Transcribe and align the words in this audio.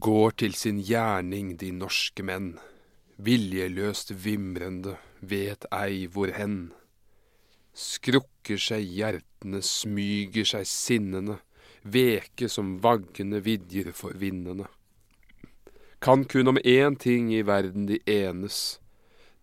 Går 0.00 0.30
til 0.30 0.54
sin 0.58 0.80
gjerning, 0.82 1.52
de 1.54 1.68
norske 1.70 2.24
menn. 2.26 2.56
Viljeløst 3.22 4.08
vimrende, 4.24 4.96
vet 5.22 5.68
ei 5.70 6.08
hvor 6.10 6.32
hen. 6.34 6.72
Skrukker 7.78 8.58
seg 8.58 8.88
hjertene, 8.90 9.60
smyger 9.62 10.48
seg 10.50 10.66
sinnene, 10.66 11.36
veke 11.86 12.50
som 12.50 12.74
vaggende 12.82 13.38
vidjer 13.46 13.92
for 13.94 14.18
vindene. 14.18 14.66
Kan 16.02 16.26
kun 16.26 16.50
om 16.50 16.58
én 16.58 16.98
ting 16.98 17.30
i 17.30 17.44
verden 17.46 17.86
de 17.86 18.00
enes, 18.10 18.80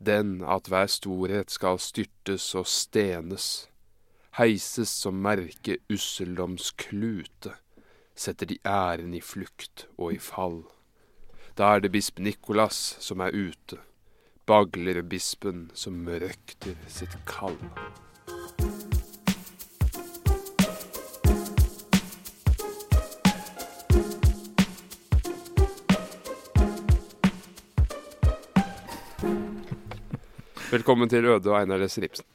den 0.04 0.42
at 0.44 0.68
hver 0.68 0.92
storhet 0.92 1.56
skal 1.56 1.80
styrtes 1.80 2.52
og 2.60 2.68
stenes, 2.68 3.70
heises 4.36 4.92
som 4.92 5.24
merke 5.24 5.80
usseldoms 5.88 6.74
klute, 6.76 7.56
setter 8.16 8.46
de 8.46 8.58
æren 8.66 9.14
i 9.14 9.22
flukt 9.22 9.88
og 9.98 10.14
i 10.14 10.20
fall. 10.20 10.64
Da 11.58 11.76
er 11.76 11.84
det 11.84 11.92
bisp 11.92 12.20
Nikolas 12.20 12.98
som 13.00 13.22
er 13.22 13.36
ute, 13.36 13.78
bagler 14.48 15.02
bispen 15.04 15.70
som 15.74 16.08
røkter 16.08 16.76
sitt 16.88 17.16
kall. 17.26 17.58
Velkommen 30.72 31.10
til 31.12 31.26
Øde 31.26 31.52
og 31.52 31.58
Einar 31.60 31.82
Lesse 31.82 32.02
Ripsen. 32.02 32.26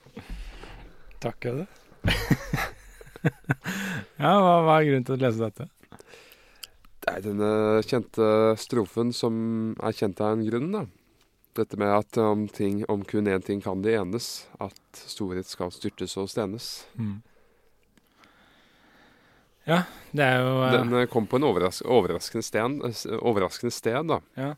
Takk, 1.20 1.47
Øde. 1.47 1.66
ja, 4.19 4.33
hva, 4.42 4.55
hva 4.66 4.77
er 4.78 4.89
grunnen 4.89 5.06
til 5.08 5.16
å 5.16 5.22
lese 5.22 5.42
dette? 5.42 5.69
Det 7.06 7.12
er 7.12 7.22
denne 7.22 7.50
kjente 7.86 8.28
strofen 8.58 9.12
som 9.14 9.36
er 9.78 9.94
kjent 9.94 10.22
av 10.25 10.34
en 10.34 10.47
grunn, 10.47 10.72
da. 10.75 10.86
Dette 11.56 11.78
med 11.80 11.88
at 11.88 12.19
om, 12.20 12.44
ting, 12.53 12.83
om 12.92 13.05
kun 13.06 13.30
én 13.30 13.44
ting 13.44 13.62
kan 13.64 13.81
de 13.84 13.94
enes, 13.97 14.47
at 14.60 15.00
storhet 15.06 15.48
skal 15.48 15.70
styrtes 15.72 16.16
og 16.20 16.28
stenes. 16.32 16.84
Mm. 16.98 17.20
Ja, 19.66 19.81
det 20.12 20.26
er 20.26 20.43
jo 20.44 20.50
uh... 20.60 20.69
Den 20.75 20.93
eh, 20.94 21.09
kom 21.10 21.26
på 21.31 21.41
en 21.41 21.47
overras 21.49 21.81
overraskende, 21.82 22.44
sted, 22.47 22.82
overraskende 23.19 23.75
sted, 23.75 24.12
da. 24.12 24.20
Ja. 24.38 24.53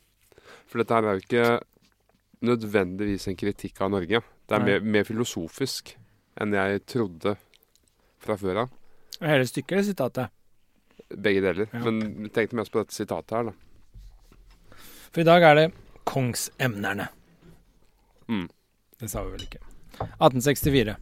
For 0.69 0.83
dette 0.83 0.97
her 0.97 1.07
er 1.07 1.17
jo 1.17 1.25
ikke 1.25 1.47
nødvendigvis 2.49 3.29
en 3.31 3.39
kritikk 3.39 3.81
av 3.85 3.93
Norge. 3.95 4.21
Det 4.49 4.57
er 4.57 4.65
mer, 4.65 4.85
mer 4.85 5.07
filosofisk 5.09 5.95
enn 6.39 6.55
jeg 6.55 6.85
trodde 6.89 7.37
fra 8.23 8.37
før 8.39 8.65
av. 8.65 8.78
Hele 9.21 9.47
stykket 9.47 9.73
eller 9.73 9.89
sitatet? 9.89 10.34
Begge 11.09 11.43
deler. 11.43 11.69
Ja. 11.73 11.81
Men 11.84 12.01
tenk 12.29 12.34
tenkte 12.34 12.59
mest 12.61 12.73
på 12.75 12.83
dette 12.83 12.95
sitatet 12.95 13.34
her, 13.37 13.51
da. 13.51 14.79
For 15.09 15.23
i 15.23 15.27
dag 15.27 15.43
er 15.43 15.55
det 15.59 15.67
kongsemnerne. 16.09 17.09
Mm. 18.29 18.49
Det 19.01 19.11
sa 19.11 19.25
vi 19.25 19.34
vel 19.34 19.47
ikke. 19.47 19.61
1864. 19.99 20.97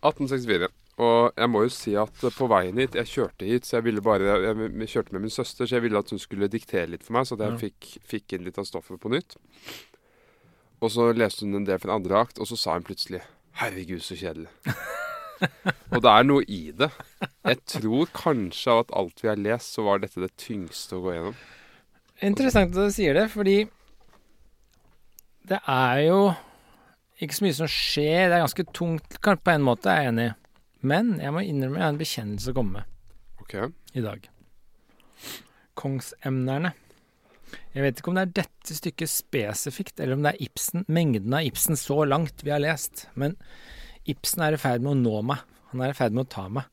1864. 0.00 0.68
Og 0.98 1.38
jeg 1.38 1.50
må 1.50 1.62
jo 1.62 1.70
si 1.70 1.92
at 1.98 2.24
på 2.34 2.46
veien 2.50 2.78
hit 2.80 2.96
Jeg 2.98 3.06
kjørte 3.06 3.46
hit, 3.46 3.66
så 3.68 3.76
jeg 3.76 3.84
ville 3.86 4.02
bare 4.02 4.32
Jeg, 4.42 4.88
kjørte 4.90 5.14
med 5.14 5.22
min 5.26 5.30
søster, 5.30 5.66
så 5.66 5.76
jeg 5.76 5.84
ville 5.84 5.98
at 6.00 6.10
hun 6.10 6.18
skulle 6.18 6.48
diktere 6.50 6.90
litt 6.90 7.04
for 7.06 7.14
meg, 7.14 7.28
så 7.28 7.36
at 7.38 7.44
jeg 7.46 7.52
Ja. 7.54 7.60
fikk, 7.62 7.90
fikk 8.02 8.34
inn 8.34 8.46
litt 8.46 8.58
av 8.58 8.66
stoffet 8.66 8.98
på 8.98 9.12
nytt. 9.12 9.36
Og 10.80 10.90
så 10.90 11.12
leste 11.14 11.46
hun 11.46 11.54
en 11.54 11.66
del 11.66 11.78
fra 11.78 11.94
andre 11.94 12.18
akt, 12.18 12.38
og 12.38 12.46
så 12.46 12.56
sa 12.56 12.72
hun 12.74 12.82
plutselig 12.86 13.22
'Herregud, 13.54 14.02
så 14.02 14.14
kjedelig'. 14.14 14.50
og 15.92 16.02
det 16.04 16.12
er 16.12 16.26
noe 16.26 16.44
i 16.44 16.60
det. 16.76 16.90
Jeg 17.46 17.60
tror 17.74 18.10
kanskje 18.16 18.74
av 18.74 18.82
at 18.84 18.94
alt 19.00 19.22
vi 19.22 19.30
har 19.30 19.40
lest, 19.40 19.76
så 19.76 19.86
var 19.86 20.02
dette 20.02 20.22
det 20.22 20.34
tyngste 20.40 20.98
å 20.98 21.04
gå 21.04 21.14
gjennom. 21.14 21.38
Interessant 22.28 22.74
at 22.74 22.90
du 22.90 22.94
sier 22.94 23.14
det, 23.14 23.28
fordi 23.30 23.58
det 25.48 25.60
er 25.62 26.02
jo 26.08 26.20
ikke 27.22 27.38
så 27.38 27.46
mye 27.46 27.56
som 27.56 27.70
skjer. 27.70 28.28
Det 28.28 28.36
er 28.36 28.44
ganske 28.44 28.66
tungt 28.74 29.20
kanskje 29.22 29.46
på 29.46 29.54
en 29.54 29.66
måte, 29.66 29.92
er 29.92 30.04
jeg 30.04 30.12
enig 30.12 30.26
i. 30.28 30.34
Men 30.88 31.16
jeg 31.18 31.34
må 31.34 31.42
innrømme 31.42 31.80
jeg 31.80 31.86
har 31.86 31.94
en 31.94 32.02
bekjennelse 32.02 32.52
å 32.52 32.58
komme 32.58 32.82
med 32.82 33.42
okay. 33.42 33.72
i 33.98 34.04
dag. 34.04 34.28
Kongsemnerne. 35.78 36.74
Jeg 37.74 37.84
vet 37.84 38.00
ikke 38.00 38.12
om 38.12 38.18
det 38.18 38.26
er 38.26 38.36
dette 38.42 38.76
stykket 38.76 39.10
spesifikt, 39.10 39.98
eller 40.02 40.18
om 40.18 40.24
det 40.26 40.34
er 40.34 40.46
Ibsen, 40.48 40.84
mengden 40.90 41.34
av 41.34 41.46
Ibsen 41.48 41.78
så 41.80 42.02
langt 42.06 42.44
vi 42.44 42.52
har 42.52 42.62
lest. 42.62 43.06
Men 43.18 43.36
Ibsen 44.08 44.44
er 44.46 44.56
i 44.56 44.60
ferd 44.60 44.84
med 44.84 44.94
å 44.94 44.98
nå 44.98 45.22
meg. 45.30 45.44
Han 45.72 45.84
er 45.84 45.92
i 45.92 45.96
ferd 45.96 46.16
med 46.16 46.26
å 46.26 46.32
ta 46.32 46.46
meg. 46.52 46.68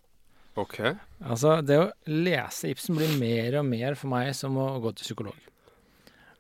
Ok. 0.56 0.78
Altså, 1.19 1.57
det 1.66 1.79
å 1.81 1.90
lese 2.07 2.72
Ibsen 2.72 2.96
blir 2.96 3.18
mer 3.19 3.59
og 3.59 3.68
mer 3.68 3.97
for 4.00 4.12
meg 4.13 4.31
som 4.38 4.56
å 4.59 4.69
gå 4.84 4.94
til 4.96 5.09
psykolog. 5.09 5.41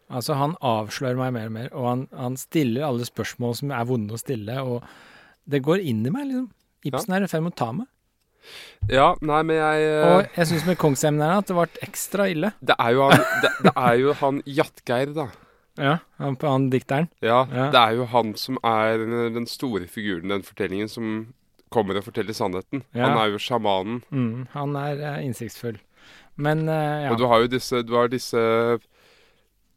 Altså, 0.05 0.37
han 0.37 0.53
avslører 0.63 1.17
meg 1.19 1.33
mer 1.35 1.49
og 1.49 1.55
mer, 1.55 1.73
og 1.73 1.89
han, 1.89 2.05
han 2.15 2.37
stiller 2.39 2.85
alle 2.85 3.07
spørsmål 3.07 3.57
som 3.59 3.73
er 3.73 3.87
vonde 3.89 4.15
å 4.15 4.21
stille, 4.21 4.59
og 4.61 4.85
det 5.49 5.63
går 5.65 5.81
inn 5.81 6.05
i 6.05 6.13
meg, 6.13 6.29
liksom. 6.29 6.47
Ibsen 6.85 7.15
er 7.17 7.25
i 7.25 7.29
ferd 7.29 7.43
med 7.47 7.55
å 7.55 7.59
ta 7.59 7.71
meg. 7.73 7.89
Ja, 8.93 9.07
nei, 9.25 9.39
men 9.49 9.57
jeg 9.57 9.85
eh, 9.89 10.03
Og 10.05 10.35
jeg 10.37 10.49
syns 10.51 10.67
med 10.67 10.77
kongsemneren 10.77 11.41
at 11.41 11.49
det 11.49 11.55
ble 11.57 11.65
ekstra 11.87 12.27
ille. 12.29 12.51
det, 12.61 12.75
er 12.77 12.93
jo 12.93 13.07
han, 13.09 13.23
det, 13.41 13.51
det 13.65 13.73
er 13.73 13.95
jo 14.03 14.13
han 14.19 14.41
Jattgeir, 14.45 15.15
da. 15.17 15.25
Ja, 15.77 15.97
han, 16.17 16.37
han 16.41 16.69
dikteren. 16.71 17.09
Ja, 17.21 17.45
Ja. 17.51 17.69
det 17.71 17.79
er 17.81 17.95
jo 17.97 18.05
han 18.05 18.33
som 18.39 18.57
er 18.63 18.97
den 19.35 19.45
store 19.47 19.87
figuren 19.91 20.25
i 20.31 20.35
den 20.37 20.43
fortellingen, 20.47 20.87
som 20.89 21.33
kommer 21.69 21.97
og 21.99 22.05
forteller 22.05 22.33
sannheten. 22.33 22.83
Ja. 22.95 23.09
Han 23.09 23.17
er 23.19 23.33
jo 23.33 23.37
sjamanen. 23.41 24.01
Mm, 24.11 24.47
han 24.53 24.75
er 24.79 25.01
uh, 25.03 25.25
innsiktsfull. 25.25 25.77
Men 26.37 26.69
uh, 26.69 27.03
ja. 27.03 27.11
Og 27.11 27.17
du 27.19 27.25
har 27.27 27.41
jo 27.43 27.47
disse, 27.51 27.81
du 27.83 27.93
har 27.95 28.07
disse 28.07 28.39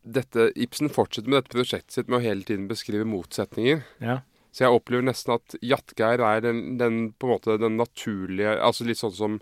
dette, 0.08 0.52
Ibsen 0.56 0.88
fortsetter 0.92 1.28
med 1.28 1.42
dette 1.42 1.56
prosjektet 1.58 1.92
sitt 1.98 2.08
med 2.08 2.20
å 2.20 2.24
hele 2.24 2.46
tiden 2.46 2.68
beskrive 2.70 3.04
motsetninger. 3.08 3.82
ja. 4.00 4.20
Så 4.56 4.64
jeg 4.64 4.72
opplever 4.74 5.04
nesten 5.04 5.34
at 5.34 5.54
Jatgeir 5.62 6.22
er 6.24 6.40
den, 6.40 6.78
den, 6.80 6.94
på 7.20 7.28
en 7.28 7.32
måte 7.34 7.58
den 7.60 7.76
naturlige 7.76 8.54
Altså 8.64 8.86
litt 8.88 8.96
sånn 8.98 9.12
som 9.14 9.34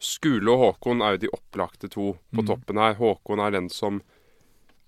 Skule 0.00 0.48
og 0.54 0.60
Håkon 0.62 1.02
er 1.02 1.16
jo 1.16 1.20
de 1.24 1.30
opplagte 1.34 1.90
to 1.90 2.12
på 2.32 2.40
Mm. 2.44 2.46
toppen 2.46 2.78
her. 2.78 2.94
Håkon 2.94 3.42
er 3.42 3.50
den 3.50 3.68
som 3.68 3.98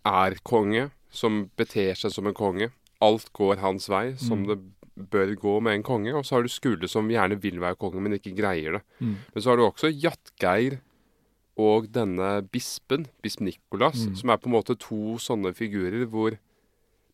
er 0.07 0.39
konge, 0.47 0.91
som 1.15 1.45
beter 1.57 1.95
seg 1.99 2.13
som 2.15 2.27
en 2.31 2.35
konge. 2.37 2.71
Alt 3.05 3.31
går 3.37 3.61
hans 3.63 3.89
vei, 3.93 4.15
som 4.19 4.43
Mm. 4.43 4.47
det 4.51 5.11
bør 5.11 5.35
gå 5.37 5.61
med 5.63 5.75
en 5.75 5.83
konge. 5.87 6.13
Og 6.15 6.25
så 6.25 6.37
har 6.37 6.43
du 6.43 6.49
Skule 6.49 6.89
som 6.89 7.09
gjerne 7.11 7.39
vil 7.41 7.59
være 7.61 7.77
konge, 7.79 8.01
men 8.03 8.13
ikke 8.19 8.35
greier 8.37 8.79
det. 8.79 8.83
Mm. 9.01 9.17
Men 9.35 9.43
så 9.43 9.51
har 9.51 9.57
du 9.57 9.65
også 9.67 9.91
Jatgeir 9.93 10.81
og 11.59 11.91
denne 11.93 12.43
bispen, 12.51 13.07
bisp 13.23 13.41
Nikolas, 13.41 14.07
Mm. 14.07 14.17
som 14.17 14.31
er 14.31 14.37
på 14.39 14.47
en 14.47 14.53
måte 14.59 14.79
to 14.79 15.17
sånne 15.19 15.55
figurer 15.55 16.07
hvor 16.07 16.37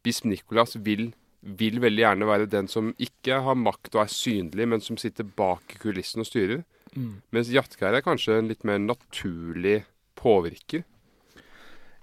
bisp 0.05 0.25
Nikolas 0.25 0.76
vil, 0.76 1.12
vil 1.43 1.81
veldig 1.81 2.05
gjerne 2.05 2.26
være 2.29 2.49
den 2.50 2.69
som 2.69 2.94
ikke 2.99 3.43
har 3.43 3.55
makt 3.55 3.94
og 3.94 4.03
er 4.03 4.12
synlig, 4.12 4.69
men 4.69 4.81
som 4.81 4.96
sitter 4.96 5.25
bak 5.25 5.76
kulissen 5.81 6.20
og 6.20 6.26
styrer. 6.26 6.64
Mm. 6.96 7.23
Mens 7.32 7.49
Jatgeir 7.49 7.94
er 7.96 8.03
kanskje 8.03 8.38
en 8.38 8.49
litt 8.49 8.64
mer 8.64 8.79
naturlig 8.79 9.85
påvirker. 10.17 10.85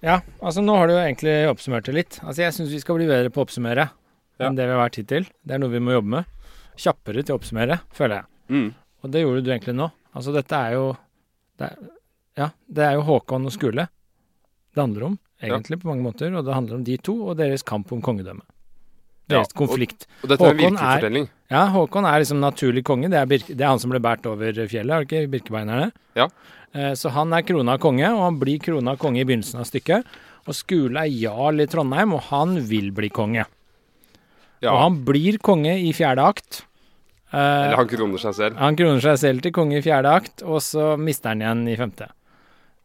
Ja, 0.06 0.20
altså 0.42 0.62
nå 0.64 0.76
har 0.78 0.88
du 0.88 0.94
jo 0.94 1.02
egentlig 1.02 1.36
oppsummert 1.50 1.86
det 1.90 1.96
litt. 1.96 2.20
Altså 2.24 2.44
jeg 2.44 2.54
syns 2.54 2.74
vi 2.74 2.80
skal 2.84 3.00
bli 3.00 3.08
bedre 3.10 3.32
på 3.34 3.42
å 3.42 3.48
oppsummere 3.48 3.90
Ja. 4.38 4.48
enn 4.50 4.56
det 4.56 4.68
vi 4.68 4.74
har 4.76 4.84
vært 4.84 5.00
hittil. 5.02 5.26
Det 5.44 5.56
er 5.56 5.62
noe 5.64 5.74
vi 5.74 5.80
må 5.82 5.96
jobbe 5.96 6.12
med. 6.20 6.26
Kjappere 6.78 7.24
til 7.26 7.34
å 7.34 7.40
oppsummere, 7.40 7.80
føler 7.98 8.20
jeg. 8.22 8.26
Mm. 8.54 8.68
Og 9.04 9.12
det 9.12 9.22
gjorde 9.24 9.44
du 9.44 9.50
egentlig 9.52 9.74
nå. 9.76 9.88
Altså 10.14 10.34
dette 10.36 10.54
er 10.68 10.74
jo 10.78 10.98
det 11.58 11.72
er, 11.72 11.78
Ja, 12.38 12.50
det 12.70 12.84
er 12.86 12.94
jo 13.00 13.02
Håkon 13.08 13.46
og 13.50 13.52
Skule 13.56 13.88
det 14.78 14.84
handler 14.84 15.04
om, 15.08 15.16
egentlig, 15.42 15.80
på 15.82 15.88
mange 15.90 16.04
måter. 16.06 16.30
Og 16.38 16.46
det 16.46 16.54
handler 16.54 16.76
om 16.78 16.84
de 16.86 16.98
to 17.02 17.16
og 17.32 17.38
deres 17.40 17.64
kamp 17.66 17.90
om 17.92 18.02
kongedømmet. 18.06 18.46
Ja, 19.30 19.44
konflikt. 19.60 20.06
Og 20.24 20.30
dette 20.30 20.44
er 20.46 20.50
en 20.54 20.58
virkelig 20.58 20.82
er- 20.82 21.00
fortelling. 21.02 21.30
Ja, 21.52 21.66
Håkon 21.72 22.06
er 22.06 22.20
liksom 22.20 22.40
naturlig 22.40 22.84
konge. 22.84 23.10
Det 23.10 23.18
er, 23.20 23.26
Birke, 23.26 23.56
det 23.56 23.62
er 23.62 23.68
han 23.74 23.80
som 23.80 23.92
ble 23.92 24.00
båret 24.00 24.26
over 24.26 24.52
fjellet, 24.68 24.92
er 24.92 25.04
det 25.04 25.08
ikke? 25.08 25.32
Birkebeinerne. 25.32 25.92
Ja. 26.16 26.28
Eh, 26.74 26.94
Så 26.94 27.10
han 27.12 27.32
er 27.34 27.42
krona 27.44 27.78
konge, 27.78 28.08
og 28.14 28.22
han 28.24 28.40
blir 28.40 28.60
krona 28.60 28.96
konge 28.98 29.20
i 29.22 29.24
begynnelsen 29.26 29.60
av 29.60 29.66
stykket. 29.66 30.06
Og 30.48 30.54
Skule 30.56 30.98
er 31.04 31.12
jarl 31.12 31.60
i 31.60 31.66
Trondheim, 31.68 32.14
og 32.14 32.22
han 32.32 32.56
vil 32.68 32.92
bli 32.92 33.10
konge. 33.10 33.46
Ja. 34.62 34.72
Og 34.74 34.80
han 34.82 35.04
blir 35.06 35.38
konge 35.44 35.76
i 35.78 35.92
fjerde 35.94 36.24
akt. 36.24 36.64
Eh, 37.34 37.38
Eller 37.38 37.76
han 37.76 37.88
kroner 37.88 38.18
seg 38.18 38.34
selv. 38.36 38.56
han 38.58 38.76
kroner 38.80 39.02
seg 39.04 39.18
selv 39.20 39.42
til 39.44 39.52
konge 39.52 39.78
i 39.78 39.82
fjerde 39.82 40.06
akt, 40.16 40.44
og 40.44 40.62
så 40.64 40.98
mister 40.98 41.30
han 41.30 41.42
igjen 41.44 41.68
i 41.68 41.76
femte. 41.76 42.08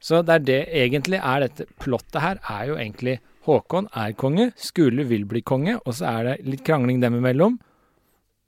Så 0.03 0.25
det 0.27 0.35
er 0.35 0.39
det 0.41 0.69
egentlig 0.75 1.21
er 1.23 1.41
dette 1.47 1.67
plottet 1.79 2.21
her, 2.21 2.39
er 2.51 2.67
jo 2.67 2.75
egentlig 2.75 3.21
Håkon 3.47 3.89
er 3.99 4.15
konge, 4.15 4.53
Skule 4.61 5.05
vil 5.09 5.25
bli 5.27 5.43
konge, 5.43 5.79
og 5.83 5.97
så 5.99 6.09
er 6.13 6.29
det 6.29 6.35
litt 6.47 6.63
krangling 6.67 7.01
dem 7.03 7.17
imellom. 7.19 7.59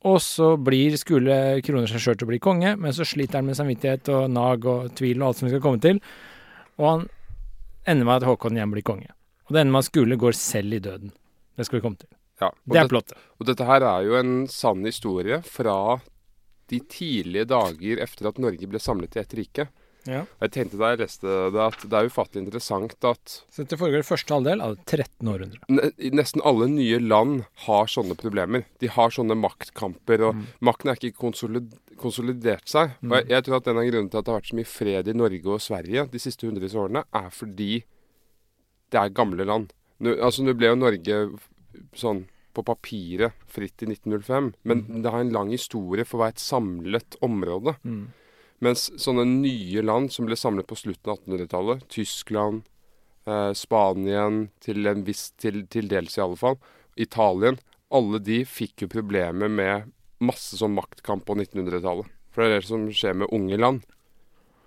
Og 0.05 0.21
så 0.23 0.53
blir 0.61 0.95
Skule 1.01 1.59
kroner 1.65 1.91
seg 1.91 2.03
sjøl 2.05 2.19
til 2.21 2.29
å 2.29 2.33
bli 2.35 2.41
konge, 2.45 2.75
men 2.79 2.95
så 2.95 3.07
sliter 3.09 3.41
han 3.41 3.49
med 3.49 3.59
samvittighet 3.59 4.11
og 4.15 4.29
nag 4.31 4.67
og 4.71 4.93
tvil 4.99 5.23
og 5.23 5.31
alt 5.31 5.41
som 5.41 5.49
vi 5.49 5.55
skal 5.55 5.65
komme 5.65 5.83
til. 5.83 6.01
Og 6.79 6.89
han 6.91 7.07
ender 7.91 8.07
med 8.07 8.21
at 8.21 8.29
Håkon 8.29 8.59
igjen 8.59 8.75
blir 8.75 8.87
konge. 8.87 9.11
Og 9.49 9.57
det 9.57 9.65
ender 9.65 9.75
med 9.75 9.85
at 9.85 9.91
Skule 9.91 10.21
går 10.21 10.37
selv 10.39 10.77
i 10.77 10.83
døden. 10.85 11.15
Det 11.57 11.67
skal 11.67 11.81
vi 11.81 11.87
komme 11.87 12.01
til. 12.01 12.11
Ja. 12.43 12.51
Det 12.67 12.81
er 12.83 12.91
plottet. 12.91 13.19
og 13.39 13.47
dette 13.47 13.67
her 13.67 13.85
er 13.87 14.07
jo 14.07 14.17
en 14.19 14.35
sann 14.51 14.83
historie 14.85 15.39
fra 15.47 16.01
de 16.71 16.81
tidlige 16.91 17.47
dager 17.51 18.01
etter 18.03 18.29
at 18.31 18.41
Norge 18.43 18.69
ble 18.69 18.81
samlet 18.83 19.17
i 19.17 19.23
ett 19.23 19.35
rike. 19.39 19.67
Ja. 20.11 20.25
Jeg 20.45 20.53
tenkte 20.55 20.81
da 20.81 20.93
jeg 20.93 21.01
leste 21.05 21.37
det, 21.55 21.63
at 21.65 21.85
det 21.89 21.99
er 21.99 22.11
ufattelig 22.11 22.45
interessant 22.45 22.97
at 23.09 23.37
Så 23.49 23.63
dette 23.63 23.79
foregår 23.81 24.05
i 24.05 24.07
første 24.07 24.37
halvdel 24.37 24.61
av 24.65 24.77
13. 24.85 25.31
århundre. 25.33 25.93
nesten 26.15 26.45
alle 26.45 26.69
nye 26.73 27.01
land 27.01 27.45
har 27.67 27.89
sånne 27.91 28.17
problemer. 28.21 28.67
De 28.83 28.91
har 28.93 29.15
sånne 29.15 29.37
maktkamper, 29.39 30.27
og 30.29 30.45
makten 30.65 30.93
er 30.93 31.01
ikke 31.01 31.21
konsolid 31.25 31.73
konsolidert 31.95 32.67
seg. 32.67 32.97
Og 33.07 33.13
jeg, 33.15 33.29
jeg 33.31 33.47
tror 33.47 33.61
at 33.61 33.69
en 33.71 33.79
av 33.79 33.87
grunnene 33.87 34.11
til 34.11 34.19
at 34.19 34.27
det 34.27 34.33
har 34.33 34.41
vært 34.41 34.51
så 34.51 34.57
mye 34.59 34.67
fred 34.67 35.09
i 35.11 35.17
Norge 35.17 35.53
og 35.55 35.63
Sverige 35.63 36.07
de 36.11 36.21
siste 36.23 36.49
hundrevis 36.49 36.75
av 36.75 36.89
årene, 36.89 37.05
er 37.15 37.29
fordi 37.31 37.73
det 38.91 39.01
er 39.01 39.15
gamle 39.15 39.47
land. 39.47 39.71
Nå, 40.03 40.17
altså, 40.19 40.45
nå 40.45 40.57
ble 40.59 40.73
jo 40.73 40.81
Norge 40.81 41.21
sånn 41.99 42.25
på 42.55 42.63
papiret 42.67 43.35
fritt 43.51 43.83
i 43.83 43.89
1905, 43.91 44.53
men 44.69 44.85
det 45.03 45.11
har 45.11 45.25
en 45.25 45.33
lang 45.35 45.51
historie 45.51 46.07
for 46.07 46.21
å 46.21 46.25
være 46.25 46.37
et 46.37 46.45
samlet 46.45 47.17
område. 47.25 47.75
Mm. 47.83 48.05
Mens 48.65 48.87
sånne 49.01 49.27
nye 49.29 49.83
land 49.85 50.13
som 50.15 50.29
ble 50.29 50.37
samlet 50.39 50.69
på 50.71 50.79
slutten 50.79 51.13
av 51.13 51.21
1800-tallet, 51.21 51.85
Tyskland, 51.93 52.63
eh, 53.29 53.53
Spanien, 53.59 54.47
til 54.65 54.87
en 54.89 55.05
viss 55.07 55.29
til, 55.41 55.65
til 55.69 55.91
dels 55.91 56.17
i 56.17 56.23
alle 56.25 56.39
fall, 56.41 56.57
Italien, 56.97 57.59
alle 57.95 58.21
de 58.25 58.41
fikk 58.49 58.87
jo 58.87 58.93
problemer 58.95 59.51
med 59.53 59.91
masse 60.25 60.57
sånn 60.57 60.75
maktkamp 60.77 61.27
på 61.29 61.37
1900-tallet. 61.37 62.09
For 62.33 62.43
det 62.43 62.49
er 62.49 62.63
det 62.63 62.71
som 62.71 62.87
skjer 62.91 63.19
med 63.21 63.31
unge 63.35 63.59
land. 63.61 63.85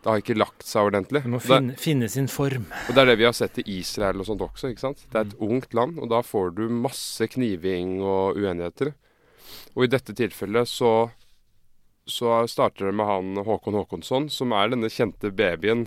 Det 0.03 0.11
har 0.11 0.21
ikke 0.21 0.37
lagt 0.37 0.63
seg 0.63 0.87
ordentlig. 0.87 1.23
Det 1.25 1.31
må 1.33 1.39
Det, 1.41 1.47
finne, 1.49 1.75
finne 1.81 2.07
sin 2.11 2.29
form. 2.31 2.67
og 2.87 2.93
det 2.95 3.01
er 3.01 3.09
det 3.09 3.17
vi 3.19 3.25
har 3.27 3.33
sett 3.35 3.57
i 3.59 3.65
Israel 3.79 4.21
og 4.21 4.27
sånt 4.29 4.43
også, 4.45 4.69
ikke 4.71 4.85
sant. 4.85 5.01
Det 5.11 5.19
er 5.19 5.25
et 5.27 5.39
ungt 5.43 5.73
land, 5.75 5.97
og 5.99 6.11
da 6.13 6.21
får 6.23 6.53
du 6.55 6.67
masse 6.71 7.27
kniving 7.33 7.97
og 8.05 8.37
uenigheter. 8.37 8.93
Og 9.75 9.83
i 9.83 9.91
dette 9.91 10.15
tilfellet 10.15 10.69
så 10.69 11.09
så 12.07 12.39
starter 12.47 12.89
det 12.89 12.95
med 12.97 13.07
han 13.09 13.43
Håkon 13.45 13.77
Håkonsson, 13.77 14.29
som 14.33 14.55
er 14.55 14.73
denne 14.73 14.89
kjente 14.91 15.31
babyen 15.35 15.85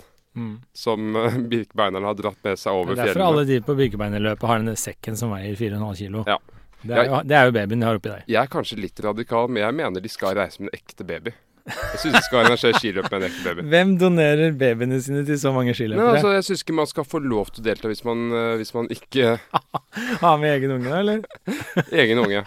som 0.73 1.11
Birkebeinerne 1.11 1.49
Birkebeineren 1.51 2.07
har 2.07 2.15
dratt 2.15 2.39
med 2.43 2.59
seg 2.59 2.71
over 2.71 2.93
fjellene. 2.93 2.95
Det 2.95 3.01
er 3.01 3.07
derfor 3.07 3.19
fjellene. 3.19 3.41
alle 3.41 3.47
de 3.49 3.61
på 3.67 3.75
Birkebeinerløpet 3.75 4.47
har 4.47 4.61
denne 4.61 4.75
sekken 4.79 5.17
som 5.19 5.33
veier 5.35 5.55
4,5 5.59 5.95
kilo. 5.99 6.23
Ja. 6.29 6.37
Det, 6.81 6.97
er, 6.97 7.23
det 7.27 7.37
er 7.37 7.49
jo 7.49 7.53
babyen 7.53 7.83
de 7.83 7.85
har 7.85 7.99
oppi 7.99 8.09
der. 8.09 8.23
Jeg 8.31 8.41
er 8.41 8.49
kanskje 8.49 8.79
litt 8.79 8.99
radikal, 9.03 9.49
men 9.51 9.61
jeg 9.65 9.77
mener 9.77 10.01
de 10.01 10.11
skal 10.11 10.37
reise 10.39 10.63
med 10.63 10.71
en 10.71 10.79
ekte 10.79 11.05
baby. 11.05 11.33
Jeg 11.69 11.99
syns 12.01 12.15
de 12.15 12.21
skal 12.25 12.39
arrangere 12.41 12.79
skiløp 12.79 13.05
med 13.11 13.19
en 13.19 13.27
ekte 13.27 13.43
baby. 13.45 13.65
Hvem 13.73 13.91
donerer 14.01 14.55
babyene 14.57 14.97
sine 15.03 15.21
til 15.27 15.37
så 15.39 15.51
mange 15.53 15.75
skiløpere? 15.77 16.15
altså, 16.15 16.31
jeg 16.37 16.47
syns 16.47 16.63
ikke 16.65 16.77
man 16.79 16.89
skal 16.89 17.05
få 17.05 17.21
lov 17.21 17.51
til 17.51 17.61
å 17.61 17.67
delta 17.67 17.91
hvis 17.91 18.01
man, 18.07 18.23
eh, 18.33 18.55
hvis 18.61 18.73
man 18.77 18.89
ikke 18.93 19.35
Ha 20.23 20.31
med 20.41 20.55
egen 20.55 20.73
unge, 20.79 20.89
da, 20.89 21.03
eller? 21.03 21.21
Egen 22.01 22.23
unge. 22.23 22.41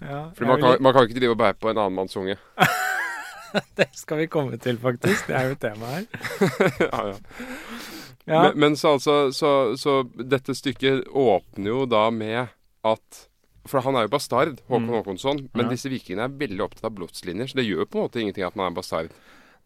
Ja, 0.00 0.30
For 0.34 0.44
man 0.46 0.56
vil- 0.60 0.64
kan, 0.64 0.82
man 0.82 0.92
kan 0.96 1.06
ikke 1.08 1.18
drive 1.20 1.34
og 1.36 1.38
bære 1.38 1.58
på 1.60 1.70
en 1.70 1.78
annen 1.78 1.94
manns 1.98 2.16
unge. 2.16 2.36
Det 3.78 3.86
skal 3.96 4.18
vi 4.18 4.26
komme 4.28 4.58
til, 4.60 4.76
faktisk. 4.78 5.26
Det 5.30 5.36
er 5.38 5.46
jo 5.48 5.54
temaet 5.56 6.08
tema 6.12 6.40
her. 6.58 6.80
ja, 6.92 6.98
ja. 7.08 7.46
Ja. 8.28 8.42
Men, 8.42 8.58
men 8.60 8.74
så 8.76 8.90
altså 8.98 9.14
så, 9.32 9.52
så 9.80 10.02
dette 10.20 10.52
stykket 10.52 11.06
åpner 11.16 11.70
jo 11.70 11.86
da 11.88 12.10
med 12.12 12.50
at 12.84 13.22
For 13.68 13.80
han 13.84 13.96
er 13.96 14.04
jo 14.04 14.12
bastard, 14.12 14.60
Håkon 14.68 14.88
Håkonsson. 14.92 15.40
Men 15.54 15.64
Mm. 15.64 15.64
Ja. 15.64 15.72
disse 15.72 15.88
vikingene 15.92 16.24
er 16.28 16.36
veldig 16.40 16.60
opptatt 16.66 16.84
av 16.90 16.94
blodslinjer, 16.96 17.48
så 17.50 17.56
det 17.58 17.64
gjør 17.68 17.84
på 17.88 17.98
en 17.98 18.04
måte 18.06 18.20
ingenting 18.20 18.44
at 18.46 18.54
man 18.56 18.70
er 18.70 18.76
bastard. 18.76 19.10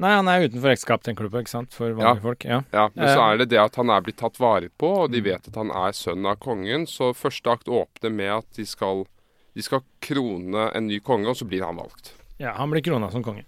Nei, 0.03 0.11
han 0.17 0.27
er 0.31 0.47
utenfor 0.49 0.73
ekteskap, 0.73 1.03
tenker 1.07 1.27
du 1.27 1.31
på, 1.35 1.43
ikke 1.43 1.53
sant? 1.53 1.75
For 1.75 1.91
vanlige 1.95 2.17
Ja. 2.17 2.23
folk. 2.25 2.45
Ja. 2.49 2.61
Ja, 2.73 2.89
Men 2.97 3.09
så 3.13 3.21
er 3.33 3.37
det 3.43 3.49
det 3.53 3.61
at 3.63 3.77
han 3.79 3.91
er 3.91 4.01
blitt 4.03 4.17
tatt 4.19 4.39
vare 4.43 4.71
på, 4.79 4.89
og 5.05 5.11
Mm. 5.11 5.13
de 5.13 5.21
vet 5.27 5.47
at 5.49 5.55
han 5.59 5.71
er 5.71 5.93
sønn 5.93 6.27
av 6.27 6.39
kongen. 6.43 6.87
Så 6.87 7.13
første 7.15 7.51
akt 7.53 7.67
åpner 7.71 8.11
med 8.15 8.31
at 8.39 8.47
de 8.57 8.65
skal, 8.67 9.07
de 9.55 9.63
skal 9.63 9.83
krone 10.01 10.71
en 10.75 10.87
ny 10.89 10.99
konge, 11.05 11.29
og 11.29 11.37
så 11.37 11.45
blir 11.49 11.63
han 11.67 11.77
valgt. 11.77 12.15
ja, 12.39 12.53
han 12.57 12.71
blir 12.71 12.83
krona 12.83 13.11
som 13.13 13.23
konge. 13.23 13.45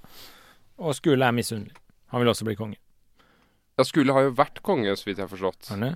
Og 0.79 0.95
Skule 0.95 1.23
er 1.27 1.33
misunnelig. 1.33 1.75
Han 2.13 2.21
vil 2.23 2.29
også 2.33 2.45
bli 2.47 2.55
konge. 2.59 2.77
Ja, 3.79 3.85
Skule 3.85 4.13
har 4.15 4.23
jo 4.29 4.35
vært 4.39 4.61
konge, 4.63 4.93
så 4.97 5.05
vidt 5.09 5.19
jeg 5.19 5.27
har 5.29 5.33
forstått. 5.37 5.69
Er 5.71 5.75
han 5.75 5.81
det? 5.89 5.95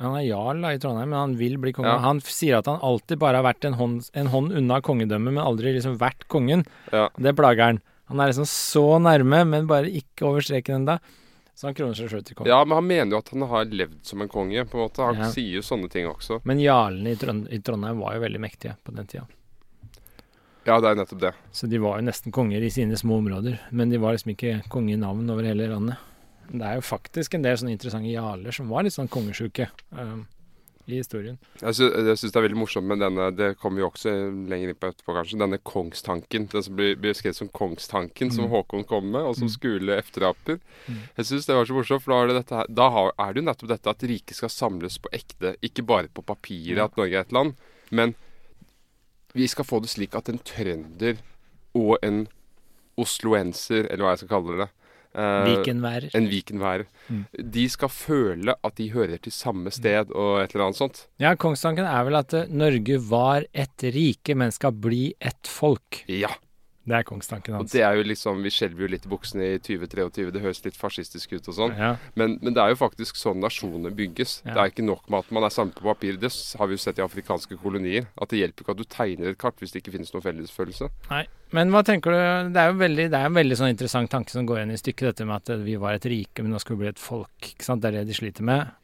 Han 0.00 0.14
er 0.16 0.24
jarl 0.24 0.64
i 0.64 0.78
Trondheim, 0.80 1.10
men 1.12 1.18
han 1.18 1.34
vil 1.36 1.58
bli 1.60 1.72
konge. 1.76 1.90
Ja. 1.92 1.98
Han 2.00 2.20
sier 2.24 2.56
at 2.58 2.66
han 2.70 2.80
alltid 2.82 3.18
bare 3.20 3.36
har 3.36 3.44
vært 3.44 3.66
en 3.68 3.74
hånd, 3.76 4.08
en 4.16 4.30
hånd 4.32 4.52
unna 4.56 4.80
kongedømmet, 4.80 5.34
men 5.36 5.42
aldri 5.44 5.74
liksom 5.76 5.98
vært 6.00 6.24
kongen. 6.32 6.64
Ja. 6.90 7.08
Det 7.20 7.34
plager 7.36 7.66
han. 7.66 7.80
Han 8.10 8.18
er 8.24 8.32
liksom 8.32 8.48
så 8.48 8.84
nærme, 8.98 9.44
men 9.46 9.68
bare 9.70 9.90
ikke 9.92 10.24
over 10.26 10.40
streken 10.40 10.80
ennå. 10.80 10.96
Så 11.54 11.68
han 11.68 11.74
kroner 11.76 11.94
seg 11.94 12.08
sjøl 12.08 12.24
til 12.24 12.34
konge. 12.38 12.48
ja, 12.48 12.62
men 12.64 12.78
han 12.78 12.86
mener 12.88 13.12
jo 13.12 13.18
at 13.20 13.28
han 13.34 13.42
har 13.50 13.64
levd 13.68 13.98
som 14.08 14.22
en 14.24 14.28
konge, 14.32 14.64
på 14.64 14.78
en 14.80 14.86
måte. 14.86 15.04
Han 15.04 15.20
Ja. 15.20 15.28
sier 15.30 15.58
jo 15.60 15.60
sånne 15.60 15.90
ting 15.92 16.06
også. 16.08 16.40
Men 16.48 16.58
jarlene 16.58 17.12
i, 17.12 17.16
Trond 17.20 17.46
i 17.52 17.58
Trondheim 17.60 18.00
var 18.00 18.14
jo 18.16 18.20
veldig 18.24 18.40
mektige 18.40 18.76
på 18.82 18.94
den 18.96 19.06
tida. 19.06 19.26
Ja, 20.66 20.76
det 20.80 20.90
er 20.90 20.98
nettopp 21.00 21.20
det. 21.22 21.32
Så 21.56 21.66
de 21.70 21.78
var 21.80 21.98
jo 22.00 22.06
nesten 22.10 22.32
konger 22.32 22.62
i 22.62 22.70
sine 22.70 22.96
små 23.00 23.18
områder, 23.22 23.58
men 23.72 23.88
de 23.90 23.98
var 24.02 24.12
liksom 24.16 24.34
ikke 24.34 24.58
konge 24.68 24.92
i 24.92 25.00
navn 25.00 25.30
over 25.32 25.42
hele 25.48 25.66
landet. 25.70 25.96
Det 26.50 26.66
er 26.66 26.74
jo 26.80 26.82
faktisk 26.84 27.34
en 27.38 27.42
del 27.46 27.56
sånne 27.56 27.72
interessante 27.76 28.10
jarler 28.12 28.52
som 28.52 28.68
var 28.68 28.82
litt 28.82 28.92
sånn 28.96 29.08
kongesjuke 29.08 29.68
um, 29.94 30.26
i 30.90 30.96
historien. 30.98 31.36
Jeg 31.62 31.76
syns, 31.78 32.24
det 32.26 32.34
er 32.34 32.42
veldig 32.42 32.58
morsomt 32.58 32.88
med 32.90 32.98
denne 32.98 33.28
Det 33.38 33.52
kommer 33.60 33.78
vi 33.78 33.84
også 33.86 34.10
lenger 34.50 34.72
inn 34.72 34.78
på 34.80 34.88
etterpå, 34.90 35.14
kanskje. 35.14 35.38
Denne 35.38 35.60
kongstanken. 35.62 36.48
Den 36.50 36.64
som 36.66 36.74
blir 36.74 36.96
blir 36.98 37.12
beskrevet 37.14 37.38
som 37.38 37.48
kongstanken, 37.54 38.32
som 38.34 38.48
Mm. 38.48 38.50
Håkon 38.50 38.84
kom 38.84 39.06
med, 39.12 39.22
og 39.22 39.36
som 39.38 39.46
Mm. 39.46 39.54
Skule 39.54 39.96
efteraper. 40.02 40.58
Mm. 40.88 40.98
Jeg 41.16 41.24
syns 41.30 41.46
det 41.46 41.54
var 41.54 41.64
så 41.70 41.74
morsomt, 41.78 42.02
for 42.02 42.10
da 42.12 42.22
er 42.34 42.42
det, 42.42 42.50
her, 42.50 42.66
da 42.68 42.90
har, 42.90 43.12
er 43.18 43.32
det 43.32 43.42
jo 43.44 43.46
nettopp 43.46 43.68
dette 43.68 43.90
at 43.94 44.02
riket 44.02 44.34
skal 44.36 44.48
samles 44.50 44.98
på 44.98 45.08
ekte. 45.12 45.54
Ikke 45.62 45.86
bare 45.86 46.08
på 46.08 46.22
papiret 46.26 46.76
Ja. 46.76 46.84
at 46.90 46.96
Norge 46.96 47.14
er 47.14 47.20
et 47.20 47.32
land, 47.32 47.54
men 47.92 48.14
vi 49.36 49.48
skal 49.50 49.66
få 49.66 49.80
det 49.84 49.92
slik 49.92 50.16
at 50.18 50.30
en 50.32 50.40
trønder 50.42 51.20
og 51.78 51.96
en 52.02 52.24
osloenser, 53.00 53.86
eller 53.86 54.04
hva 54.04 54.14
jeg 54.14 54.22
skal 54.24 54.32
kalle 54.34 54.56
det 54.58 54.68
eh, 55.14 55.46
Vikenværer. 55.46 56.10
En 56.18 56.28
vikenværer. 56.30 56.86
Mm. 57.08 57.22
De 57.56 57.64
skal 57.72 57.92
føle 57.94 58.56
at 58.66 58.76
de 58.80 58.90
hører 58.94 59.22
til 59.22 59.34
samme 59.34 59.72
sted 59.74 60.12
og 60.12 60.42
et 60.42 60.54
eller 60.54 60.68
annet 60.68 60.80
sånt. 60.80 61.02
Ja, 61.22 61.34
kongstanken 61.38 61.88
er 61.88 62.06
vel 62.08 62.20
at 62.20 62.36
eh, 62.36 62.50
Norge 62.50 63.00
var 63.10 63.46
et 63.52 63.86
rike, 63.96 64.36
men 64.36 64.54
skal 64.54 64.76
bli 64.76 65.10
et 65.18 65.50
folk. 65.50 66.02
Ja. 66.10 66.32
Det 66.90 66.96
er 66.98 67.06
kongstanken 67.06 67.54
hans. 67.54 67.68
Og 67.68 67.74
det 67.74 67.82
er 67.86 67.98
jo 67.98 68.06
liksom 68.08 68.40
Vi 68.42 68.50
skjelver 68.54 68.84
jo 68.84 68.90
litt 68.90 69.06
i 69.06 69.10
buksene 69.12 69.48
i 69.54 69.58
2023. 69.62 70.30
Det 70.34 70.42
høres 70.42 70.62
litt 70.64 70.78
fascistisk 70.78 71.36
ut 71.36 71.50
og 71.52 71.56
sånn. 71.56 71.74
Ja. 71.78 71.90
Men, 72.18 72.38
men 72.42 72.56
det 72.56 72.62
er 72.64 72.72
jo 72.74 72.80
faktisk 72.80 73.20
sånn 73.20 73.38
nasjoner 73.42 73.94
bygges. 73.94 74.40
Ja. 74.44 74.56
Det 74.56 74.62
er 74.62 74.72
ikke 74.72 74.86
nok 74.86 75.04
med 75.06 75.22
at 75.22 75.34
man 75.36 75.46
er 75.46 75.54
samme 75.54 75.76
på 75.76 75.86
papir. 75.86 76.18
Det 76.20 76.32
har 76.58 76.70
vi 76.70 76.78
jo 76.78 76.82
sett 76.82 76.98
i 76.98 77.04
afrikanske 77.04 77.60
kolonier. 77.62 78.08
At 78.18 78.34
det 78.34 78.42
hjelper 78.42 78.66
ikke 78.66 78.74
at 78.74 78.82
du 78.82 78.88
tegner 78.96 79.30
et 79.30 79.40
kart 79.40 79.62
hvis 79.62 79.76
det 79.76 79.84
ikke 79.84 79.94
finnes 79.94 80.10
noen 80.14 80.26
fellesfølelse. 80.26 80.90
Nei. 81.12 81.22
Men 81.54 81.72
hva 81.74 81.80
tenker 81.82 82.14
du 82.14 82.18
Det 82.54 82.62
er 82.62 82.68
jo 82.70 82.76
veldig, 82.78 83.06
det 83.10 83.18
er 83.18 83.30
en 83.30 83.38
veldig 83.38 83.56
sånn 83.58 83.72
interessant 83.72 84.10
tanke 84.10 84.34
som 84.34 84.46
går 84.46 84.60
igjen 84.60 84.74
i 84.74 84.78
stykket, 84.78 85.08
dette 85.12 85.26
med 85.26 85.40
at 85.40 85.64
vi 85.64 85.78
var 85.82 85.96
et 85.98 86.10
rike, 86.10 86.42
men 86.42 86.54
nå 86.54 86.60
skal 86.62 86.76
vi 86.76 86.84
bli 86.84 86.92
et 86.92 87.02
folk. 87.02 87.52
Ikke 87.54 87.66
sant? 87.66 87.82
Det 87.82 87.90
er 87.90 88.00
det 88.00 88.10
de 88.10 88.18
sliter 88.18 88.46
med. 88.46 88.74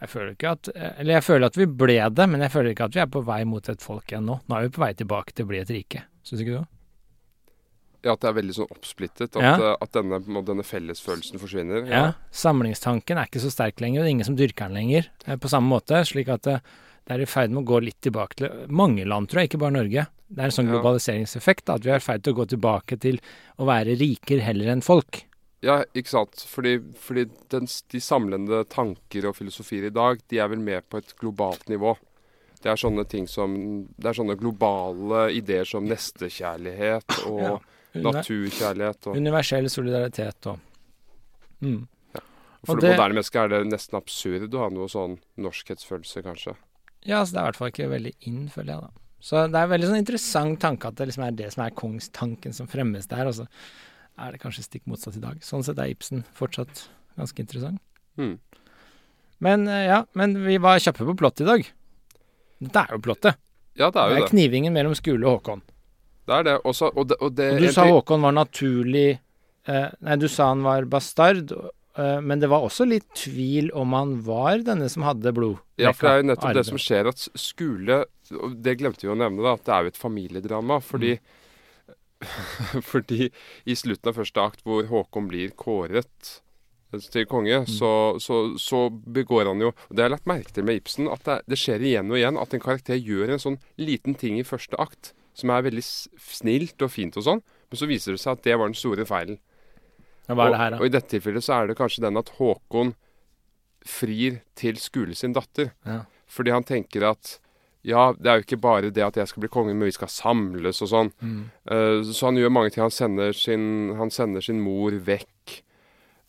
Jeg 0.00 0.08
føler 0.08 0.32
ikke 0.32 0.54
at 0.56 0.68
Eller 0.72 1.18
jeg 1.18 1.26
føler 1.26 1.50
at 1.50 1.56
vi 1.60 1.66
ble 1.68 1.98
det, 2.16 2.28
men 2.32 2.44
jeg 2.44 2.52
føler 2.54 2.72
ikke 2.72 2.88
at 2.88 2.96
vi 2.96 3.02
er 3.04 3.10
på 3.12 3.24
vei 3.26 3.42
mot 3.48 3.68
et 3.68 3.84
folk 3.84 4.12
igjen 4.12 4.28
nå. 4.28 4.40
Nå 4.48 4.56
er 4.56 4.68
vi 4.68 4.76
på 4.76 4.84
vei 4.84 4.94
tilbake 4.96 5.36
til 5.36 5.48
å 5.48 5.50
bli 5.52 5.60
et 5.60 5.72
rike. 5.76 6.04
Syns 6.24 6.44
ikke 6.44 6.60
du? 6.60 6.79
Ja, 8.02 8.12
At 8.14 8.20
det 8.22 8.28
er 8.30 8.36
veldig 8.38 8.54
sånn 8.56 8.70
oppsplittet. 8.72 9.36
At, 9.36 9.42
Ja. 9.42 9.54
eh, 9.72 9.76
at 9.80 9.92
denne, 9.92 10.20
denne 10.44 10.64
fellesfølelsen 10.64 11.38
forsvinner. 11.38 11.86
Ja. 11.86 12.12
Samlingstanken 12.32 13.18
er 13.18 13.26
ikke 13.28 13.42
så 13.42 13.50
sterk 13.52 13.80
lenger, 13.80 14.00
og 14.00 14.04
det 14.04 14.08
er 14.08 14.16
ingen 14.16 14.24
som 14.30 14.36
dyrker 14.38 14.68
den 14.68 14.78
lenger 14.80 15.08
eh, 15.26 15.36
på 15.36 15.48
samme 15.52 15.68
måte. 15.68 16.00
Slik 16.08 16.28
at 16.32 16.46
eh, 16.46 16.60
det 17.06 17.16
er 17.16 17.20
i 17.20 17.26
ferd 17.28 17.50
med 17.50 17.64
å 17.64 17.68
gå 17.68 17.80
litt 17.84 18.00
tilbake 18.00 18.36
til 18.40 18.66
mange 18.68 19.04
land, 19.04 19.28
tror 19.28 19.42
jeg, 19.42 19.50
ikke 19.50 19.60
bare 19.64 19.76
Norge. 19.76 20.06
Det 20.30 20.38
er 20.40 20.44
en 20.48 20.50
sånn 20.54 20.70
globaliseringseffekt, 20.70 21.64
da, 21.66 21.74
at 21.74 21.84
vi 21.84 21.90
er 21.90 21.96
i 22.00 22.04
ferd 22.04 22.22
til 22.22 22.32
å 22.32 22.38
gå 22.40 22.46
tilbake 22.52 22.96
til 23.02 23.18
å 23.58 23.66
være 23.66 23.96
riker 23.98 24.38
heller 24.46 24.70
enn 24.72 24.80
folk. 24.84 25.24
Ja, 25.60 25.82
ikke 25.92 26.08
sant. 26.08 26.44
Fordi, 26.48 26.78
fordi 26.96 27.26
den, 27.52 27.66
de 27.92 28.00
samlende 28.00 28.62
tanker 28.70 29.26
og 29.28 29.36
filosofier 29.36 29.88
i 29.90 29.90
dag, 29.92 30.22
de 30.30 30.38
er 30.38 30.48
vel 30.48 30.62
med 30.62 30.86
på 30.88 30.96
et 31.02 31.12
globalt 31.20 31.66
nivå. 31.68 31.96
Det 32.62 32.70
er 32.70 32.76
sånne 32.76 33.06
ting 33.08 33.26
som 33.26 33.54
Det 33.96 34.06
er 34.10 34.16
sånne 34.18 34.36
globale 34.38 35.30
ideer 35.32 35.64
som 35.64 35.84
nestekjærlighet 35.88 37.26
og 37.26 37.40
Ja. 37.40 37.58
Naturkjærlighet 37.94 39.06
og 39.10 39.16
Universell 39.16 39.66
solidaritet 39.72 40.46
og 40.46 40.58
mm. 41.62 41.80
For 42.66 42.76
og 42.76 42.80
det 42.82 42.90
det- 42.90 42.96
moderne 42.98 43.14
mennesket 43.16 43.40
er 43.40 43.48
det 43.48 43.60
nesten 43.72 43.96
absurd 43.96 44.52
å 44.54 44.58
ha 44.60 44.68
noe 44.68 44.86
sånn 44.92 45.14
norskhetsfølelse, 45.40 46.22
kanskje. 46.22 46.54
Ja, 47.08 47.20
altså 47.22 47.32
det 47.32 47.38
er 47.40 47.42
i 47.42 47.48
hvert 47.48 47.56
fall 47.56 47.70
ikke 47.72 47.88
veldig 47.88 48.12
inn, 48.28 48.48
føler 48.52 48.74
jeg, 48.74 48.80
da. 48.82 48.90
Så 49.20 49.46
det 49.50 49.56
er 49.56 49.64
en 49.64 49.70
veldig 49.72 49.88
sånn 49.88 49.98
interessant 50.02 50.60
tanke 50.60 50.88
at 50.88 50.94
det 50.96 51.06
liksom 51.08 51.24
er 51.26 51.30
det 51.38 51.48
som 51.54 51.64
er 51.64 51.70
kongstanken 51.70 52.52
som 52.52 52.66
fremmes 52.68 53.06
der, 53.08 53.26
og 53.26 53.34
så 53.34 53.46
er 54.20 54.32
det 54.32 54.40
kanskje 54.42 54.64
stikk 54.66 54.84
motsatt 54.86 55.16
i 55.16 55.20
dag. 55.24 55.40
Sånn 55.40 55.64
sett 55.64 55.78
er 55.80 55.88
Ibsen 55.88 56.22
fortsatt 56.36 56.88
ganske 57.16 57.40
interessant. 57.40 57.80
Mm. 58.20 58.38
Men 59.40 59.66
eh, 59.68 59.86
ja, 59.88 60.04
men 60.12 60.36
vi 60.44 60.58
var 60.60 60.78
kjappe 60.84 61.06
på 61.08 61.16
plott 61.16 61.40
i 61.40 61.48
dag. 61.48 61.64
Dette 62.60 62.76
er 62.84 62.92
jo 62.92 63.00
plottet. 63.00 63.40
Ja, 63.80 63.88
det 63.90 63.96
er 63.96 64.08
Det 64.08 64.16
er 64.18 64.20
det. 64.26 64.30
knivingen 64.34 64.72
mellom 64.76 64.92
Skule 64.94 65.24
og 65.24 65.40
Håkon. 65.40 65.62
Det 66.30 66.38
er 66.38 66.46
det. 66.46 66.56
Også, 66.68 66.92
og 66.94 67.10
det, 67.10 67.18
og 67.18 67.34
det 67.34 67.50
Og 67.56 67.64
du 67.64 67.72
sa 67.74 67.88
Håkon 67.90 68.22
var 68.22 68.34
naturlig 68.36 69.08
eh, 69.18 69.88
Nei, 70.06 70.18
du 70.20 70.28
sa 70.30 70.52
han 70.52 70.62
var 70.62 70.86
bastard, 70.90 71.50
eh, 71.50 72.20
men 72.22 72.42
det 72.42 72.50
var 72.52 72.62
også 72.66 72.86
litt 72.86 73.08
tvil 73.18 73.72
om 73.74 73.96
han 73.98 74.14
var 74.26 74.62
denne 74.68 74.86
som 74.92 75.06
hadde 75.08 75.34
blod. 75.34 75.58
Ja, 75.80 75.90
for 75.90 76.06
det 76.06 76.12
er 76.12 76.22
jo 76.22 76.28
nettopp 76.30 76.52
arve. 76.52 76.60
det 76.60 76.68
som 76.70 76.80
skjer, 76.80 77.10
at 77.10 77.26
skule 77.34 78.04
Det 78.30 78.76
glemte 78.78 79.08
vi 79.08 79.10
å 79.10 79.18
nevne, 79.18 79.42
da, 79.42 79.56
at 79.58 79.66
det 79.66 79.74
er 79.74 79.86
jo 79.86 79.94
et 79.94 80.02
familiedrama. 80.04 80.78
Fordi 80.84 81.16
Fordi 82.92 83.30
i 83.64 83.74
slutten 83.76 84.12
av 84.12 84.20
første 84.20 84.42
akt, 84.44 84.62
hvor 84.68 84.86
Håkon 84.86 85.28
blir 85.30 85.54
kåret 85.58 86.36
til 87.14 87.24
konge, 87.30 87.62
så, 87.70 88.18
så, 88.18 88.40
så 88.58 88.88
begår 88.90 89.46
han 89.46 89.62
jo 89.62 89.68
og 89.70 89.92
Det 89.94 90.02
har 90.02 90.08
jeg 90.08 90.14
lagt 90.16 90.26
merke 90.26 90.54
til 90.54 90.66
med 90.66 90.80
Ibsen, 90.80 91.06
at 91.08 91.22
det, 91.26 91.36
det 91.46 91.58
skjer 91.60 91.84
igjen 91.86 92.10
og 92.10 92.18
igjen 92.18 92.38
at 92.40 92.54
en 92.54 92.62
karakter 92.62 92.98
gjør 92.98 93.30
en 93.30 93.42
sånn 93.42 93.58
liten 93.78 94.18
ting 94.18 94.40
i 94.40 94.46
første 94.46 94.78
akt 94.82 95.12
som 95.40 95.52
er 95.54 95.66
veldig 95.66 95.84
snilt 95.84 96.84
og 96.84 96.92
fint 96.92 97.16
og 97.18 97.26
sånn, 97.26 97.44
men 97.70 97.80
så 97.80 97.88
viser 97.90 98.16
det 98.16 98.22
seg 98.22 98.38
at 98.38 98.46
det 98.46 98.56
var 98.56 98.70
den 98.70 98.78
store 98.78 99.06
feilen. 99.08 99.40
Ja, 100.28 100.36
Hva 100.36 100.46
er 100.46 100.54
det 100.54 100.60
her, 100.60 100.70
da? 100.70 100.78
og 100.78 100.84
og 100.84 100.90
i 100.90 100.94
dette 100.94 101.10
tilfellet 101.16 101.46
så 101.46 101.56
er 101.56 101.70
det 101.70 101.78
kanskje 101.78 102.04
den 102.06 102.20
at 102.20 102.32
Håkon 102.38 102.94
frir 103.86 104.40
til 104.58 104.78
Skule 104.78 105.16
sin 105.16 105.34
datter. 105.34 105.72
Ja. 105.88 106.02
Fordi 106.30 106.52
han 106.54 106.66
tenker 106.66 107.08
at 107.10 107.38
ja, 107.86 108.10
det 108.12 108.28
er 108.28 108.38
jo 108.38 108.44
ikke 108.44 108.60
bare 108.60 108.92
det 108.92 109.02
at 109.02 109.16
jeg 109.16 109.30
skal 109.30 109.44
bli 109.44 109.52
konge, 109.52 109.72
men 109.72 109.88
vi 109.88 109.96
skal 109.96 110.10
samles 110.12 110.82
og 110.84 110.90
sånn. 110.90 111.12
Mm. 111.24 111.44
Uh, 111.64 112.02
så 112.04 112.28
han 112.28 112.40
gjør 112.40 112.52
mange 112.52 112.72
ting. 112.74 112.84
Han 112.84 112.92
sender 112.92 113.32
sin, 113.36 113.94
han 113.96 114.12
sender 114.12 114.44
sin 114.44 114.60
mor 114.60 114.92
vekk, 114.92 115.54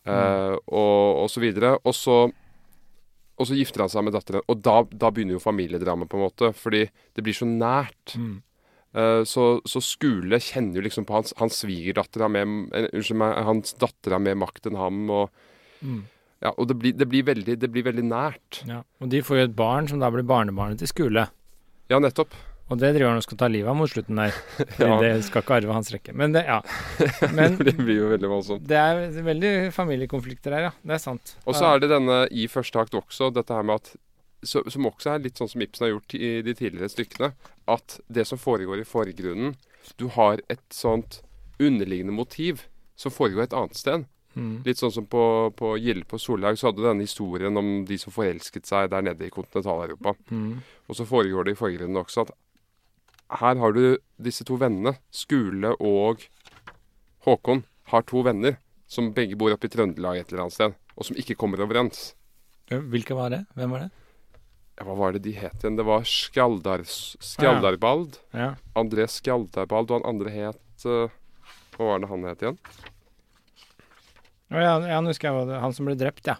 eh, 0.08 0.54
og, 0.56 1.02
og 1.22 1.28
så 1.30 1.42
videre. 1.42 1.74
Og 1.84 1.94
så, 1.94 2.16
og 3.36 3.48
så 3.48 3.58
gifter 3.58 3.84
han 3.84 3.92
seg 3.92 4.06
med 4.06 4.16
datteren. 4.16 4.46
Og 4.48 4.64
da, 4.64 4.78
da 4.88 5.12
begynner 5.12 5.36
jo 5.36 5.44
familiedramaet, 5.44 6.10
på 6.10 6.18
en 6.18 6.24
måte. 6.24 6.50
Fordi 6.56 6.86
det 6.88 7.26
blir 7.26 7.36
så 7.36 7.48
nært. 7.48 8.16
Mm. 8.16 8.40
Eh, 8.94 9.22
så, 9.24 9.44
så 9.64 9.80
Skule 9.80 10.36
kjenner 10.42 10.76
jo 10.80 10.84
liksom 10.84 11.06
på 11.08 11.14
hans, 11.16 11.32
hans 11.40 11.62
svigerdatter 11.62 12.26
er 12.26 12.32
med 12.34 12.74
eh, 12.76 12.90
Unnskyld 12.92 13.16
meg, 13.22 13.38
hans 13.48 13.72
datter 13.80 14.16
er 14.18 14.20
mer 14.20 14.36
makt 14.42 14.68
enn 14.70 14.76
ham. 14.80 15.04
Og, 15.10 15.30
Mm. 15.82 16.04
ja, 16.44 16.52
og 16.54 16.68
det, 16.70 16.76
blir, 16.78 16.92
det, 16.94 17.08
blir 17.10 17.24
veldig, 17.26 17.56
det 17.58 17.68
blir 17.74 17.82
veldig 17.82 18.04
nært. 18.06 18.60
Ja. 18.68 18.82
Og 19.02 19.08
de 19.10 19.18
får 19.26 19.38
jo 19.40 19.44
et 19.48 19.56
barn 19.58 19.88
som 19.90 19.98
da 19.98 20.10
blir 20.14 20.22
barnebarnet 20.22 20.78
til 20.78 20.86
Skule. 20.92 21.24
Ja, 21.90 21.98
nettopp. 21.98 22.36
Og 22.70 22.78
det 22.78 22.92
driver 22.94 23.10
han 23.10 23.18
og 23.18 23.24
skal 23.26 23.40
ta 23.40 23.48
livet 23.50 23.66
av 23.68 23.74
mot 23.80 23.90
slutten 23.90 24.20
der. 24.20 24.30
Fordi 24.76 24.86
Ja. 24.86 25.00
det 25.02 25.24
skal 25.26 25.42
ikke 25.42 25.56
arve 25.58 25.74
hans 25.74 25.90
rekke. 25.90 26.14
Men 26.14 26.32
det, 26.36 26.44
ja. 26.46 26.60
Men 27.36 27.58
det 27.58 27.74
blir 27.80 27.98
jo 27.98 28.12
veldig 28.12 28.30
voldsomt. 28.30 28.62
det 28.70 28.78
er 28.78 29.02
veldig 29.26 29.50
familiekonflikter 29.74 30.54
her, 30.54 30.68
ja. 30.68 30.72
Det 30.86 30.94
er 31.00 31.02
sant. 31.02 31.34
Og 31.48 31.58
så 31.58 31.72
er 31.72 31.82
det 31.82 31.90
denne 31.90 32.20
i 32.30 32.46
første 32.52 32.78
akt 32.84 32.94
også, 33.00 33.32
dette 33.34 33.52
her 33.58 33.66
med 33.66 33.82
at 33.82 33.92
så, 34.42 34.62
Som 34.70 34.86
også 34.86 35.14
er 35.14 35.22
litt 35.24 35.38
sånn 35.38 35.50
som 35.50 35.62
Ibsen 35.62 35.86
har 35.86 35.92
gjort 35.94 36.14
i 36.18 36.30
de 36.42 36.54
tidligere 36.58 36.90
stykkene. 36.90 37.32
At 37.70 38.00
det 38.08 38.26
som 38.26 38.40
foregår 38.40 38.82
i 38.82 38.88
forgrunnen 38.88 39.54
Du 39.98 40.08
har 40.14 40.40
et 40.50 40.64
sånt 40.70 41.22
underliggende 41.62 42.14
motiv 42.14 42.66
som 42.98 43.12
foregår 43.14 43.46
et 43.46 43.54
annet 43.56 43.78
sted. 43.78 44.04
Mm. 44.34 44.62
Litt 44.64 44.80
sånn 44.80 44.92
som 44.94 45.06
på, 45.10 45.52
på 45.58 45.74
Gilde 45.82 46.06
på 46.08 46.18
Solhaug, 46.20 46.56
så 46.58 46.68
hadde 46.68 46.80
du 46.80 46.86
denne 46.86 47.04
historien 47.04 47.58
om 47.58 47.84
de 47.88 47.98
som 48.00 48.14
forelsket 48.14 48.68
seg 48.68 48.90
der 48.92 49.04
nede 49.04 49.26
i 49.26 49.32
kontinental-Europa. 49.32 50.14
Mm. 50.30 50.62
Og 50.88 50.98
så 50.98 51.06
foregår 51.08 51.46
det 51.46 51.56
i 51.56 51.58
forgrunnen 51.58 52.00
også 52.00 52.24
at 52.26 52.32
her 53.42 53.58
har 53.58 53.74
du 53.74 53.98
disse 54.22 54.44
to 54.48 54.58
vennene. 54.60 54.94
Skule 55.14 55.74
og 55.80 56.26
Håkon 57.26 57.64
har 57.92 58.04
to 58.08 58.22
venner 58.26 58.58
som 58.90 59.12
begge 59.16 59.38
bor 59.40 59.54
oppe 59.54 59.68
i 59.68 59.72
Trøndelag 59.72 60.20
et 60.20 60.32
eller 60.32 60.46
annet 60.46 60.56
sted, 60.56 60.76
og 60.96 61.08
som 61.08 61.18
ikke 61.18 61.38
kommer 61.40 61.62
overens. 61.64 62.12
Hvilke 62.68 63.16
var 63.16 63.32
det? 63.32 63.44
Hvem 63.56 63.72
var 63.72 63.86
det? 63.86 64.01
Hva 64.82 64.94
var 64.98 65.12
det 65.14 65.22
de 65.24 65.32
het 65.36 65.62
igjen? 65.62 65.76
Det 65.78 65.84
var 65.86 66.02
Skjaldar, 66.08 66.82
Skjaldarbald. 66.86 68.18
Ja. 68.34 68.54
André 68.78 69.06
Skjaldarbald, 69.10 69.90
og 69.90 70.00
han 70.02 70.08
andre 70.14 70.30
het 70.34 70.86
eh, 70.88 71.12
Hva 71.76 71.88
var 71.92 72.02
det 72.02 72.08
han 72.10 72.24
het 72.28 72.42
igjen? 72.42 72.58
Å 74.52 74.60
ja, 74.60 74.72
ja, 74.90 74.98
nå 75.00 75.12
husker 75.12 75.30
jeg 75.30 75.36
hva 75.38 75.46
det 75.48 75.60
Han 75.62 75.72
som 75.76 75.88
ble 75.88 75.94
drept, 75.96 76.26
ja. 76.28 76.36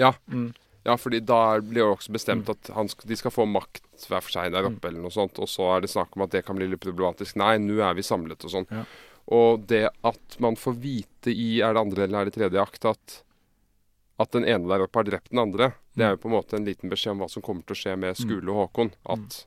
Ja. 0.00 0.12
Mm. 0.32 0.50
Ja, 0.82 0.96
fordi 0.98 1.20
da 1.22 1.60
blir 1.62 1.84
det 1.84 1.90
også 1.92 2.10
bestemt 2.16 2.48
at 2.50 2.70
han 2.74 2.88
de 3.06 3.16
skal 3.18 3.30
få 3.30 3.44
makt 3.46 3.84
hver 4.08 4.24
for 4.24 4.34
seg 4.34 4.50
der 4.50 4.64
Mm. 4.66 4.74
oppe, 4.74 4.88
eller 4.88 5.04
noe 5.04 5.14
sånt. 5.14 5.38
Og 5.38 5.46
så 5.46 5.68
er 5.76 5.84
det 5.84 5.90
snakk 5.92 6.16
om 6.16 6.24
at 6.24 6.32
det 6.34 6.44
kan 6.46 6.56
bli 6.58 6.66
litt 6.66 6.82
problematisk. 6.82 7.36
Nei, 7.38 7.52
nå 7.62 7.76
er 7.78 7.94
vi 7.94 8.02
samlet 8.02 8.42
og 8.48 8.50
sånn. 8.50 8.66
Ja. 8.72 8.82
Og 9.30 9.62
det 9.70 9.84
at 10.02 10.36
man 10.42 10.56
får 10.58 10.74
vite 10.82 11.30
i 11.30 11.60
Er 11.62 11.74
det 11.76 11.84
andre 11.84 12.02
eller 12.08 12.18
er 12.22 12.24
det 12.24 12.34
tredje 12.34 12.58
akt 12.60 12.84
at 12.90 13.22
at 14.22 14.32
den 14.34 14.44
ene 14.48 14.68
der 14.70 14.84
oppe 14.86 15.00
har 15.02 15.08
drept 15.08 15.30
den 15.32 15.40
andre, 15.42 15.72
det 15.98 16.04
er 16.06 16.14
jo 16.14 16.20
på 16.22 16.30
en 16.30 16.36
måte 16.36 16.56
en 16.58 16.66
liten 16.68 16.90
beskjed 16.92 17.14
om 17.16 17.22
hva 17.24 17.28
som 17.32 17.42
kommer 17.44 17.64
til 17.66 17.74
å 17.76 17.80
skje 17.82 17.96
med 18.00 18.16
Skule 18.18 18.48
og 18.52 18.60
Håkon. 18.66 18.92
At, 19.14 19.42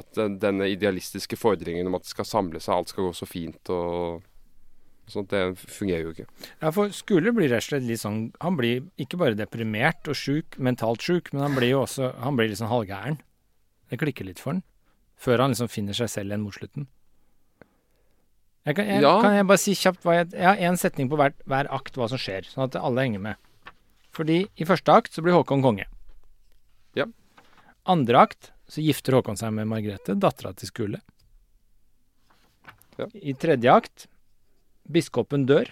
at 0.00 0.20
denne 0.42 0.68
idealistiske 0.72 1.38
fordringen 1.40 1.86
om 1.90 1.96
at 1.98 2.04
det 2.06 2.12
skal 2.14 2.28
samle 2.28 2.60
seg, 2.60 2.74
alt 2.74 2.92
skal 2.92 3.08
gå 3.08 3.14
så 3.16 3.28
fint 3.28 3.72
og 3.72 4.22
sånt, 5.12 5.28
det 5.32 5.42
fungerer 5.58 6.06
jo 6.06 6.12
ikke. 6.14 6.26
Ja, 6.62 6.70
for 6.72 6.92
Skule 6.96 7.32
blir 7.36 7.50
rett 7.52 7.64
og 7.64 7.68
slett 7.70 7.84
litt 7.88 8.00
sånn 8.00 8.20
Han 8.40 8.56
blir 8.56 8.84
ikke 9.02 9.18
bare 9.20 9.36
deprimert 9.36 10.08
og 10.08 10.16
sjuk, 10.16 10.56
mentalt 10.62 11.02
sjuk, 11.04 11.32
men 11.34 11.42
han 11.44 11.56
blir 11.58 11.72
jo 11.74 11.82
også 11.82 12.12
Han 12.22 12.38
blir 12.38 12.48
litt 12.48 12.60
sånn 12.62 12.70
halvgæren. 12.72 13.18
Det 13.92 13.98
klikker 14.00 14.24
litt 14.24 14.40
for 14.40 14.54
han. 14.54 14.62
Før 15.20 15.42
han 15.44 15.52
liksom 15.52 15.68
finner 15.68 15.94
seg 15.98 16.08
selv 16.08 16.32
igjen 16.32 16.42
mot 16.46 16.56
slutten. 16.56 16.86
Jeg 18.64 18.76
kan, 18.78 18.86
jeg, 18.86 19.02
Ja. 19.02 19.16
kan 19.20 19.34
jeg 19.34 19.46
bare 19.50 19.58
si 19.58 19.74
kjapt 19.74 20.04
hva 20.06 20.14
jeg 20.20 20.32
Jeg 20.32 20.46
har 20.46 20.56
én 20.70 20.78
setning 20.78 21.08
på 21.10 21.18
hver, 21.18 21.34
hver 21.50 21.66
akt 21.74 21.96
hva 21.98 22.08
som 22.08 22.18
skjer, 22.18 22.46
sånn 22.46 22.64
at 22.68 22.76
alle 22.78 23.02
henger 23.04 23.20
med. 23.20 23.36
Fordi 24.12 24.42
i 24.60 24.68
første 24.68 24.92
akt 24.92 25.14
så 25.14 25.24
blir 25.24 25.36
Håkon 25.36 25.64
konge. 25.64 25.86
Ja. 26.98 27.08
Andre 27.88 28.26
akt 28.26 28.52
så 28.68 28.84
gifter 28.84 29.16
Håkon 29.16 29.38
seg 29.40 29.54
med 29.56 29.70
Margrethe, 29.70 30.16
dattera 30.16 30.52
til 30.56 30.70
Skule. 30.70 31.02
Ja. 33.00 33.08
I 33.16 33.32
tredje 33.40 33.72
akt 33.72 34.06
biskopen 34.92 35.46
dør. 35.48 35.70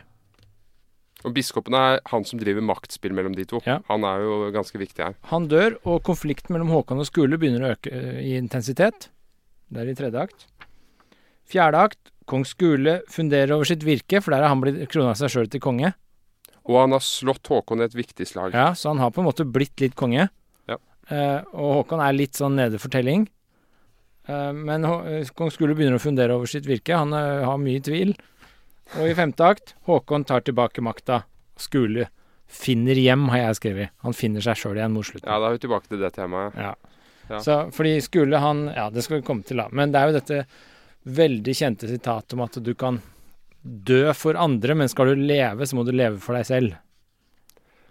Og 1.20 1.34
biskopen 1.36 1.76
er 1.76 1.98
han 2.08 2.24
som 2.24 2.40
driver 2.40 2.64
maktspill 2.64 3.12
mellom 3.16 3.34
de 3.36 3.44
to. 3.48 3.60
Ja. 3.68 3.80
Han 3.90 4.06
er 4.08 4.24
jo 4.24 4.36
ganske 4.54 4.80
viktig 4.80 5.04
her. 5.04 5.16
Han 5.28 5.50
dør, 5.52 5.76
og 5.84 6.00
konflikten 6.06 6.54
mellom 6.56 6.72
Håkon 6.72 7.02
og 7.02 7.08
Skule 7.08 7.36
begynner 7.40 7.66
å 7.66 7.72
øke 7.74 7.92
eh, 7.92 8.22
i 8.24 8.36
intensitet. 8.38 9.10
Det 9.68 9.82
er 9.82 9.90
i 9.92 9.96
tredje 9.98 10.24
akt. 10.24 10.46
Fjerde 11.50 11.84
akt. 11.90 12.00
Kong 12.30 12.46
Skule 12.46 13.00
funderer 13.10 13.56
over 13.56 13.66
sitt 13.66 13.84
virke, 13.84 14.20
for 14.22 14.32
der 14.32 14.44
har 14.46 14.52
han 14.52 14.62
blitt 14.62 14.84
krona 14.92 15.16
seg 15.18 15.32
sjøl 15.32 15.50
til 15.50 15.62
konge. 15.62 15.92
Og 16.70 16.76
han 16.84 16.94
har 16.94 17.02
slått 17.02 17.50
Håkon 17.50 17.82
i 17.82 17.88
et 17.88 17.96
viktig 17.98 18.26
slag. 18.30 18.54
Ja, 18.54 18.70
Så 18.78 18.92
han 18.92 19.02
har 19.02 19.10
på 19.10 19.22
en 19.22 19.26
måte 19.26 19.46
blitt 19.48 19.82
litt 19.82 19.96
konge. 19.98 20.28
Ja. 20.70 20.78
Eh, 21.10 21.40
og 21.50 21.80
Håkon 21.80 22.02
er 22.04 22.14
litt 22.14 22.38
sånn 22.38 22.54
nede 22.60 22.78
for 22.78 22.92
telling. 22.94 23.26
Eh, 24.30 24.52
men 24.54 24.86
eh, 24.86 25.26
kong 25.34 25.50
Skule 25.50 25.74
begynner 25.74 25.98
å 25.98 26.02
fundere 26.02 26.36
over 26.38 26.50
sitt 26.50 26.68
virke. 26.70 26.94
Han 26.94 27.16
eh, 27.16 27.42
har 27.46 27.58
mye 27.58 27.82
tvil. 27.82 28.14
Og 29.00 29.06
i 29.10 29.16
femte 29.18 29.46
akt 29.46 29.74
Håkon 29.90 30.26
tar 30.28 30.46
tilbake 30.46 30.82
makta. 30.84 31.24
Skule 31.60 32.08
finner 32.50 32.98
hjem, 32.98 33.28
har 33.30 33.44
jeg 33.44 33.58
skrevet. 33.60 33.92
Han 34.06 34.16
finner 34.16 34.42
seg 34.42 34.58
sjøl 34.58 34.78
igjen 34.80 34.94
mot 34.94 35.06
slutten. 35.06 35.28
Ja, 35.30 35.38
da 35.38 35.50
er 35.50 35.58
vi 35.58 35.62
tilbake 35.66 35.90
til 35.90 36.02
det 36.02 36.14
temaet. 36.16 36.56
Ja. 36.58 36.74
Ja. 37.30 37.38
Så 37.44 37.56
fordi 37.74 38.00
Skule 38.02 38.40
han 38.42 38.64
Ja, 38.74 38.88
det 38.90 39.04
skal 39.06 39.20
vi 39.20 39.26
komme 39.26 39.46
til, 39.46 39.60
da. 39.62 39.68
Men 39.70 39.92
det 39.94 40.00
er 40.00 40.10
jo 40.10 40.18
dette 40.18 40.40
veldig 41.06 41.54
kjente 41.56 41.88
sitatet 41.88 42.34
om 42.34 42.42
at 42.44 42.58
du 42.60 42.72
kan 42.74 42.98
dø 43.64 44.12
for 44.16 44.38
andre, 44.40 44.74
men 44.74 44.88
skal 44.88 45.12
du 45.12 45.20
leve, 45.20 45.66
så 45.66 45.76
må 45.76 45.84
du 45.84 45.92
leve 45.92 46.18
for 46.22 46.34
deg 46.38 46.46
selv. 46.48 46.76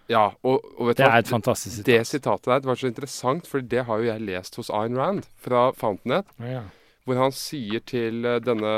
Ja, 0.09 0.31
og, 0.41 0.63
og 0.79 0.88
vet 0.89 0.97
du 0.97 1.03
Det 1.03 1.05
hva? 1.05 1.17
er 1.19 1.21
et 1.21 1.29
fantastisk 1.29 1.75
sitat. 1.75 1.85
Det 1.91 2.07
sitatet 2.09 2.49
der 2.49 2.63
det 2.63 2.69
var 2.71 2.79
så 2.81 2.88
interessant, 2.89 3.45
for 3.47 3.61
det 3.61 3.83
har 3.85 3.99
jo 4.01 4.07
jeg 4.09 4.23
lest 4.25 4.55
hos 4.57 4.71
Ayn 4.73 4.97
Rand 4.97 5.27
fra 5.38 5.67
Fountainhead, 5.77 6.25
Ja. 6.41 6.63
hvor 7.05 7.19
han 7.21 7.31
sier 7.38 7.79
til 7.85 8.25
eh, 8.25 8.39
denne 8.41 8.71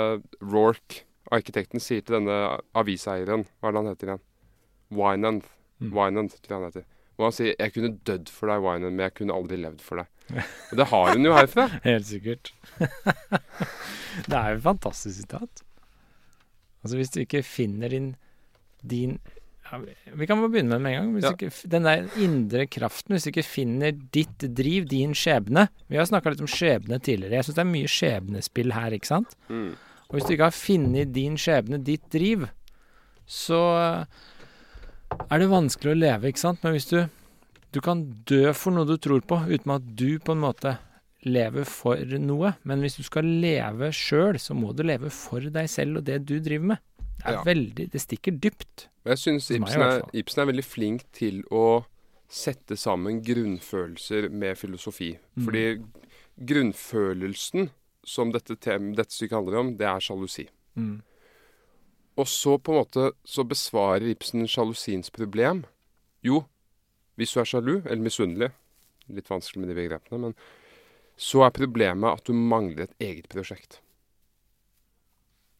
Rorke, 0.43 1.05
arkitekten, 1.31 1.79
sier 1.79 2.03
til 2.03 2.17
denne 2.19 2.57
aviseieren 2.75 3.45
Hva 3.61 3.69
er 3.69 3.71
det 3.71 3.79
han 3.79 3.91
heter 3.93 4.09
igjen? 4.11 4.23
Winand. 4.91 5.45
Mm. 5.79 5.93
Winand, 5.95 6.35
tror 6.43 6.51
jeg 6.51 6.59
han 6.59 6.67
heter. 6.67 6.83
Hvor 7.15 7.29
han 7.29 7.31
sier 7.37 7.55
'Jeg 7.55 7.73
kunne 7.73 7.97
dødd 8.03 8.29
for 8.29 8.47
deg, 8.51 8.59
Winand, 8.65 8.95
men 8.97 9.03
jeg 9.07 9.13
kunne 9.15 9.33
aldri 9.33 9.55
levd 9.61 9.79
for 9.81 9.95
deg'. 10.03 10.07
Og 10.71 10.77
det 10.77 10.87
har 10.91 11.13
hun 11.15 11.25
jo 11.25 11.33
herfra. 11.33 11.67
Helt 11.87 12.05
sikkert. 12.07 12.51
det 14.27 14.35
er 14.35 14.49
jo 14.51 14.57
et 14.59 14.63
fantastisk 14.67 15.15
sitat. 15.21 15.63
Altså, 16.83 16.97
hvis 16.97 17.11
du 17.13 17.19
ikke 17.21 17.43
finner 17.45 17.89
din, 17.89 18.15
din 18.85 19.19
Ja, 19.71 19.77
vi- 20.17 20.25
kan 20.27 20.41
bare 20.41 20.49
begynne 20.51 20.67
med 20.67 20.79
det 20.79 20.81
med 20.81 20.91
en 20.91 20.99
gang. 20.99 21.13
Hvis 21.15 21.23
Ja. 21.23 21.29
du 21.31 21.45
ikke, 21.45 21.69
den 21.69 21.83
der 21.83 22.09
indre 22.19 22.65
kraften, 22.67 23.13
hvis 23.15 23.23
du 23.23 23.29
ikke 23.31 23.45
finner 23.47 23.91
ditt 24.11 24.37
driv, 24.53 24.85
din 24.89 25.13
skjebne 25.13 25.69
Vi 25.89 25.95
har 25.95 26.05
snakka 26.05 26.29
litt 26.31 26.41
om 26.41 26.47
skjebne 26.47 26.99
tidligere. 26.99 27.31
Jeg 27.39 27.43
syns 27.45 27.55
det 27.55 27.65
er 27.65 27.71
mye 27.71 27.87
skjebnespill 27.87 28.71
her, 28.73 28.91
ikke 28.91 29.05
sant? 29.07 29.35
Mm. 29.49 29.71
Og 30.09 30.11
hvis 30.17 30.27
du 30.27 30.33
ikke 30.33 30.49
har 30.49 30.51
funnet 30.51 31.13
din 31.13 31.37
skjebne, 31.37 31.81
ditt 31.81 32.09
driv, 32.09 32.49
så 33.25 34.05
er 35.31 35.39
det 35.39 35.47
vanskelig 35.49 35.93
å 35.93 35.99
leve, 35.99 36.23
ikke 36.31 36.37
sant? 36.39 36.63
Men 36.63 36.73
hvis 36.73 36.89
du 36.89 37.09
Du 37.73 37.79
kan 37.79 38.01
dø 38.25 38.51
for 38.51 38.71
noe 38.71 38.83
du 38.83 38.97
tror 38.97 39.21
på, 39.21 39.37
uten 39.47 39.71
at 39.73 39.95
du 39.95 40.19
på 40.19 40.33
en 40.33 40.41
måte 40.41 40.77
lever 41.25 41.65
for 41.69 41.99
noe. 42.19 42.55
Men 42.63 42.81
hvis 42.81 42.97
du 42.97 43.03
skal 43.03 43.25
leve 43.25 43.91
sjøl, 43.93 44.39
så 44.41 44.55
må 44.57 44.73
du 44.75 44.83
leve 44.83 45.11
for 45.13 45.39
deg 45.53 45.69
selv 45.69 46.01
og 46.01 46.07
det 46.07 46.21
du 46.25 46.39
driver 46.39 46.73
med. 46.73 46.77
Det 47.21 47.27
er 47.27 47.37
Ja. 47.37 47.43
veldig 47.43 47.89
Det 47.91 48.01
stikker 48.01 48.39
dypt. 48.39 48.87
Jeg 49.05 49.17
syns 49.17 49.51
Ibsen, 49.51 50.01
Ibsen 50.13 50.41
er 50.41 50.51
veldig 50.51 50.65
flink 50.65 51.03
til 51.13 51.43
å 51.51 51.85
sette 52.27 52.77
sammen 52.77 53.21
grunnfølelser 53.21 54.29
med 54.31 54.57
filosofi. 54.57 55.17
Mm. 55.37 55.45
Fordi 55.45 55.83
grunnfølelsen 56.45 57.69
som 58.03 58.31
dette, 58.31 58.55
tem, 58.55 58.93
dette 58.97 59.13
stykket 59.13 59.37
handler 59.37 59.59
om, 59.59 59.77
det 59.77 59.85
er 59.85 59.99
sjalusi. 59.99 60.47
Mm. 60.77 61.01
Og 62.17 62.27
så 62.27 62.57
på 62.57 62.73
en 62.73 62.79
måte 62.81 63.11
så 63.27 63.45
besvarer 63.47 64.09
Ibsen 64.11 64.47
sjalusiens 64.47 65.11
problem. 65.13 65.65
Jo, 66.23 66.45
hvis 67.17 67.33
du 67.33 67.39
er 67.41 67.45
sjalu, 67.45 67.75
eller 67.85 68.01
misunnelig 68.03 68.51
Litt 69.11 69.27
vanskelig 69.27 69.59
med 69.59 69.67
de 69.67 69.75
begrepene, 69.75 70.19
men 70.21 70.35
så 71.21 71.43
er 71.45 71.53
problemet 71.53 72.17
at 72.17 72.25
du 72.25 72.33
mangler 72.33 72.87
et 72.87 72.95
eget 73.11 73.27
prosjekt. 73.29 73.79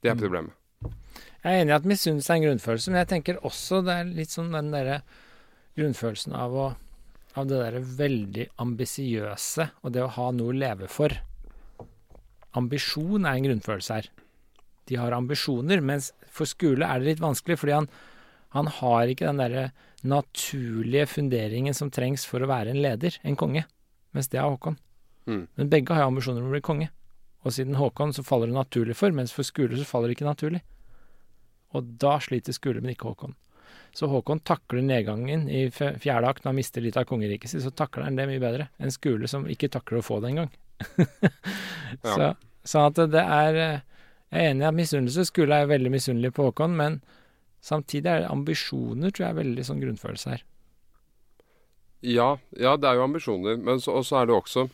Det 0.02 0.10
er 0.10 0.16
Mm. 0.16 0.22
problemet. 0.24 0.54
Jeg 1.44 1.52
er 1.54 1.62
enig 1.62 1.72
i 1.74 1.76
at 1.76 1.86
misunnelse 1.90 2.30
er 2.30 2.38
en 2.40 2.46
grunnfølelse, 2.48 2.90
men 2.92 3.00
jeg 3.06 3.10
tenker 3.12 3.42
også 3.46 3.84
det 3.86 3.94
er 3.94 4.04
litt 4.06 4.30
sånn 4.34 4.52
den 4.52 4.72
derre 4.74 5.02
grunnfølelsen 5.78 6.34
av 6.36 6.52
å 6.54 6.76
Av 7.34 7.46
det 7.48 7.62
derre 7.62 7.80
veldig 7.80 8.50
ambisiøse 8.60 9.70
og 9.86 9.94
det 9.94 10.02
å 10.04 10.10
ha 10.10 10.32
noe 10.36 10.52
å 10.52 10.58
leve 10.58 10.90
for. 10.92 11.14
Ambisjon 12.60 13.24
er 13.26 13.38
en 13.38 13.46
grunnfølelse 13.46 13.94
her. 14.02 14.10
De 14.90 14.98
har 15.00 15.14
ambisjoner, 15.16 15.80
mens 15.80 16.10
for 16.28 16.44
skole 16.50 16.84
er 16.84 17.00
det 17.00 17.08
litt 17.08 17.24
vanskelig, 17.24 17.56
fordi 17.62 17.72
han, 17.78 17.88
han 18.52 18.68
har 18.68 19.08
ikke 19.08 19.30
den 19.30 19.40
derre 19.40 19.64
naturlige 20.04 21.08
funderingen 21.08 21.74
som 21.74 21.90
trengs 21.90 22.26
for 22.28 22.44
å 22.44 22.50
være 22.52 22.74
en 22.74 22.82
leder, 22.84 23.16
en 23.24 23.38
konge, 23.40 23.64
mens 24.12 24.28
det 24.28 24.42
har 24.42 24.52
Håkon. 24.52 24.76
Mm. 25.32 25.46
Men 25.56 25.72
begge 25.72 25.96
har 25.96 26.06
jo 26.06 26.12
ambisjoner 26.12 26.44
om 26.44 26.50
å 26.52 26.56
bli 26.56 26.64
konge. 26.66 26.90
Og 27.42 27.56
siden 27.56 27.80
Håkon 27.80 28.14
så 28.14 28.24
faller 28.26 28.52
det 28.52 28.58
naturlig 28.58 28.98
for, 29.00 29.14
mens 29.16 29.34
for 29.34 29.48
Skule 29.48 29.80
så 29.80 29.88
faller 29.88 30.12
det 30.12 30.20
ikke 30.20 30.30
naturlig. 30.30 30.62
Og 31.78 31.96
da 32.02 32.18
sliter 32.22 32.56
Skule, 32.56 32.84
men 32.84 32.94
ikke 32.94 33.10
Håkon. 33.10 33.38
Så 33.96 34.08
Håkon 34.08 34.40
takler 34.48 34.84
nedgangen 34.86 35.48
i 35.52 35.66
fjerde 35.72 36.30
akt 36.30 36.44
når 36.44 36.52
han 36.52 36.60
mister 36.60 36.84
litt 36.84 37.00
av 37.00 37.08
kongeriket 37.10 37.52
sitt, 37.52 37.64
så 37.66 37.74
takler 37.76 38.08
han 38.08 38.20
det 38.20 38.28
mye 38.30 38.44
bedre 38.44 38.70
enn 38.80 38.94
Skule, 38.94 39.28
som 39.32 39.48
ikke 39.52 39.72
takler 39.74 40.00
å 40.00 40.06
få 40.06 40.22
det 40.24 40.32
engang. 40.32 40.52
Så, 42.08 42.32
sånn 42.66 42.88
at 42.88 43.00
det 43.14 43.22
er 43.22 43.58
eh, 43.62 43.82
Jeg 44.32 44.46
er 44.48 44.54
enig 44.54 44.64
i 44.64 44.68
at 44.70 44.78
misunnelse 44.78 45.26
Skule 45.28 45.60
er 45.60 45.68
veldig 45.70 45.92
misunnelig 45.92 46.32
på 46.38 46.48
Håkon, 46.48 46.78
men 46.80 47.02
samtidig 47.62 48.10
er 48.10 48.24
det 48.24 48.32
ambisjoner, 48.32 49.12
tror 49.12 49.26
jeg, 49.26 49.34
er 49.34 49.42
veldig 49.42 49.66
sånn 49.68 49.82
grunnfølelse 49.84 50.32
her. 50.32 50.46
Ja, 52.02 52.30
ja, 52.58 52.78
det 52.80 52.88
er 52.90 52.98
jo 52.98 53.04
ambisjoner. 53.06 53.60
Men 53.62 53.84
så, 53.84 54.00
og 54.00 54.08
så 54.08 54.22
er 54.22 54.30
det 54.30 54.38
også 54.38 54.70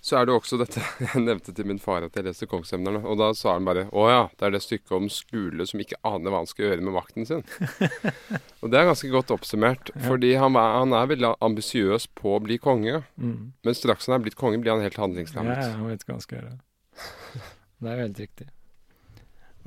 Så 0.00 0.16
er 0.16 0.24
det 0.26 0.32
også 0.32 0.56
dette 0.60 0.80
Jeg 1.12 1.22
nevnte 1.22 1.52
til 1.52 1.66
min 1.68 1.80
far 1.82 2.06
at 2.06 2.14
jeg 2.16 2.24
leste 2.24 2.48
Kongsemnerne, 2.48 3.02
og 3.04 3.18
da 3.20 3.30
sa 3.36 3.52
han 3.56 3.66
bare 3.68 3.86
Å 3.92 4.04
ja, 4.08 4.22
det 4.40 4.46
er 4.48 4.54
det 4.54 4.62
stykket 4.64 4.94
om 4.96 5.10
Skule 5.12 5.66
som 5.68 5.82
ikke 5.82 5.98
aner 6.08 6.32
hva 6.32 6.40
han 6.40 6.48
skal 6.48 6.70
gjøre 6.70 6.86
med 6.86 6.96
makten 6.96 7.28
sin. 7.28 7.44
og 8.62 8.72
det 8.72 8.80
er 8.80 8.88
ganske 8.88 9.10
godt 9.12 9.34
oppsummert, 9.36 9.92
fordi 10.06 10.32
han, 10.40 10.56
han 10.56 10.96
er 10.96 11.10
veldig 11.12 11.34
ambisiøs 11.44 12.08
på 12.16 12.36
å 12.36 12.40
bli 12.44 12.56
konge. 12.62 13.02
Mm. 13.20 13.52
Men 13.66 13.76
straks 13.76 14.08
han 14.08 14.16
er 14.16 14.24
blitt 14.24 14.38
konge, 14.40 14.60
blir 14.62 14.72
han 14.74 14.84
helt 14.84 14.96
Ja, 14.96 15.04
handlingslammet. 15.04 15.60
ja, 15.60 15.74
han 15.76 15.92
vet 15.92 16.06
hva 16.08 16.16
han 16.16 16.24
skal 16.24 16.40
gjøre. 16.40 16.56
Det 17.80 17.92
er 17.92 18.02
helt 18.04 18.24
riktig. 18.24 18.48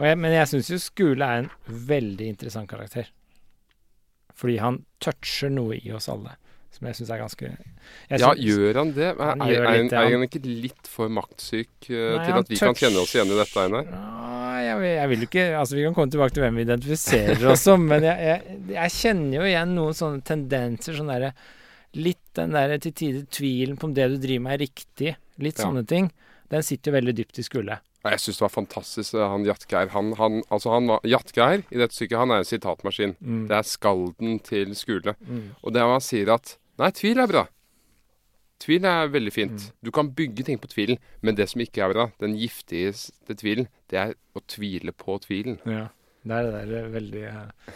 Jeg, 0.02 0.17
men 0.17 0.34
jeg 0.34 0.50
syns 0.50 0.72
jo 0.74 0.80
Skule 0.82 1.26
er 1.30 1.43
en 1.43 1.52
veldig 1.93 2.32
interessant 2.34 2.69
karakter. 2.69 3.12
Fordi 4.34 4.58
han 4.58 4.82
toucher 5.04 5.52
noe 5.54 5.78
i 5.78 5.91
oss 5.93 6.10
alle, 6.10 6.34
som 6.74 6.88
jeg 6.90 6.98
syns 6.98 7.12
er 7.14 7.20
ganske 7.22 7.46
jeg 7.50 8.20
Ja, 8.24 8.32
gjør 8.34 8.80
han 8.82 8.92
det? 8.96 9.10
Han 9.20 9.42
er, 9.46 9.54
er, 9.54 9.78
litt 9.84 9.94
er 9.94 10.10
han- 10.10 10.26
ikke 10.28 10.42
litt 10.44 10.90
for 10.90 11.10
maktsyk 11.14 11.90
uh, 11.90 12.18
Nei, 12.18 12.26
til 12.26 12.40
at 12.40 12.50
vi 12.50 12.58
kan 12.60 12.74
touch- 12.74 12.82
kjenne 12.84 13.02
oss 13.04 13.14
igjen 13.16 13.32
i 13.34 13.40
dette, 13.40 13.66
Einar? 13.68 13.90
Jeg, 14.64 14.84
jeg 14.98 15.10
vil 15.14 15.26
ikke 15.28 15.46
Altså, 15.60 15.76
vi 15.78 15.84
kan 15.88 15.94
komme 15.98 16.12
tilbake 16.14 16.34
til 16.38 16.44
hvem 16.46 16.56
vi 16.62 16.66
identifiserer 16.68 17.46
oss 17.52 17.66
som, 17.68 17.84
men 17.90 18.04
jeg, 18.08 18.18
jeg, 18.32 18.60
jeg 18.76 18.96
kjenner 19.00 19.38
jo 19.40 19.48
igjen 19.52 19.76
noen 19.78 19.94
sånne 19.98 20.24
tendenser. 20.26 20.98
Sånn 20.98 21.12
derre 21.14 21.34
Litt 21.94 22.24
den 22.34 22.56
derre 22.56 22.80
til 22.82 22.94
tider 22.98 23.26
tvilen 23.30 23.76
på 23.78 23.86
om 23.86 23.92
det 23.94 24.08
du 24.10 24.16
driver 24.18 24.42
med 24.48 24.56
er 24.56 24.64
riktig. 24.66 25.12
Litt 25.38 25.60
Ja. 25.60 25.68
sånne 25.68 25.84
ting. 25.86 26.08
Den 26.50 26.64
sitter 26.66 26.90
jo 26.90 26.96
veldig 26.98 27.14
dypt 27.20 27.38
i 27.38 27.44
Skule. 27.46 27.76
Jeg 28.04 28.20
syns 28.20 28.40
det 28.40 28.44
var 28.44 28.52
fantastisk, 28.52 29.14
eh, 29.14 29.28
han 29.30 29.46
Jatgeir. 29.46 29.92
Han, 29.94 30.10
han, 30.18 30.42
altså 30.52 30.74
han 30.74 30.90
var, 30.90 31.00
Jatgeir 31.08 31.62
i 31.72 31.78
dette 31.80 31.94
stykket, 31.96 32.18
han 32.20 32.32
er 32.34 32.42
en 32.42 32.50
sitatmaskin. 32.50 33.14
Mm. 33.22 33.44
Det 33.48 33.56
er 33.60 33.70
skalden 33.70 34.40
til 34.44 34.74
Skule. 34.76 35.14
Mm. 35.22 35.46
Og 35.64 35.72
det 35.78 35.86
han 35.86 36.02
sier 36.04 36.34
at 36.34 36.56
Nei, 36.82 36.90
tvil 36.96 37.20
er 37.22 37.30
bra. 37.30 37.44
Tvil 38.64 38.86
er 38.88 39.10
veldig 39.12 39.34
fint. 39.36 39.66
Mm. 39.68 39.74
Du 39.84 39.92
kan 39.92 40.10
bygge 40.16 40.46
ting 40.48 40.60
på 40.62 40.70
tvilen, 40.72 41.00
men 41.22 41.36
det 41.36 41.50
som 41.52 41.62
ikke 41.64 41.84
er 41.84 41.92
bra, 41.94 42.06
den 42.24 42.38
giftigste 42.40 43.36
tvilen, 43.40 43.68
det 43.92 44.00
er 44.00 44.14
å 44.38 44.44
tvile 44.50 44.94
på 44.96 45.18
tvilen. 45.26 45.58
Ja, 45.68 45.90
det 46.24 46.38
er 46.40 46.48
det 46.48 46.64
der 46.72 46.88
veldig 46.94 47.26
eh, 47.28 47.76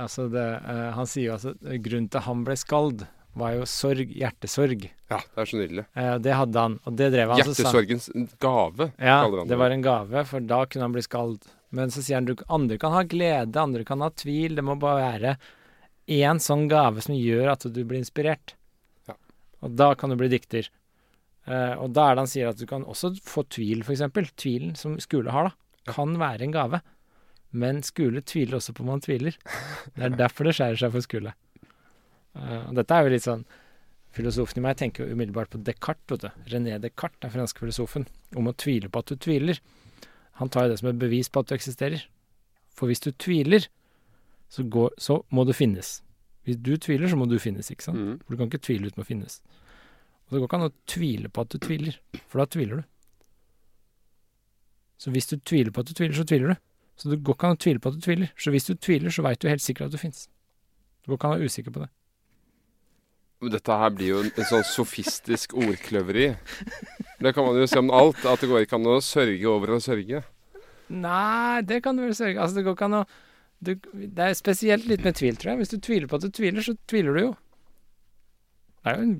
Altså, 0.00 0.28
det 0.30 0.42
eh, 0.42 0.88
Han 0.94 1.06
sier 1.10 1.28
jo 1.28 1.32
altså 1.34 1.52
Grunnen 1.82 2.06
til 2.10 2.18
at 2.20 2.26
han 2.28 2.42
ble 2.46 2.54
skald, 2.58 3.04
var 3.38 3.54
jo 3.54 3.64
sorg, 3.70 4.10
hjertesorg. 4.18 4.88
Ja, 5.10 5.20
det 5.22 5.38
er 5.44 5.48
så 5.50 5.58
nydelig. 5.60 5.84
Eh, 5.94 6.12
det 6.26 6.34
hadde 6.34 6.64
han, 6.66 6.76
og 6.86 6.96
det 6.98 7.08
drev 7.14 7.30
han 7.34 7.42
så 7.44 7.54
sa- 7.54 7.62
Hjertesorgens 7.70 8.10
gave, 8.42 8.90
Ja, 8.98 9.20
kaller 9.22 9.42
han 9.44 9.50
det 9.52 9.58
var 9.62 9.74
en 9.74 9.86
gave, 9.86 10.24
for 10.26 10.40
da 10.52 10.64
kunne 10.66 10.88
han 10.88 10.96
bli 10.98 11.06
skald. 11.06 11.46
Men 11.70 11.94
så 11.94 12.02
sier 12.02 12.18
han 12.18 12.26
du, 12.26 12.34
andre 12.50 12.78
kan 12.82 12.94
ha 12.96 13.04
glede, 13.06 13.54
andre 13.62 13.84
kan 13.86 14.02
ha 14.02 14.10
tvil. 14.10 14.56
Det 14.58 14.64
må 14.66 14.74
bare 14.82 15.04
være 15.06 15.36
én 16.10 16.40
sånn 16.42 16.66
gave 16.70 17.02
som 17.04 17.16
gjør 17.16 17.52
at 17.54 17.66
du 17.70 17.80
blir 17.84 18.00
inspirert. 18.00 18.54
Ja. 19.08 19.16
Og 19.64 19.74
da 19.78 19.92
kan 19.98 20.12
du 20.12 20.18
bli 20.20 20.30
dikter. 20.32 20.68
Uh, 21.48 21.74
og 21.82 21.94
da 21.96 22.08
er 22.08 22.16
det 22.16 22.24
han 22.26 22.30
sier 22.30 22.50
at 22.50 22.60
du 22.60 22.66
kan 22.68 22.84
også 22.84 23.14
få 23.26 23.46
tvil, 23.48 23.84
f.eks. 23.84 24.04
Tvilen 24.38 24.74
som 24.78 24.98
Skule 25.02 25.32
har, 25.34 25.50
da, 25.50 25.94
kan 25.94 26.18
være 26.20 26.46
en 26.46 26.54
gave. 26.54 26.82
Men 27.50 27.80
Skule 27.86 28.22
tviler 28.22 28.58
også 28.60 28.74
på 28.76 28.84
om 28.84 28.92
han 28.94 29.02
tviler. 29.02 29.38
Det 29.96 30.04
er 30.06 30.18
derfor 30.18 30.46
det 30.46 30.54
skjærer 30.58 30.78
seg 30.82 30.92
for 30.94 31.06
Skule. 31.06 31.34
Uh, 32.36 32.68
og 32.68 32.76
dette 32.78 32.94
er 32.94 33.06
jo 33.06 33.16
litt 33.16 33.26
sånn 33.26 33.48
Filosofen 34.10 34.58
i 34.58 34.62
meg 34.64 34.74
tenker 34.74 35.06
jo 35.06 35.14
umiddelbart 35.14 35.52
på 35.52 35.60
Descartes, 35.62 36.08
vet 36.10 36.24
du. 36.24 36.46
René 36.50 36.80
Descartes, 36.82 37.20
den 37.22 37.30
franske 37.30 37.62
filosofen. 37.62 38.08
Om 38.34 38.50
å 38.50 38.54
tvile 38.58 38.90
på 38.90 39.02
at 39.04 39.12
du 39.12 39.14
tviler. 39.22 39.60
Han 40.40 40.50
tar 40.50 40.66
jo 40.66 40.72
det 40.72 40.80
som 40.80 40.88
et 40.90 40.98
bevis 40.98 41.30
på 41.30 41.42
at 41.42 41.50
du 41.50 41.54
eksisterer. 41.54 42.02
For 42.74 42.90
hvis 42.90 43.04
du 43.04 43.12
tviler, 43.12 43.68
så, 44.50 44.64
går, 44.66 44.94
så 44.98 45.20
må 45.30 45.44
det 45.48 45.56
finnes. 45.58 46.00
Hvis 46.48 46.58
du 46.58 46.72
tviler, 46.76 47.08
så 47.08 47.18
må 47.18 47.28
du 47.30 47.38
finnes, 47.38 47.70
ikke 47.70 47.86
sant? 47.86 48.00
Mm. 48.00 48.16
For 48.24 48.34
du 48.34 48.40
kan 48.40 48.50
ikke 48.50 48.64
tvile 48.66 48.90
uten 48.90 49.04
å 49.04 49.06
finnes. 49.06 49.38
Og 50.26 50.34
det 50.34 50.40
går 50.40 50.48
ikke 50.48 50.58
an 50.58 50.68
å 50.68 50.74
tvile 50.90 51.30
på 51.30 51.44
at 51.44 51.52
du 51.52 51.60
tviler, 51.62 52.00
for 52.26 52.42
da 52.42 52.48
tviler 52.50 52.82
du. 52.82 52.88
Så 55.00 55.14
hvis 55.14 55.30
du 55.30 55.38
tviler 55.38 55.72
på 55.72 55.84
at 55.84 55.88
du 55.88 55.94
tviler, 55.96 56.16
så 56.16 56.26
tviler 56.28 56.52
du. 56.52 56.60
Så 57.00 57.08
det 57.08 57.22
går 57.24 57.36
ikke 57.38 57.48
an 57.48 57.56
å 57.56 57.62
tvile 57.64 57.80
på 57.80 57.90
at 57.90 57.96
du 57.96 58.04
tviler. 58.04 58.34
Så 58.36 58.52
hvis 58.52 58.68
du 58.68 58.74
tviler, 58.76 59.14
så 59.14 59.24
veit 59.24 59.40
du 59.40 59.48
helt 59.48 59.64
sikkert 59.64 59.88
at 59.88 59.94
du 59.96 60.00
fins. 60.02 60.26
Du 61.00 61.10
går 61.10 61.20
ikke 61.20 61.30
an 61.30 61.36
å 61.36 61.40
være 61.40 61.48
usikker 61.48 61.74
på 61.74 61.84
det. 61.84 61.88
Dette 63.54 63.76
her 63.80 63.94
blir 63.96 64.10
jo 64.10 64.18
en, 64.20 64.44
sånn 64.44 64.66
sofistisk 64.68 65.54
ordkløveri. 65.56 66.26
Det 67.20 67.32
kan 67.32 67.46
man 67.46 67.56
jo 67.56 67.64
si 67.70 67.78
om 67.80 67.88
alt, 67.96 68.20
at 68.28 68.42
det 68.42 68.50
går 68.50 68.66
ikke 68.66 68.76
an 68.76 68.90
å 68.92 68.98
sørge 69.04 69.48
over 69.48 69.72
å 69.78 69.80
sørge. 69.80 70.20
Nei, 70.92 71.62
det 71.64 71.80
kan 71.84 71.96
du 71.96 72.02
vel 72.02 72.16
sørge 72.18 72.42
Altså, 72.42 72.58
det 72.58 72.64
går 72.66 72.74
ikke 72.74 72.88
an 72.90 72.98
å 72.98 73.04
du, 73.60 73.74
Det 73.92 74.24
er 74.24 74.36
spesielt 74.38 74.86
litt 74.88 75.04
med 75.04 75.16
tvil, 75.18 75.36
tror 75.36 75.52
jeg. 75.52 75.60
Hvis 75.62 75.72
du 75.74 75.80
tviler 75.80 76.10
på 76.10 76.16
at 76.20 76.26
du 76.26 76.30
tviler, 76.30 76.64
så 76.64 76.76
tviler 76.88 77.16
du 77.16 77.20
jo. 77.20 77.32
Det 78.80 78.92
er 78.92 78.96
jo 78.96 79.08
en 79.08 79.18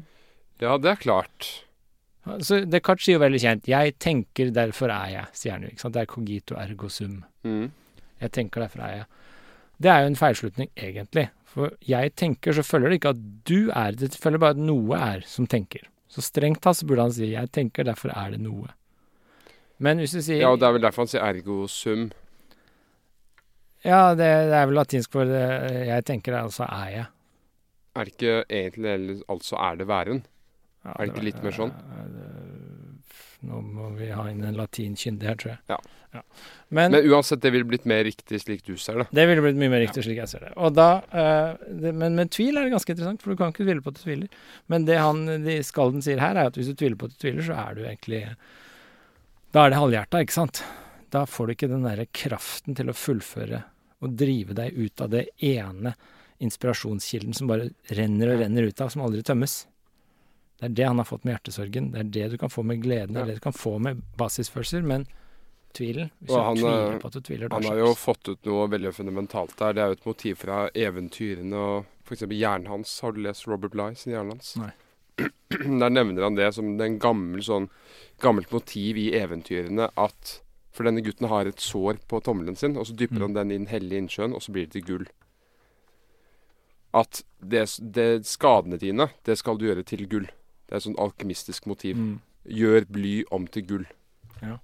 Ja, 0.61 0.77
det 0.77 0.91
er 0.91 1.01
klart. 1.01 1.51
Så 2.45 2.61
Descartes 2.69 3.07
sier 3.07 3.17
jo 3.17 3.25
veldig 3.25 3.41
kjent 3.41 3.69
'Jeg 3.69 3.99
tenker, 3.99 4.51
derfor 4.53 4.91
er 4.93 5.09
jeg', 5.09 5.29
sier 5.33 5.53
han 5.53 5.63
jo. 5.63 5.69
ikke 5.69 5.81
sant? 5.81 5.95
Det 5.95 6.03
er 6.03 6.07
cogito 6.07 6.55
ergo 6.55 6.89
sum. 6.89 7.25
Mm. 7.45 7.73
Jeg 8.21 8.33
tenker, 8.33 8.61
derfor 8.61 8.81
er 8.81 8.97
jeg. 8.97 9.05
Det 9.81 9.91
er 9.91 10.01
jo 10.01 10.07
en 10.07 10.17
feilslutning, 10.17 10.69
egentlig. 10.77 11.31
For 11.47 11.73
jeg 11.81 12.15
tenker, 12.15 12.53
så 12.53 12.63
følger 12.63 12.89
det 12.91 13.01
ikke 13.01 13.15
at 13.15 13.23
du 13.49 13.71
er. 13.71 13.93
Det 13.93 14.15
følger 14.15 14.39
bare 14.39 14.51
at 14.51 14.57
noe 14.57 14.97
er 14.97 15.21
som 15.27 15.47
tenker. 15.47 15.89
Så 16.09 16.21
strengt 16.21 16.61
tatt 16.61 16.77
så 16.77 16.87
burde 16.87 17.03
han 17.03 17.13
si 17.13 17.33
'jeg 17.33 17.51
tenker, 17.53 17.85
derfor 17.85 18.11
er 18.15 18.31
det 18.33 18.41
noe'. 18.41 18.69
Men 19.79 19.99
hvis 19.99 20.13
du 20.13 20.21
sier 20.21 20.41
Ja, 20.41 20.51
og 20.51 20.61
det 20.61 20.69
er 20.69 20.73
vel 20.73 20.83
derfor 20.83 21.03
han 21.03 21.09
sier 21.09 21.25
ergo 21.25 21.67
sum. 21.67 22.13
Ja, 23.87 24.15
det, 24.15 24.29
det 24.51 24.59
er 24.59 24.67
vel 24.69 24.77
latinsk 24.77 25.13
for 25.13 25.25
det, 25.25 25.45
'jeg 25.89 26.05
tenker, 26.05 26.37
altså 26.37 26.67
er 26.69 26.91
jeg'. 26.97 27.07
Er 27.97 28.05
det 28.05 28.13
ikke 28.15 28.45
egentlig 28.49 28.91
eller 28.93 29.23
altså 29.29 29.57
er 29.59 29.77
det 29.77 29.87
væren? 29.89 30.23
Ja, 30.85 30.91
Er 30.91 31.07
det 31.07 31.15
ikke 31.15 31.25
litt 31.25 31.43
mer 31.43 31.51
sånn? 31.57 31.73
Nå 33.41 33.61
må 33.65 33.89
vi 33.97 34.11
ha 34.13 34.27
inn 34.29 34.43
en 34.45 34.57
latinkyndig 34.59 35.27
her, 35.27 35.37
tror 35.41 35.51
jeg. 35.55 35.61
Ja. 35.73 35.79
Men, 36.69 36.93
Men 36.93 37.07
uansett, 37.09 37.41
det 37.41 37.53
ville 37.55 37.65
blitt 37.65 37.87
mer 37.89 38.03
riktig 38.05 38.41
slik 38.43 38.65
du 38.67 38.75
ser 38.77 38.99
det. 39.01 39.07
det 39.15 39.27
ville 39.31 39.45
blitt 39.45 39.59
mye 39.61 39.71
mer 39.73 39.81
riktig 39.85 40.05
slik 40.05 40.19
jeg 40.19 40.29
ser 40.29 40.45
det. 40.45 40.51
Og 40.59 40.75
da, 40.75 40.89
eh, 41.15 41.55
det 41.83 41.95
men 41.97 42.19
med 42.19 42.33
tvil 42.35 42.59
er 42.59 42.67
det 42.67 42.75
ganske 42.75 42.93
interessant, 42.93 43.23
for 43.23 43.33
du 43.33 43.41
kan 43.41 43.55
ikke 43.55 43.65
tvile 43.65 43.85
på 43.85 43.95
at 43.95 44.01
du 44.01 44.03
tviler. 44.03 44.29
Men 44.69 44.85
det 44.89 44.99
han, 45.01 45.25
de 45.47 45.57
skalden 45.65 46.05
sier 46.05 46.21
her, 46.21 46.37
er 46.37 46.51
at 46.51 46.59
hvis 46.59 46.69
du 46.73 46.75
tviler 46.75 46.99
på 47.01 47.09
at 47.09 47.15
du 47.15 47.21
tviler, 47.23 47.47
så 47.47 47.57
er 47.63 47.79
du 47.79 47.85
egentlig 47.87 48.25
Da 49.55 49.65
er 49.65 49.73
det 49.73 49.81
halvhjerta, 49.81 50.21
ikke 50.23 50.37
sant? 50.37 50.63
Da 51.11 51.25
får 51.27 51.47
du 51.47 51.55
ikke 51.57 51.71
den 51.71 51.87
derre 51.87 52.07
kraften 52.15 52.77
til 52.79 52.91
å 52.91 52.95
fullføre 52.95 53.65
og 54.01 54.17
drive 54.17 54.55
deg 54.57 54.77
ut 54.77 55.01
av 55.05 55.11
det 55.13 55.27
ene 55.45 55.95
inspirasjonskilden 56.41 57.35
som 57.37 57.51
bare 57.51 57.69
renner 57.97 58.33
og 58.35 58.41
renner 58.41 58.69
ut 58.71 58.81
av, 58.81 58.89
som 58.93 59.03
aldri 59.05 59.23
tømmes. 59.27 59.67
Det 60.61 60.69
er 60.71 60.75
det 60.77 60.87
han 60.89 61.01
har 61.01 61.09
fått 61.09 61.25
med 61.25 61.35
hjertesorgen. 61.37 61.91
Det 61.93 62.01
er 62.03 62.11
det 62.17 62.29
du 62.35 62.39
kan 62.41 62.53
få 62.53 62.65
med 62.67 62.83
gleden. 62.85 63.17
Ja. 63.17 63.25
det 63.29 63.39
du 63.39 63.45
kan 63.45 63.57
få 63.57 63.79
med 63.81 64.01
basisfølelser. 64.21 64.83
Men 64.85 65.07
tvilen 65.77 66.11
Hvis 66.19 66.33
Og 66.33 66.37
du 66.37 66.45
han, 66.45 66.57
tviler 66.59 66.93
eh, 66.95 66.99
på 67.01 67.07
at 67.09 67.13
du 67.17 67.21
tviler, 67.21 67.49
Han 67.53 67.65
har 67.65 67.77
slags- 67.77 67.89
jo 67.89 67.95
fått 67.95 68.29
ut 68.33 68.45
noe 68.51 68.67
veldig 68.73 68.93
fundamentalt 68.97 69.57
der. 69.57 69.73
Det 69.77 69.83
er 69.83 69.87
jo 69.93 69.99
et 70.01 70.07
motiv 70.11 70.35
fra 70.43 70.59
eventyrene 70.75 71.55
og 71.57 71.87
f.eks. 72.05 72.25
hjernen 72.29 72.67
hans. 72.73 73.01
Har 73.01 73.13
du 73.13 73.21
lest 73.25 73.47
Robert 73.49 73.73
Bligh 73.73 73.95
sin 73.97 74.13
hjerne 74.17 74.37
hans? 74.37 74.57
Nei. 74.57 74.73
Der 75.81 75.91
nevner 75.93 76.23
han 76.25 76.37
det 76.37 76.53
som 76.57 76.69
en 76.81 76.99
gammel, 76.99 77.41
sånn, 77.45 77.69
gammelt 78.21 78.53
motiv 78.53 78.97
i 79.01 79.11
eventyrene 79.19 79.91
at 79.97 80.41
For 80.81 80.89
denne 80.89 81.03
gutten 81.05 81.29
har 81.29 81.45
et 81.45 81.61
sår 81.61 81.99
på 82.09 82.23
tommelen 82.25 82.57
sin, 82.57 82.73
og 82.81 82.87
så 82.89 82.95
dypper 82.97 83.21
Mm. 83.21 83.25
han 83.27 83.35
den 83.35 83.51
i 83.51 83.57
den 83.59 83.67
hellige 83.69 83.99
innsjøen, 84.01 84.33
og 84.33 84.41
så 84.41 84.51
blir 84.53 84.65
det 84.65 84.73
til 84.73 84.85
gull. 84.87 85.07
At 86.95 87.23
det, 87.45 87.67
det 87.93 88.25
skadene 88.25 88.79
dine, 88.81 89.11
det 89.29 89.37
skal 89.37 89.59
du 89.59 89.67
gjøre 89.67 89.85
til 89.85 90.07
gull. 90.09 90.25
Det 90.25 90.73
er 90.73 90.77
et 90.79 90.83
sånn 90.87 90.97
alkymistisk 90.97 91.67
motiv. 91.67 91.97
Mm. 92.01 92.21
Gjør 92.49 92.87
bly 92.89 93.25
om 93.31 93.47
til 93.47 93.63
gull. 93.69 93.85
Ja. 94.41 94.57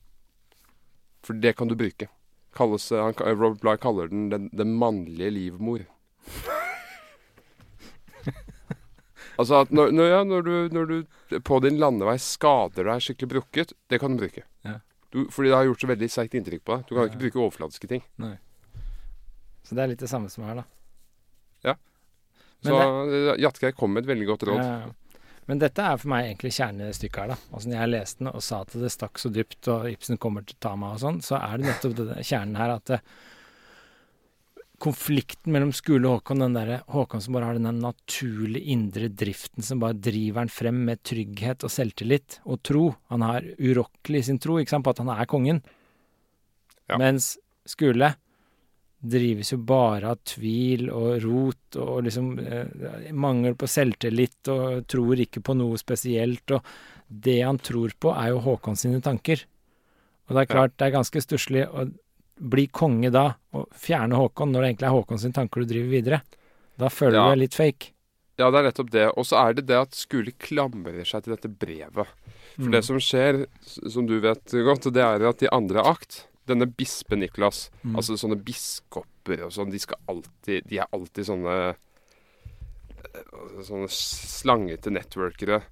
For 1.23 1.35
det 1.35 1.53
kan 1.59 1.69
du 1.69 1.75
bruke. 1.77 2.09
Kalles, 2.57 2.89
han, 2.89 3.13
Robert 3.21 3.61
Bligh 3.61 3.77
kaller 3.85 4.09
den 4.09 4.31
den, 4.31 4.49
den 4.57 4.73
mannlige 4.81 5.31
livmor. 5.31 5.85
altså 9.39 9.61
at 9.61 9.71
når, 9.71 9.93
når, 9.93 10.05
ja, 10.15 10.25
når, 10.25 10.43
du, 10.49 10.69
når 10.73 10.85
du 10.87 11.05
på 11.45 11.61
din 11.61 11.77
landevei 11.77 12.17
skader 12.17 12.85
deg 12.89 13.01
skikkelig 13.05 13.29
brukket, 13.37 13.73
det 13.91 14.01
kan 14.01 14.17
du 14.17 14.25
bruke. 14.25 14.49
Ja. 14.65 14.81
Du, 15.17 15.23
fordi 15.33 15.49
det 15.49 15.57
har 15.57 15.65
gjort 15.71 15.81
så 15.81 15.89
veldig 15.89 16.09
sterkt 16.13 16.35
inntrykk 16.37 16.63
på 16.67 16.75
deg. 16.77 16.85
Du 16.89 16.93
kan 16.93 17.09
ikke 17.09 17.23
bruke 17.23 17.41
overfladiske 17.41 17.89
ting. 17.89 18.03
Så 19.65 19.75
det 19.75 19.83
er 19.83 19.91
litt 19.95 20.03
det 20.05 20.11
samme 20.11 20.29
som 20.31 20.45
her, 20.45 20.61
da. 20.61 20.67
Ja. 21.65 21.75
Så 22.63 22.77
det... 23.09 23.23
Jatgeir 23.41 23.73
kom 23.79 23.97
med 23.97 24.05
et 24.05 24.11
veldig 24.13 24.29
godt 24.29 24.45
råd. 24.51 24.61
Ja, 24.61 24.77
ja. 24.85 25.23
Men 25.47 25.63
dette 25.63 25.83
er 25.83 25.99
for 26.03 26.11
meg 26.11 26.27
egentlig 26.27 26.53
kjernestykket 26.57 27.21
her, 27.23 27.33
da. 27.33 27.39
Altså 27.55 27.71
når 27.71 27.79
jeg 27.79 27.93
leste 27.93 28.21
den 28.21 28.31
og 28.33 28.43
sa 28.45 28.61
at 28.67 28.77
det 28.83 28.91
stakk 28.93 29.21
så 29.23 29.31
dypt, 29.33 29.61
og 29.71 29.89
Ibsen 29.93 30.21
kommer 30.23 30.45
til 30.45 30.59
å 30.59 30.63
ta 30.67 30.73
meg 30.79 30.97
og 30.97 31.03
sånn, 31.05 31.21
så 31.25 31.39
er 31.39 31.63
det 31.63 31.69
nettopp 31.71 31.95
det, 32.01 32.17
kjernen 32.27 32.59
her 32.59 32.75
at 32.77 32.91
det, 32.91 32.99
konflikten 34.83 35.55
mellom 35.55 35.73
Skule 35.75 36.09
og 36.09 36.19
Håkon, 36.19 36.43
den 36.45 36.57
derre 36.57 36.83
Håkon 36.93 37.23
som 37.25 37.37
bare 37.37 37.49
har 37.49 37.59
den 37.59 37.81
naturlige 37.81 38.73
indre 38.75 39.09
driften 39.09 39.65
som 39.65 39.81
bare 39.83 39.97
driver 39.97 40.43
han 40.45 40.53
frem 40.53 40.83
med 40.89 41.03
trygghet 41.07 41.65
og 41.65 41.73
selvtillit 41.73 42.41
og 42.45 42.61
tro. 42.67 42.85
Han 43.13 43.25
er 43.27 43.49
urokkelig 43.57 44.23
i 44.23 44.29
sin 44.31 44.41
tro, 44.43 44.59
ikke 44.61 44.75
sant, 44.75 44.87
på 44.87 44.93
at 44.93 45.03
han 45.03 45.13
er 45.15 45.31
kongen. 45.31 45.63
Ja. 46.91 47.01
Mens 47.01 47.35
Skule 47.67 48.13
drives 49.07 49.53
jo 49.53 49.59
bare 49.63 50.13
av 50.15 50.23
tvil 50.27 50.89
og 50.91 51.11
rot 51.25 51.79
og 51.81 52.07
liksom 52.07 52.31
eh, 52.41 53.11
mangel 53.15 53.57
på 53.59 53.69
selvtillit 53.71 54.51
og 54.53 54.87
tror 54.91 55.21
ikke 55.23 55.43
på 55.45 55.57
noe 55.59 55.79
spesielt. 55.81 56.57
Og 56.57 56.65
det 57.09 57.41
han 57.43 57.61
tror 57.63 57.95
på, 57.99 58.13
er 58.13 58.33
jo 58.35 58.43
Håkon 58.45 58.79
sine 58.79 59.03
tanker. 59.05 59.45
Og 60.27 60.35
det 60.35 60.43
er 60.43 60.51
klart, 60.51 60.75
det 60.77 60.89
er 60.89 60.97
ganske 60.97 61.23
stusslig 61.23 61.67
å 61.69 61.87
bli 62.39 62.67
konge 62.69 63.11
da, 63.11 63.35
og 63.57 63.69
fjerne 63.73 64.17
Håkon 64.19 64.53
når 64.53 64.61
det 64.63 64.69
egentlig 64.75 64.89
er 64.89 64.95
Håkon 64.97 65.19
sin 65.23 65.33
tanker 65.33 65.61
du 65.65 65.67
driver 65.73 65.89
videre. 65.91 66.23
Da 66.79 66.89
føler 66.93 67.15
Ja. 67.17 67.25
du 67.25 67.31
deg 67.31 67.39
litt 67.39 67.55
fake. 67.55 67.93
Ja, 68.39 68.51
det 68.51 68.59
er 68.61 68.71
nettopp 68.71 68.91
det. 68.91 69.07
Og 69.17 69.25
så 69.25 69.39
er 69.49 69.55
det 69.55 69.67
det 69.67 69.77
at 69.81 69.93
Skule 69.97 70.33
klamrer 70.39 71.07
seg 71.07 71.25
til 71.25 71.35
dette 71.37 71.49
brevet. 71.49 72.07
For 72.57 72.63
Mm. 72.69 72.73
det 72.73 72.85
som 72.85 72.97
skjer, 72.99 73.47
som 73.91 74.07
du 74.07 74.21
vet 74.21 74.45
godt, 74.45 74.93
det 74.93 75.03
er 75.03 75.27
at 75.29 75.43
i 75.43 75.49
andre 75.53 75.83
akt 75.85 76.27
Denne 76.47 76.67
bispe 76.67 77.17
Niklas, 77.19 77.71
Mm. 77.85 77.97
altså 77.97 78.15
sånne 78.15 78.37
biskoper 78.41 79.43
og 79.43 79.51
sånn, 79.51 79.69
de 79.71 79.79
skal 79.81 79.97
alltid 80.09 80.63
De 80.69 80.79
er 80.79 80.87
alltid 80.93 81.25
sånne 81.27 81.75
eh, 83.15 83.63
Sånne 83.67 83.89
slangete 83.91 84.91
networkere. 84.93 85.63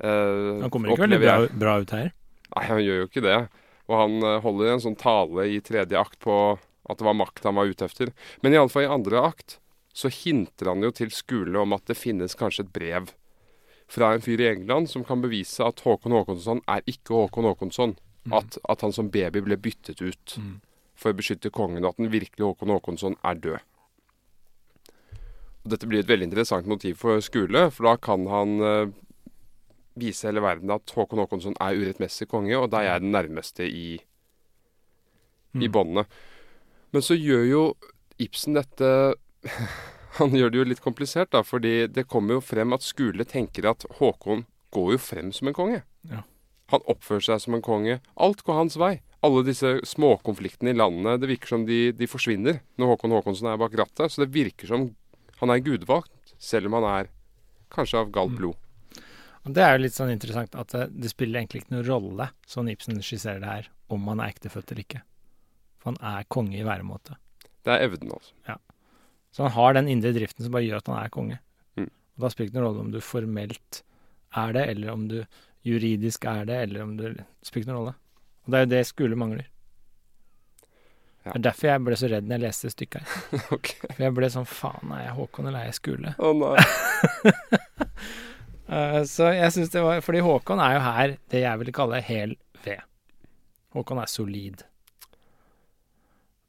Eh, 0.00 0.60
Han 0.62 0.70
kommer 0.70 0.90
ikke 0.92 1.06
veldig 1.08 1.20
bra, 1.20 1.36
bra 1.58 1.74
ut 1.80 1.90
her. 1.90 2.12
Nei, 2.56 2.64
han 2.66 2.78
gjør 2.78 3.00
jo 3.02 3.06
ikke 3.08 3.22
det. 3.22 3.48
Og 3.90 3.96
han 3.98 4.18
eh, 4.22 4.38
holder 4.44 4.74
en 4.76 4.84
sånn 4.86 4.98
tale 5.00 5.48
i 5.50 5.58
tredje 5.66 5.98
akt 5.98 6.20
på 6.22 6.36
at 6.90 6.98
det 6.98 7.06
var 7.06 7.18
makt 7.18 7.44
han 7.46 7.58
var 7.58 7.70
ute 7.70 7.84
efter. 7.86 8.12
Men 8.42 8.54
iallfall 8.54 8.86
i 8.86 8.90
andre 8.90 9.20
akt 9.30 9.58
så 9.92 10.08
hinter 10.14 10.70
han 10.70 10.84
jo 10.86 10.92
til 10.94 11.10
Skule 11.10 11.58
om 11.58 11.74
at 11.74 11.84
det 11.90 11.98
finnes 11.98 12.36
kanskje 12.38 12.64
et 12.68 12.72
brev 12.74 13.10
fra 13.90 14.12
en 14.14 14.22
fyr 14.22 14.38
i 14.38 14.46
England 14.52 14.86
som 14.92 15.02
kan 15.02 15.18
bevise 15.22 15.64
at 15.66 15.82
Håkon 15.82 16.14
Håkonsson 16.14 16.62
er 16.70 16.84
ikke 16.86 17.16
Håkon 17.16 17.48
Håkonsson. 17.50 17.96
At, 18.36 18.58
at 18.68 18.82
han 18.84 18.92
som 18.94 19.08
baby 19.10 19.40
ble 19.42 19.56
byttet 19.58 19.98
ut 20.04 20.34
Mm. 20.36 20.60
for 20.94 21.10
å 21.10 21.16
beskytte 21.16 21.50
kongen, 21.50 21.82
og 21.82 21.94
at 21.94 21.96
den 22.02 22.10
virkelige 22.12 22.44
Håkon 22.46 22.68
Håkonsson 22.74 23.16
er 23.24 23.38
død. 23.40 23.60
Og 25.64 25.72
dette 25.72 25.88
blir 25.88 26.02
et 26.04 26.08
veldig 26.08 26.28
interessant 26.28 26.68
motiv 26.68 26.98
for 27.00 27.20
Skule, 27.24 27.66
for 27.72 27.88
da 27.88 27.94
kan 28.00 28.26
han 28.30 28.52
eh, 28.60 28.92
vise 29.98 30.28
hele 30.28 30.42
verden 30.44 30.70
at 30.70 30.92
Håkon 30.94 31.18
Håkonsson 31.18 31.56
er 31.60 31.74
urettmessig 31.80 32.28
konge, 32.30 32.54
og 32.58 32.70
da 32.70 32.80
er 32.82 32.92
jeg 32.94 33.02
den 33.02 33.12
nærmeste 33.16 33.66
i, 33.66 34.00
i 35.54 35.66
Mm. 35.66 35.72
båndene. 35.72 36.04
Men 36.92 37.02
så 37.02 37.14
gjør 37.18 37.44
jo 37.48 37.62
Ibsen 38.20 38.54
dette 38.54 39.14
Han 40.18 40.30
gjør 40.34 40.50
det 40.50 40.58
jo 40.58 40.64
litt 40.66 40.80
komplisert, 40.82 41.30
da, 41.30 41.40
fordi 41.46 41.86
det 41.88 42.06
kommer 42.10 42.34
jo 42.36 42.40
frem 42.42 42.72
at 42.74 42.82
Skule 42.82 43.24
tenker 43.24 43.68
at 43.70 43.84
Håkon 44.00 44.44
går 44.74 44.92
jo 44.92 44.98
frem 44.98 45.30
som 45.32 45.48
en 45.48 45.54
konge. 45.54 45.82
Ja. 46.10 46.22
Han 46.74 46.82
oppfører 46.90 47.22
seg 47.24 47.40
som 47.44 47.54
en 47.54 47.62
konge. 47.62 48.00
Alt 48.18 48.42
går 48.46 48.54
hans 48.58 48.76
vei. 48.78 49.00
Alle 49.22 49.42
disse 49.46 49.78
småkonfliktene 49.86 50.70
i 50.74 50.76
landet, 50.78 51.20
det 51.22 51.28
virker 51.30 51.46
som 51.54 51.64
de, 51.66 51.92
de 51.92 52.06
forsvinner 52.10 52.60
når 52.78 52.92
Håkon 52.94 53.14
Håkonsson 53.14 53.48
er 53.52 53.58
bak 53.62 53.74
rattet. 53.78 54.10
Så 54.12 54.22
det 54.24 54.30
virker 54.34 54.66
som 54.70 54.88
han 55.40 55.50
er 55.54 55.62
gudvalgt, 55.64 56.34
selv 56.38 56.66
om 56.70 56.78
han 56.80 56.88
er 56.90 57.10
kanskje 57.74 58.02
av 58.02 58.10
galt 58.14 58.34
Mm. 58.38 58.42
Og 59.48 59.54
det 59.56 59.62
er 59.64 59.74
jo 59.74 59.84
litt 59.84 59.96
sånn 59.96 60.12
interessant 60.12 60.56
at 60.58 60.72
det, 60.74 60.88
det 61.00 61.10
spiller 61.12 61.40
egentlig 61.40 61.62
ikke 61.62 61.74
noen 61.74 61.86
rolle, 61.88 62.26
sånn 62.48 62.68
Ibsen 62.72 63.00
skisserer 63.04 63.40
det 63.40 63.52
her, 63.52 63.70
om 63.92 64.08
han 64.10 64.20
er 64.20 64.34
ektefødt 64.34 64.72
eller 64.72 64.84
ikke. 64.84 65.04
For 65.80 65.92
han 65.94 66.18
er 66.18 66.28
konge 66.28 66.58
i 66.60 66.66
væremåte. 66.66 67.16
Det 67.64 67.72
er 67.72 67.86
evnen, 67.86 68.12
altså. 68.16 68.58
Så 69.30 69.46
han 69.46 69.54
har 69.54 69.76
den 69.76 69.88
indre 69.88 70.12
driften 70.12 70.44
som 70.44 70.52
bare 70.52 70.66
gjør 70.66 70.82
at 70.82 70.90
han 70.90 70.98
er 71.00 71.12
konge. 71.14 71.38
Mm. 71.78 71.88
Og 71.88 72.24
da 72.24 72.30
spiller 72.32 72.50
det 72.50 72.56
ingen 72.56 72.66
rolle 72.66 72.84
om 72.84 72.90
du 72.92 73.00
formelt 73.04 73.82
er 74.40 74.52
det, 74.56 74.66
eller 74.74 74.92
om 74.92 75.06
du 75.10 75.16
juridisk 75.66 76.24
er 76.28 76.44
det, 76.48 76.58
eller 76.66 76.82
om 76.82 76.96
du 76.96 77.06
Det 77.14 77.24
spiller 77.46 77.70
ingen 77.70 77.80
rolle. 77.80 77.94
Og 78.44 78.52
det 78.52 78.58
er 78.58 78.66
jo 78.66 78.70
det 78.74 78.86
Skule 78.88 79.16
mangler. 79.16 79.48
Ja. 81.24 81.32
Det 81.32 81.38
er 81.38 81.46
derfor 81.50 81.68
jeg 81.68 81.84
ble 81.84 81.96
så 82.00 82.08
redd 82.08 82.28
når 82.28 82.38
jeg 82.38 82.44
leste 82.46 82.72
stykket 82.72 83.04
her. 83.04 83.40
okay. 83.56 83.80
For 83.92 84.04
jeg 84.06 84.16
ble 84.16 84.30
sånn 84.32 84.48
faen, 84.48 84.92
er 84.96 85.04
jeg 85.04 85.16
Håkon 85.18 85.50
eller 85.50 85.62
er 85.62 85.70
jeg 85.70 85.78
Skule? 85.80 86.14
Å 86.16 86.32
nei. 86.36 86.56
Eh, 88.70 89.00
så 89.10 89.32
jeg 89.34 89.50
syns 89.54 89.72
det 89.72 89.82
var 89.82 90.02
Fordi 90.04 90.20
Håkon 90.22 90.60
er 90.62 90.76
jo 90.76 90.82
her 90.84 91.16
det 91.32 91.42
jeg 91.42 91.62
ville 91.62 91.74
kalle 91.74 92.02
hel 92.06 92.36
ved. 92.64 92.84
Håkon 93.74 94.02
er 94.02 94.10
solid. 94.10 94.62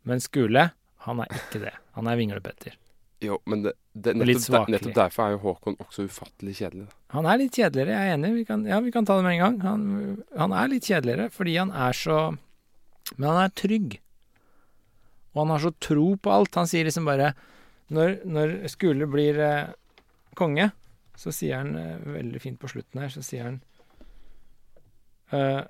Men 0.06 0.22
Skule, 0.22 0.70
han 1.06 1.22
er 1.24 1.34
ikke 1.38 1.62
det. 1.66 1.74
Han 1.98 2.10
er 2.10 2.18
vinglepetter. 2.20 2.78
Jo, 3.22 3.38
men 3.46 3.62
det, 3.62 3.76
det, 3.94 4.16
nettopp, 4.18 4.70
nettopp 4.74 4.96
derfor 4.98 5.28
er 5.28 5.36
jo 5.36 5.42
Håkon 5.44 5.78
også 5.84 6.08
ufattelig 6.10 6.56
kjedelig. 6.58 6.88
Han 7.14 7.28
er 7.30 7.42
litt 7.42 7.58
kjedeligere, 7.58 7.94
jeg 7.94 8.10
er 8.10 8.18
enig. 8.18 8.32
Vi 8.40 8.46
kan, 8.50 8.64
ja, 8.66 8.80
vi 8.82 8.94
kan 8.94 9.06
ta 9.06 9.18
det 9.20 9.26
med 9.28 9.36
en 9.36 9.44
gang. 9.44 9.60
Han, 9.66 9.84
han 10.38 10.56
er 10.58 10.72
litt 10.72 10.90
kjedeligere 10.90 11.30
fordi 11.34 11.58
han 11.60 11.74
er 11.74 11.98
så 11.98 12.22
Men 13.18 13.28
han 13.28 13.42
er 13.44 13.54
trygg. 13.62 14.00
Og 15.34 15.44
han 15.44 15.54
har 15.54 15.64
så 15.64 15.74
tro 15.84 16.08
på 16.18 16.34
alt. 16.34 16.58
Han 16.58 16.70
sier 16.70 16.88
liksom 16.88 17.06
bare 17.08 17.34
Når, 17.92 18.22
når 18.26 18.54
Skule 18.72 19.06
blir 19.12 19.38
eh, 19.44 19.74
konge, 20.40 20.70
så 21.22 21.34
sier 21.36 21.60
han 21.62 21.76
eh, 21.78 22.00
veldig 22.18 22.42
fint 22.42 22.58
på 22.62 22.70
slutten 22.72 23.02
her, 23.04 23.12
så 23.14 23.22
sier 23.26 23.46
han 23.46 23.60
uh, 25.34 25.62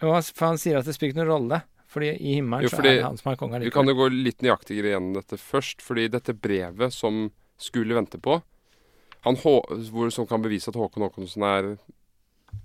For 0.00 0.46
han 0.48 0.58
sier 0.58 0.80
at 0.80 0.88
det 0.88 0.96
spiller 0.96 1.12
ikke 1.14 1.22
noen 1.22 1.30
rolle. 1.34 1.60
Fordi 1.90 2.12
i 2.22 2.36
himmelen 2.38 2.62
Jo, 2.64 2.70
så 2.70 2.78
er 2.84 2.86
det 2.86 3.02
han 3.02 3.16
som 3.18 3.32
er 3.32 3.38
konge. 3.40 3.58
Vi 3.64 3.72
kan 3.74 3.88
jo 3.90 3.96
gå 3.98 4.06
litt 4.14 4.44
nøyaktigere 4.46 4.92
gjennom 4.92 5.16
dette 5.18 5.38
først, 5.42 5.82
fordi 5.82 6.04
dette 6.12 6.36
brevet 6.38 6.94
som 6.94 7.24
Skule 7.60 7.92
venter 7.92 8.22
på, 8.22 8.38
han 9.26 9.36
hvor, 9.36 10.06
som 10.14 10.24
kan 10.30 10.40
bevise 10.40 10.70
at 10.70 10.78
Håkon 10.80 11.02
Håkonsson 11.04 11.44
er 11.44 11.66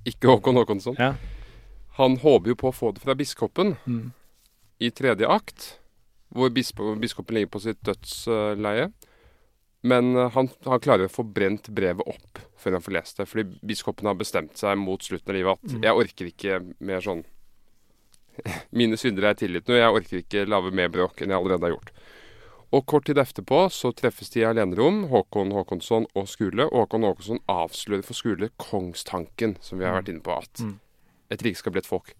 ikke 0.07 0.29
Håkon 0.29 0.55
Håkonsson, 0.61 0.95
Ja. 1.01 1.09
han 1.97 2.15
håper 2.21 2.53
jo 2.53 2.55
på 2.61 2.69
å 2.69 2.75
få 2.77 2.93
det 2.95 3.03
fra 3.03 3.17
biskopen 3.17 3.75
Mm. 3.83 4.13
i 4.79 4.89
tredje 4.89 5.27
akt, 5.27 5.79
hvor 6.31 6.53
biskopen 6.53 7.35
ligger 7.35 7.51
på 7.51 7.61
sitt 7.65 7.81
dødsleie. 7.83 8.87
Men 9.85 10.15
eh, 10.15 10.31
han, 10.33 10.49
han 10.65 10.83
klarer 10.83 11.07
å 11.07 11.13
få 11.13 11.25
brent 11.27 11.69
brevet 11.75 12.07
opp 12.09 12.41
før 12.61 12.77
han 12.77 12.83
får 12.85 12.97
lest 12.97 13.21
det. 13.21 13.29
Fordi 13.29 13.59
biskopen 13.61 14.09
har 14.09 14.17
bestemt 14.19 14.57
seg 14.57 14.77
mot 14.81 15.03
slutten 15.05 15.31
av 15.31 15.37
livet 15.37 15.57
at 15.61 15.79
jeg 15.85 16.03
orker 16.03 16.31
ikke 16.31 16.59
mer 16.79 17.05
sånn 17.05 17.23
Mine 18.75 18.97
syndere 18.99 19.31
er 19.31 19.37
tilgitt 19.39 19.69
nå, 19.69 19.77
jeg 19.77 19.95
orker 19.95 20.19
ikke 20.19 20.41
lage 20.49 20.73
mer 20.75 20.89
bråk 20.91 21.21
enn 21.23 21.31
jeg 21.31 21.39
allerede 21.39 21.69
har 21.69 21.75
gjort. 21.77 21.91
Og 22.75 22.83
kort 22.89 23.05
tid 23.07 23.21
etterpå 23.21 23.61
så 23.71 23.93
treffes 23.95 24.33
de 24.33 24.41
i 24.41 24.47
alenerom, 24.49 25.05
Håkon 25.11 25.53
Håkonsson 25.55 26.09
og 26.17 26.27
Skule. 26.27 26.65
Og 26.65 26.81
Håkon 26.81 27.05
Håkonsson 27.07 27.39
avslører 27.51 28.03
for 28.03 28.17
Skule 28.17 28.49
kongstanken, 28.59 29.55
som 29.63 29.79
vi 29.79 29.87
har 29.87 29.95
vært 29.95 30.11
inne 30.11 30.25
på, 30.25 30.35
at 30.35 30.65
et 31.31 31.45
rike 31.45 31.61
skal 31.61 31.75
bli 31.75 31.83
et 31.85 31.87
folk. 31.87 32.11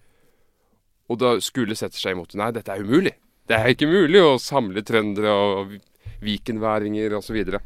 Og 1.11 1.19
da 1.19 1.33
Skule 1.43 1.75
setter 1.75 1.99
seg 1.99 2.15
imot 2.15 2.31
det. 2.31 2.39
Nei, 2.39 2.53
dette 2.55 2.71
er 2.71 2.85
umulig. 2.85 3.15
Det 3.49 3.57
er 3.57 3.73
ikke 3.73 3.89
mulig 3.89 4.21
å 4.23 4.37
samle 4.41 4.85
trøndere 4.85 5.33
og 5.33 5.75
vikenværinger 6.23 7.15
osv. 7.17 7.37
Og, 7.47 7.61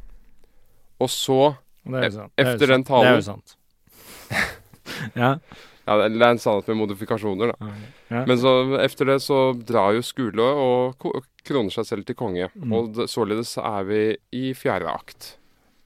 og 0.99 1.09
så 1.13 1.39
Og 1.85 1.95
det 1.95 2.03
er 2.03 2.09
jo 2.09 2.15
sant. 2.17 2.35
Det 2.35 2.45
er 2.45 2.49
jo 2.49 2.53
Efter 2.53 2.73
den 2.73 2.85
sant. 2.85 3.03
Det 3.03 3.09
er 3.09 3.17
jo 3.19 3.27
sant. 3.27 3.57
ja. 5.23 5.33
Ja, 5.89 5.95
det 6.05 6.21
er 6.21 6.35
en 6.35 6.41
sannhet 6.41 6.67
med 6.69 6.77
modifikasjoner, 6.83 7.49
da. 7.49 7.69
ja. 8.13 8.19
Men 8.29 8.37
så 8.37 8.51
efter 8.83 9.09
det 9.09 9.15
så 9.25 9.39
drar 9.57 9.95
jo 9.95 10.03
Skule 10.05 10.45
og 10.45 11.01
kroner 11.47 11.73
seg 11.73 11.87
selv 11.87 12.05
til 12.05 12.17
konge. 12.19 12.49
Mm. 12.53 12.75
Og 12.77 12.91
det, 12.93 13.07
således 13.09 13.55
er 13.57 13.87
vi 13.89 14.03
i 14.37 14.51
fjerde 14.53 14.91
akt. 14.91 15.31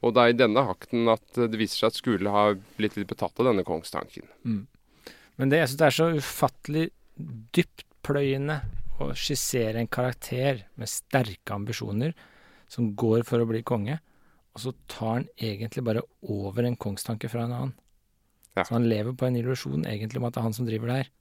Og 0.03 0.11
det 0.15 0.25
er 0.25 0.33
i 0.33 0.35
denne 0.35 0.65
akten 0.73 1.07
at 1.07 1.23
det 1.39 1.55
viser 1.55 1.85
seg 1.85 1.93
at 1.93 2.01
Skule 2.01 2.33
har 2.35 2.57
blitt 2.75 2.97
litt 2.99 3.07
betatt 3.07 3.39
av 3.39 3.47
denne 3.47 3.63
kongstanken. 3.67 4.27
Men 4.43 5.53
det, 5.53 5.61
jeg 5.61 5.71
syns 5.71 5.79
det 5.79 5.87
er 5.87 5.95
så 5.95 6.09
ufattelig 6.17 6.85
dyptpløyende 7.55 8.59
å 9.01 9.09
skissere 9.17 9.79
en 9.79 9.89
karakter 9.91 10.65
med 10.79 10.91
sterke 10.91 11.55
ambisjoner 11.55 12.11
som 12.73 12.93
går 12.97 13.23
for 13.27 13.43
å 13.43 13.47
bli 13.49 13.61
konge, 13.65 13.99
og 14.53 14.61
så 14.61 14.73
tar 14.89 15.11
han 15.15 15.27
egentlig 15.37 15.83
bare 15.85 16.03
over 16.21 16.65
en 16.65 16.77
kongstanke 16.77 17.29
fra 17.29 17.45
en 17.45 17.55
annen. 17.55 17.75
Ja. 18.53 18.65
Så 18.65 18.75
han 18.75 18.89
lever 18.89 19.15
på 19.17 19.25
en 19.25 19.37
illusjon 19.37 19.85
egentlig 19.89 20.21
om 20.21 20.27
at 20.27 20.35
det 20.35 20.41
er 20.41 20.47
han 20.47 20.55
som 20.57 20.67
driver 20.67 20.91
det 20.91 20.97
her. 21.01 21.11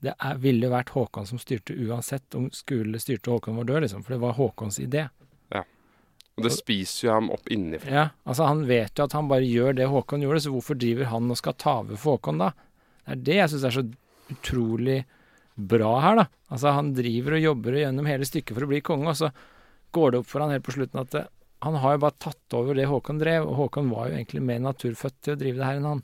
Det 0.00 0.12
er, 0.14 0.38
ville 0.40 0.70
vært 0.72 0.92
Håkon 0.94 1.26
som 1.28 1.40
styrte 1.40 1.74
uansett 1.76 2.36
om 2.38 2.46
Skule 2.56 3.00
styrte 3.02 3.32
Håkon 3.32 3.58
var 3.58 3.66
død, 3.68 3.82
liksom, 3.84 4.04
for 4.06 4.14
det 4.14 4.20
var 4.22 4.38
Håkons 4.38 4.78
idé. 4.80 5.08
Ja. 5.52 5.64
Og 6.38 6.46
det 6.46 6.54
spiser 6.54 7.08
jo 7.08 7.14
ham 7.18 7.30
opp 7.34 7.50
innenfra. 7.52 7.90
Ja, 7.92 8.06
altså 8.24 8.48
Han 8.48 8.64
vet 8.70 8.96
jo 8.96 9.04
at 9.04 9.16
han 9.18 9.28
bare 9.28 9.44
gjør 9.44 9.76
det 9.76 9.90
Håkon 9.90 10.24
gjorde, 10.24 10.44
så 10.46 10.54
hvorfor 10.54 10.78
driver 10.78 11.10
han 11.10 11.28
og 11.28 11.40
skal 11.40 11.58
ta 11.58 11.80
over 11.82 12.00
for 12.00 12.16
Håkon 12.16 12.40
da? 12.40 12.52
Det 13.04 13.16
er 13.16 13.24
det 13.26 13.40
jeg 13.40 13.52
syns 13.52 13.66
er 13.66 13.76
så 13.76 13.86
utrolig 14.30 15.00
bra 15.60 15.94
her, 16.00 16.22
da. 16.22 16.28
Altså 16.48 16.72
Han 16.78 16.94
driver 16.96 17.36
og 17.36 17.44
jobber 17.44 17.80
gjennom 17.82 18.08
hele 18.08 18.28
stykket 18.28 18.56
for 18.56 18.64
å 18.64 18.70
bli 18.70 18.80
konge, 18.86 19.10
og 19.10 19.18
så 19.18 19.34
går 19.96 20.12
det 20.14 20.20
opp 20.22 20.28
for 20.30 20.44
han 20.44 20.52
helt 20.54 20.66
på 20.66 20.74
slutten 20.76 21.00
at 21.02 21.14
eh, 21.18 21.28
han 21.66 21.74
har 21.82 21.96
jo 21.96 22.02
bare 22.06 22.16
tatt 22.24 22.54
over 22.56 22.78
det 22.78 22.86
Håkon 22.88 23.18
drev, 23.20 23.44
og 23.44 23.58
Håkon 23.58 23.90
var 23.92 24.08
jo 24.08 24.16
egentlig 24.16 24.40
mer 24.48 24.62
naturfødt 24.64 25.18
til 25.20 25.34
å 25.34 25.40
drive 25.42 25.58
det 25.60 25.66
her 25.68 25.80
enn 25.80 25.88
han. 25.90 26.00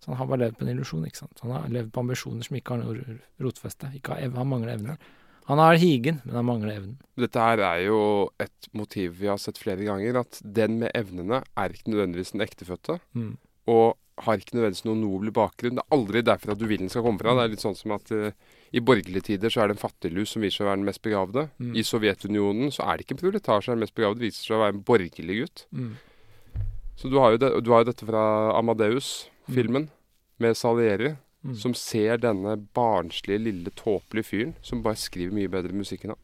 Så 0.00 0.10
han 0.10 0.18
har 0.20 0.28
bare 0.28 0.42
levd 0.46 0.58
på 0.58 0.64
en 0.66 0.72
illusjon, 0.74 1.06
ikke 1.08 1.20
sant. 1.22 1.40
Han 1.44 1.54
har 1.56 1.70
levd 1.72 1.90
på 1.92 2.02
ambisjoner 2.02 2.44
som 2.44 2.56
ikke 2.56 2.74
har 2.76 2.82
noe 2.82 3.16
rotfeste. 3.44 3.88
Ikke 3.96 4.14
har, 4.14 4.20
ev- 4.26 4.36
han 4.40 4.48
mangler 4.48 4.74
evner. 4.76 5.00
Han 5.48 5.58
har 5.60 5.76
higen, 5.80 6.20
men 6.24 6.36
han 6.38 6.46
mangler 6.48 6.76
evnen. 6.76 6.94
Dette 7.20 7.42
her 7.42 7.62
er 7.64 7.80
jo 7.86 7.98
et 8.40 8.68
motiv 8.76 9.16
vi 9.18 9.28
har 9.28 9.40
sett 9.40 9.58
flere 9.60 9.84
ganger. 9.88 10.20
At 10.22 10.38
den 10.44 10.78
med 10.84 10.92
evnene 10.96 11.42
er 11.58 11.74
ikke 11.74 11.92
nødvendigvis 11.92 12.32
den 12.36 12.44
ektefødte. 12.44 12.96
Mm. 13.16 13.34
Og 13.72 13.96
har 14.24 14.40
ikke 14.40 14.56
nødvendigvis 14.56 14.84
noen 14.88 15.00
nobel 15.04 15.32
bakgrunn. 15.36 15.76
Det 15.80 15.84
er 15.84 15.96
aldri 15.96 16.22
derfor 16.28 16.52
at 16.54 16.60
du 16.60 16.66
vil 16.70 16.84
den 16.84 16.92
skal 16.92 17.04
komme 17.08 17.20
fra. 17.20 17.34
Det 17.36 17.44
er 17.48 17.52
litt 17.56 17.64
sånn 17.64 17.76
som 17.76 17.96
at 17.96 18.12
eh, 18.16 18.32
i 18.72 18.80
borgerlige 18.80 19.24
tider 19.26 19.50
så 19.50 19.62
er 19.62 19.70
det 19.70 19.76
en 19.78 19.82
fattiglus 19.82 20.30
som 20.34 20.42
viser 20.44 20.60
seg 20.60 20.66
å 20.66 20.70
være 20.70 20.78
den 20.80 20.86
mest 20.86 21.02
begavde. 21.02 21.46
Mm. 21.58 21.72
I 21.74 21.82
Sovjetunionen 21.86 22.70
så 22.74 22.84
er 22.86 22.96
det 23.00 23.06
ikke 23.06 23.16
en 23.18 23.34
er 23.34 23.74
den 23.74 23.82
mest 23.82 23.96
begavde, 23.96 24.20
Det 24.20 24.28
viser 24.28 24.44
seg 24.46 24.56
å 24.56 24.62
være 24.62 24.74
en 24.76 24.84
borgerlig 24.86 25.38
gutt. 25.40 25.64
Mm. 25.72 25.96
Så 26.96 27.08
du 27.10 27.18
har 27.18 27.32
jo, 27.34 27.40
det, 27.40 27.50
du 27.64 27.70
har 27.72 27.82
jo 27.82 27.90
dette 27.90 28.06
fra 28.06 28.22
Amadeus-filmen 28.58 29.88
med 30.38 30.56
Salieri. 30.56 31.16
Mm. 31.40 31.54
Som 31.56 31.72
ser 31.72 32.18
denne 32.20 32.52
barnslige, 32.76 33.40
lille, 33.40 33.70
tåpelige 33.72 34.28
fyren 34.28 34.50
som 34.60 34.82
bare 34.84 34.98
skriver 35.00 35.32
mye 35.32 35.48
bedre 35.48 35.72
musikk 35.72 36.04
enn 36.04 36.12
han. 36.12 36.20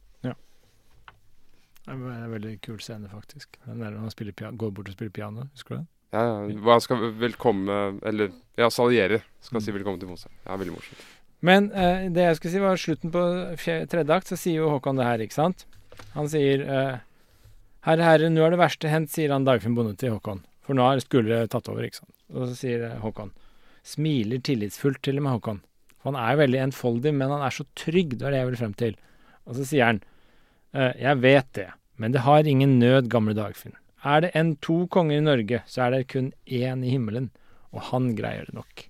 Det 1.87 1.95
er 1.95 2.25
en 2.27 2.33
veldig 2.33 2.57
kul 2.67 2.81
scene, 2.83 3.07
faktisk. 3.09 3.57
Den 3.65 3.79
der 3.81 3.95
han 3.95 4.59
går 4.59 4.73
bort 4.75 4.89
og 4.91 4.97
spiller 4.97 5.13
piano. 5.15 5.45
Husker 5.55 5.77
du 5.77 5.81
det? 5.81 5.87
Ja, 6.13 6.23
ja. 6.27 6.57
Hva 6.63 6.77
skal 6.83 7.13
velkomme 7.19 7.77
Eller 8.07 8.31
ja, 8.59 8.69
Salieri 8.71 9.21
skal 9.41 9.61
Mm. 9.61 9.65
si 9.65 9.73
velkommen 9.73 10.01
til 10.01 10.09
Mozart. 10.09 10.33
Ja, 10.45 10.57
veldig 10.57 10.75
morsomt. 10.75 11.05
Men 11.47 11.71
eh, 11.73 12.09
det 12.11 12.25
jeg 12.25 12.39
skulle 12.39 12.55
si, 12.55 12.63
var 12.65 12.81
slutten 12.81 13.13
på 13.15 13.23
tredje 13.63 14.17
akt, 14.17 14.31
så 14.33 14.39
sier 14.41 14.65
jo 14.65 14.73
Håkon 14.73 14.99
det 14.99 15.07
her, 15.07 15.23
ikke 15.23 15.39
sant? 15.39 15.67
Han 16.17 16.29
sier 16.31 16.65
eh, 16.65 16.97
Herre, 17.87 18.03
herre, 18.03 18.31
nå 18.33 18.43
er 18.43 18.55
det 18.55 18.59
verste 18.59 18.91
hendt, 18.91 19.13
sier 19.15 19.31
han 19.31 19.47
Dagfinn 19.47 19.77
Bonde 19.77 19.95
til 19.99 20.17
Håkon. 20.17 20.43
For 20.67 20.75
nå 20.75 20.83
har 20.83 21.03
skuldre 21.05 21.45
tatt 21.51 21.69
over, 21.71 21.87
ikke 21.87 22.01
sant. 22.01 22.15
Og 22.35 22.49
så 22.51 22.59
sier 22.59 22.89
eh, 22.89 22.99
Håkon 23.03 23.31
Smiler 23.87 24.43
tillitsfullt 24.43 24.99
til 25.07 25.21
og 25.21 25.27
med 25.27 25.37
Håkon. 25.37 25.63
For 26.01 26.11
han 26.11 26.19
er 26.19 26.41
veldig 26.41 26.63
enfoldig, 26.65 27.13
men 27.15 27.31
han 27.31 27.45
er 27.47 27.55
så 27.55 27.67
trygg, 27.79 28.17
det 28.19 28.27
er 28.27 28.35
det 28.35 28.41
jeg 28.41 28.51
vil 28.51 28.61
frem 28.65 28.75
til. 28.81 28.97
Og 29.47 29.59
så 29.59 29.67
sier 29.69 29.93
han 29.93 30.03
eh, 30.75 30.93
Jeg 31.05 31.23
vet 31.23 31.53
det, 31.59 31.69
men 32.03 32.17
det 32.17 32.25
har 32.27 32.51
ingen 32.51 32.81
nød, 32.83 33.13
gamle 33.13 33.37
Dagfinn. 33.39 33.79
Er 34.07 34.23
det 34.23 34.33
enn 34.39 34.57
to 34.63 34.85
konger 34.91 35.21
i 35.21 35.25
Norge, 35.25 35.63
så 35.71 35.87
er 35.87 35.95
det 35.95 36.11
kun 36.11 36.33
én 36.47 36.83
i 36.83 36.93
himmelen, 36.95 37.31
og 37.71 37.87
han 37.93 38.13
greier 38.19 38.51
det 38.51 38.59
nok. 38.59 38.89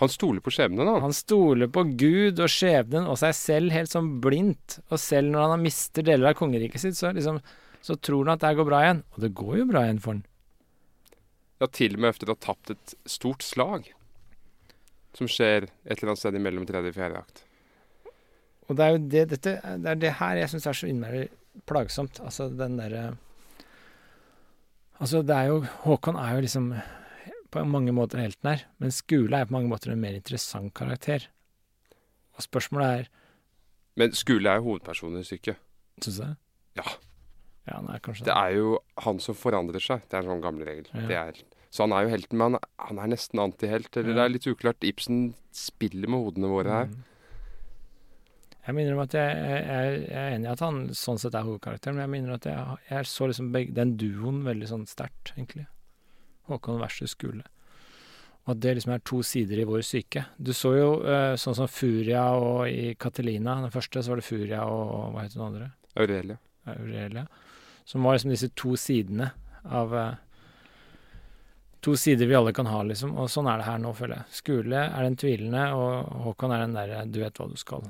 Han 0.00 0.08
stoler 0.08 0.40
på 0.40 0.52
skjebnen, 0.54 0.88
han. 0.88 1.02
Han 1.04 1.12
stoler 1.12 1.68
på 1.68 1.84
Gud 2.00 2.40
og 2.40 2.48
skjebnen 2.48 3.04
og 3.10 3.18
seg 3.20 3.34
selv 3.36 3.74
helt 3.74 3.92
sånn 3.92 4.14
blindt. 4.24 4.78
Og 4.88 4.96
selv 5.00 5.28
når 5.28 5.44
han 5.44 5.54
har 5.54 5.60
mister 5.60 6.06
deler 6.06 6.30
av 6.30 6.38
kongeriket 6.38 6.80
sitt, 6.80 6.96
så, 6.96 7.10
liksom, 7.12 7.42
så 7.84 7.96
tror 8.00 8.24
han 8.24 8.38
at 8.38 8.46
det 8.46 8.54
går 8.56 8.68
bra 8.70 8.80
igjen. 8.86 9.02
Og 9.12 9.26
det 9.26 9.32
går 9.36 9.58
jo 9.60 9.66
bra 9.68 9.84
igjen 9.84 10.00
for 10.00 10.16
han. 10.16 10.22
Ja, 11.60 11.68
til 11.68 11.98
og 11.98 12.00
med 12.00 12.14
efter 12.14 12.30
å 12.30 12.36
ha 12.38 12.40
tapt 12.40 12.72
et 12.72 12.94
stort 13.04 13.44
slag. 13.44 13.90
Som 15.18 15.28
skjer 15.28 15.68
et 15.68 15.98
eller 15.98 16.14
annet 16.14 16.22
sted 16.22 16.38
imellom 16.38 16.64
tredje 16.68 16.94
og 16.94 16.96
fjerde 16.96 17.20
akt. 17.20 17.44
Og 18.70 18.78
det 18.78 18.86
er 18.86 18.94
jo 18.94 19.02
det, 19.02 19.24
dette, 19.34 19.52
det, 19.82 19.90
er 19.92 20.00
det 20.00 20.14
her 20.22 20.40
jeg 20.40 20.52
syns 20.54 20.70
er 20.70 20.80
så 20.80 20.88
innmari 20.88 21.26
plagsomt. 21.68 22.22
Altså 22.24 22.48
den 22.48 22.78
derre 22.80 23.10
Altså, 25.00 25.22
det 25.24 25.32
er 25.32 25.46
jo 25.48 25.60
Håkon 25.86 26.18
er 26.20 26.34
jo 26.36 26.42
liksom 26.44 26.72
på 27.50 27.62
mange 27.66 27.94
måter 27.96 28.22
helten 28.22 28.52
her, 28.52 28.64
men 28.82 28.94
Skule 28.94 29.40
er 29.40 29.48
på 29.48 29.56
mange 29.56 29.70
måter 29.70 29.92
en 29.92 30.00
mer 30.02 30.16
interessant 30.18 30.72
karakter. 30.76 31.28
Og 32.36 32.46
spørsmålet 32.46 33.00
er 33.00 33.10
Men 33.98 34.14
Skule 34.16 34.48
er 34.48 34.60
jo 34.60 34.70
hovedpersonen 34.70 35.20
i 35.20 35.26
stykket. 35.26 35.58
Syns 36.00 36.20
du 36.20 36.22
det? 36.24 36.34
Ja. 36.78 36.86
Ja, 37.66 37.76
han 37.76 37.90
er 37.92 38.00
kanskje 38.02 38.24
Det 38.24 38.34
er 38.34 38.54
jo 38.56 38.78
han 39.04 39.20
som 39.20 39.36
forandrer 39.36 39.82
seg. 39.82 40.06
Det 40.08 40.16
er 40.16 40.24
en 40.24 40.32
sånn 40.32 40.44
gammel 40.44 40.66
regel. 40.68 40.88
Ja. 40.94 41.06
Det 41.10 41.18
er, 41.18 41.42
så 41.70 41.84
han 41.84 41.94
er 41.94 42.06
jo 42.06 42.14
helten, 42.14 42.38
men 42.40 42.56
han, 42.56 42.70
han 42.88 43.02
er 43.02 43.12
nesten 43.12 43.42
antihelt. 43.42 43.90
Eller 43.96 44.16
det 44.16 44.24
er 44.24 44.32
litt 44.32 44.48
uklart. 44.50 44.86
Ibsen 44.86 45.34
spiller 45.54 46.10
med 46.10 46.24
hodene 46.24 46.50
våre 46.50 46.78
her. 46.78 46.90
Mm. 46.90 47.06
Jeg 48.66 48.76
minner 48.76 48.94
om 48.94 49.02
at 49.02 49.14
jeg, 49.16 49.36
jeg, 49.50 50.00
jeg 50.04 50.20
er 50.20 50.34
enig 50.36 50.46
i 50.46 50.52
at 50.52 50.62
han 50.62 50.80
sånn 50.94 51.18
sett 51.18 51.34
er 51.34 51.46
hovedkarakteren, 51.46 51.96
men 51.96 52.04
jeg 52.04 52.12
minner 52.12 52.36
at 52.36 52.48
jeg, 52.48 52.80
jeg 52.90 53.08
så 53.08 53.28
liksom 53.30 53.48
begge, 53.54 53.74
den 53.76 53.94
duoen 53.98 54.42
veldig 54.46 54.68
sånn 54.70 54.84
sterkt, 54.88 55.32
egentlig. 55.34 55.64
Håkon 56.50 56.80
versus 56.82 57.14
Skule. 57.16 57.44
Og 58.46 58.54
at 58.54 58.60
det 58.64 58.72
liksom 58.78 58.94
er 58.94 59.02
to 59.04 59.20
sider 59.26 59.60
i 59.60 59.66
vår 59.68 59.82
syke. 59.84 60.24
Du 60.40 60.52
så 60.56 60.72
jo 60.78 60.88
eh, 61.04 61.34
sånn 61.38 61.54
som 61.58 61.68
Furia 61.68 62.22
og 62.40 62.64
i 62.70 62.94
Catelina, 62.98 63.58
den 63.62 63.74
første, 63.74 64.00
så 64.02 64.12
var 64.14 64.20
det 64.22 64.26
Furia 64.26 64.62
og 64.66 65.12
hva 65.14 65.24
heter 65.26 65.36
den 65.38 65.46
andre? 65.46 65.68
Aurelia. 66.00 66.38
Aurelia. 66.72 67.26
Som 67.84 68.04
var 68.06 68.16
liksom 68.16 68.32
disse 68.32 68.48
to 68.56 68.74
sidene 68.80 69.30
av 69.64 69.94
eh, 69.94 70.10
To 71.80 71.94
sider 71.96 72.28
vi 72.28 72.34
alle 72.36 72.52
kan 72.52 72.66
ha, 72.68 72.82
liksom. 72.84 73.14
Og 73.16 73.30
sånn 73.32 73.46
er 73.48 73.56
det 73.56 73.64
her 73.64 73.78
nå, 73.80 73.94
føler 73.96 74.18
jeg. 74.18 74.34
Skule 74.36 74.82
er 74.84 75.06
den 75.06 75.14
tvilende, 75.16 75.62
og 75.72 76.10
Håkon 76.26 76.52
er 76.52 76.60
den 76.66 76.74
derre 76.76 77.06
du 77.08 77.16
vet 77.22 77.40
hva 77.40 77.46
du 77.48 77.56
skal. 77.56 77.86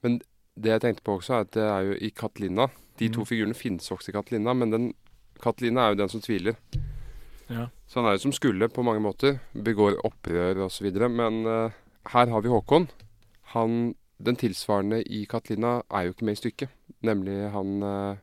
Men 0.00 0.22
Det 0.56 0.68
jeg 0.72 0.80
tenkte 0.80 1.04
på 1.04 1.18
også, 1.18 1.34
er 1.34 1.44
at 1.44 1.50
det 1.56 1.64
er 1.64 1.84
jo 1.90 1.92
i 1.96 2.10
Katlina 2.10 2.66
De 3.00 3.08
to 3.08 3.20
Mm. 3.20 3.26
figurene 3.28 3.54
finnes 3.56 3.88
også 3.92 4.10
i 4.10 4.12
Katlina, 4.16 4.52
men 4.54 4.70
den 4.70 4.94
Katlina 5.40 5.80
er 5.86 5.92
jo 5.92 6.00
den 6.02 6.08
som 6.08 6.20
tviler. 6.20 6.56
Ja. 7.52 7.68
Så 7.86 8.00
han 8.00 8.08
er 8.08 8.16
jo 8.16 8.24
som 8.26 8.34
skulle 8.34 8.68
på 8.72 8.84
mange 8.86 9.02
måter. 9.04 9.38
Begår 9.52 9.98
opprør 10.06 10.64
osv. 10.66 10.88
Men 11.12 11.42
uh, 11.46 11.74
her 12.12 12.32
har 12.32 12.44
vi 12.44 12.52
Håkon. 12.52 12.88
Han, 13.54 13.94
den 14.18 14.38
tilsvarende 14.40 15.02
i 15.02 15.24
Katlina 15.28 15.80
er 15.90 16.06
jo 16.06 16.14
ikke 16.14 16.28
med 16.28 16.38
i 16.38 16.42
stykket. 16.42 16.72
Nemlig 17.04 17.36
han 17.52 17.82
uh, 17.82 18.20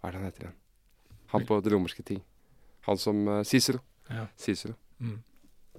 Hva 0.00 0.08
er 0.08 0.12
det 0.12 0.20
han 0.20 0.28
heter 0.28 0.46
igjen? 0.46 0.58
Han 1.34 1.46
på 1.46 1.60
det 1.62 1.72
romerske 1.74 2.06
ting. 2.06 2.22
Han 2.88 2.98
som 2.98 3.26
uh, 3.28 3.42
Cicero. 3.44 3.82
Ja. 4.10 4.26
Cicero. 4.38 4.74
Mm. 4.98 5.20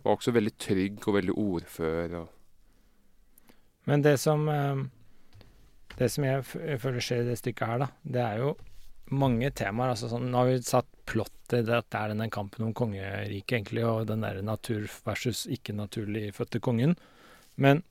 Var 0.02 0.15
også 0.15 0.34
veldig 0.34 0.58
trygg 0.58 1.08
og 1.08 1.17
veldig 1.17 1.38
ordfør. 1.38 2.17
Og, 2.22 3.54
Men 3.86 4.04
det 4.04 4.20
som 4.20 4.48
Det 5.98 6.08
som 6.12 6.24
jeg 6.24 6.46
føler 6.46 7.00
skjer 7.04 7.22
i 7.22 7.26
det 7.28 7.38
stykket 7.38 7.67
her, 7.67 7.82
da, 7.82 7.88
det 8.04 8.22
er 8.22 8.38
jo 8.39 8.54
mange 9.12 9.52
temaer. 9.56 9.93
Altså 9.93 10.10
sånn, 10.12 10.30
nå 10.32 10.41
har 10.41 10.50
vi 10.50 10.60
satt 10.65 10.89
plottet 11.10 11.67
det 11.67 11.78
at 11.78 11.89
det 11.91 12.00
er 12.00 12.13
denne 12.13 12.30
kampen 12.32 12.67
om 12.67 12.76
kongeriket, 12.78 13.58
egentlig, 13.58 13.86
og 13.88 14.08
den 14.10 14.24
der 14.26 14.41
natur 14.45 14.88
versus 15.06 15.45
ikke-naturlig 15.52 16.30
fødte 16.38 16.62
kongen. 16.63 16.95
Men 17.62 17.84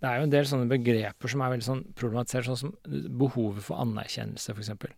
det 0.00 0.08
er 0.08 0.20
jo 0.20 0.26
en 0.28 0.34
del 0.34 0.48
sånne 0.48 0.70
begreper 0.70 1.32
som 1.32 1.42
er 1.42 1.54
veldig 1.54 1.66
sånn 1.66 1.84
problematisert, 1.98 2.48
sånn 2.50 2.60
som 2.60 2.74
behovet 3.18 3.64
for 3.66 3.82
anerkjennelse, 3.82 4.54
f.eks. 4.54 4.96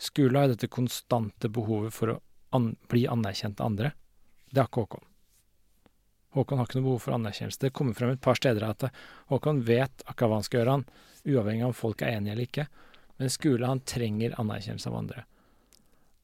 Skula 0.00 0.44
har 0.44 0.52
dette 0.52 0.70
konstante 0.72 1.50
behovet 1.52 1.92
for 1.92 2.14
å 2.14 2.20
an 2.56 2.74
bli 2.90 3.06
anerkjent 3.08 3.60
av 3.60 3.70
andre. 3.70 3.92
Det 4.50 4.62
har 4.62 4.68
ikke 4.70 4.84
Håkon. 4.84 5.06
Håkon 6.34 6.60
har 6.60 6.68
ikke 6.68 6.78
noe 6.78 6.86
behov 6.86 7.02
for 7.04 7.16
anerkjennelse. 7.16 7.60
Det 7.62 7.72
kommer 7.74 7.96
frem 7.98 8.12
et 8.14 8.22
par 8.22 8.38
steder 8.38 8.66
at 8.66 8.86
Håkon 9.30 9.62
vet 9.66 10.04
akkurat 10.06 10.30
hva 10.30 10.38
han 10.40 10.46
skal 10.46 10.60
gjøre, 10.60 10.76
han, 10.78 10.86
uavhengig 11.26 11.66
av 11.66 11.72
om 11.72 11.76
folk 11.76 12.02
er 12.02 12.16
enige 12.16 12.34
eller 12.36 12.48
ikke. 12.48 12.66
Men 13.20 13.30
Skule, 13.32 13.66
han 13.68 13.82
trenger 13.84 14.32
anerkjennelse 14.40 14.88
av 14.88 14.96
andre. 14.96 15.24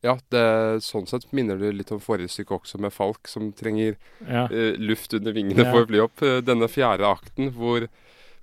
Ja, 0.04 0.14
det, 0.32 0.42
sånn 0.85 1.06
sett 1.09 1.26
minner 1.35 1.59
det 1.61 1.72
litt 1.74 1.90
om 1.92 2.00
forrige 2.00 2.30
stykke 2.32 2.56
også, 2.61 2.78
med 2.80 2.94
Falk, 2.94 3.28
som 3.28 3.50
trenger 3.56 3.96
Ja. 4.24 4.46
uh, 4.48 4.76
luft 4.80 5.12
under 5.16 5.32
vingene 5.32 5.64
Ja. 5.64 5.72
for 5.72 5.85
å 5.85 5.88
fly 5.90 6.00
opp. 6.04 6.22
Eh, 6.22 6.40
denne 6.40 6.68
fjerde 6.68 7.04
akten 7.09 7.50
hvor, 7.52 7.88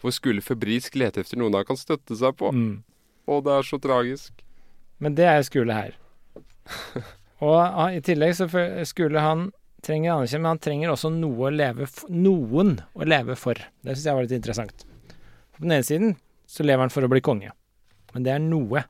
hvor 0.02 0.12
Skule 0.12 0.42
febrilsk 0.42 0.96
leter 0.96 1.22
efter 1.22 1.38
noen 1.38 1.54
han 1.58 1.66
kan 1.66 1.80
støtte 1.80 2.18
seg 2.20 2.36
på. 2.38 2.52
Mm. 2.52 2.84
Og 3.28 3.44
det 3.46 3.54
er 3.54 3.64
så 3.64 3.80
tragisk. 3.82 4.44
Men 5.00 5.16
det 5.16 5.26
er 5.26 5.42
Skule 5.42 5.74
her. 5.74 5.98
Og 7.44 7.58
uh, 7.58 7.90
i 7.92 8.02
tillegg 8.02 8.36
så 8.38 8.48
Skule 8.86 9.20
han 9.20 9.52
trenger 9.84 10.14
anerkjennelse, 10.14 10.40
men 10.40 10.52
han 10.54 10.64
trenger 10.64 10.94
også 10.94 11.10
noe 11.12 11.50
å 11.50 11.54
leve 11.54 11.84
f 11.90 12.04
noen 12.10 12.78
å 12.96 13.04
leve 13.08 13.36
for. 13.36 13.56
Det 13.82 13.96
syns 13.96 14.06
jeg 14.06 14.16
var 14.16 14.24
litt 14.28 14.38
interessant. 14.38 14.86
På 15.54 15.66
den 15.66 15.72
ene 15.76 15.84
siden 15.84 16.16
så 16.48 16.64
lever 16.64 16.86
han 16.86 16.94
for 16.94 17.04
å 17.04 17.12
bli 17.12 17.22
konge. 17.24 17.52
Men 18.14 18.26
det 18.26 18.34
er 18.36 18.44
noe 18.44 18.86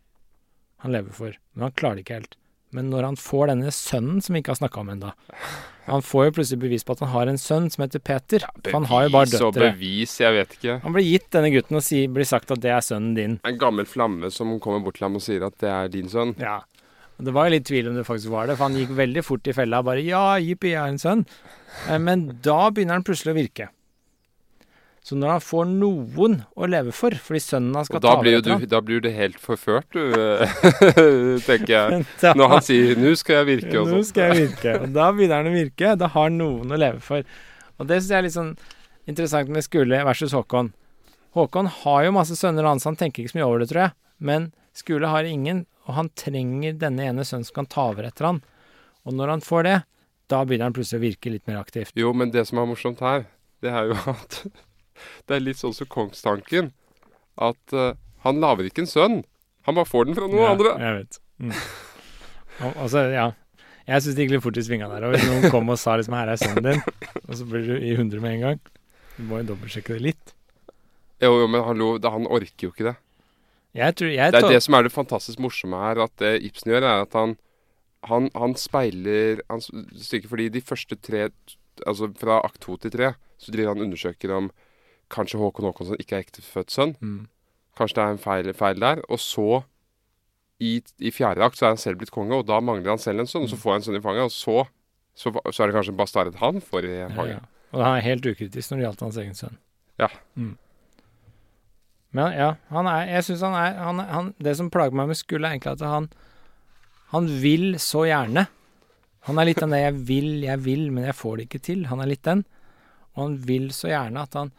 han 0.83 0.91
lever 0.91 1.15
for. 1.15 1.35
Men 1.55 1.69
han 1.69 1.75
klarer 1.79 1.99
det 1.99 2.05
ikke 2.05 2.17
helt. 2.21 2.35
Men 2.73 2.89
når 2.89 3.05
han 3.11 3.17
får 3.19 3.51
denne 3.53 3.71
sønnen 3.71 4.21
som 4.23 4.33
vi 4.33 4.41
ikke 4.41 4.55
har 4.55 4.57
snakka 4.63 4.81
om 4.81 4.89
ennå 4.89 5.11
Han 5.85 6.01
får 6.01 6.25
jo 6.25 6.33
plutselig 6.39 6.61
bevis 6.63 6.85
på 6.87 6.95
at 6.95 7.03
han 7.03 7.11
har 7.13 7.29
en 7.29 7.37
sønn 7.37 7.67
som 7.69 7.83
heter 7.83 8.01
Peter. 8.01 8.45
for 8.63 8.73
han 8.79 8.87
har 8.89 9.03
jo 9.05 9.11
bare 9.13 9.27
Bevis 9.29 9.43
og 9.45 9.53
bevis, 9.59 10.13
jeg 10.23 10.33
vet 10.33 10.55
ikke. 10.57 10.77
Han 10.81 10.95
blir 10.95 11.05
gitt 11.05 11.27
denne 11.35 11.51
gutten 11.53 11.77
og 11.77 11.83
si, 11.83 12.05
blir 12.07 12.25
sagt 12.27 12.53
at 12.55 12.63
det 12.63 12.71
er 12.71 12.81
sønnen 12.85 13.13
din. 13.17 13.35
En 13.45 13.59
gammel 13.59 13.85
flamme 13.85 14.31
som 14.31 14.55
kommer 14.63 14.79
bort 14.83 14.95
til 14.97 15.05
ham 15.09 15.19
og 15.19 15.25
sier 15.25 15.43
at 15.45 15.57
det 15.59 15.69
er 15.69 15.91
din 15.93 16.07
sønn. 16.09 16.33
Ja. 16.39 16.61
Og 17.19 17.27
det 17.27 17.33
var 17.35 17.45
jo 17.49 17.53
litt 17.57 17.67
tvil 17.67 17.91
om 17.91 17.99
det 17.99 18.07
faktisk 18.07 18.31
var 18.33 18.47
det, 18.47 18.57
for 18.57 18.71
han 18.71 18.79
gikk 18.79 18.95
veldig 18.97 19.23
fort 19.27 19.47
i 19.47 19.53
fella. 19.53 19.83
Bare 19.83 20.01
'ja, 20.01 20.39
jippi, 20.39 20.71
jeg 20.71 20.79
har 20.81 20.87
en 20.89 20.97
sønn'. 21.03 21.25
Eh, 21.89 21.97
Men 21.99 22.39
da 22.41 22.71
begynner 22.71 22.95
han 22.97 23.03
plutselig 23.03 23.35
å 23.35 23.41
virke. 23.43 23.69
Så 25.03 25.17
når 25.19 25.33
han 25.33 25.41
får 25.43 25.65
noen 25.67 26.35
å 26.55 26.67
leve 26.71 26.93
for, 26.95 27.11
fordi 27.11 27.41
sønnen 27.43 27.75
hans 27.75 27.89
skal 27.91 27.99
ta 27.99 28.13
over 28.15 28.29
etter 28.37 28.53
ham 28.55 28.61
da 28.71 28.79
blir 28.79 29.01
du 29.03 29.09
helt 29.11 29.35
forført, 29.43 29.89
du, 29.91 30.13
tenker 31.47 31.73
jeg. 31.73 32.05
da- 32.21 32.33
Når 32.39 32.47
han 32.53 32.61
sier 32.63 32.95
'nå 32.95 33.11
skal 33.19 33.41
jeg 33.41 33.47
virke' 33.49 33.81
og 33.81 33.87
Nå 33.89 33.97
sånn. 33.97 34.05
skal 34.07 34.31
jeg 34.31 34.47
virke. 34.47 34.75
Og 34.83 34.93
da 34.95 35.09
begynner 35.11 35.43
han 35.43 35.51
å 35.51 35.55
virke. 35.57 35.97
Da 35.99 36.07
har 36.07 36.29
han 36.29 36.37
noen 36.39 36.71
å 36.71 36.79
leve 36.79 37.01
for. 37.03 37.23
Og 37.79 37.87
det 37.87 37.99
syns 38.01 38.09
jeg 38.13 38.17
er 38.17 38.23
litt 38.29 38.37
sånn 38.37 38.57
interessant 39.07 39.49
med 39.49 39.63
Skule 39.65 40.03
versus 40.05 40.31
Håkon. 40.31 40.71
Håkon 41.35 41.67
har 41.67 42.03
jo 42.05 42.11
masse 42.15 42.35
sønner 42.39 42.63
hans, 42.63 42.83
han 42.85 42.95
tenker 42.95 43.23
ikke 43.23 43.33
så 43.33 43.39
mye 43.41 43.47
over 43.49 43.59
det, 43.59 43.69
tror 43.73 43.81
jeg. 43.87 43.91
Men 44.21 44.53
Skule 44.73 45.07
har 45.11 45.23
ingen, 45.27 45.65
og 45.87 45.95
han 45.95 46.09
trenger 46.15 46.77
denne 46.79 47.03
ene 47.09 47.25
sønnen 47.27 47.43
som 47.45 47.55
kan 47.59 47.65
ta 47.67 47.89
over 47.91 48.03
etter 48.07 48.25
han. 48.29 48.41
Og 49.05 49.13
når 49.13 49.27
han 49.35 49.41
får 49.41 49.63
det, 49.67 49.83
da 50.29 50.45
begynner 50.45 50.69
han 50.71 50.73
plutselig 50.77 51.01
å 51.01 51.07
virke 51.09 51.29
litt 51.33 51.47
mer 51.47 51.59
aktivt. 51.59 51.91
Jo, 51.99 52.13
men 52.13 52.31
det 52.31 52.47
som 52.47 52.57
er 52.59 52.65
morsomt 52.71 53.01
her, 53.03 53.25
det 53.61 53.69
er 53.73 53.91
jo 53.91 53.97
at 54.15 54.39
det 55.27 55.37
er 55.37 55.45
litt 55.45 55.59
sånn 55.59 55.75
som 55.75 55.89
kongstanken. 55.91 56.71
At 57.41 57.75
uh, 57.75 57.93
han 58.25 58.41
lager 58.43 58.67
ikke 58.67 58.85
en 58.85 58.91
sønn. 58.91 59.21
Han 59.67 59.79
bare 59.79 59.89
får 59.89 60.09
den 60.09 60.17
fra 60.17 60.27
noen 60.27 60.43
Ja, 60.43 60.51
andre. 60.55 60.75
Jeg 60.79 60.99
vet. 60.99 61.19
Mm. 61.39 61.55
Altså, 62.77 63.07
ja. 63.13 63.31
Jeg 63.83 64.03
syns 64.03 64.15
det 64.15 64.25
gikk 64.25 64.35
litt 64.37 64.43
fort 64.45 64.59
i 64.59 64.63
svingene 64.63 64.91
der. 64.95 65.07
Og 65.07 65.15
hvis 65.15 65.25
noen 65.27 65.51
kom 65.51 65.71
og 65.73 65.79
sa 65.79 65.97
liksom 65.99 66.15
'her 66.15 66.31
er 66.31 66.39
sønnen 66.39 66.67
din', 66.67 66.83
og 67.27 67.33
så 67.35 67.47
blir 67.47 67.65
du 67.67 67.75
i 67.75 67.95
hundre 67.99 68.21
med 68.23 68.37
en 68.37 68.45
gang 68.47 68.59
Du 69.17 69.23
må 69.27 69.41
jo 69.41 69.53
dobbeltsjekke 69.53 69.97
det 69.97 70.01
litt. 70.01 70.33
Jo, 71.21 71.39
jo, 71.39 71.47
men 71.47 71.63
hallo, 71.63 71.97
han 71.99 72.27
orker 72.27 72.67
jo 72.67 72.71
ikke 72.71 72.87
det. 72.91 72.95
Jeg 73.73 73.95
tror 73.95 74.11
jeg 74.13 74.31
Det 74.31 74.43
er 74.43 74.53
det 74.53 74.63
som 74.63 74.75
er 74.77 74.83
det 74.83 74.93
fantastisk 74.93 75.39
morsomme 75.39 75.77
her, 75.77 76.03
at 76.03 76.13
det 76.21 76.43
Ibsen 76.45 76.71
gjør, 76.71 76.83
er 76.83 77.01
at 77.07 77.13
han, 77.13 77.37
han, 78.05 78.29
han 78.35 78.55
speiler 78.55 79.41
han, 79.49 79.61
fordi 80.29 80.49
de 80.49 80.61
første 80.61 80.95
tre 80.95 81.29
Altså 81.87 82.05
fra 82.13 82.37
akt 82.45 82.61
to 82.61 82.75
til 82.77 82.91
tre, 82.93 83.15
så 83.41 83.51
driver 83.51 83.73
han 83.73 83.81
undersøker 83.81 84.29
om 84.31 84.51
kanskje 85.13 85.39
Håkon 85.41 85.67
Håkonsson 85.69 85.99
ikke 86.01 86.17
er 86.17 86.25
ektefødt 86.25 86.73
sønn. 86.73 86.95
Mm. 87.01 87.21
Kanskje 87.77 87.97
det 87.99 88.03
er 88.03 88.15
en 88.15 88.21
feil, 88.21 88.49
feil 88.57 88.81
der. 88.81 89.01
Og 89.09 89.21
så, 89.21 89.63
i, 90.61 90.75
i 90.99 91.11
fjerde 91.13 91.45
akt, 91.45 91.57
så 91.59 91.67
er 91.67 91.75
han 91.75 91.81
selv 91.81 92.01
blitt 92.01 92.13
konge, 92.13 92.35
og 92.41 92.47
da 92.49 92.59
mangler 92.63 92.93
han 92.95 93.01
selv 93.01 93.23
en 93.23 93.29
sønn. 93.29 93.45
Og 93.47 93.53
så 93.53 93.59
får 93.61 93.75
han 93.75 93.81
en 93.83 93.87
sønn 93.87 93.99
i 93.99 94.03
fanget, 94.03 94.29
og 94.29 94.33
så, 94.35 94.65
så, 95.17 95.33
så 95.49 95.63
er 95.63 95.69
det 95.71 95.77
kanskje 95.77 95.93
en 95.95 96.01
bastard 96.01 96.35
han 96.41 96.61
får 96.61 96.89
i 96.89 96.95
Ja, 96.97 97.09
fanget. 97.13 97.39
ja. 97.39 97.69
Og 97.73 97.81
han 97.81 97.97
er 97.97 98.05
helt 98.05 98.25
ukritisk 98.29 98.69
når 98.69 98.77
det 98.77 98.85
gjaldt 98.85 99.01
hans 99.07 99.21
egen 99.23 99.37
sønn. 99.37 99.55
Ja. 100.01 100.09
Mm. 100.37 100.51
Men 102.13 102.35
ja, 102.37 102.49
han 102.69 102.89
er 102.89 103.07
Jeg 103.09 103.25
syns 103.25 103.41
han 103.41 103.55
er 103.57 103.77
han, 103.81 104.01
han, 104.05 104.27
Det 104.41 104.51
som 104.57 104.69
plager 104.73 104.93
meg 104.97 105.07
med 105.09 105.17
Skull, 105.17 105.45
er 105.45 105.55
egentlig 105.55 105.71
at 105.71 105.85
han 105.85 106.07
Han 107.13 107.29
vil 107.41 107.79
så 107.81 108.03
gjerne. 108.05 108.47
Han 109.25 109.39
er 109.39 109.45
litt 109.49 109.61
den 109.61 109.73
der 109.73 109.83
'jeg 109.85 110.07
vil, 110.07 110.29
jeg 110.43 110.59
vil, 110.65 110.91
men 110.91 111.05
jeg 111.05 111.15
får 111.15 111.37
det 111.37 111.43
ikke 111.47 111.61
til'. 111.65 111.85
Han 111.87 112.01
er 112.01 112.09
litt 112.09 112.23
den. 112.25 112.45
Og 113.15 113.23
han 113.23 113.35
vil 113.47 113.69
så 113.71 113.87
gjerne 113.87 114.21
at 114.21 114.33
han 114.33 114.51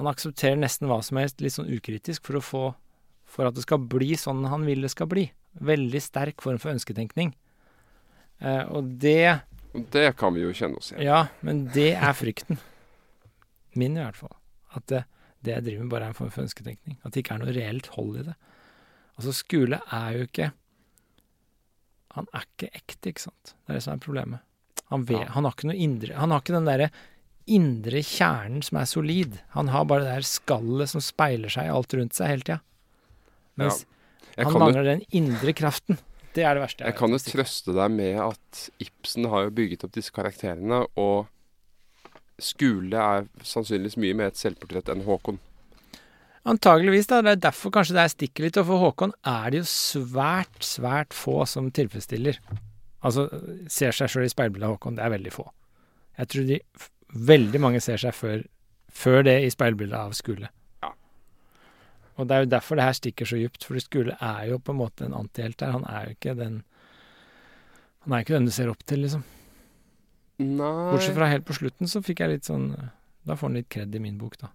Han 0.00 0.08
aksepterer 0.08 0.56
nesten 0.56 0.88
hva 0.88 0.96
som 1.04 1.18
helst 1.20 1.42
litt 1.44 1.52
sånn 1.54 1.68
ukritisk 1.70 2.24
for 2.26 2.38
å 2.40 2.44
få 2.44 2.62
For 3.30 3.46
at 3.46 3.54
det 3.54 3.62
skal 3.62 3.78
bli 3.86 4.14
sånn 4.18 4.40
han 4.50 4.64
vil 4.66 4.80
det 4.82 4.90
skal 4.90 5.06
bli. 5.06 5.28
Veldig 5.62 6.00
sterk 6.02 6.40
form 6.42 6.56
for 6.58 6.72
ønsketenkning. 6.72 7.28
Eh, 8.40 8.64
og 8.72 8.88
det 8.98 9.42
det 9.94 10.16
kan 10.18 10.34
vi 10.34 10.40
jo 10.42 10.50
kjenne 10.50 10.80
oss 10.80 10.88
igjen. 10.90 11.04
ja, 11.06 11.18
men 11.46 11.60
det 11.70 11.92
er 11.94 12.16
frykten. 12.18 12.58
Min 13.78 13.94
i 13.94 14.02
hvert 14.02 14.16
fall. 14.18 14.32
At 14.74 14.82
det, 14.90 15.04
det 15.46 15.52
jeg 15.54 15.62
driver 15.68 15.84
med, 15.84 15.90
bare 15.92 16.08
er 16.08 16.10
en 16.10 16.18
form 16.18 16.32
for 16.34 16.42
ønsketenkning. 16.42 16.96
At 17.04 17.12
det 17.14 17.22
ikke 17.22 17.36
er 17.36 17.42
noe 17.44 17.54
reelt 17.54 17.86
hold 17.94 18.16
i 18.18 18.24
det. 18.32 18.34
Altså, 19.14 19.36
Skule 19.36 19.78
er 19.94 20.16
jo 20.18 20.26
ikke 20.26 20.50
Han 22.16 22.26
er 22.34 22.48
ikke 22.48 22.72
ekte, 22.74 23.12
ikke 23.12 23.22
sant. 23.28 23.54
Det 23.54 23.70
er 23.70 23.78
det 23.78 23.84
som 23.86 23.94
er 23.94 24.02
problemet. 24.02 24.42
Han, 24.90 25.04
vet, 25.06 25.20
Ja. 25.22 25.30
han 25.36 25.46
har 25.46 25.54
ikke 25.54 25.68
noe 25.70 25.78
indre 25.78 26.16
Han 26.18 26.32
har 26.34 26.40
ikke 26.42 26.56
den 26.56 26.66
derre 26.66 26.90
indre 27.52 28.02
kjernen 28.06 28.62
som 28.66 28.78
er 28.80 28.88
solid. 28.88 29.40
Han 29.56 29.72
har 29.74 29.88
bare 29.90 30.06
det 30.06 30.14
der 30.18 30.28
skallet 30.28 30.92
som 30.92 31.02
speiler 31.04 31.52
seg 31.52 31.68
i 31.68 31.74
alt 31.74 31.96
rundt 31.98 32.16
seg 32.16 32.32
hele 32.32 32.46
tida. 32.46 32.60
Mens 33.60 33.82
ja, 34.36 34.46
han 34.46 34.56
mangler 34.56 34.82
jo 34.84 34.92
den 34.92 35.04
indre 35.16 35.54
kraften. 35.56 35.98
Det 36.34 36.44
er 36.46 36.54
det 36.54 36.62
verste. 36.62 36.84
Jeg 36.84 36.92
jeg 36.92 36.98
kan 37.00 37.12
jo 37.14 37.20
trøste 37.24 37.74
deg 37.74 37.92
med 37.92 38.18
at 38.22 38.64
Ibsen 38.82 39.26
har 39.32 39.48
jo 39.48 39.54
bygget 39.54 39.84
opp 39.86 39.94
disse 39.96 40.14
karakterene, 40.14 40.84
og 40.94 41.26
Skule 42.40 42.96
er 42.96 43.26
sannsynligvis 43.44 43.98
mye 44.00 44.16
mer 44.16 44.30
et 44.30 44.40
selvportrett 44.40 44.88
enn 44.92 45.04
Håkon. 45.04 45.40
Antageligvis, 46.48 47.10
da. 47.10 47.20
Det 47.20 47.34
er 47.34 47.42
derfor 47.50 47.74
kanskje 47.74 47.98
det 47.98 48.04
er 48.04 48.12
stikker 48.14 48.46
litt. 48.46 48.58
Og 48.62 48.68
for 48.70 48.84
Håkon 48.86 49.12
er 49.28 49.50
det 49.52 49.60
jo 49.60 49.68
svært, 49.68 50.62
svært 50.64 51.12
få 51.16 51.42
som 51.50 51.68
tilfredsstiller. 51.74 52.40
Altså, 53.04 53.26
ser 53.68 53.92
seg 53.96 54.12
sjøl 54.12 54.24
i 54.28 54.32
speilbildet 54.32 54.70
av 54.70 54.78
Håkon. 54.78 54.96
Det 54.96 55.04
er 55.04 55.12
veldig 55.12 55.34
få. 55.34 55.44
Jeg 56.20 56.32
tror 56.32 56.48
de 56.48 56.60
veldig 57.14 57.60
mange 57.62 57.80
ser 57.82 58.00
seg 58.00 58.14
før, 58.14 58.44
før 58.90 59.24
det 59.26 59.36
i 59.44 59.50
speilbildet 59.52 59.98
av 59.98 60.14
Skule. 60.16 60.50
Ja. 60.82 60.92
Og 62.16 62.28
det 62.28 62.36
er 62.36 62.44
jo 62.44 62.52
derfor 62.54 62.78
det 62.78 62.86
her 62.86 62.96
stikker 62.98 63.28
så 63.28 63.40
djupt, 63.40 63.66
for 63.66 63.80
Skule 63.82 64.16
er 64.16 64.46
jo 64.52 64.60
på 64.62 64.74
en 64.74 64.80
måte 64.80 65.06
en 65.06 65.16
antihelt 65.18 65.58
der. 65.60 65.74
Han 65.76 65.86
er 65.88 66.08
jo 66.08 66.18
ikke 66.18 66.36
den 66.38 66.62
Han 68.00 68.14
er 68.16 68.22
ikke 68.24 68.32
den 68.38 68.46
du 68.48 68.50
ser 68.54 68.70
opp 68.72 68.80
til, 68.88 69.02
liksom. 69.04 69.26
Nei 70.40 70.88
Bortsett 70.88 71.18
fra 71.18 71.28
helt 71.28 71.44
på 71.44 71.52
slutten, 71.58 71.88
så 71.90 72.00
fikk 72.00 72.22
jeg 72.22 72.30
litt 72.32 72.48
sånn 72.48 72.70
Da 73.28 73.36
får 73.36 73.50
han 73.50 73.58
litt 73.58 73.68
kred 73.68 73.92
i 73.94 74.00
min 74.00 74.16
bok, 74.16 74.38
da. 74.40 74.54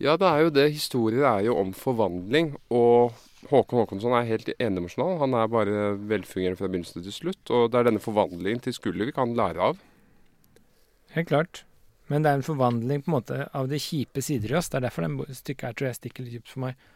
Ja, 0.00 0.16
det 0.16 0.28
er 0.28 0.42
jo 0.44 0.52
det. 0.52 0.66
Historier 0.72 1.24
er 1.28 1.42
jo 1.44 1.58
om 1.60 1.74
forvandling, 1.76 2.54
og 2.72 3.16
Håkon 3.50 3.82
Håkonsson 3.82 4.14
er 4.16 4.28
helt 4.28 4.48
endimensjonal. 4.56 5.18
Han 5.20 5.36
er 5.36 5.50
bare 5.52 5.90
velfungerende 6.08 6.56
fra 6.56 6.68
begynnelse 6.68 7.02
til 7.04 7.12
slutt, 7.12 7.42
og 7.52 7.68
det 7.72 7.80
er 7.80 7.88
denne 7.90 8.00
forvandlingen 8.00 8.62
til 8.64 8.76
Skule 8.76 9.08
vi 9.08 9.16
kan 9.16 9.34
lære 9.36 9.60
av. 9.72 9.82
Helt 11.16 11.28
klart. 11.30 11.64
Men 12.10 12.24
det 12.24 12.30
er 12.30 12.40
en 12.40 12.46
forvandling 12.46 13.04
på 13.04 13.10
en 13.10 13.16
måte 13.18 13.42
av 13.54 13.68
de 13.70 13.78
kjipe 13.78 14.22
sider 14.24 14.54
i 14.54 14.56
oss. 14.58 14.70
Det 14.70 14.80
er 14.80 14.88
derfor 14.88 15.06
det 15.06 15.36
stykket 15.38 15.68
her 15.68 15.76
tror 15.78 15.88
jeg 15.90 15.98
stikker 16.00 16.26
litt 16.26 16.40
dypt 16.40 16.54
for 16.54 16.64
meg. 16.64 16.88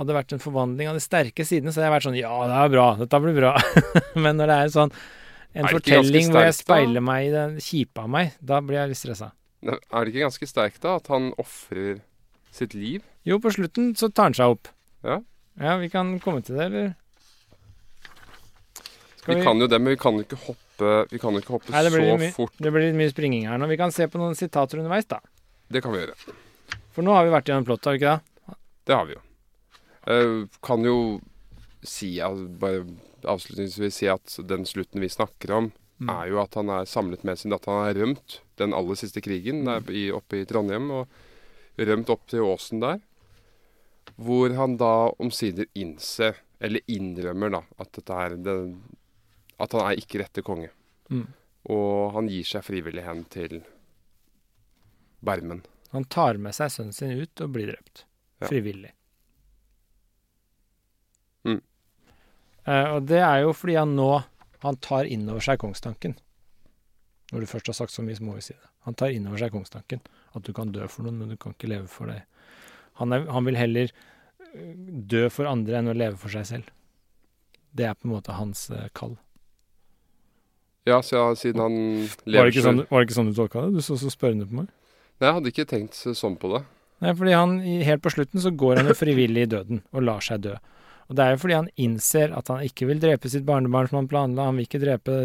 Hadde 0.00 0.08
det 0.08 0.16
vært 0.16 0.32
en 0.32 0.40
forvandling 0.40 0.88
av 0.88 0.96
de 0.96 1.02
sterke 1.04 1.44
sidene, 1.44 1.72
så 1.72 1.80
hadde 1.80 1.90
jeg 1.90 1.94
vært 1.98 2.06
sånn 2.06 2.16
Ja, 2.16 2.36
det 2.48 2.60
er 2.62 2.70
bra. 2.72 2.86
Dette 2.96 3.20
blir 3.20 3.36
bra. 3.36 3.52
Men 4.24 4.40
når 4.40 4.48
det 4.48 4.56
er 4.56 4.72
sånn 4.72 4.94
en 5.52 5.68
Er 5.68 5.76
fortelling 5.76 6.30
sterkt, 6.30 6.32
hvor 6.32 6.46
jeg 6.46 6.56
speiler 6.56 7.04
meg 7.04 7.26
i 7.26 7.32
det 7.34 7.44
kjipe 7.66 8.00
av 8.00 8.08
meg, 8.14 8.32
da 8.40 8.62
blir 8.64 8.80
jeg 8.80 8.94
litt 8.94 9.00
stressa. 9.02 9.28
Er 9.68 9.76
det 10.00 10.14
ikke 10.14 10.24
ganske 10.24 10.48
sterkt 10.48 10.80
da, 10.82 10.96
at 10.96 11.12
han 11.12 11.28
ofrer 11.40 12.00
sitt 12.56 12.72
liv? 12.72 13.04
Jo, 13.28 13.36
på 13.42 13.52
slutten 13.52 13.92
så 14.00 14.08
tar 14.08 14.30
han 14.30 14.38
seg 14.38 14.56
opp. 14.56 14.72
Ja. 15.04 15.20
Ja, 15.60 15.76
vi 15.76 15.90
kan 15.92 16.14
komme 16.24 16.40
til 16.40 16.56
det, 16.56 16.70
eller? 16.70 16.94
Skal 19.20 19.36
Vi 19.36 19.44
kan 19.44 19.60
jo 19.60 19.68
det, 19.68 19.78
men 19.78 19.92
vi 19.92 20.00
kan 20.00 20.16
jo 20.16 20.24
ikke 20.24 20.40
hoppe, 20.48 20.71
vi 21.10 21.20
kan 21.22 21.36
ikke 21.38 21.54
hoppe 21.56 21.72
Nei, 21.74 21.82
så 21.88 22.30
fort. 22.36 22.54
Det 22.58 22.72
blir 22.72 22.88
litt 22.88 22.98
mye 22.98 23.12
springing 23.12 23.48
her 23.50 23.60
nå. 23.60 23.68
Vi 23.70 23.78
kan 23.80 23.92
se 23.94 24.08
på 24.10 24.20
noen 24.20 24.36
sitater 24.38 24.80
underveis, 24.82 25.08
da. 25.10 25.20
Det 25.72 25.82
kan 25.84 25.94
vi 25.94 26.02
gjøre. 26.02 26.16
For 26.92 27.06
nå 27.06 27.14
har 27.16 27.26
vi 27.26 27.34
vært 27.34 27.50
gjennom 27.50 27.66
plottet, 27.68 27.86
har 27.88 27.94
vi 27.96 28.02
ikke 28.02 28.16
det? 28.16 28.56
Det 28.88 28.96
har 28.98 29.06
vi 29.08 29.16
jo. 29.16 29.22
Uh, 30.02 30.58
kan 30.66 30.82
jo 30.86 30.96
si, 31.86 32.16
bare 32.62 32.82
avslutningsvis 33.22 34.00
si 34.02 34.10
at 34.10 34.36
den 34.50 34.66
slutten 34.68 35.02
vi 35.02 35.10
snakker 35.12 35.54
om, 35.60 35.72
Mm. 36.02 36.08
er 36.10 36.30
jo 36.32 36.38
at 36.42 36.56
han 36.58 36.70
er 36.74 36.88
samlet 36.90 37.22
med 37.22 37.38
sin 37.38 37.52
datter. 37.52 37.70
Han 37.70 37.84
har 37.86 37.94
rømt 37.94 38.40
den 38.58 38.72
aller 38.74 38.98
siste 38.98 39.20
krigen 39.22 39.60
der, 39.68 39.84
i, 39.86 40.08
oppe 40.10 40.40
i 40.40 40.46
Trondheim, 40.48 40.88
og 40.90 41.06
rømt 41.78 42.10
opp 42.10 42.24
til 42.26 42.42
åsen 42.42 42.80
der. 42.82 43.00
hvor 44.18 44.50
han 44.54 44.74
da 44.76 45.12
omsider 45.22 45.68
innser, 45.78 46.34
eller 46.60 46.82
innrømmer, 46.90 47.52
da, 47.54 47.60
at 47.78 47.92
dette 47.94 48.16
er 48.18 48.34
det, 48.36 48.56
At 49.62 49.76
han 49.76 49.86
er 49.86 50.00
ikke 50.00 50.22
rette 50.22 50.44
konge. 50.46 50.72
Mm. 51.12 51.28
Og 51.70 52.16
han 52.16 52.30
gir 52.30 52.46
seg 52.48 52.64
frivillig 52.66 53.04
hen 53.06 53.22
til 53.30 53.60
Bermen. 55.22 55.62
Han 55.92 56.08
tar 56.10 56.40
med 56.42 56.56
seg 56.56 56.72
sønnen 56.72 56.96
sin 56.96 57.14
ut 57.20 57.44
og 57.44 57.54
blir 57.54 57.70
drept. 57.70 58.04
Ja. 58.42 58.48
Frivillig. 58.48 58.90
Mm. 61.46 61.60
Eh, 62.64 62.88
og 62.96 63.06
det 63.06 63.20
er 63.22 63.44
jo 63.44 63.54
fordi 63.54 63.78
han 63.78 63.94
nå 63.98 64.10
han 64.62 64.78
tar 64.78 65.08
inn 65.10 65.26
over 65.26 65.42
seg 65.42 65.58
kongstanken. 65.58 66.14
Når 67.32 67.42
du 67.42 67.50
først 67.50 67.70
har 67.72 67.74
sagt 67.74 67.94
så 67.94 68.02
mye, 68.04 68.14
så 68.14 68.22
må 68.26 68.36
vi 68.36 68.44
si 68.46 68.54
det. 68.54 68.68
Han 68.86 68.94
tar 68.98 69.14
inn 69.14 69.26
over 69.26 69.40
seg 69.42 69.54
kongstanken. 69.54 70.02
At 70.36 70.46
du 70.46 70.52
kan 70.54 70.70
dø 70.74 70.86
for 70.90 71.06
noen, 71.06 71.18
men 71.18 71.32
du 71.32 71.38
kan 71.40 71.56
ikke 71.56 71.70
leve 71.70 71.88
for 71.90 72.10
deg. 72.10 72.22
Han, 73.00 73.14
er, 73.14 73.26
han 73.32 73.48
vil 73.48 73.58
heller 73.58 73.90
eh, 73.90 74.74
dø 75.14 75.26
for 75.34 75.50
andre 75.50 75.80
enn 75.80 75.90
å 75.90 75.96
leve 75.96 76.18
for 76.20 76.34
seg 76.34 76.46
selv. 76.46 76.70
Det 77.74 77.88
er 77.88 77.98
på 77.98 78.06
en 78.06 78.14
måte 78.14 78.36
hans 78.36 78.68
eh, 78.70 78.86
kall. 78.94 79.16
Ja, 80.88 80.98
siden 81.02 81.60
han 81.62 81.74
Var 82.26 82.48
det, 82.48 82.52
ikke 82.52 82.64
sånn, 82.64 82.84
var 82.88 83.02
det 83.02 83.06
ikke 83.06 83.18
sånn 83.20 83.30
du 83.30 83.36
tolka 83.36 83.66
det? 83.66 83.78
Du 83.78 83.84
så 83.86 83.96
så 84.00 84.10
spørrende 84.10 84.48
på 84.48 84.62
meg. 84.62 84.70
Nei, 85.20 85.28
jeg 85.28 85.36
hadde 85.36 85.52
ikke 85.52 85.68
tenkt 85.70 85.98
sånn 86.18 86.34
på 86.40 86.50
det. 86.56 86.64
Nei, 87.02 87.12
fordi 87.18 87.34
han, 87.34 87.56
helt 87.86 88.02
på 88.02 88.10
slutten 88.14 88.42
så 88.42 88.50
går 88.54 88.80
han 88.80 88.90
jo 88.90 88.96
frivillig 88.98 89.46
i 89.46 89.50
døden 89.50 89.82
og 89.94 90.06
lar 90.06 90.24
seg 90.24 90.42
dø. 90.42 90.56
Og 91.10 91.16
det 91.18 91.24
er 91.24 91.34
jo 91.34 91.40
fordi 91.42 91.56
han 91.58 91.70
innser 91.84 92.34
at 92.34 92.50
han 92.50 92.62
ikke 92.66 92.88
vil 92.90 93.00
drepe 93.02 93.30
sitt 93.30 93.46
barnebarn 93.46 93.90
som 93.90 94.00
han 94.00 94.10
planla. 94.10 94.48
Han 94.48 94.58
vil 94.58 94.68
ikke 94.68 94.82
drepe 94.82 95.16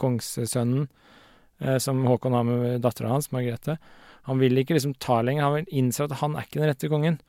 kongssønnen 0.00 0.86
eh, 0.86 1.78
som 1.82 2.02
Håkon 2.06 2.36
har 2.36 2.46
med 2.46 2.82
dattera 2.84 3.14
hans, 3.14 3.30
Margrethe. 3.34 3.78
Han 4.28 4.42
vil 4.42 4.58
ikke 4.60 4.76
liksom 4.76 4.96
ta 5.02 5.20
lenger. 5.26 5.46
Han 5.46 5.56
vil 5.60 5.78
innse 5.82 6.06
at 6.06 6.18
han 6.20 6.36
er 6.36 6.46
ikke 6.46 6.60
den 6.60 6.70
rette 6.70 6.90
kongen. 6.92 7.20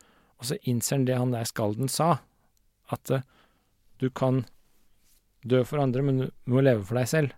Og 0.42 0.50
så 0.50 0.58
innser 0.68 0.98
han 0.98 1.06
det 1.08 1.20
han 1.22 1.34
der 1.34 1.48
skalden 1.50 1.90
sa, 1.90 2.16
at 2.92 3.14
eh, 3.14 3.26
du 4.02 4.10
kan 4.10 4.44
dø 5.46 5.62
for 5.66 5.82
andre, 5.82 6.04
men 6.06 6.26
du 6.26 6.54
må 6.54 6.66
leve 6.66 6.86
for 6.86 6.98
deg 6.98 7.10
selv. 7.10 7.38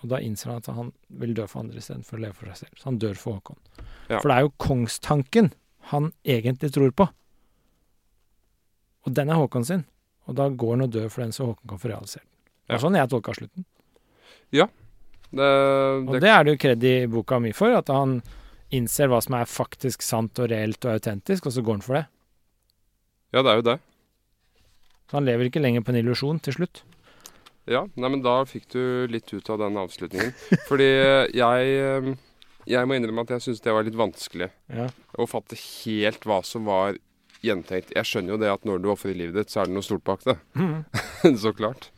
Og 0.00 0.08
da 0.08 0.20
innser 0.24 0.50
han 0.50 0.62
at 0.62 0.68
han 0.72 0.92
vil 1.20 1.34
dø 1.36 1.44
for 1.50 1.60
andre 1.62 1.80
istedenfor 1.80 2.16
å 2.16 2.22
leve 2.24 2.36
for 2.38 2.50
seg 2.50 2.62
selv. 2.64 2.76
Så 2.80 2.88
han 2.88 2.98
dør 3.02 3.18
for 3.20 3.38
Håkon. 3.38 3.58
Ja. 4.08 4.18
For 4.20 4.30
det 4.30 4.36
er 4.36 4.46
jo 4.46 4.52
kongstanken 4.64 5.50
han 5.92 6.12
egentlig 6.24 6.72
tror 6.72 6.92
på. 6.96 7.06
Og 9.06 9.16
den 9.16 9.32
er 9.32 9.40
Håkon 9.40 9.66
sin. 9.68 9.84
Og 10.28 10.36
da 10.38 10.48
går 10.48 10.76
han 10.76 10.86
og 10.86 10.94
dør 10.94 11.08
for 11.12 11.24
den, 11.24 11.34
så 11.36 11.50
Håkon 11.50 11.72
kan 11.74 11.82
få 11.82 11.92
realisert 11.92 12.24
den. 12.24 12.30
Det 12.64 12.72
er 12.72 12.78
var 12.78 12.84
sånn 12.86 12.96
jeg 13.00 13.10
tolka 13.10 13.34
slutten. 13.36 13.66
Det, 15.30 15.46
Og 15.46 16.14
det, 16.14 16.20
det 16.24 16.30
er 16.30 16.44
det 16.46 16.54
jo 16.54 16.60
kred 16.64 16.84
i 16.86 16.94
boka 17.10 17.38
mi 17.42 17.52
for, 17.54 17.74
at 17.76 17.90
han 17.92 18.16
innser 18.74 19.10
hva 19.10 19.20
som 19.22 19.36
er 19.38 19.50
faktisk 19.50 20.02
sant 20.02 20.38
og 20.42 20.50
reelt 20.50 20.82
og 20.86 20.96
autentisk, 20.96 21.46
og 21.46 21.54
så 21.54 21.62
går 21.66 21.78
han 21.78 21.84
for 21.86 21.98
det. 21.98 22.04
ja, 23.34 23.42
det 23.42 23.50
er 23.50 23.60
jo 23.60 23.66
det. 23.68 23.76
Så 25.10 25.18
han 25.18 25.26
lever 25.26 25.50
ikke 25.50 25.62
lenger 25.62 25.82
på 25.82 25.90
en 25.92 26.00
illusjon 26.00 26.38
til 26.42 26.54
slutt. 26.54 26.82
Ja, 27.70 27.84
nei, 27.94 28.08
men 28.10 28.22
da 28.24 28.40
fikk 28.50 28.66
du 28.72 28.82
litt 29.10 29.30
ut 29.30 29.46
av 29.52 29.60
den 29.62 29.78
avslutningen. 29.78 30.32
Fordi 30.70 30.88
jeg 30.90 31.76
eh, 31.78 32.10
Jeg 32.70 32.88
må 32.88 32.96
innrømme 32.98 33.22
at 33.24 33.36
jeg 33.36 33.46
syns 33.46 33.62
det 33.64 33.74
var 33.74 33.86
litt 33.86 33.98
vanskelig 33.98 34.50
Ja. 34.74 34.88
å 35.16 35.26
fatte 35.30 35.58
helt 35.58 36.26
hva 36.26 36.40
som 36.46 36.66
var 36.68 36.98
gjentenkt. 37.46 37.94
Jeg 37.96 38.08
skjønner 38.08 38.34
jo 38.34 38.40
det 38.42 38.50
at 38.52 38.66
når 38.68 38.82
du 38.82 38.90
ofrer 38.92 39.16
livet 39.16 39.38
ditt, 39.38 39.52
så 39.54 39.62
er 39.62 39.70
det 39.70 39.76
noe 39.78 39.86
stort 39.86 40.04
bak 40.04 40.26
det. 40.26 40.36
så 41.44 41.54
klart. 41.56 41.88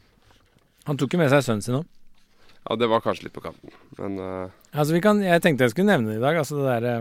Han 0.87 1.01
tok 1.01 1.15
jo 1.15 1.23
med 1.23 1.33
seg 1.33 1.43
sønnen 1.47 1.65
sin 1.65 1.81
òg. 1.81 1.89
Ja, 2.63 2.77
det 2.79 2.87
var 2.93 3.03
kanskje 3.03 3.27
litt 3.27 3.35
på 3.35 3.43
kanten. 3.43 3.75
Men 3.99 4.21
uh... 4.23 4.53
Altså, 4.71 4.93
vi 4.95 5.03
kan, 5.03 5.19
jeg 5.25 5.43
tenkte 5.43 5.67
jeg 5.67 5.75
skulle 5.75 5.91
nevne 5.91 6.13
det 6.13 6.21
i 6.21 6.23
dag. 6.23 6.39
Altså 6.39 6.61
det 6.61 6.69
derre 6.69 6.95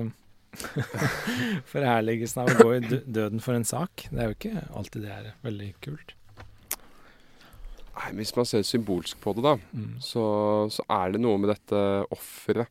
Forherligelsen 1.72 2.42
av 2.42 2.50
å 2.50 2.66
gå 2.66 2.74
i 2.80 2.82
døden 3.06 3.44
for 3.44 3.56
en 3.56 3.68
sak. 3.68 4.08
Det 4.10 4.18
er 4.18 4.32
jo 4.32 4.38
ikke 4.40 4.66
alltid 4.80 5.06
det 5.06 5.14
er 5.14 5.30
veldig 5.46 5.70
kult. 5.86 6.16
Nei, 7.98 8.12
hvis 8.20 8.36
man 8.38 8.48
ser 8.48 8.64
symbolsk 8.68 9.20
på 9.24 9.34
det, 9.38 9.44
da, 9.46 9.56
Mm. 9.74 9.98
så, 10.04 10.24
så 10.72 10.86
er 10.90 11.12
det 11.14 11.22
noe 11.22 11.38
med 11.42 11.52
dette 11.54 11.82
offeret. 12.12 12.68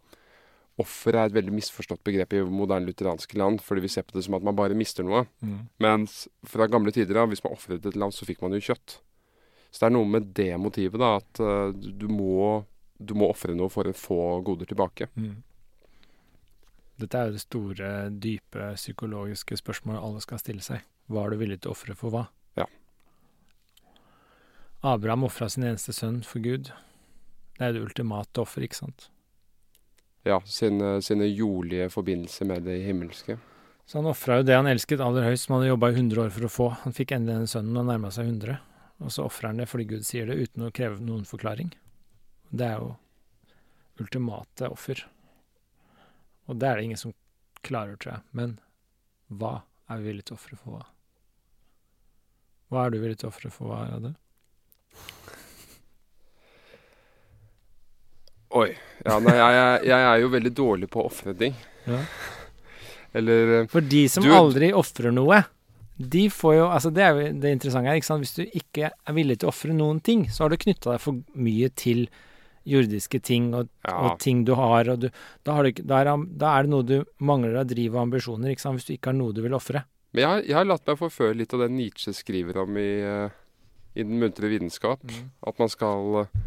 Offeret 0.81 1.18
er 1.21 1.29
et 1.29 1.35
veldig 1.37 1.53
misforstått 1.53 2.01
begrep 2.07 2.33
i 2.33 2.41
moderne 2.49 2.89
lutheranske 2.89 3.37
land, 3.37 3.61
fordi 3.61 3.83
vi 3.85 3.89
ser 3.93 4.07
på 4.09 4.16
det 4.16 4.25
som 4.25 4.35
at 4.39 4.43
man 4.47 4.57
bare 4.57 4.75
mister 4.79 5.05
noe. 5.05 5.27
Mm. 5.45 5.59
Mens 5.79 6.23
fra 6.49 6.66
gamle 6.73 6.93
tider, 6.97 7.14
da, 7.18 7.27
hvis 7.29 7.45
man 7.45 7.53
ofret 7.53 7.85
et 7.85 7.99
land, 8.01 8.16
så 8.16 8.25
fikk 8.25 8.41
man 8.41 8.57
jo 8.57 8.62
kjøtt. 8.71 9.01
Så 9.71 9.83
det 9.85 9.91
er 9.91 9.95
noe 9.99 10.09
med 10.09 10.33
det 10.35 10.49
motivet, 10.59 10.99
da, 10.99 11.16
at 11.21 11.41
uh, 11.45 11.68
du, 11.77 11.91
du 11.93 12.09
må, 12.09 12.64
du 12.99 13.12
må 13.14 13.29
ofre 13.31 13.55
noe 13.55 13.68
for 13.71 13.87
å 13.87 13.93
få 13.95 14.41
goder 14.47 14.66
tilbake. 14.66 15.11
Mm. 15.21 15.37
Dette 17.01 17.16
er 17.21 17.29
jo 17.29 17.37
det 17.37 17.45
store, 17.45 17.93
dype 18.21 18.73
psykologiske 18.77 19.57
spørsmålet 19.61 20.03
alle 20.03 20.21
skal 20.25 20.41
stille 20.43 20.64
seg. 20.64 20.83
Hva 21.11 21.23
er 21.27 21.33
du 21.33 21.41
villig 21.41 21.61
til 21.62 21.71
å 21.71 21.77
ofre 21.77 21.95
for 21.97 22.12
hva? 22.12 22.27
Abraham 24.81 25.26
ofra 25.28 25.49
sin 25.53 25.66
eneste 25.68 25.93
sønn 25.93 26.22
for 26.24 26.41
Gud. 26.41 26.70
Det 27.59 27.66
er 27.66 27.74
det 27.76 27.83
ultimate 27.85 28.41
offer, 28.41 28.64
ikke 28.64 28.78
sant? 28.78 29.11
Ja, 30.24 30.39
sine, 30.49 30.99
sine 31.05 31.28
jordlige 31.28 31.91
forbindelser 31.93 32.49
med 32.49 32.64
det 32.64 32.78
himmelske. 32.87 33.37
Så 33.85 33.99
han 33.99 34.09
ofra 34.09 34.39
jo 34.39 34.47
det 34.49 34.57
han 34.57 34.68
elsket 34.70 35.03
aller 35.05 35.26
høyst, 35.26 35.45
som 35.47 35.57
han 35.57 35.64
hadde 35.64 35.74
jobba 35.74 35.91
i 35.91 35.97
100 35.99 36.22
år 36.24 36.33
for 36.33 36.47
å 36.47 36.53
få. 36.55 36.68
Han 36.85 36.97
fikk 36.97 37.12
endelig 37.16 37.37
denne 37.37 37.51
sønnen 37.53 37.81
og 37.81 37.89
nærma 37.91 38.12
seg 38.14 38.31
100. 38.31 38.57
Og 39.05 39.12
så 39.12 39.24
ofrer 39.26 39.51
han 39.51 39.61
det 39.61 39.68
fordi 39.68 39.87
Gud 39.91 40.07
sier 40.09 40.28
det, 40.28 40.39
uten 40.41 40.64
å 40.64 40.72
kreve 40.76 41.01
noen 41.05 41.26
forklaring. 41.28 41.72
Det 42.49 42.68
er 42.68 42.81
jo 42.81 42.95
ultimate 44.01 44.70
offer. 44.72 45.05
Og 46.49 46.57
det 46.57 46.68
er 46.68 46.81
det 46.81 46.89
ingen 46.89 47.01
som 47.01 47.16
klarer, 47.66 48.01
tror 48.01 48.14
jeg. 48.14 48.26
Men 48.33 48.57
hva 49.28 49.59
er 49.91 50.01
vi 50.01 50.09
villige 50.09 50.31
til 50.31 50.39
å 50.39 50.41
ofre 50.41 50.61
for 50.62 50.76
hva? 50.76 50.83
Hva 52.70 52.87
er 52.87 52.95
du 52.95 53.01
villig 53.03 53.20
til 53.20 53.28
å 53.28 53.35
ofre 53.35 53.53
for 53.53 53.68
hva, 53.68 53.85
Rade? 53.91 54.14
Oi. 58.59 58.69
Ja, 59.07 59.19
nei, 59.23 59.35
jeg, 59.37 59.85
jeg, 59.87 60.05
er 60.11 60.21
jo 60.25 60.29
veldig 60.33 60.53
dårlig 60.59 60.89
på 60.91 61.03
å 61.05 61.09
ofre 61.11 61.35
ting. 61.39 61.55
Ja. 61.87 62.01
Eller 63.17 63.53
eh, 63.61 63.67
For 63.71 63.81
de 63.83 64.05
som 64.11 64.25
Du- 64.27 64.33
aldri 64.35 64.73
ofrer 64.77 65.11
noe, 65.15 65.43
de 66.01 66.29
får 66.33 66.55
jo 66.57 66.67
Altså, 66.71 66.91
det 66.95 67.03
er 67.05 67.13
jo 67.17 67.31
det 67.43 67.51
interessante 67.57 67.91
her, 67.91 67.99
ikke 68.01 68.09
sant. 68.11 68.25
Hvis 68.25 68.37
du 68.39 68.45
ikke 68.61 68.91
er 68.91 69.17
villig 69.17 69.39
til 69.41 69.51
å 69.51 69.53
ofre 69.55 69.75
noen 69.77 70.01
ting, 70.05 70.27
så 70.33 70.45
har 70.45 70.53
du 70.55 70.61
knytta 70.63 70.95
deg 70.95 71.03
for 71.03 71.19
mye 71.35 71.71
til 71.79 72.07
jordiske 72.71 73.19
ting 73.25 73.51
og, 73.57 73.69
Ja. 73.87 73.95
og 74.11 74.19
ting 74.21 74.45
du 74.45 74.53
har, 74.55 74.89
og 74.93 75.01
du, 75.01 75.09
da, 75.47 75.55
har 75.57 75.65
du, 75.65 75.73
da, 75.83 76.01
er, 76.05 76.11
da 76.39 76.51
er 76.59 76.67
det 76.67 76.71
noe 76.71 76.87
du 76.87 76.97
mangler 77.25 77.57
av 77.63 77.67
driv 77.71 77.95
og 77.97 78.03
ambisjoner, 78.05 78.53
ikke 78.53 78.61
sant, 78.67 78.77
hvis 78.79 78.87
du 78.91 78.93
ikke 78.95 79.11
har 79.11 79.17
noe 79.17 79.33
du 79.35 79.41
vil 79.43 79.57
ofre. 79.57 79.83
Men 80.13 80.27
jeg, 80.27 80.45
jeg 80.51 80.57
har 80.59 80.67
latt 80.69 80.87
meg 80.91 80.99
forføre 81.01 81.39
litt 81.39 81.55
av 81.57 81.63
det 81.65 81.71
Nietzsche 81.73 82.13
skriver 82.15 82.61
om 82.65 82.77
i, 82.79 82.89
eh, 83.01 83.33
i 83.97 84.05
Den 84.05 84.19
muntre 84.21 84.51
vitenskap. 84.53 85.01
At 85.47 85.59
man 85.63 85.71
skal 85.73 86.21
eh, 86.25 86.39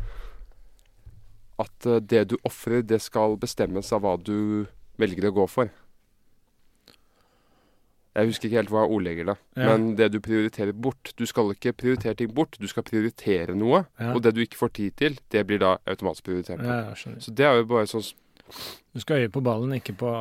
At 1.62 1.86
eh, 1.86 2.00
det 2.02 2.26
du 2.32 2.38
ofrer, 2.48 2.82
det 2.82 3.02
skal 3.02 3.38
bestemmes 3.42 3.92
av 3.94 4.02
hva 4.06 4.16
du 4.18 4.66
velger 5.02 5.30
å 5.30 5.36
gå 5.36 5.48
for. 5.50 5.70
Jeg 8.14 8.30
husker 8.30 8.46
ikke 8.46 8.60
helt 8.60 8.70
hva 8.74 8.84
jeg 8.84 8.94
ordlegger 8.94 9.30
det. 9.32 9.36
Ja. 9.58 9.68
Men 9.72 9.86
det 9.98 10.12
du 10.14 10.20
prioriterer 10.22 10.76
bort 10.78 11.14
Du 11.18 11.24
skal 11.26 11.50
ikke 11.56 11.72
prioritere 11.74 12.14
ting 12.20 12.34
bort, 12.36 12.60
du 12.62 12.68
skal 12.70 12.86
prioritere 12.86 13.56
noe. 13.58 13.84
Ja. 13.98 14.12
Og 14.14 14.22
det 14.22 14.36
du 14.38 14.44
ikke 14.44 14.60
får 14.60 14.74
tid 14.78 14.98
til, 15.02 15.16
det 15.34 15.42
blir 15.50 15.62
da 15.64 15.76
automatisk 15.90 16.28
prioritert. 16.30 16.62
Ja. 16.62 16.94
Så 16.94 17.34
det 17.34 17.48
er 17.48 17.58
jo 17.58 17.66
bare 17.72 17.90
sånn 17.90 18.06
Du 18.94 19.02
skal 19.02 19.24
øye 19.24 19.32
på 19.34 19.42
ballen, 19.42 19.74
ikke 19.80 19.96
på 19.98 20.12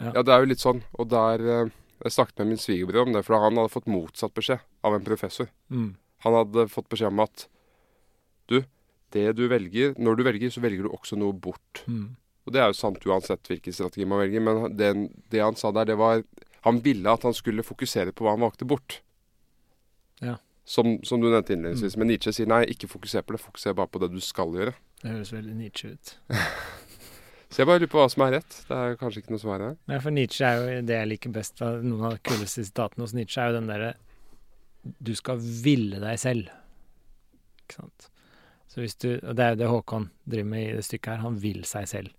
Ja, 0.00 0.24
det 0.24 0.32
er 0.34 0.42
jo 0.42 0.50
litt 0.50 0.62
sånn. 0.64 0.82
Og 0.98 1.06
der 1.12 1.44
eh, 1.46 1.70
Jeg 2.02 2.16
snakket 2.16 2.42
med 2.42 2.50
min 2.54 2.62
svigerbror 2.62 3.06
om 3.06 3.14
det, 3.14 3.22
for 3.26 3.38
han 3.38 3.60
hadde 3.60 3.74
fått 3.76 3.86
motsatt 3.90 4.34
beskjed 4.34 4.66
av 4.82 4.96
en 4.96 5.04
professor. 5.06 5.50
mm, 5.70 5.90
Han 6.26 6.34
hadde 6.34 6.66
fått 6.72 6.88
beskjed 6.90 7.12
om 7.12 7.20
at 7.22 7.46
du, 8.50 8.64
det 9.12 9.26
du 9.38 9.46
velger 9.50 9.94
Når 9.98 10.16
du 10.16 10.22
velger, 10.26 10.50
så 10.54 10.60
velger 10.62 10.86
du 10.86 10.90
også 10.94 11.16
noe 11.18 11.32
bort. 11.32 11.82
mm, 11.86 12.08
Og 12.46 12.52
det 12.54 12.60
er 12.62 12.70
jo 12.70 12.76
sant 12.78 13.04
uansett 13.06 13.48
hvilken 13.50 13.72
strategi 13.76 14.04
man 14.08 14.20
velger, 14.22 14.40
men 14.46 14.76
det, 14.76 14.90
det 15.30 15.40
han 15.44 15.56
sa 15.58 15.70
der, 15.72 15.84
det 15.92 15.96
var 16.00 16.22
Han 16.64 16.80
ville 16.84 17.08
at 17.10 17.22
han 17.24 17.32
skulle 17.34 17.62
fokusere 17.64 18.12
på 18.12 18.24
hva 18.26 18.34
han 18.36 18.42
valgte 18.44 18.66
bort. 18.68 19.00
Ja. 20.20 20.36
Som, 20.64 20.98
som 21.02 21.20
du 21.22 21.30
nevnte 21.30 21.54
innledningsvis. 21.56 21.96
Men 21.96 22.10
Nietzsche 22.12 22.32
sier 22.36 22.46
nei, 22.50 22.64
ikke 22.68 22.86
fokuser 22.90 23.24
på 23.24 23.32
det, 23.34 23.40
fokuser 23.40 23.72
bare 23.74 23.88
på 23.90 23.98
det 24.02 24.10
du 24.12 24.20
skal 24.20 24.52
gjøre. 24.54 24.74
Det 25.00 25.08
høres 25.14 25.32
veldig 25.32 25.54
Nietzsche 25.56 25.94
ut. 25.96 26.12
Så 27.50 27.62
jeg 27.62 27.66
bare 27.66 27.80
lurer 27.80 27.90
på 27.90 27.98
hva 27.98 28.10
som 28.12 28.22
er 28.26 28.36
rett. 28.36 28.58
Det 28.68 28.76
er 28.76 28.92
kanskje 29.00 29.24
ikke 29.24 29.32
noe 29.34 29.42
svar 29.42 29.64
her. 29.64 29.72
Nei, 29.90 29.96
for 30.04 30.14
Nietzsche 30.14 30.46
er 30.46 30.60
jo 30.60 30.82
det 30.86 30.98
jeg 31.00 31.08
liker 31.10 31.32
best 31.34 31.62
av 31.66 31.80
noen 31.82 32.04
av 32.06 32.12
de 32.14 32.20
kuleste 32.28 32.62
sitatene 32.68 33.02
hos 33.08 33.16
Nietzsche, 33.16 33.40
er 33.42 33.50
jo 33.50 33.56
den 33.56 33.72
derre 33.72 33.88
Du 35.00 35.10
skal 35.18 35.40
ville 35.64 35.98
deg 36.04 36.20
selv. 36.22 36.52
Ikke 37.64 37.80
sant. 37.80 38.09
Så 38.70 38.84
hvis 38.84 38.94
du, 39.02 39.08
og 39.18 39.34
det 39.34 39.44
er 39.44 39.54
jo 39.54 39.60
det 39.64 39.70
Håkon 39.72 40.04
driver 40.30 40.50
med 40.52 40.62
i 40.62 40.74
det 40.76 40.84
stykket 40.86 41.16
her. 41.16 41.24
Han 41.24 41.38
vil 41.42 41.64
seg 41.66 41.88
selv. 41.90 42.12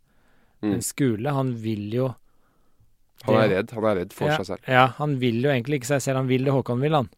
Mm. 0.60 0.74
Men 0.74 0.84
Skule, 0.84 1.32
han 1.32 1.54
vil 1.64 1.88
jo 1.96 2.10
Han 3.24 3.38
er 3.38 3.52
redd. 3.54 3.72
Han 3.78 3.88
er 3.88 3.98
redd 4.02 4.14
for 4.18 4.32
ja, 4.32 4.36
seg 4.42 4.50
selv. 4.50 4.68
Ja, 4.68 4.84
han 4.98 5.16
vil 5.22 5.40
jo 5.46 5.52
egentlig 5.54 5.80
ikke 5.80 5.94
seg 5.94 6.04
selv. 6.04 6.24
Han 6.24 6.30
vil 6.32 6.44
det 6.48 6.56
Håkon 6.56 6.84
vil, 6.84 6.98
han. 6.98 7.10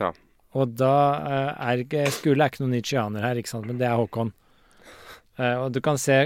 Ja. 0.00 0.10
Og 0.58 0.74
da 0.74 0.94
uh, 1.22 1.50
er 1.68 1.84
ikke 1.84 2.08
Skule 2.10 2.42
er 2.42 2.50
ikke 2.50 2.64
noen 2.64 2.74
nitsjianer 2.78 3.26
her, 3.28 3.38
ikke 3.38 3.52
sant, 3.52 3.68
men 3.68 3.78
det 3.78 3.86
er 3.86 4.00
Håkon. 4.00 4.32
Uh, 5.38 5.66
og 5.66 5.68
du 5.76 5.78
kan 5.84 6.00
se, 6.00 6.18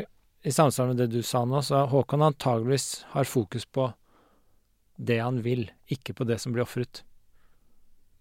i 0.45 0.53
samsvar 0.55 0.93
med 0.93 1.03
det 1.03 1.11
du 1.13 1.21
sa 1.27 1.43
nå, 1.49 1.61
så 1.67 1.85
Håkon 1.91 2.25
antageligvis 2.25 3.05
har 3.13 3.29
fokus 3.29 3.67
på 3.67 3.91
det 4.97 5.19
han 5.21 5.43
vil, 5.45 5.67
ikke 5.91 6.15
på 6.17 6.25
det 6.31 6.39
som 6.41 6.55
blir 6.55 6.65
ofret. 6.65 7.03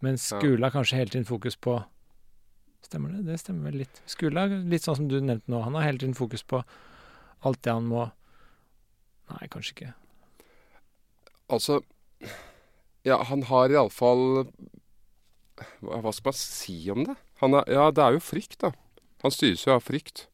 Men 0.04 0.18
Skule 0.20 0.66
har 0.66 0.74
kanskje 0.74 1.00
hele 1.00 1.14
tiden 1.14 1.30
fokus 1.30 1.56
på 1.56 1.78
Stemmer 2.84 3.16
det? 3.16 3.24
Det 3.30 3.40
stemmer 3.42 3.72
vel 3.72 3.84
litt. 3.84 4.02
Skule 4.10 4.44
er 4.44 4.54
litt 4.70 4.86
sånn 4.86 5.00
som 5.00 5.10
du 5.12 5.18
nevnte 5.22 5.52
nå. 5.52 5.62
Han 5.66 5.78
har 5.78 5.88
hele 5.88 6.02
tiden 6.02 6.18
fokus 6.18 6.44
på 6.44 6.62
alt 7.44 7.64
det 7.64 7.74
han 7.76 7.90
må 7.90 8.10
Nei, 9.32 9.48
kanskje 9.50 9.72
ikke. 9.74 9.92
Altså 11.56 11.80
Ja, 13.08 13.22
han 13.28 13.46
har 13.48 13.72
iallfall 13.72 14.46
hva, 15.84 16.12
skal 16.12 16.32
man 16.32 16.38
si 16.38 16.76
om 16.92 17.04
det? 17.08 17.16
Han 17.44 17.56
er, 17.60 17.68
ja, 17.72 17.90
det 17.94 18.04
er 18.04 18.16
jo 18.18 18.22
frykt, 18.24 18.58
da. 18.64 18.72
Han 19.24 19.34
styres 19.34 19.66
jo 19.68 19.76
av 19.76 19.84
frykt. 19.86 20.26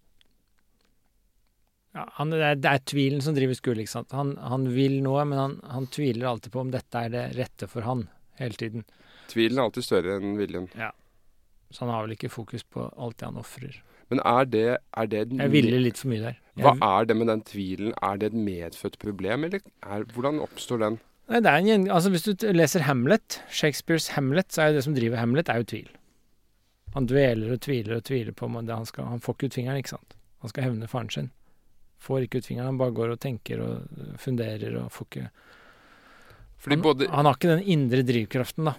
Ja, 1.98 2.06
han, 2.16 2.32
det, 2.32 2.40
er, 2.46 2.60
det 2.62 2.72
er 2.72 2.86
tvilen 2.88 3.24
som 3.26 3.36
driver 3.36 3.58
Skule, 3.58 3.84
ikke 3.84 3.96
sant. 3.98 4.14
Han, 4.16 4.36
han 4.40 4.68
vil 4.74 5.00
noe, 5.06 5.26
men 5.28 5.42
han, 5.42 5.58
han 5.70 5.90
tviler 5.92 6.30
alltid 6.30 6.54
på 6.54 6.64
om 6.64 6.72
dette 6.74 7.04
er 7.04 7.14
det 7.14 7.26
rette 7.38 7.70
for 7.70 7.86
han, 7.86 8.06
hele 8.40 8.58
tiden. 8.58 8.86
Tvilen 9.30 9.60
er 9.60 9.68
alltid 9.68 9.86
større 9.86 10.18
enn 10.18 10.38
viljen. 10.40 10.70
Så 11.70 11.86
han 11.86 11.94
har 11.94 12.06
vel 12.06 12.16
ikke 12.16 12.32
fokus 12.34 12.64
på 12.66 12.88
alt 12.98 13.20
det 13.20 13.28
han 13.30 13.38
ofrer. 13.40 13.78
Men 14.10 14.22
er 14.26 14.48
det, 14.50 14.68
er 14.98 15.10
det 15.10 15.20
Jeg 15.38 15.52
ville 15.54 15.82
litt 15.84 16.00
for 16.02 16.10
mye 16.10 16.24
der. 16.24 16.40
Hva 16.60 16.74
er 16.82 17.06
det 17.06 17.16
med 17.16 17.30
den 17.30 17.44
tvilen? 17.46 17.94
Er 18.02 18.18
det 18.18 18.32
et 18.32 18.40
medfødt 18.48 18.98
problem, 19.00 19.46
eller 19.48 19.62
er, 19.86 20.04
hvordan 20.16 20.42
oppstår 20.44 20.82
den? 20.82 21.00
nei, 21.30 21.44
det 21.46 21.52
er 21.52 21.68
en, 21.76 21.84
altså 21.94 22.10
Hvis 22.10 22.26
du 22.26 22.48
leser 22.58 22.88
Hamlet, 22.88 23.42
Shakespeares 23.54 24.10
Hamlet, 24.16 24.50
så 24.50 24.64
er 24.64 24.72
jo 24.72 24.80
det 24.80 24.86
som 24.88 24.96
driver 24.98 25.22
Hamlet, 25.22 25.50
er 25.50 25.62
jo 25.62 25.70
tvil. 25.70 25.92
Han 26.96 27.06
dveler 27.06 27.54
og 27.54 27.62
tviler 27.62 28.00
og 28.00 28.08
tviler 28.10 28.34
på 28.34 28.50
det 28.50 28.74
han 28.74 28.90
skal 28.90 29.12
Han 29.12 29.22
får 29.22 29.36
ikke 29.38 29.46
ut 29.46 29.60
fingeren, 29.60 29.78
ikke 29.78 29.94
sant. 29.94 30.18
Han 30.42 30.50
skal 30.50 30.66
hevne 30.66 30.90
faren 30.90 31.14
sin. 31.14 31.30
Får 32.02 32.26
ikke 32.26 32.42
ut 32.42 32.50
fingeren, 32.50 32.72
han 32.74 32.82
bare 32.82 32.96
går 32.98 33.14
og 33.14 33.20
tenker 33.22 33.62
og 33.62 34.18
funderer 34.18 34.74
og 34.82 34.92
får 34.92 35.06
ikke 35.06 35.30
han, 36.66 36.82
både 36.84 37.08
han 37.08 37.28
har 37.28 37.38
ikke 37.38 37.54
den 37.54 37.64
indre 37.72 38.04
drivkraften, 38.04 38.68
da. 38.68 38.74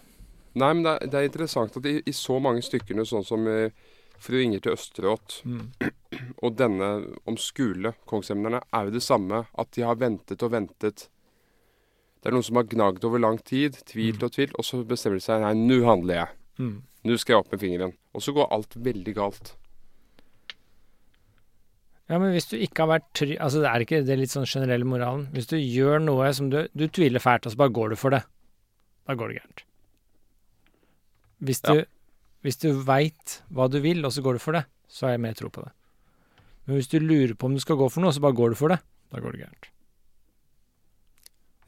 Nei, 0.59 0.73
men 0.75 0.83
det 0.83 0.93
er, 0.97 1.07
det 1.11 1.19
er 1.19 1.29
interessant 1.29 1.77
at 1.79 1.87
i, 1.87 2.01
i 2.03 2.15
så 2.17 2.41
mange 2.43 2.63
stykkene, 2.67 3.07
sånn 3.07 3.27
som 3.27 3.47
i 3.47 3.71
Fru 4.21 4.37
Inger 4.41 4.61
til 4.65 4.75
Østeråt 4.75 5.39
og 6.45 6.57
denne 6.59 6.91
om 7.29 7.39
skule, 7.41 7.95
kongsemnerne, 8.11 8.61
er 8.75 8.89
jo 8.89 8.97
det 8.97 9.03
samme. 9.05 9.45
At 9.57 9.71
de 9.77 9.87
har 9.87 9.97
ventet 10.01 10.43
og 10.45 10.53
ventet. 10.53 11.07
Det 12.21 12.29
er 12.29 12.37
noen 12.37 12.45
som 12.45 12.61
har 12.61 12.69
gnagd 12.69 13.07
over 13.09 13.23
lang 13.23 13.39
tid, 13.47 13.79
tvilt 13.89 14.23
og 14.27 14.35
tvilt, 14.35 14.53
og 14.61 14.67
så 14.67 14.83
bestemmer 14.85 15.21
de 15.21 15.25
seg 15.25 15.41
nei, 15.45 15.55
nå 15.57 15.81
handler 15.87 16.19
jeg. 16.19 16.37
Mm. 16.61 16.77
Nå 17.09 17.17
skal 17.17 17.35
jeg 17.37 17.45
opp 17.45 17.55
med 17.55 17.63
fingeren. 17.63 17.97
Og 18.13 18.27
så 18.27 18.35
går 18.37 18.51
alt 18.53 18.77
veldig 18.77 19.17
galt. 19.17 19.55
Ja, 22.11 22.19
men 22.19 22.35
hvis 22.35 22.51
du 22.51 22.59
ikke 22.59 22.83
har 22.83 22.97
vært 22.97 23.11
trygg 23.15 23.37
Altså, 23.39 23.61
det 23.63 23.71
er 23.71 23.85
ikke 23.85 24.01
det 24.03 24.17
litt 24.19 24.33
sånn 24.33 24.49
generelle 24.51 24.89
moralen. 24.89 25.29
Hvis 25.33 25.47
du 25.49 25.57
gjør 25.57 26.03
noe 26.03 26.33
som 26.35 26.49
du 26.51 26.65
Du 26.75 26.89
tviler 26.91 27.23
fælt, 27.23 27.47
og 27.47 27.55
så 27.55 27.61
bare 27.61 27.77
går 27.79 27.95
du 27.95 28.01
for 28.01 28.17
det. 28.17 28.25
Da 29.07 29.15
går 29.17 29.31
det 29.31 29.41
gærent. 29.41 29.63
Hvis 31.43 31.61
du, 31.63 31.75
Ja. 31.75 31.85
hvis 32.45 32.59
du 32.61 32.73
veit 32.85 33.43
hva 33.53 33.69
du 33.71 33.81
vil, 33.81 34.05
og 34.05 34.13
så 34.13 34.23
går 34.23 34.35
du 34.35 34.39
for 34.39 34.53
det, 34.53 34.65
så 34.89 35.07
har 35.07 35.11
jeg 35.17 35.21
mer 35.21 35.33
tro 35.35 35.49
på 35.49 35.63
det. 35.65 35.73
Men 36.67 36.77
hvis 36.77 36.89
du 36.89 36.99
lurer 37.01 37.35
på 37.35 37.45
om 37.47 37.55
du 37.55 37.61
skal 37.61 37.77
gå 37.77 37.91
for 37.91 38.01
noe, 38.05 38.13
så 38.13 38.21
bare 38.21 38.37
går 38.37 38.51
du 38.51 38.55
for 38.57 38.69
det, 38.69 38.81
da 39.13 39.21
går 39.21 39.33
det 39.33 39.41
gærent. 39.47 39.69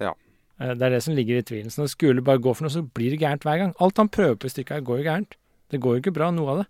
Ja. 0.01 0.13
Eh, 0.61 0.75
Det 0.75 0.83
er 0.83 0.91
det 0.91 1.03
som 1.03 1.15
ligger 1.15 1.39
i 1.39 1.43
tvilen. 1.43 1.71
Så 1.71 1.83
når 1.83 1.89
Skule 1.91 2.23
bare 2.25 2.39
går 2.39 2.55
for 2.57 2.65
noe, 2.65 2.71
så 2.75 2.83
blir 2.87 3.11
det 3.11 3.21
gærent 3.21 3.43
hver 3.43 3.59
gang. 3.59 3.75
Alt 3.81 3.97
han 3.97 4.09
prøver 4.09 4.37
på 4.37 4.47
i 4.47 4.53
stykket 4.53 4.77
her, 4.77 4.81
går 4.81 4.99
jo 5.03 5.05
gærent. 5.11 5.35
Det 5.71 5.81
går 5.81 5.97
jo 5.97 6.01
ikke 6.03 6.15
bra, 6.15 6.31
noe 6.31 6.49
av 6.51 6.57
det. 6.63 6.67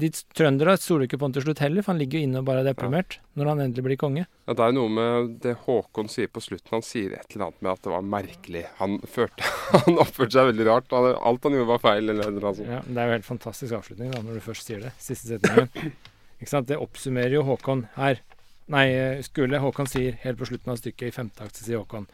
De 0.00 0.08
trøndere 0.36 0.74
stoler 0.80 1.04
ikke 1.06 1.18
på 1.20 1.26
han 1.28 1.34
til 1.36 1.44
slutt 1.44 1.60
heller, 1.60 1.84
for 1.84 1.92
han 1.92 1.98
ligger 2.00 2.20
jo 2.20 2.26
inne 2.28 2.40
og 2.40 2.46
bare 2.48 2.62
er 2.62 2.68
deprimert 2.70 3.18
når 3.36 3.50
han 3.50 3.60
endelig 3.66 3.84
blir 3.84 3.98
konge. 4.00 4.22
Ja, 4.48 4.54
Det 4.56 4.64
er 4.66 4.72
noe 4.76 4.88
med 4.96 5.34
det 5.44 5.52
Håkon 5.66 6.08
sier 6.12 6.30
på 6.32 6.40
slutten. 6.44 6.72
Han 6.78 6.84
sier 6.86 7.12
et 7.18 7.34
eller 7.36 7.46
annet 7.50 7.60
med 7.66 7.70
at 7.74 7.82
det 7.84 7.92
var 7.92 8.06
merkelig. 8.14 8.62
Han, 8.80 8.96
førte, 9.04 9.44
han 9.84 10.00
oppførte 10.00 10.36
seg 10.38 10.48
veldig 10.52 10.66
rart. 10.70 10.94
Alt 10.96 11.44
han 11.48 11.56
gjorde 11.58 11.70
var 11.74 11.82
feil. 11.84 12.08
eller 12.14 12.32
noe 12.32 12.54
sånt. 12.56 12.70
Ja, 12.70 12.80
Det 12.86 12.96
er 13.02 13.10
jo 13.12 13.16
helt 13.18 13.28
fantastisk 13.28 13.76
avslutning 13.76 14.14
da, 14.14 14.22
når 14.24 14.40
du 14.40 14.44
først 14.48 14.66
sier 14.70 14.80
det. 14.86 14.94
Siste 15.02 15.36
setningen. 15.36 15.92
Ikke 16.40 16.52
sant? 16.54 16.70
Det 16.72 16.80
oppsummerer 16.80 17.36
jo 17.36 17.44
Håkon 17.50 17.84
her. 17.98 18.22
Nei, 18.70 18.86
Skule. 19.26 19.58
Håkon 19.60 19.88
sier 19.90 20.16
helt 20.22 20.38
på 20.40 20.46
slutten 20.48 20.72
av 20.72 20.78
stykket, 20.80 21.08
i 21.10 21.14
femte 21.14 21.44
akt, 21.44 21.58
sier 21.60 21.82
Håkon 21.82 22.06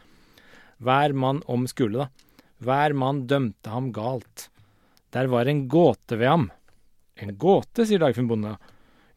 Hver 0.83 1.13
mann 1.15 1.39
om 1.47 1.63
Skule, 1.69 2.05
da. 2.07 2.09
Hver 2.65 2.93
mann 2.97 3.23
dømte 3.29 3.69
ham 3.71 3.91
galt. 3.93 4.49
Der 5.13 5.29
var 5.31 5.45
en 5.47 5.67
gåte 5.71 6.17
ved 6.17 6.27
ham. 6.27 6.47
En 7.23 7.37
gåte, 7.37 7.85
sier 7.87 8.01
Dagfinn 8.01 8.27
Bonde. 8.29 8.55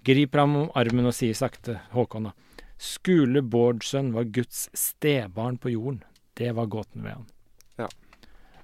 Griper 0.06 0.44
ham 0.44 0.56
om 0.56 0.70
armen 0.78 1.10
og 1.10 1.16
sier 1.16 1.36
sakte, 1.36 1.80
Håkon, 1.92 2.30
da. 2.30 2.64
Skule 2.80 3.42
Bårdsønn 3.44 4.14
var 4.14 4.30
Guds 4.32 4.68
stebarn 4.76 5.58
på 5.60 5.74
jorden. 5.74 6.00
Det 6.38 6.54
var 6.56 6.70
gåten 6.72 7.04
ved 7.04 7.18
han. 7.18 7.26
Ja. 7.82 7.88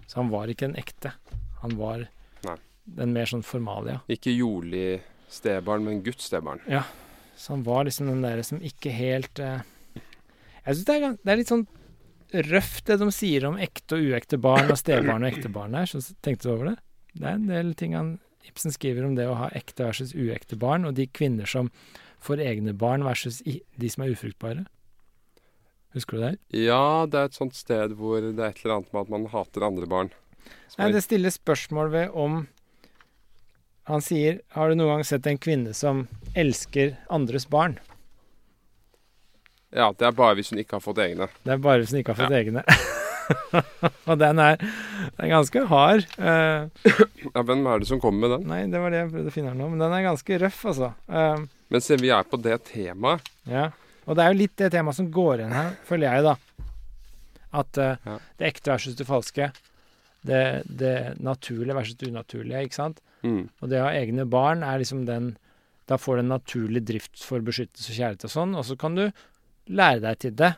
Så 0.07 0.23
han 0.23 0.31
var 0.33 0.49
ikke 0.49 0.71
en 0.71 0.79
ekte. 0.81 1.13
Han 1.61 1.77
var 1.77 2.07
Nei. 2.47 2.57
den 2.97 3.13
mer 3.13 3.29
sånn 3.29 3.45
formalia. 3.45 3.99
Ikke 4.09 4.33
jordlig 4.33 5.03
stebarn, 5.29 5.85
men 5.85 6.01
Guds 6.07 6.31
stebarn. 6.31 6.63
Ja. 6.71 6.87
Så 7.37 7.53
han 7.53 7.67
var 7.67 7.85
liksom 7.85 8.09
den 8.09 8.25
der 8.25 8.41
som 8.47 8.63
ikke 8.65 8.95
helt 8.97 9.43
eh... 9.43 9.61
Jeg 10.65 10.79
syns 10.79 10.87
det, 10.89 11.11
det 11.21 11.33
er 11.35 11.43
litt 11.43 11.53
sånn 11.53 11.67
røft 12.49 12.89
det 12.89 12.97
de 12.99 13.07
sier 13.15 13.45
om 13.47 13.59
ekte 13.61 13.99
og 13.99 14.09
uekte 14.09 14.39
barn 14.41 14.73
og 14.73 14.79
stebarn 14.81 15.23
og 15.23 15.29
ektebarn 15.29 15.77
her. 15.77 15.91
Så 15.91 16.01
tenkte 16.25 16.49
du 16.49 16.55
over 16.55 16.73
det? 16.73 16.79
Det 17.13 17.29
er 17.29 17.37
en 17.37 17.51
del 17.51 17.75
ting 17.79 17.95
han 17.97 18.17
Ibsen 18.47 18.75
skriver 18.75 19.07
om 19.07 19.17
det 19.19 19.27
å 19.29 19.37
ha 19.39 19.51
ekte 19.59 19.87
versus 19.87 20.15
uekte 20.15 20.59
barn, 20.61 20.87
og 20.87 20.97
de 20.99 21.09
kvinner 21.11 21.49
som 21.51 21.71
får 22.25 22.43
egne 22.43 22.75
barn 22.77 23.05
versus 23.07 23.43
de 23.45 23.91
som 23.93 24.05
er 24.05 24.15
ufruktbare. 24.15 24.67
Husker 25.97 26.19
du 26.19 26.25
det? 26.27 26.35
Ja, 26.67 27.07
det 27.09 27.19
er 27.19 27.31
et 27.31 27.39
sånt 27.39 27.57
sted 27.57 27.95
hvor 27.97 28.21
det 28.21 28.35
er 28.37 28.53
et 28.53 28.61
eller 28.65 28.79
annet 28.79 28.93
med 28.93 29.07
at 29.07 29.13
man 29.15 29.29
hater 29.33 29.65
andre 29.65 29.89
barn. 29.89 30.13
Nei, 30.77 30.91
det 30.93 31.03
stiller 31.07 31.33
spørsmål 31.33 31.91
ved 31.91 32.13
om 32.15 32.45
Han 33.87 34.03
sier 34.03 34.41
Har 34.55 34.69
du 34.69 34.77
noen 34.77 34.97
gang 34.97 35.05
sett 35.07 35.27
en 35.31 35.39
kvinne 35.39 35.73
som 35.75 36.05
elsker 36.39 36.97
andres 37.11 37.47
barn? 37.51 37.79
Ja, 39.75 39.93
det 39.93 40.07
er 40.09 40.15
bare 40.15 40.37
hvis 40.39 40.53
hun 40.53 40.61
ikke 40.63 40.79
har 40.79 40.85
fått 40.85 41.01
egne. 41.03 41.29
Det 41.43 41.55
er 41.55 41.63
bare 41.63 41.83
hvis 41.83 41.95
hun 41.95 42.03
ikke 42.03 42.15
har 42.15 42.27
fått 42.27 42.39
egne. 42.39 42.63
og 44.11 44.19
den 44.21 44.39
er, 44.43 44.57
den 44.61 45.25
er 45.27 45.31
ganske 45.33 45.63
hard. 45.71 46.07
Uh, 46.19 46.69
Ja, 47.35 47.43
Hvem 47.43 47.65
er 47.67 47.83
det 47.83 47.89
som 47.91 48.01
kommer 48.03 48.23
med 48.27 48.35
den? 48.37 48.47
nei, 48.51 48.61
det 48.71 48.81
var 48.83 48.93
det 48.95 49.01
jeg 49.03 49.11
prøvde 49.15 49.33
å 49.33 49.35
finne 49.35 49.51
her 49.53 49.59
nå, 49.59 49.69
men 49.73 49.83
den 49.83 49.95
er 49.97 50.05
ganske 50.07 50.39
røff, 50.45 50.61
altså. 50.73 50.93
Uh, 51.11 51.47
Men 51.75 51.83
se, 51.83 51.97
vi 52.01 52.13
er 52.15 52.27
på 52.31 52.39
det 52.43 52.59
temaet 52.71 53.27
ja. 53.51 53.69
Og 54.07 54.15
det 54.15 54.23
er 54.23 54.31
jo 54.35 54.39
litt 54.39 54.55
det 54.61 54.69
temaet 54.71 54.95
som 55.01 55.09
går 55.11 55.41
igjen 55.43 55.55
her, 55.57 55.73
føler 55.89 56.07
jeg, 56.15 56.27
da. 56.29 56.37
At 57.63 57.81
uh, 57.83 57.97
Ja. 58.07 58.19
det 58.39 58.51
ekte 58.53 58.71
versus 58.75 58.95
det 58.99 59.07
falske. 59.09 59.49
Det, 60.27 60.43
det 60.67 60.95
naturlige 61.23 61.75
versus 61.77 61.99
det 61.99 62.09
unaturlige, 62.11 62.65
ikke 62.67 62.79
sant. 62.81 63.03
mm. 63.23 63.43
Og 63.63 63.71
det 63.71 63.79
å 63.81 63.87
ha 63.89 63.93
egne 63.95 64.25
barn 64.31 64.63
er 64.67 64.81
liksom 64.83 65.05
den 65.07 65.33
Da 65.87 65.95
får 66.03 66.17
du 66.19 66.23
en 66.25 66.33
naturlig 66.35 66.81
drift 66.83 67.23
for 67.23 67.39
beskyttelse 67.47 67.93
og 67.93 67.99
kjærlighet 67.99 68.25
og 68.27 68.33
sånn, 68.33 68.55
og 68.59 68.65
så 68.67 68.75
kan 68.79 68.97
du 68.99 69.05
lære 69.71 70.01
deg 70.03 70.19
til 70.25 70.33
det 70.35 70.49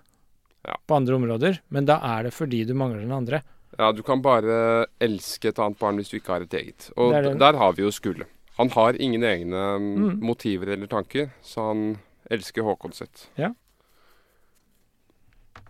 Ja. 0.68 0.74
på 0.86 0.96
andre 0.98 1.16
områder, 1.16 1.60
men 1.72 1.86
da 1.88 1.96
er 2.04 2.28
det 2.28 2.34
fordi 2.36 2.64
du 2.68 2.74
mangler 2.76 3.00
den 3.00 3.14
andre. 3.16 3.40
Ja, 3.78 3.92
du 3.92 4.02
kan 4.04 4.20
bare 4.24 4.86
elske 5.00 5.48
et 5.52 5.60
annet 5.62 5.78
barn 5.80 5.96
hvis 6.00 6.10
du 6.12 6.18
ikke 6.18 6.34
har 6.34 6.44
et 6.44 6.56
eget. 6.58 6.90
Og 6.96 7.14
er 7.16 7.30
der 7.38 7.56
har 7.56 7.72
vi 7.76 7.84
jo 7.86 7.92
Skulle. 7.94 8.26
Han 8.58 8.68
har 8.74 8.96
ingen 9.00 9.22
egne 9.22 9.78
mm, 9.78 9.94
Mm. 9.96 10.20
motiver 10.20 10.72
eller 10.74 10.86
tanker, 10.90 11.30
så 11.42 11.68
han 11.68 11.98
elsker 12.30 12.62
Håkon 12.66 12.92
sitt. 12.92 13.28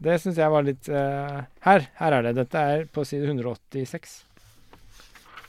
Det 0.01 0.14
syns 0.22 0.38
jeg 0.38 0.51
var 0.51 0.62
litt 0.62 0.88
uh, 0.88 1.42
Her 1.64 1.88
her 1.99 2.12
er 2.12 2.22
det. 2.22 2.34
Dette 2.38 2.59
er 2.59 2.84
på 2.86 3.05
side 3.05 3.26
186. 3.26 4.24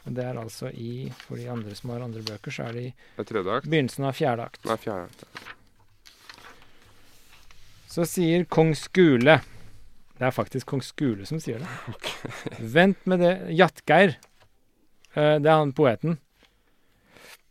Og 0.07 0.15
det 0.17 0.25
er 0.25 0.39
altså 0.41 0.71
i 0.73 1.11
For 1.27 1.37
de 1.37 1.47
andre 1.51 1.75
som 1.77 1.91
har 1.93 2.01
andre 2.01 2.23
bøker, 2.25 2.51
så 2.51 2.65
er 2.69 2.73
det 2.73 2.83
i 2.87 2.93
er 3.19 3.61
begynnelsen 3.61 4.07
av 4.09 4.17
fjerde 4.17 4.47
akt. 4.49 4.65
Nei, 4.65 4.77
fjerde 4.81 5.05
akt. 5.05 5.25
Så 7.89 8.05
sier 8.05 8.43
kong 8.45 8.75
Skule 8.77 9.39
Det 10.19 10.25
er 10.27 10.33
faktisk 10.35 10.69
kong 10.69 10.81
Skule 10.85 11.25
som 11.25 11.39
sier 11.41 11.63
det. 11.63 11.69
Vent 12.75 13.05
med 13.09 13.23
det 13.23 13.31
Jatgeir. 13.57 14.17
eh, 15.15 15.37
Det 15.41 15.49
er 15.49 15.55
han 15.57 15.73
poeten. 15.73 16.19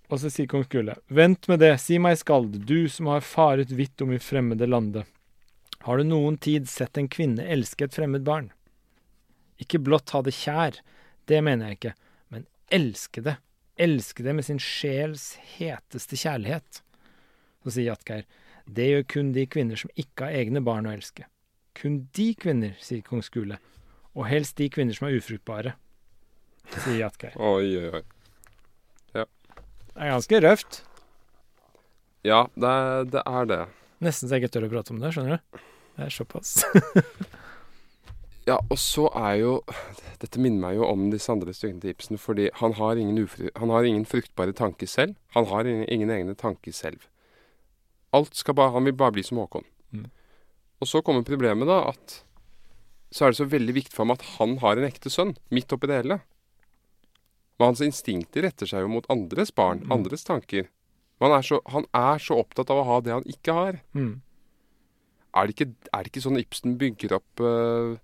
Og 0.09 0.21
så 0.23 0.31
sier 0.33 0.47
kong 0.49 0.63
Skule. 0.69 0.95
Vent 1.09 1.49
med 1.51 1.61
det, 1.65 1.73
si 1.83 1.99
meg 2.01 2.21
skald, 2.21 2.55
du 2.69 2.89
som 2.93 3.11
har 3.11 3.25
faret 3.27 3.73
vidt 3.75 4.01
om 4.05 4.13
i 4.15 4.21
fremmede 4.23 4.69
lande. 4.69 5.03
Har 5.85 5.99
du 5.99 6.07
noen 6.07 6.39
tid 6.39 6.69
sett 6.69 6.97
en 6.99 7.09
kvinne 7.11 7.45
elske 7.45 7.89
et 7.89 7.95
fremmed 7.97 8.25
barn? 8.27 8.51
Ikke 9.59 9.81
blott 9.83 10.11
ha 10.15 10.23
det 10.23 10.37
kjær, 10.39 10.79
det 11.27 11.43
mener 11.45 11.69
jeg 11.73 11.79
ikke, 11.79 11.95
men 12.31 12.47
elske 12.73 13.25
det. 13.27 13.37
Elske 13.79 14.25
det 14.27 14.35
med 14.39 14.47
sin 14.47 14.59
sjels 14.63 15.33
heteste 15.57 16.19
kjærlighet. 16.19 16.81
Så 17.65 17.75
sier 17.75 17.91
Jatgeir. 17.93 18.25
Det 18.69 18.87
gjør 18.91 19.05
kun 19.15 19.33
de 19.33 19.47
kvinner 19.49 19.81
som 19.81 19.91
ikke 19.97 20.29
har 20.29 20.37
egne 20.43 20.61
barn 20.65 20.89
å 20.89 20.93
elske. 20.93 21.25
Kun 21.79 22.03
de 22.17 22.29
kvinner, 22.39 22.77
sier 22.83 23.03
kong 23.07 23.23
Skule. 23.25 23.59
Og 24.19 24.27
helst 24.29 24.59
de 24.59 24.69
kvinner 24.73 24.97
som 24.97 25.09
er 25.09 25.17
ufruktbare, 25.19 25.75
sier 26.75 27.05
Jatgeir. 27.05 27.37
Oi, 27.53 27.67
oi, 27.79 27.91
oi. 28.01 28.05
Det 29.99 30.05
er 30.07 30.13
ganske 30.15 30.39
røft. 30.45 30.77
Ja, 32.23 32.45
det 32.55 32.73
det. 33.11 33.23
Er 33.27 33.49
det. 33.51 33.59
Nesten 34.05 34.31
så 34.31 34.37
jeg 34.37 34.45
ikke 34.45 34.53
tør 34.55 34.67
å 34.69 34.71
prate 34.71 34.95
om 34.95 35.01
det, 35.03 35.11
skjønner 35.15 35.41
du. 35.41 35.63
Det 35.99 36.07
er 36.07 36.15
såpass. 36.15 36.61
Ja, 38.49 38.55
og 38.73 38.79
så 38.81 39.11
er 39.13 39.35
jo 39.43 39.51
Dette 40.23 40.41
minner 40.41 40.63
meg 40.63 40.79
jo 40.79 40.87
om 40.89 41.11
disse 41.13 41.29
andre 41.29 41.53
stykkene 41.53 41.83
til 41.83 41.93
Ibsen, 41.93 42.17
fordi 42.17 42.47
han 42.57 42.73
har 42.79 42.97
ingen, 42.97 43.19
ufru, 43.21 43.51
han 43.61 43.69
har 43.75 43.85
ingen 43.85 44.07
fruktbare 44.09 44.55
tanker 44.57 44.89
selv. 44.89 45.19
Han 45.37 45.45
har 45.51 45.69
ingen, 45.69 45.85
ingen 45.93 46.11
egne 46.15 46.33
tanker 46.39 46.73
selv. 46.73 47.03
Alt 48.17 48.35
skal 48.39 48.55
bare, 48.57 48.73
Han 48.73 48.85
vil 48.89 48.97
bare 48.97 49.13
bli 49.13 49.23
som 49.27 49.39
Håkon. 49.43 49.65
Mm. 49.93 50.07
Og 50.81 50.89
så 50.89 51.03
kommer 51.05 51.27
problemet, 51.27 51.69
da, 51.69 51.91
at 51.93 52.23
så 53.11 53.25
er 53.25 53.33
det 53.33 53.39
så 53.41 53.49
veldig 53.49 53.75
viktig 53.75 53.95
for 53.97 54.05
ham 54.05 54.13
at 54.15 54.25
han 54.37 54.59
har 54.63 54.77
en 54.77 54.85
ekte 54.89 55.11
sønn, 55.11 55.35
midt 55.51 55.73
oppi 55.73 55.89
det 55.89 56.03
hele. 56.03 56.19
Men 57.59 57.73
hans 57.73 57.81
instinkter 57.83 58.45
retter 58.47 58.69
seg 58.69 58.85
jo 58.85 58.91
mot 58.93 59.07
andres 59.11 59.51
barn, 59.51 59.81
Mm. 59.85 59.93
andres 59.93 60.25
tanker. 60.25 60.69
Men 61.19 61.31
han 61.33 61.39
er, 61.41 61.43
så, 61.49 61.61
han 61.67 61.87
er 61.93 62.19
så 62.23 62.37
opptatt 62.39 62.71
av 62.71 62.79
å 62.79 62.85
ha 62.87 63.01
det 63.01 63.13
han 63.17 63.25
ikke 63.27 63.53
har. 63.57 63.81
Mm. 63.97 64.21
Er 65.35 65.47
det 65.49 65.55
ikke, 65.57 65.73
er 65.93 66.03
det 66.05 66.13
ikke 66.13 66.23
sånn 66.25 66.39
Ibsen 66.41 66.77
bygger 66.79 67.17
opp 67.19 67.43
uh, 67.43 67.97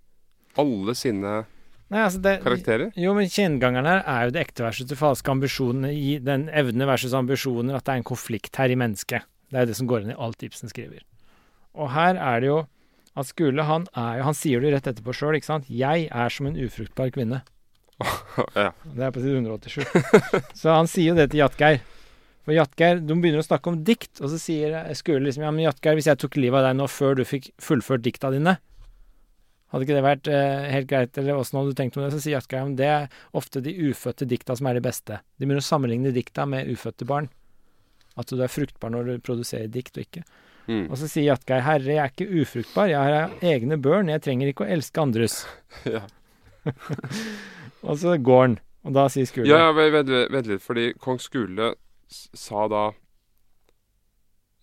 alle 0.61 0.95
sine 0.99 1.45
Nei, 1.93 2.01
altså 2.01 2.19
det, 2.25 2.41
karakterer? 2.43 2.91
Jo, 2.99 3.13
men 3.15 3.29
kjennegangeren 3.31 3.87
her 3.87 4.03
er 4.09 4.25
jo 4.27 4.35
det 4.35 4.41
ekte 4.49 4.65
versus 4.65 4.89
det 4.89 4.97
falske. 4.99 5.31
Ambisjonene 5.31 5.93
i 5.95 6.17
den 6.19 6.49
evne 6.49 6.89
versus 6.89 7.13
ambisjoner. 7.15 7.77
At 7.77 7.85
det 7.87 7.93
er 7.93 8.01
en 8.01 8.07
konflikt 8.09 8.57
her 8.59 8.73
i 8.73 8.79
mennesket. 8.81 9.23
Det 9.51 9.59
er 9.59 9.67
jo 9.67 9.73
det 9.73 9.79
som 9.81 9.89
går 9.91 10.05
inn 10.05 10.15
i 10.15 10.21
alt 10.27 10.43
Ibsen 10.47 10.73
skriver. 10.73 11.05
Og 11.75 11.91
her 11.95 12.19
er 12.21 12.43
det 12.43 12.51
jo 12.51 12.61
at 13.15 13.29
Skule, 13.31 13.63
han 13.63 13.87
er 13.95 14.19
jo 14.19 14.29
Han 14.29 14.37
sier 14.37 14.63
det 14.63 14.73
rett 14.75 14.89
etterpå 14.91 15.15
sjøl, 15.15 15.37
ikke 15.39 15.51
sant? 15.51 15.71
'Jeg 15.71 16.09
er 16.11 16.29
som 16.35 16.47
en 16.47 16.59
ufruktbar 16.59 17.13
kvinne'. 17.15 17.43
ja. 18.59 18.71
Det 18.75 19.03
er 19.07 19.13
på 19.15 19.23
side 19.23 19.39
187. 19.39 19.85
så 20.61 20.75
han 20.75 20.91
sier 20.91 21.13
jo 21.13 21.19
det 21.19 21.31
til 21.31 21.45
Jatgeir. 21.45 21.81
For 22.45 22.53
Jatgeir, 22.53 22.99
De 23.01 23.15
begynner 23.15 23.41
å 23.41 23.47
snakke 23.47 23.71
om 23.71 23.81
dikt, 23.87 24.19
og 24.21 24.33
så 24.33 24.39
sier 24.41 24.75
Skule 24.99 25.23
liksom 25.25 25.47
Ja, 25.47 25.53
men 25.55 25.65
Jatgeir, 25.65 25.95
hvis 25.95 26.11
jeg 26.11 26.21
tok 26.21 26.37
livet 26.37 26.59
av 26.59 26.69
deg 26.69 26.81
nå 26.81 26.89
før 26.91 27.15
du 27.21 27.25
fikk 27.25 27.53
fullført 27.63 28.03
dikta 28.05 28.33
dine, 28.35 28.59
hadde 29.73 29.87
ikke 29.87 29.97
det 29.97 30.05
vært 30.07 30.29
eh, 30.31 30.67
helt 30.71 30.91
greit, 30.91 31.17
eller 31.19 31.39
åssen 31.39 31.59
hadde 31.59 31.73
du 31.73 31.79
tenkt 31.79 31.97
om 31.99 32.05
det? 32.05 32.13
Så 32.15 32.21
sier 32.23 32.37
Jatgeir 32.37 32.67
om 32.67 32.77
det 32.79 32.91
er 32.91 33.09
ofte 33.35 33.63
de 33.65 33.73
ufødte 33.89 34.29
dikta 34.31 34.55
som 34.59 34.69
er 34.71 34.79
de 34.79 34.85
beste. 34.85 35.19
De 35.39 35.47
begynner 35.47 35.65
å 35.65 35.67
sammenligne 35.67 36.13
dikta 36.15 36.47
med 36.47 36.69
ufødte 36.71 37.09
barn. 37.09 37.31
At 38.21 38.31
du 38.31 38.43
er 38.43 38.53
fruktbar 38.53 38.93
når 38.95 39.09
du 39.09 39.25
produserer 39.27 39.71
dikt 39.73 39.97
og 39.99 40.05
ikke. 40.05 40.25
Mm. 40.69 40.87
Og 40.89 40.97
så 40.97 41.09
sier 41.11 41.29
Jatgeir 41.29 41.65
herre, 41.67 41.91
jeg 41.93 42.01
er 42.01 42.13
ikke 42.13 42.43
ufruktbar, 42.43 42.89
jeg 42.89 43.01
har 43.01 43.35
egne 43.45 43.77
børn, 43.81 44.13
jeg 44.13 44.23
trenger 44.25 44.53
ikke 44.53 44.65
å 44.65 44.71
elske 44.77 45.03
andres. 45.03 45.43
ja. 45.97 46.07
Og 47.85 47.99
så 48.01 48.15
går 48.17 48.41
han, 48.41 48.55
og 48.85 48.95
da 48.97 49.09
sier 49.13 49.29
Skule 49.29 49.49
Ja, 49.51 49.67
ja, 49.67 49.73
vent, 49.77 50.13
vent, 50.33 50.49
litt, 50.49 50.63
fordi 50.65 50.93
kong 51.01 51.21
Skule 51.21 51.75
sa 52.09 52.65
da 52.73 52.85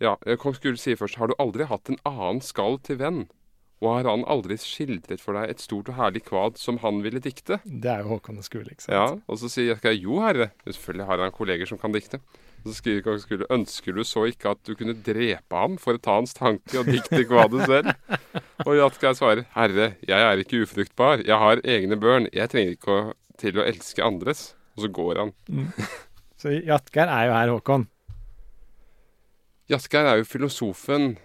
Ja, 0.02 0.16
eh, 0.26 0.40
kong 0.42 0.58
Skule 0.58 0.82
sier 0.82 0.98
først 0.98 1.20
Har 1.22 1.30
du 1.30 1.36
aldri 1.42 1.68
hatt 1.70 1.92
en 1.92 2.02
annen 2.08 2.42
skall 2.42 2.80
til 2.82 2.98
venn? 3.02 3.24
Og 3.82 3.96
har 3.96 4.10
han 4.10 4.26
aldri 4.30 4.60
skildret 4.62 5.22
for 5.24 5.38
deg 5.38 5.50
et 5.50 5.62
stort 5.62 5.90
og 5.90 5.98
herlig 5.98 6.22
kvad 6.28 6.60
som 6.62 6.78
han 6.84 7.00
ville 7.02 7.22
dikte? 7.22 7.58
Det 7.66 7.90
er 7.90 8.04
jo 8.04 8.12
Håkon 8.16 8.38
og 8.38 8.46
Skule, 8.46 8.70
ikke 8.70 8.86
sant? 8.86 8.94
Ja, 8.94 9.08
og 9.26 9.40
så 9.42 9.50
sier 9.50 9.72
Jekka 9.72 9.94
jo, 9.96 10.20
herre. 10.22 10.52
Selvfølgelig 10.68 11.08
har 11.10 11.24
han 11.26 11.34
kolleger 11.34 11.70
som 11.70 11.80
kan 11.82 11.96
dikte. 11.96 12.20
Så 12.62 12.76
skriver 12.78 13.02
kong 13.06 13.18
Skule 13.24 13.48
ønsker 13.50 13.96
du 13.98 14.04
så 14.06 14.28
ikke 14.30 14.52
at 14.54 14.60
du 14.68 14.76
kunne 14.78 14.94
drepe 14.94 15.58
ham 15.58 15.80
for 15.82 15.98
å 15.98 16.02
ta 16.02 16.20
hans 16.20 16.36
tanke 16.38 16.78
og 16.78 16.86
dikte 16.92 17.24
kvadet 17.26 17.66
selv? 17.66 17.90
Og 18.68 18.76
Jatgeir 18.78 19.16
svarer 19.18 19.46
herre, 19.56 19.88
jeg 20.06 20.28
er 20.28 20.44
ikke 20.44 20.60
ufruktbar, 20.68 21.24
jeg 21.26 21.40
har 21.42 21.64
egne 21.66 21.98
børn, 21.98 22.28
jeg 22.30 22.52
trenger 22.54 22.76
ikke 22.78 22.94
å, 22.94 23.00
til 23.42 23.58
å 23.58 23.66
elske 23.66 24.06
andres. 24.06 24.52
Og 24.78 24.86
så 24.86 24.92
går 24.94 25.18
han. 25.24 25.34
Så 26.38 26.54
Jatgeir 26.54 27.10
er 27.10 27.26
jo 27.32 27.34
her, 27.40 27.50
Håkon. 27.58 27.88
Jatgeir 29.72 30.08
er 30.12 30.22
jo 30.22 30.28
filosofen. 30.28 31.16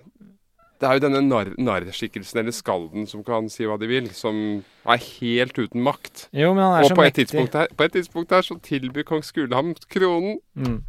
Det 0.80 0.84
er 0.88 0.98
jo 0.98 1.04
denne 1.06 1.22
narr- 1.24 1.54
narrskikkelsen 1.56 2.40
eller 2.42 2.52
skalden 2.52 3.06
som 3.08 3.22
kan 3.24 3.46
si 3.52 3.64
hva 3.68 3.78
de 3.80 3.88
vil, 3.88 4.10
som 4.12 4.36
er 4.84 5.00
helt 5.20 5.56
uten 5.56 5.80
makt. 5.84 6.26
Jo, 6.36 6.50
men 6.56 6.64
han 6.66 6.74
er 6.80 6.84
Og 6.84 6.90
så 6.90 6.98
på 6.98 7.06
et, 7.06 7.12
mektig. 7.12 7.28
tidspunkt 7.30 7.56
her, 7.56 7.70
på 7.76 7.86
et 7.88 7.94
tidspunkt 7.96 8.34
her 8.36 8.44
så 8.44 8.58
tilbyr 8.60 9.06
kong 9.08 9.24
Skule 9.24 9.56
ham 9.56 9.72
kronen. 9.92 10.36
Mm, 10.54 10.82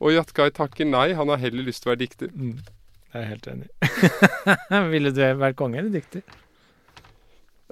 Og 0.00 0.12
Jatkai 0.12 0.50
takker 0.56 0.88
nei, 0.88 1.10
han 1.16 1.30
har 1.32 1.40
heller 1.40 1.64
lyst 1.66 1.82
til 1.84 1.90
å 1.90 1.94
være 1.94 2.02
dikter. 2.04 2.32
mm. 2.34 2.56
Det 3.06 3.22
er 3.22 3.22
jeg 3.22 3.30
helt 3.30 3.46
enig. 3.48 3.68
Ville 4.92 5.10
du 5.14 5.20
vært 5.40 5.56
konge 5.56 5.78
eller 5.80 5.92
dikter? 5.94 6.24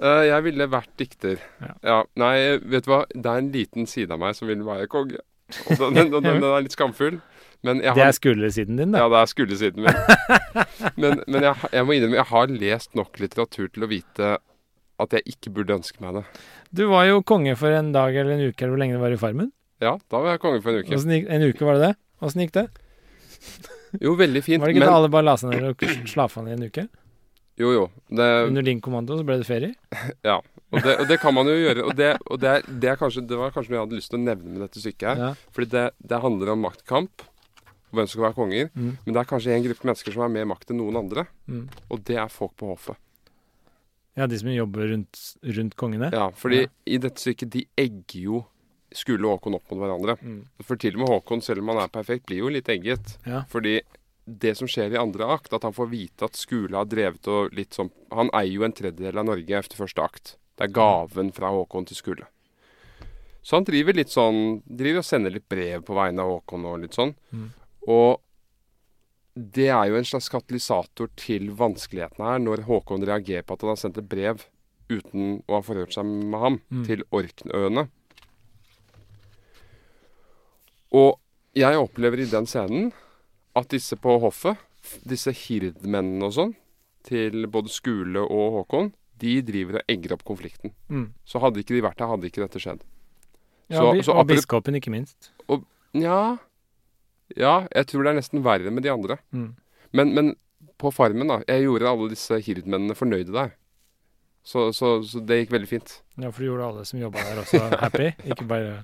Uh, 0.01 0.23
jeg 0.27 0.43
ville 0.47 0.65
vært 0.67 0.89
dikter. 0.99 1.43
Ja. 1.85 1.99
Nei, 2.19 2.33
vet 2.65 2.87
du 2.87 2.89
hva? 2.91 3.03
Det 3.13 3.29
er 3.29 3.43
en 3.43 3.51
liten 3.53 3.85
side 3.87 4.11
av 4.15 4.19
meg 4.23 4.33
som 4.35 4.49
vil 4.49 4.63
være 4.65 4.87
konge. 4.91 5.21
Og 5.69 5.77
den, 5.77 5.93
den, 5.95 6.09
den, 6.15 6.25
den 6.41 6.47
er 6.49 6.65
litt 6.65 6.73
skamfull. 6.73 7.19
Men 7.65 7.79
jeg 7.83 7.95
Det 7.97 8.03
er 8.07 8.15
skuldersiden 8.17 8.79
din, 8.81 8.91
da. 8.95 9.03
ja, 9.03 9.11
det 9.13 9.21
er 9.21 9.29
skuldersiden 9.31 9.85
min. 9.85 10.01
Men, 11.01 11.21
men 11.27 11.43
jeg, 11.45 11.69
jeg 11.73 11.85
må 11.87 11.95
innrømme, 11.95 12.17
jeg 12.17 12.29
har 12.29 12.51
lest 12.51 12.97
nok 12.97 13.17
litteratur 13.21 13.69
til 13.73 13.85
å 13.85 13.89
vite 13.89 14.33
at 15.01 15.15
jeg 15.15 15.25
ikke 15.35 15.51
burde 15.55 15.75
ønske 15.79 16.01
meg 16.03 16.19
det. 16.19 16.23
Du 16.75 16.85
var 16.91 17.05
jo 17.09 17.21
konge 17.27 17.55
for 17.59 17.73
en 17.75 17.89
dag 17.95 18.15
eller 18.15 18.35
en 18.37 18.43
uke, 18.49 18.59
eller 18.63 18.73
hvor 18.75 18.81
lenge 18.81 18.95
det 18.97 19.01
var 19.01 19.15
i 19.15 19.19
Farmen. 19.19 19.49
Ja, 19.83 19.95
da 20.11 20.21
var 20.23 20.35
jeg 20.35 20.41
konge 20.43 20.61
for 20.63 20.71
en 20.75 20.85
uke. 20.85 21.21
En 21.35 21.45
uke 21.47 21.67
var 21.67 21.79
det 21.79 21.89
det? 21.89 21.95
Åssen 22.23 22.41
gikk 22.45 22.53
det? 22.55 22.67
Jo, 24.01 24.15
veldig 24.19 24.41
fint. 24.43 24.61
Var 24.61 24.67
det 24.71 24.75
ikke 24.75 24.83
Men 24.85 24.91
da 24.91 24.95
alle 24.99 25.09
bare 25.11 25.27
la 25.27 25.35
seg 25.39 25.51
ned 25.53 25.67
og 25.71 26.07
slafa 26.11 26.43
ned 26.45 26.57
en 26.59 26.69
uke? 26.69 26.87
jo, 27.55 27.69
jo. 27.71 27.83
Det, 28.11 28.25
Under 28.49 28.61
din 28.67 28.81
kommando 28.83 29.15
så 29.17 29.23
ble 29.23 29.37
det 29.39 29.47
ferie? 29.47 29.75
ja. 30.29 30.41
Og 30.75 30.81
det, 30.83 30.95
og 30.99 31.05
det 31.07 31.19
kan 31.21 31.31
man 31.33 31.47
jo 31.47 31.53
gjøre. 31.55 31.85
Og, 31.87 31.93
det, 31.95 32.09
og 32.27 32.39
det, 32.41 32.49
er, 32.51 32.65
det, 32.83 32.95
kanskje, 32.99 33.23
det 33.29 33.37
var 33.39 33.53
kanskje 33.55 33.71
noe 33.71 33.77
jeg 33.79 33.85
hadde 33.85 33.99
lyst 34.01 34.11
til 34.11 34.19
å 34.19 34.23
nevne 34.25 34.51
med 34.51 34.63
dette 34.65 34.81
stykket 34.83 35.07
her. 35.07 35.21
Ja. 35.23 35.29
Fordi 35.55 35.69
det, 35.71 35.83
det 36.11 36.19
handler 36.25 36.51
om 36.51 36.65
maktkamp. 36.65 37.23
og 37.23 37.95
Hvem 37.95 38.09
som 38.09 38.13
skal 38.17 38.25
være 38.25 38.35
konger. 38.41 38.71
Mm. 38.75 38.89
Men 39.05 39.15
det 39.15 39.21
er 39.21 39.29
kanskje 39.29 39.55
en 39.55 39.63
gruppe 39.69 39.87
mennesker 39.87 40.15
som 40.17 40.25
har 40.25 40.33
mer 40.35 40.49
makt 40.51 40.73
enn 40.73 40.81
noen 40.81 40.99
andre. 40.99 41.27
Mm. 41.47 41.63
Og 41.87 42.03
det 42.09 42.17
er 42.19 42.33
folk 42.33 42.55
på 42.59 42.73
hoffet. 42.73 42.99
ja, 44.19 44.27
de 44.27 44.37
som 44.39 44.51
jobber 44.51 44.91
rundt, 44.91 45.21
rundt 45.55 45.75
kongene? 45.79 46.11
Ja, 46.11 46.27
fordi 46.35 46.65
Ja. 46.65 46.73
i 46.87 46.97
dette 47.03 47.19
stykket, 47.23 47.49
de 47.55 47.63
egger 47.79 48.19
jo 48.27 48.43
Skule 48.95 49.27
og 49.27 49.37
Håkon 49.39 49.55
opp 49.59 49.69
mot 49.71 49.81
hverandre. 49.83 50.15
Mm. 50.21 50.39
For 50.63 50.79
til 50.81 50.95
og 50.95 51.03
med 51.03 51.11
Håkon, 51.13 51.41
selv 51.45 51.61
om 51.63 51.69
han 51.73 51.83
er 51.83 51.91
perfekt, 51.93 52.25
blir 52.29 52.41
jo 52.43 52.49
litt 52.53 52.69
egget. 52.71 53.17
Ja. 53.27 53.43
Fordi 53.51 53.79
det 54.25 54.55
som 54.57 54.67
skjer 54.71 54.95
i 54.95 54.97
andre 54.97 55.27
akt, 55.35 55.51
at 55.53 55.63
han 55.67 55.75
får 55.75 55.89
vite 55.91 56.25
at 56.25 56.35
Skule 56.39 56.73
har 56.79 56.87
drevet 56.89 57.27
og 57.29 57.53
litt 57.53 57.75
sånn 57.77 57.91
Han 58.15 58.31
eier 58.33 58.55
jo 58.55 58.63
en 58.65 58.73
tredjedel 58.73 59.19
av 59.21 59.27
Norge 59.27 59.59
efter 59.59 59.77
første 59.77 60.01
akt. 60.01 60.31
Det 60.57 60.65
er 60.69 60.73
gaven 60.73 61.29
fra 61.35 61.51
Håkon 61.53 61.85
til 61.85 61.99
Skule. 61.99 62.25
Så 63.45 63.59
han 63.59 63.67
driver 63.67 63.93
litt 63.93 64.09
sånn 64.09 64.63
Driver 64.65 65.03
og 65.03 65.05
sender 65.05 65.29
litt 65.35 65.45
brev 65.51 65.83
på 65.85 65.93
vegne 65.93 66.23
av 66.23 66.31
Håkon 66.39 66.65
og 66.65 66.79
litt 66.81 66.97
sånn. 66.97 67.13
Mm. 67.35 67.49
Og 67.93 68.21
det 69.35 69.67
er 69.67 69.89
jo 69.91 69.97
en 69.99 70.07
slags 70.07 70.29
katalysator 70.31 71.09
til 71.19 71.49
vanskelighetene 71.59 72.29
her, 72.29 72.39
når 72.39 72.63
Håkon 72.69 73.03
reagerer 73.05 73.43
på 73.43 73.53
at 73.57 73.65
han 73.65 73.73
har 73.73 73.81
sendt 73.81 73.97
et 73.99 74.07
brev 74.09 74.45
uten 74.87 75.41
å 75.49 75.57
ha 75.57 75.61
forhørt 75.65 75.93
seg 75.93 76.05
med 76.07 76.39
ham, 76.39 76.61
Mm. 76.71 76.85
til 76.87 77.03
Orknøyene. 77.11 77.87
Og 80.95 81.17
jeg 81.57 81.79
opplever 81.79 82.23
i 82.23 82.29
den 82.31 82.47
scenen 82.49 82.91
at 83.55 83.69
disse 83.71 83.97
på 83.99 84.17
hoffet, 84.23 84.59
disse 85.07 85.31
hirdmennene 85.35 86.27
og 86.29 86.33
sånn, 86.35 86.53
til 87.05 87.45
både 87.51 87.71
Skule 87.73 88.21
og 88.25 88.59
Håkon, 88.59 88.91
de 89.21 89.37
driver 89.47 89.79
og 89.79 89.91
egger 89.91 90.15
opp 90.17 90.23
konflikten. 90.27 90.73
Mm. 90.91 91.07
Så 91.27 91.39
hadde 91.43 91.61
ikke 91.63 91.75
de 91.77 91.83
vært 91.85 91.99
der, 92.01 92.09
hadde 92.11 92.27
ikke 92.29 92.43
dette 92.43 92.59
skjedd. 92.63 92.81
Ja, 93.71 93.79
Så- 93.79 94.03
så 94.09 94.13
og 94.19 94.27
biskopen, 94.27 94.75
ikke 94.75 94.91
minst. 94.91 95.31
Nja 95.95 96.37
Ja, 97.35 97.65
jeg 97.73 97.87
tror 97.87 98.03
det 98.03 98.11
er 98.11 98.19
nesten 98.21 98.43
verre 98.43 98.69
med 98.71 98.83
de 98.83 98.89
andre. 98.91 99.17
Mm. 99.33 99.55
Men, 99.93 100.13
men 100.13 100.35
på 100.77 100.91
Farmen, 100.93 101.27
da. 101.27 101.39
Jeg 101.47 101.63
gjorde 101.63 101.87
alle 101.89 102.09
disse 102.11 102.37
hirdmennene 102.39 102.93
fornøyde 102.93 103.33
der. 103.33 103.55
Så, 104.45 104.73
så, 104.77 105.03
så 105.03 105.19
det 105.25 105.39
gikk 105.39 105.55
veldig 105.55 105.67
fint. 105.67 105.91
Ja, 106.21 106.29
for 106.29 106.43
du 106.43 106.51
gjorde 106.51 106.65
alle 106.67 106.83
som 106.85 106.99
jobba 107.01 107.23
der 107.25 107.39
også 107.41 107.63
happy, 107.81 108.11
ikke 108.29 108.45
bare 108.45 108.75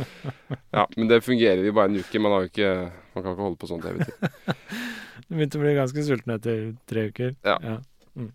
Ja, 0.76 0.84
Men 0.94 1.08
det 1.10 1.24
fungerer 1.26 1.64
jo 1.66 1.72
bare 1.74 1.90
en 1.90 1.98
uke. 1.98 2.20
Man, 2.22 2.34
har 2.36 2.44
jo 2.44 2.50
ikke, 2.52 2.68
man 3.16 3.24
kan 3.24 3.34
ikke 3.34 3.46
holde 3.48 3.58
på 3.58 3.70
sånn 3.70 3.82
hele 3.82 4.06
evig 4.06 4.12
tid. 4.12 4.76
Du 5.26 5.34
begynte 5.36 5.58
å 5.58 5.62
bli 5.62 5.72
ganske 5.74 6.04
sulten 6.04 6.34
etter 6.34 6.62
tre 6.90 7.06
uker. 7.08 7.34
Ja. 7.46 7.56
Mm. 8.18 8.30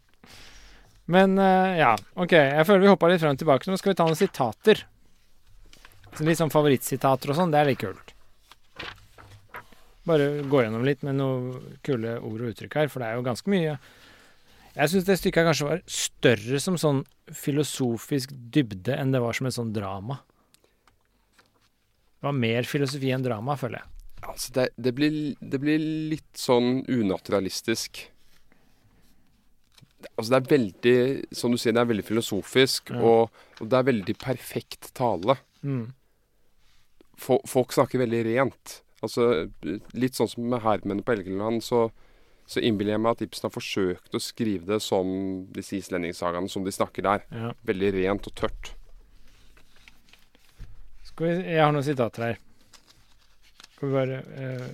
Men 1.13 1.35
uh, 1.37 1.75
ja, 1.77 1.91
OK. 2.17 2.33
Jeg 2.33 2.65
føler 2.65 2.83
vi 2.83 2.89
hoppa 2.89 3.09
litt 3.11 3.21
frem 3.21 3.35
og 3.35 3.41
tilbake. 3.41 3.69
Nå 3.69 3.77
skal 3.77 3.91
vi 3.91 3.97
ta 3.99 4.07
noen 4.07 4.17
sitater. 4.17 4.81
Så 6.17 6.25
litt 6.25 6.39
sånn 6.39 6.53
favorittsitater 6.53 7.31
og 7.31 7.37
sånn. 7.37 7.53
Det 7.53 7.59
er 7.61 7.69
litt 7.69 7.83
kult. 7.83 8.15
Bare 10.07 10.29
gå 10.47 10.63
gjennom 10.63 10.87
litt 10.87 11.05
med 11.05 11.19
noen 11.19 11.77
kule 11.85 12.17
ord 12.17 12.41
og 12.41 12.51
uttrykk 12.53 12.79
her, 12.79 12.91
for 12.91 13.03
det 13.03 13.11
er 13.11 13.19
jo 13.19 13.27
ganske 13.27 13.53
mye. 13.53 13.77
Jeg 14.77 14.91
syns 14.91 15.05
det 15.07 15.15
stykket 15.17 15.47
kanskje 15.47 15.67
var 15.71 15.79
større 15.89 16.59
som 16.61 16.75
sånn 16.77 16.99
filosofisk 17.33 18.33
dybde 18.53 18.93
enn 18.93 19.11
det 19.15 19.21
var 19.23 19.33
som 19.33 19.47
et 19.49 19.55
sånn 19.55 19.71
drama. 19.73 20.19
Det 22.17 22.27
var 22.27 22.35
mer 22.37 22.67
filosofi 22.69 23.09
enn 23.13 23.25
drama, 23.25 23.55
føler 23.57 23.81
jeg. 23.81 23.93
Altså, 24.27 24.51
det, 24.55 24.67
det, 24.81 24.93
blir, 24.97 25.17
det 25.41 25.59
blir 25.61 25.81
litt 26.13 26.37
sånn 26.37 26.83
unaturalistisk. 26.89 28.03
Altså, 30.17 30.29
det 30.33 30.37
er 30.37 30.49
veldig 30.51 30.95
Som 31.37 31.53
du 31.53 31.57
sier, 31.61 31.73
det 31.73 31.81
er 31.81 31.89
veldig 31.91 32.05
filosofisk, 32.05 32.91
Ja. 32.93 33.01
og, 33.01 33.37
og 33.61 33.69
det 33.69 33.77
er 33.79 33.87
veldig 33.91 34.15
perfekt 34.21 34.91
tale. 34.97 35.37
Mm. 35.65 35.87
Fo- 37.17 37.41
folk 37.49 37.73
snakker 37.73 38.01
veldig 38.03 38.23
rent. 38.29 38.79
Altså, 39.05 39.47
litt 39.97 40.17
sånn 40.17 40.29
som 40.29 40.45
med 40.49 40.61
hermene 40.65 41.05
på 41.05 41.13
Elgeland, 41.17 41.61
så, 41.65 41.87
så 42.47 42.61
innbiller 42.63 42.95
jeg 42.95 43.03
meg 43.03 43.17
at 43.17 43.23
Ibsen 43.25 43.49
har 43.49 43.53
forsøkt 43.53 44.15
å 44.15 44.21
skrive 44.23 44.69
det 44.69 44.79
som 44.83 45.09
disse 45.51 45.75
islendingssagaene 45.81 46.47
som 46.51 46.63
de 46.63 46.71
snakker 46.71 47.03
der. 47.03 47.25
Ja. 47.35 47.49
Veldig 47.67 47.89
rent 47.97 48.29
og 48.29 48.35
tørt. 48.39 48.71
Skal 51.09 51.27
vi, 51.27 51.33
jeg 51.51 51.63
har 51.63 51.73
noen 51.75 51.85
sitater 51.85 52.23
her. 52.29 52.39
Bare, 53.81 54.21
eh, 54.39 54.67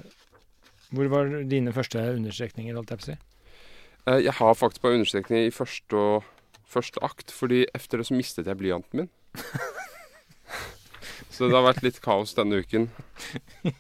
hvor 0.93 1.09
var 1.11 1.31
dine 1.49 1.73
første 1.75 1.99
understrekninger, 2.13 2.75
holdt 2.77 2.93
jeg 2.93 3.01
på 3.01 3.07
å 3.07 3.09
si? 3.11 3.17
Eh, 4.05 4.19
Jeg 4.27 4.33
har 4.37 4.53
faktisk 4.55 4.83
bare 4.85 4.99
understrekninger 4.99 5.47
i 5.49 5.55
første, 5.55 5.97
og, 5.97 6.23
første 6.69 7.01
akt, 7.03 7.31
fordi 7.33 7.65
efter 7.75 7.97
det 7.99 8.07
så 8.07 8.15
mistet 8.17 8.47
jeg 8.47 8.57
blyanten 8.61 9.03
min. 9.03 9.09
så 11.33 11.47
det 11.47 11.57
har 11.57 11.65
vært 11.65 11.83
litt 11.85 11.99
kaos 12.03 12.35
denne 12.37 12.63
uken. 12.63 12.89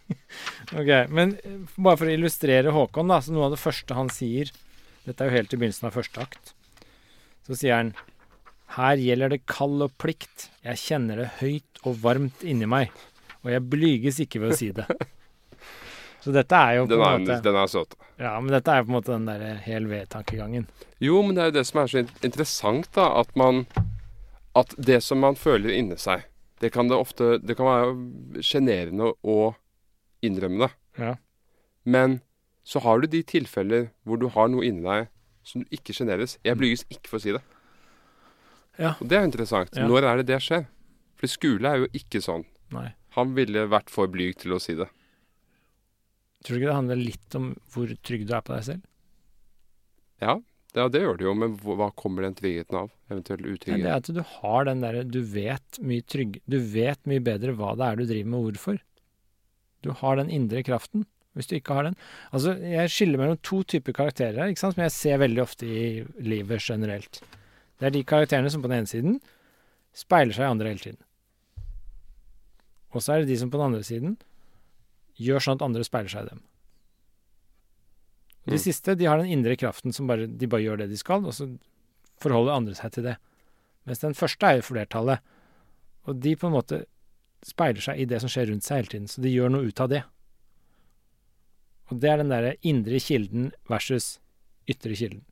Ok, 0.73 0.89
Men 1.13 1.35
eh, 1.43 1.59
bare 1.75 1.99
for 1.99 2.09
å 2.09 2.13
illustrere 2.15 2.71
Håkon, 2.73 3.11
da, 3.11 3.19
så 3.21 3.33
noe 3.35 3.45
av 3.45 3.53
det 3.53 3.61
første 3.61 3.93
han 3.93 4.07
sier 4.09 4.49
Dette 5.03 5.21
er 5.21 5.29
jo 5.29 5.35
helt 5.35 5.53
i 5.53 5.59
begynnelsen 5.59 5.89
av 5.89 5.97
første 5.97 6.23
akt. 6.23 6.53
Så 7.45 7.57
sier 7.59 7.75
han 7.75 7.91
Her 8.77 8.97
gjelder 9.03 9.35
det 9.35 9.43
kall 9.45 9.83
og 9.85 9.93
plikt. 10.01 10.47
Jeg 10.65 10.81
kjenner 10.81 11.21
det 11.21 11.27
høyt 11.41 11.83
og 11.83 11.99
varmt 12.01 12.41
inni 12.47 12.65
meg. 12.69 12.89
Og 13.43 13.51
jeg 13.51 13.65
blyges 13.69 14.21
ikke 14.23 14.41
ved 14.41 14.55
å 14.55 14.57
si 14.57 14.71
det. 14.73 14.87
Så 16.23 16.31
dette 16.31 16.55
er 16.55 16.77
jo 16.77 16.85
på 16.87 16.95
en 16.95 17.25
måte 17.27 17.41
den 17.43 17.57
er 17.59 17.67
søt. 17.67 17.97
Ja, 18.15 18.37
men 18.39 18.53
dette 18.55 18.71
er 18.71 18.79
jo 18.79 18.87
på 18.87 18.93
en 18.93 18.95
måte 18.95 19.11
den 19.11 19.25
derre 19.27 19.57
hel 19.65 19.89
ved-tankegangen. 19.91 20.69
Jo, 21.03 21.17
men 21.19 21.35
det 21.35 21.43
er 21.43 21.49
jo 21.49 21.55
det 21.57 21.65
som 21.67 21.81
er 21.81 21.89
så 21.91 22.03
interessant, 22.23 22.87
da. 22.95 23.09
At 23.19 23.33
man 23.35 23.65
At 24.55 24.71
det 24.77 25.01
som 25.03 25.19
man 25.19 25.35
føler 25.35 25.73
inni 25.73 25.97
seg, 25.97 26.23
det 26.63 26.71
kan 26.71 26.87
det 26.87 26.95
ofte 26.95 27.37
Det 27.43 27.57
kan 27.59 27.67
være 27.67 28.43
sjenerende 28.45 29.11
å 29.19 29.53
innrømme 30.23 30.63
det. 30.63 30.71
Ja. 31.03 31.15
Men 31.83 32.21
så 32.63 32.79
har 32.85 33.01
du 33.01 33.09
de 33.11 33.19
tilfeller 33.27 33.89
hvor 34.07 34.21
du 34.21 34.29
har 34.31 34.47
noe 34.51 34.63
inni 34.63 34.85
deg 34.85 35.09
som 35.43 35.63
du 35.63 35.75
ikke 35.75 35.95
sjeneres. 35.95 36.37
Jeg 36.47 36.55
blyges 36.55 36.85
ikke 36.87 37.11
for 37.11 37.19
å 37.19 37.23
si 37.25 37.33
det. 37.35 37.43
Ja. 38.79 38.93
Og 38.95 39.09
det 39.11 39.19
er 39.19 39.27
interessant. 39.27 39.75
Ja. 39.75 39.89
Når 39.89 40.07
er 40.07 40.21
det 40.21 40.29
det 40.31 40.39
skjer? 40.45 40.63
For 41.19 41.31
skole 41.31 41.69
er 41.69 41.83
jo 41.83 41.89
ikke 41.99 42.23
sånn. 42.23 42.45
Nei. 42.73 42.93
Han 43.17 43.35
ville 43.35 43.67
vært 43.69 43.91
for 43.93 44.09
blyg 44.09 44.39
til 44.41 44.55
å 44.55 44.61
si 44.63 44.77
det. 44.79 44.87
Tror 46.43 46.57
du 46.57 46.63
ikke 46.63 46.71
det 46.71 46.79
handler 46.79 47.03
litt 47.03 47.37
om 47.39 47.51
hvor 47.71 47.91
trygg 48.07 48.25
du 48.27 48.33
er 48.35 48.43
på 48.43 48.55
deg 48.55 48.65
selv? 48.71 48.87
Ja, 50.23 50.39
ja 50.73 50.87
det 50.89 51.01
gjør 51.03 51.19
det 51.19 51.25
jo, 51.27 51.33
men 51.37 51.55
hva 51.61 51.89
kommer 51.99 52.25
den 52.25 52.35
tryggheten 52.37 52.79
av? 52.79 52.91
Eventuell 53.11 53.43
Nei, 53.45 53.77
det 53.83 53.91
er 53.91 53.99
at 53.99 54.09
du 54.09 54.21
har 54.39 54.65
den 54.65 54.81
derre 54.81 55.03
Du 55.05 55.19
Du 55.21 56.57
vet 56.73 57.05
mye 57.09 57.23
bedre 57.23 57.53
hva 57.57 57.75
det 57.77 57.85
er 57.87 57.99
du 57.99 58.05
driver 58.09 58.29
med, 58.33 58.47
hvorfor. 58.47 58.79
Du 59.83 59.91
har 59.99 60.17
den 60.17 60.31
indre 60.33 60.63
kraften. 60.65 61.05
Hvis 61.33 61.49
du 61.49 61.55
ikke 61.57 61.73
har 61.77 61.87
den 61.87 61.95
Altså, 62.31 62.55
jeg 62.61 62.91
skiller 62.93 63.21
mellom 63.21 63.39
to 63.41 63.63
typer 63.63 63.95
karakterer 63.95 64.37
her, 64.37 64.51
ikke 64.53 64.61
sant, 64.61 64.75
som 64.77 64.85
jeg 64.85 64.93
ser 64.95 65.21
veldig 65.21 65.41
ofte 65.43 65.65
i 65.69 66.03
livet 66.21 66.61
generelt. 66.61 67.21
Det 67.79 67.89
er 67.89 67.95
de 67.95 68.03
karakterene 68.07 68.51
som 68.53 68.61
på 68.61 68.69
den 68.69 68.83
ene 68.83 68.89
siden 68.89 69.19
speiler 69.93 70.33
seg 70.33 70.45
i 70.45 70.53
andre 70.53 70.73
hele 70.73 70.81
tiden. 70.81 71.01
Og 72.93 73.01
så 73.01 73.15
er 73.15 73.23
det 73.23 73.33
de 73.33 73.39
som 73.41 73.49
på 73.49 73.57
den 73.59 73.71
andre 73.71 73.85
siden 73.85 74.17
gjør 75.21 75.43
sånn 75.43 75.59
at 75.59 75.65
andre 75.65 75.85
speiler 75.85 76.13
seg 76.13 76.25
i 76.25 76.33
dem. 76.33 76.43
De 78.45 78.51
Mm. 78.57 78.59
siste 78.59 78.95
de 78.97 79.05
har 79.05 79.17
den 79.17 79.27
indre 79.31 79.55
kraften 79.55 79.93
som 79.93 80.07
bare, 80.07 80.27
de 80.27 80.47
bare 80.47 80.61
gjør 80.61 80.77
det 80.83 80.89
de 80.89 80.97
skal, 80.97 81.23
og 81.25 81.31
så 81.33 81.47
forholder 82.19 82.51
andre 82.57 82.75
seg 82.75 82.91
til 82.91 83.03
det. 83.03 83.17
Mens 83.85 83.99
den 83.99 84.13
første 84.13 84.43
er 84.45 84.55
jo 84.57 84.61
flertallet. 84.73 85.19
Og 86.07 86.19
de 86.19 86.35
på 86.35 86.47
en 86.47 86.53
måte 86.53 86.85
speiler 87.43 87.79
seg 87.81 87.99
i 87.99 88.05
det 88.05 88.19
som 88.21 88.29
skjer 88.29 88.49
rundt 88.51 88.63
seg 88.63 88.77
hele 88.77 88.87
tiden, 88.91 89.07
så 89.07 89.21
de 89.21 89.29
gjør 89.31 89.49
noe 89.51 89.67
ut 89.67 89.79
av 89.79 89.89
det. 89.89 90.03
Og 91.91 91.99
det 91.99 92.09
er 92.09 92.17
den 92.21 92.29
derre 92.31 92.53
indre 92.63 92.99
kilden 93.03 93.51
versus 93.69 94.19
ytre 94.69 94.95
kilden. 94.95 95.23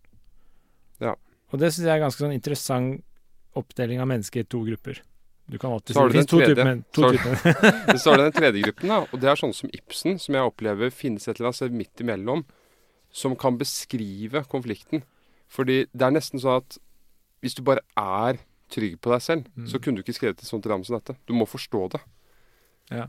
Ja. 1.01 1.15
Og 1.51 1.59
det 1.59 1.71
syns 1.73 1.87
jeg 1.87 1.95
er 1.95 2.03
ganske 2.03 2.21
sånn 2.23 2.35
interessant 2.35 3.03
oppdeling 3.59 3.99
av 4.03 4.07
mennesker 4.11 4.43
i 4.43 4.47
to 4.47 4.61
grupper. 4.67 5.01
Du 5.51 5.57
kan 5.59 5.71
alltid 5.75 5.95
Så 5.95 5.99
har 5.99 6.09
du 6.09 6.13
det 6.15 6.55
den 6.55 6.83
tredje. 6.85 6.85
to 6.93 7.97
Så 7.97 8.11
har 8.11 8.17
du- 8.17 8.23
den 8.23 8.31
tredje 8.31 8.63
gruppen, 8.63 8.87
da. 8.87 8.99
Og 9.11 9.19
det 9.19 9.27
er 9.31 9.35
sånne 9.35 9.55
som 9.55 9.69
Ibsen, 9.73 10.19
som 10.19 10.35
jeg 10.35 10.43
opplever 10.47 10.91
finnes 10.91 11.27
et 11.27 11.35
eller 11.39 11.49
annet 11.49 11.55
sted 11.59 11.71
midt 11.75 11.95
imellom, 12.03 12.45
som 13.11 13.35
kan 13.35 13.57
beskrive 13.57 14.43
konflikten. 14.47 15.03
Fordi 15.51 15.85
det 15.93 16.01
er 16.07 16.11
nesten 16.15 16.39
sånn 16.39 16.57
at 16.61 16.77
hvis 17.41 17.55
du 17.57 17.61
bare 17.63 17.81
er 17.97 18.39
trygg 18.71 18.99
på 19.01 19.11
deg 19.11 19.21
selv, 19.21 19.45
Mm. 19.57 19.67
så 19.67 19.79
kunne 19.81 19.95
du 19.97 20.03
ikke 20.03 20.15
skrevet 20.15 20.39
et 20.39 20.47
sånt 20.47 20.65
ram 20.65 20.83
som 20.83 20.95
dette. 20.99 21.17
Du 21.27 21.33
må 21.33 21.45
forstå 21.45 21.89
det. 21.91 22.01
Ja. 22.89 23.07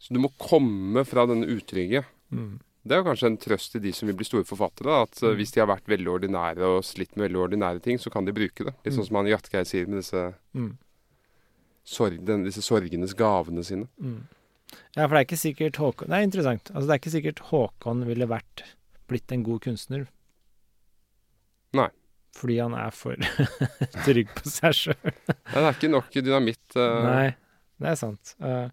Så 0.00 0.14
du 0.14 0.18
må 0.20 0.32
komme 0.38 1.04
fra 1.04 1.26
denne 1.26 1.44
utrygge. 1.46 2.04
Mm. 2.32 2.60
Det 2.84 2.92
er 2.96 3.02
jo 3.02 3.04
kanskje 3.10 3.26
en 3.26 3.36
trøst 3.38 3.70
til 3.72 3.80
de 3.80 3.92
som 3.92 4.06
vil 4.08 4.16
bli 4.16 4.24
store 4.24 4.44
forfattere. 4.44 4.84
da, 4.86 5.02
At 5.02 5.22
eh, 5.22 5.28
Mm. 5.30 5.36
hvis 5.36 5.52
de 5.52 5.60
har 5.60 5.66
vært 5.68 5.86
veldig 5.86 6.08
ordinære 6.08 6.62
og 6.78 6.82
slitt 6.84 7.16
med 7.16 7.30
veldig 7.30 7.50
ordinære 7.50 7.82
ting, 7.82 7.98
så 7.98 8.10
kan 8.10 8.24
de 8.24 8.32
bruke 8.32 8.64
det. 8.64 8.74
Litt 8.84 8.94
Mm. 8.94 8.98
sånn 8.98 9.06
som 9.06 9.16
han 9.16 9.26
Hjartgeir 9.26 9.66
sier 9.66 9.86
med 9.86 9.98
disse, 10.02 10.34
Mm. 10.54 10.78
sorg, 11.84 12.24
den, 12.24 12.44
disse 12.44 12.62
sorgenes 12.62 13.14
gavene 13.14 13.62
sine. 13.64 13.88
Mm. 14.00 14.22
Ja, 14.96 15.06
for 15.06 15.14
det 15.16 15.20
er 15.20 15.26
ikke 15.36 15.54
sikkert 15.54 15.76
Håkon 15.76 16.08
Det 16.08 16.16
er 16.16 16.26
interessant. 16.26 16.70
Altså, 16.74 16.86
det 16.88 16.90
er 16.90 16.98
ikke 16.98 17.22
sikkert 17.22 17.38
Håkon 17.50 18.04
ville 18.06 18.26
vært 18.26 18.62
blitt 19.12 19.32
en 19.36 19.44
god 19.46 19.62
kunstner. 19.64 20.06
Nei. 21.76 21.88
Fordi 22.36 22.56
han 22.62 22.74
er 22.76 22.94
for 22.96 23.20
trygg 24.06 24.30
på 24.38 24.48
seg 24.48 24.76
sjøl. 24.76 24.96
Nei, 25.04 25.58
det 25.58 25.64
er 25.66 25.76
ikke 25.76 25.92
nok 25.92 26.14
dynamitt. 26.16 26.64
Uh... 26.76 27.04
Nei, 27.04 27.26
det 27.82 27.90
er 27.92 27.98
sant. 28.00 28.34
Uh, 28.40 28.66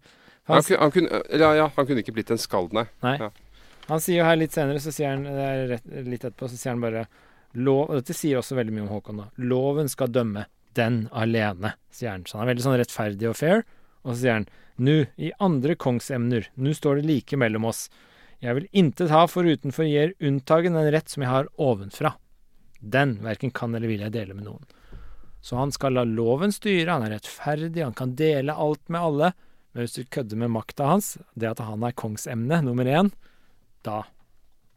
Han, 0.48 0.56
han, 0.56 0.64
kunne- 0.66 0.80
han, 0.80 0.92
kunne, 0.94 1.18
ja, 1.38 1.50
ja, 1.60 1.66
han 1.76 1.86
kunne 1.88 2.02
ikke 2.02 2.14
blitt 2.16 2.32
en 2.34 2.40
skald, 2.40 2.72
nei. 2.74 2.86
han 3.04 4.00
sier 4.02 4.22
jo 4.22 4.24
her 4.26 4.38
litt 4.40 4.56
senere, 4.56 4.80
så 4.82 4.90
sier 4.94 5.12
han 5.12 5.26
det 5.28 5.44
er 5.46 5.60
rett, 5.76 5.84
litt 6.08 6.24
etterpå, 6.24 6.48
så 6.50 6.56
sier 6.58 6.72
han 6.72 6.82
bare 6.82 7.04
lov, 7.60 7.84
Og 7.90 8.00
dette 8.00 8.16
sier 8.16 8.40
også 8.40 8.56
veldig 8.58 8.74
mye 8.74 8.86
om 8.86 8.90
Håkon, 8.96 9.20
da. 9.22 9.28
Loven 9.52 9.90
skal 9.92 10.10
dømme. 10.14 10.46
Den 10.78 11.04
alene, 11.18 11.72
sier 11.94 12.12
han. 12.16 12.24
Så 12.26 12.38
han 12.38 12.46
er 12.48 12.52
veldig 12.54 12.64
sånn 12.66 12.76
rettferdig 12.80 13.28
og 13.30 13.36
fair. 13.38 13.64
Og 14.02 14.12
så 14.14 14.18
sier 14.24 14.36
han 14.40 14.48
nu, 14.80 15.04
i 15.20 15.30
andre 15.42 15.74
kongsemner, 15.78 16.46
nu 16.56 16.70
står 16.74 17.00
det 17.02 17.08
like 17.10 17.38
mellom 17.42 17.66
oss. 17.70 17.84
Jeg 18.40 18.56
vil 18.56 18.68
intet 18.72 19.12
ha 19.12 19.26
forutenfor 19.28 19.84
gir 19.84 20.14
unntagen 20.24 20.76
den 20.76 20.88
rett 20.94 21.12
som 21.12 21.24
jeg 21.24 21.32
har 21.32 21.48
ovenfra. 21.60 22.14
Den 22.80 23.18
verken 23.24 23.52
kan 23.52 23.74
eller 23.76 23.90
vil 23.90 24.00
jeg 24.06 24.14
dele 24.14 24.36
med 24.36 24.46
noen. 24.48 24.64
Så 25.44 25.56
han 25.56 25.72
skal 25.72 25.96
la 25.96 26.04
loven 26.08 26.52
styre, 26.52 26.92
han 26.92 27.04
er 27.04 27.16
rettferdig, 27.16 27.82
han 27.84 27.96
kan 27.96 28.14
dele 28.16 28.56
alt 28.56 28.88
med 28.88 29.00
alle. 29.00 29.32
Men 29.72 29.84
hvis 29.84 29.96
du 29.96 30.08
kødder 30.12 30.40
med 30.40 30.52
makta 30.52 30.88
hans, 30.88 31.14
det 31.38 31.50
at 31.52 31.62
han 31.64 31.84
er 31.86 31.96
kongsemne 31.96 32.60
nummer 32.64 32.88
én, 32.88 33.12
da 33.86 34.02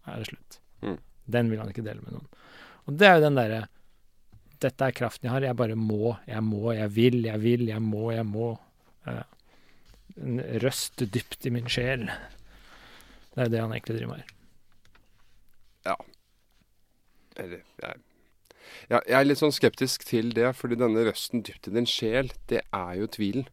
er 0.07 0.19
det 0.21 0.29
slutt. 0.29 0.59
Mm. 0.83 0.99
Den 1.35 1.51
vil 1.51 1.63
han 1.63 1.71
ikke 1.71 1.85
dele 1.85 2.03
med 2.03 2.17
noen. 2.17 2.27
Og 2.87 2.99
det 2.99 3.07
er 3.07 3.17
jo 3.17 3.25
den 3.27 3.39
derre 3.39 3.63
Dette 4.63 4.87
er 4.87 4.95
kraften 4.95 5.27
jeg 5.27 5.33
har. 5.33 5.43
Jeg 5.43 5.59
bare 5.59 5.75
må, 5.75 6.13
jeg 6.23 6.39
må, 6.39 6.69
jeg 6.71 6.87
vil, 6.95 7.17
jeg 7.27 7.39
vil, 7.43 7.65
jeg 7.67 7.83
må, 7.83 8.03
jeg 8.15 8.23
må. 8.23 8.53
Eh, 9.07 9.23
En 10.23 10.37
røst 10.61 11.01
dypt 11.11 11.47
i 11.49 11.51
min 11.51 11.67
sjel. 11.71 12.05
Det 13.33 13.45
er 13.47 13.51
det 13.51 13.61
han 13.61 13.73
egentlig 13.73 13.97
driver 13.97 14.13
med 14.13 14.23
her. 14.23 14.39
Eller 17.39 17.63
jeg, 17.81 18.01
ja, 18.91 18.99
jeg 18.99 19.17
er 19.17 19.27
litt 19.27 19.41
sånn 19.41 19.55
skeptisk 19.55 20.05
til 20.07 20.31
det, 20.35 20.51
fordi 20.57 20.77
denne 20.79 21.05
røsten 21.07 21.43
dypt 21.45 21.69
i 21.69 21.75
din 21.75 21.89
sjel, 21.89 22.31
det 22.51 22.63
er 22.65 22.93
jo 22.99 23.09
tvilen. 23.11 23.47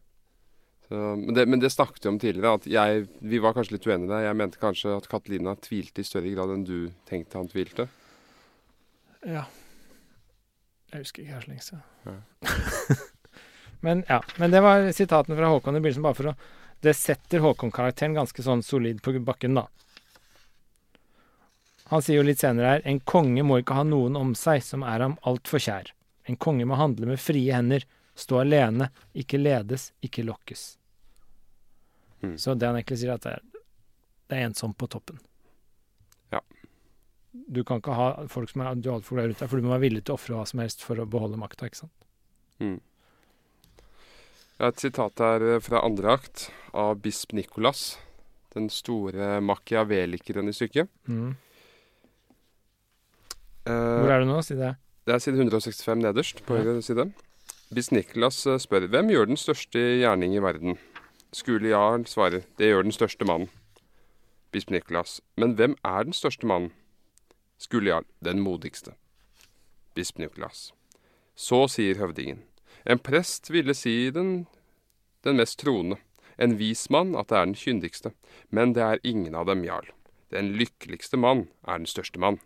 Så, 0.87 0.99
men, 1.17 1.31
det, 1.37 1.45
men 1.47 1.61
det 1.63 1.71
snakket 1.71 2.05
vi 2.05 2.11
om 2.11 2.19
tidligere, 2.19 2.59
at 2.59 2.67
jeg, 2.67 3.07
vi 3.23 3.39
var 3.43 3.55
kanskje 3.55 3.77
litt 3.77 3.87
uenige 3.87 4.11
der. 4.11 4.25
Jeg 4.27 4.39
mente 4.41 4.61
kanskje 4.61 4.95
at 4.97 5.07
Katalina 5.11 5.55
tvilte 5.63 6.03
i 6.03 6.07
større 6.07 6.33
grad 6.35 6.51
enn 6.51 6.67
du 6.67 6.77
tenkte 7.09 7.39
han 7.39 7.49
tvilte. 7.51 7.87
Ja. 9.23 9.45
Jeg 10.91 11.05
husker 11.05 11.23
ikke 11.23 11.37
her 11.37 11.45
så 11.45 11.51
lenge 11.53 11.63
siden. 11.63 11.85
Ja. 12.09 12.97
men 13.85 14.03
ja, 14.09 14.19
men 14.41 14.51
det 14.51 14.61
var 14.65 14.89
sitatene 14.93 15.37
fra 15.39 15.53
Håkon 15.53 15.79
i 15.79 15.83
begynnelsen, 15.83 16.05
bare 16.05 16.19
for 16.19 16.33
å 16.33 16.35
Det 16.81 16.93
setter 16.97 17.43
Håkon-karakteren 17.43 18.17
ganske 18.17 18.43
sånn 18.43 18.63
solid 18.65 19.01
på 19.05 19.13
bakken, 19.21 19.59
da. 19.59 19.67
Han 21.91 22.01
sier 22.01 22.21
jo 22.21 22.23
litt 22.23 22.39
senere 22.39 22.69
her 22.69 22.85
En 22.87 23.01
konge 23.03 23.43
må 23.43 23.57
ikke 23.59 23.75
ha 23.75 23.83
noen 23.83 24.15
om 24.15 24.29
seg 24.39 24.63
som 24.63 24.85
er 24.87 25.03
ham 25.03 25.17
altfor 25.27 25.61
kjær. 25.61 25.91
En 26.29 26.37
konge 26.39 26.65
må 26.65 26.77
handle 26.79 27.09
med 27.09 27.19
frie 27.19 27.51
hender, 27.53 27.83
stå 28.15 28.41
alene, 28.45 28.87
ikke 29.17 29.39
ledes, 29.41 29.89
ikke 30.05 30.23
lokkes. 30.23 30.63
Mm. 32.21 32.37
Så 32.37 32.55
det 32.55 32.69
han 32.69 32.77
egentlig 32.79 33.01
sier, 33.01 33.11
er 33.11 33.19
at 33.19 33.25
det 33.25 33.33
er, 33.35 33.65
det 34.29 34.37
er 34.37 34.47
ensomt 34.47 34.77
på 34.79 34.87
toppen. 34.93 35.19
Ja. 36.31 36.41
Du 37.31 37.63
kan 37.67 37.81
ikke 37.81 37.97
ha 37.97 38.09
folk 38.31 38.53
som 38.53 38.63
er 38.63 38.77
du 38.77 38.91
altfor 38.93 39.17
glad 39.17 39.31
rundt 39.31 39.41
deg, 39.41 39.49
for 39.51 39.59
du 39.59 39.67
må 39.67 39.73
være 39.73 39.85
villig 39.87 40.05
til 40.05 40.15
å 40.15 40.19
ofre 40.19 40.37
hva 40.37 40.45
som 40.49 40.63
helst 40.63 40.85
for 40.85 41.01
å 41.01 41.09
beholde 41.09 41.41
makta, 41.41 41.69
ikke 41.69 41.83
sant. 41.83 42.07
Mm. 42.61 42.77
Jeg 44.61 44.67
har 44.67 44.75
et 44.75 44.81
sitat 44.83 45.21
her 45.25 45.43
eh, 45.55 45.59
fra 45.65 45.79
andre 45.81 46.11
akt 46.19 46.43
av 46.77 46.99
bisp 47.01 47.31
Nikolas. 47.33 47.95
Den 48.53 48.67
store 48.69 49.39
machiavelikeren 49.41 50.51
i 50.51 50.53
stykket. 50.53 50.85
Mm. 51.09 51.31
Eh, 53.65 53.73
Hvor 53.73 54.13
er 54.13 54.21
du 54.21 54.27
nå? 54.29 54.35
Si 54.45 54.53
det. 54.59 54.75
Det 55.09 55.15
er 55.15 55.23
side 55.23 55.41
165 55.41 56.03
nederst 56.03 56.43
på 56.45 56.59
høyre 56.59 56.75
side. 56.85 57.07
Bisp 57.73 57.95
Nikolas 57.97 58.43
eh, 58.45 58.59
spør 58.61 58.85
hvem 58.93 59.09
gjør 59.09 59.31
den 59.31 59.41
største 59.41 59.81
gjerning 60.03 60.37
i 60.37 60.43
verden. 60.45 60.77
Skule 61.33 61.73
Jarl 61.73 62.05
svarer 62.05 62.45
det 62.61 62.69
gjør 62.69 62.85
den 62.85 62.93
største 62.93 63.25
mannen. 63.25 63.49
Bisp 64.53 64.69
Nikolas. 64.69 65.23
Men 65.41 65.57
hvem 65.57 65.73
er 65.81 66.05
den 66.05 66.13
største 66.13 66.45
mannen? 66.45 66.69
Skule 67.57 67.89
jarl, 67.95 68.05
den 68.21 68.45
modigste. 68.45 68.93
Bisp 69.97 70.21
Nikolas. 70.21 70.69
Så 71.33 71.65
sier 71.65 71.97
høvdingen. 71.97 72.45
En 72.85 72.99
prest 72.99 73.51
ville 73.53 73.75
si 73.77 74.09
den, 74.13 74.47
den 75.23 75.37
mest 75.37 75.59
troende. 75.61 75.99
En 76.37 76.57
vis 76.57 76.87
mann 76.89 77.15
at 77.15 77.29
det 77.29 77.37
er 77.37 77.45
den 77.45 77.57
kyndigste. 77.57 78.13
Men 78.49 78.73
det 78.73 78.83
er 78.83 79.03
ingen 79.03 79.35
av 79.35 79.45
dem, 79.49 79.63
jarl. 79.65 79.91
Den 80.31 80.53
lykkeligste 80.57 81.19
mann 81.19 81.49
er 81.67 81.81
den 81.81 81.89
største 81.89 82.19
mann. 82.19 82.39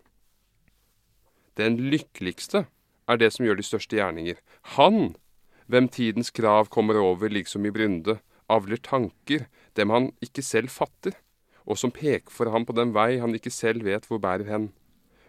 Den 1.56 1.78
lykkeligste 1.92 2.66
er 3.08 3.20
det 3.20 3.30
som 3.32 3.46
gjør 3.46 3.60
de 3.60 3.64
største 3.64 3.96
gjerninger. 3.96 4.40
Han, 4.76 5.14
hvem 5.70 5.88
tidens 5.88 6.32
krav 6.34 6.68
kommer 6.68 6.98
over 7.00 7.32
liksom 7.32 7.64
i 7.64 7.72
brynde, 7.72 8.18
avler 8.52 8.82
tanker, 8.82 9.46
dem 9.74 9.94
han 9.94 10.10
ikke 10.22 10.44
selv 10.44 10.70
fatter, 10.74 11.16
og 11.66 11.78
som 11.80 11.94
peker 11.94 12.30
for 12.30 12.50
ham 12.52 12.66
på 12.66 12.76
den 12.76 12.92
vei 12.94 13.16
han 13.22 13.34
ikke 13.34 13.50
selv 13.54 13.86
vet 13.86 14.06
hvor 14.06 14.20
bærer 14.22 14.46
hen, 14.50 14.68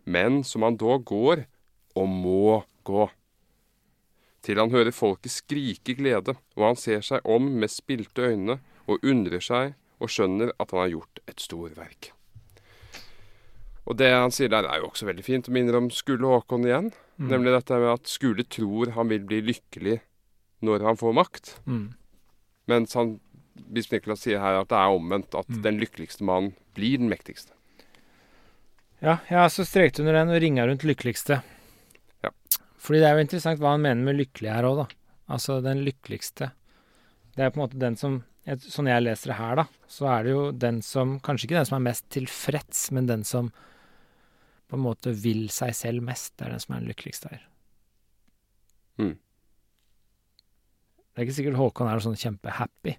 men 0.05 0.43
som 0.45 0.65
han 0.65 0.77
dog 0.77 1.05
går, 1.07 1.45
og 1.97 2.09
må 2.09 2.63
gå. 2.85 3.07
Til 4.45 4.59
han 4.61 4.71
hører 4.71 4.93
folket 4.95 5.31
skrike 5.33 5.95
glede, 5.97 6.35
og 6.55 6.63
han 6.69 6.77
ser 6.79 7.01
seg 7.05 7.25
om 7.25 7.49
med 7.59 7.71
spilte 7.73 8.29
øyne 8.31 8.59
og 8.87 9.03
undrer 9.03 9.41
seg 9.43 9.73
og 9.99 10.11
skjønner 10.13 10.53
at 10.61 10.71
han 10.71 10.83
har 10.83 10.93
gjort 10.93 11.19
et 11.27 11.41
storverk. 11.41 12.11
Og 13.87 13.95
det 13.97 14.09
han 14.11 14.33
sier 14.35 14.51
der, 14.51 14.67
er 14.67 14.81
jo 14.81 14.89
også 14.89 15.07
veldig 15.07 15.23
fint, 15.23 15.47
og 15.47 15.55
minner 15.55 15.77
om 15.79 15.87
Skule 15.95 16.27
Håkon 16.27 16.65
igjen. 16.67 16.89
Mm. 17.17 17.29
Nemlig 17.31 17.53
dette 17.55 17.77
med 17.79 17.93
at 17.93 18.11
Skule 18.11 18.43
tror 18.43 18.91
han 18.97 19.09
vil 19.09 19.23
bli 19.27 19.39
lykkelig 19.47 19.99
når 20.67 20.83
han 20.83 20.99
får 20.99 21.15
makt. 21.15 21.53
Mm. 21.65 21.85
Mens 22.67 22.93
han, 22.99 23.13
bisp 23.73 23.93
Nikolas 23.95 24.25
sier 24.25 24.43
her 24.43 24.59
at 24.59 24.69
det 24.69 24.77
er 24.77 24.95
omvendt, 24.97 25.33
at 25.39 25.47
Mm. 25.49 25.61
den 25.63 25.79
lykkeligste 25.79 26.23
mannen 26.27 26.53
blir 26.75 26.97
den 26.99 27.09
mektigste. 27.09 27.53
Ja, 29.01 29.19
jeg 29.29 29.37
har 29.39 29.49
så 29.49 29.63
strekt 29.65 29.99
under 29.99 30.13
den 30.13 30.29
og 30.33 30.41
ringa 30.41 30.65
rundt 30.67 30.83
lykkeligste. 30.83 31.41
Fordi 32.77 33.01
det 33.01 33.09
er 33.09 33.17
jo 33.17 33.25
interessant 33.25 33.61
hva 33.61 33.73
han 33.75 33.83
mener 33.83 34.05
med 34.05 34.19
lykkelig 34.19 34.53
her 34.53 34.67
òg, 34.69 34.83
da. 34.83 34.87
Altså 35.33 35.59
den 35.65 35.83
lykkeligste. 35.83 36.51
Det 37.35 37.45
er 37.45 37.53
på 37.53 37.59
en 37.59 37.65
måte 37.65 37.81
den 37.81 37.99
som 37.99 38.23
Sånn 38.47 38.87
jeg 38.87 39.03
leser 39.03 39.33
det 39.33 39.35
her, 39.41 39.57
da, 39.59 39.63
så 39.91 40.05
er 40.07 40.21
det 40.23 40.31
jo 40.31 40.43
den 40.55 40.77
som 40.85 41.17
Kanskje 41.19 41.49
ikke 41.49 41.57
den 41.57 41.67
som 41.67 41.81
er 41.81 41.89
mest 41.89 42.05
tilfreds, 42.15 42.85
men 42.95 43.09
den 43.09 43.25
som 43.27 43.49
på 44.71 44.77
en 44.77 44.83
måte 44.85 45.11
vil 45.11 45.49
seg 45.51 45.73
selv 45.75 46.05
mest. 46.07 46.31
Det 46.37 46.45
er 46.45 46.55
den 46.55 46.63
som 46.63 46.75
er 46.75 46.83
den 46.83 46.91
lykkeligste 46.93 47.31
her. 47.33 47.43
Mm. 49.03 49.17
Det 51.11 51.19
er 51.19 51.27
ikke 51.27 51.37
sikkert 51.41 51.59
Håkon 51.59 51.91
er 51.91 52.03
sånn 52.03 52.19
kjempehappy. 52.19 52.95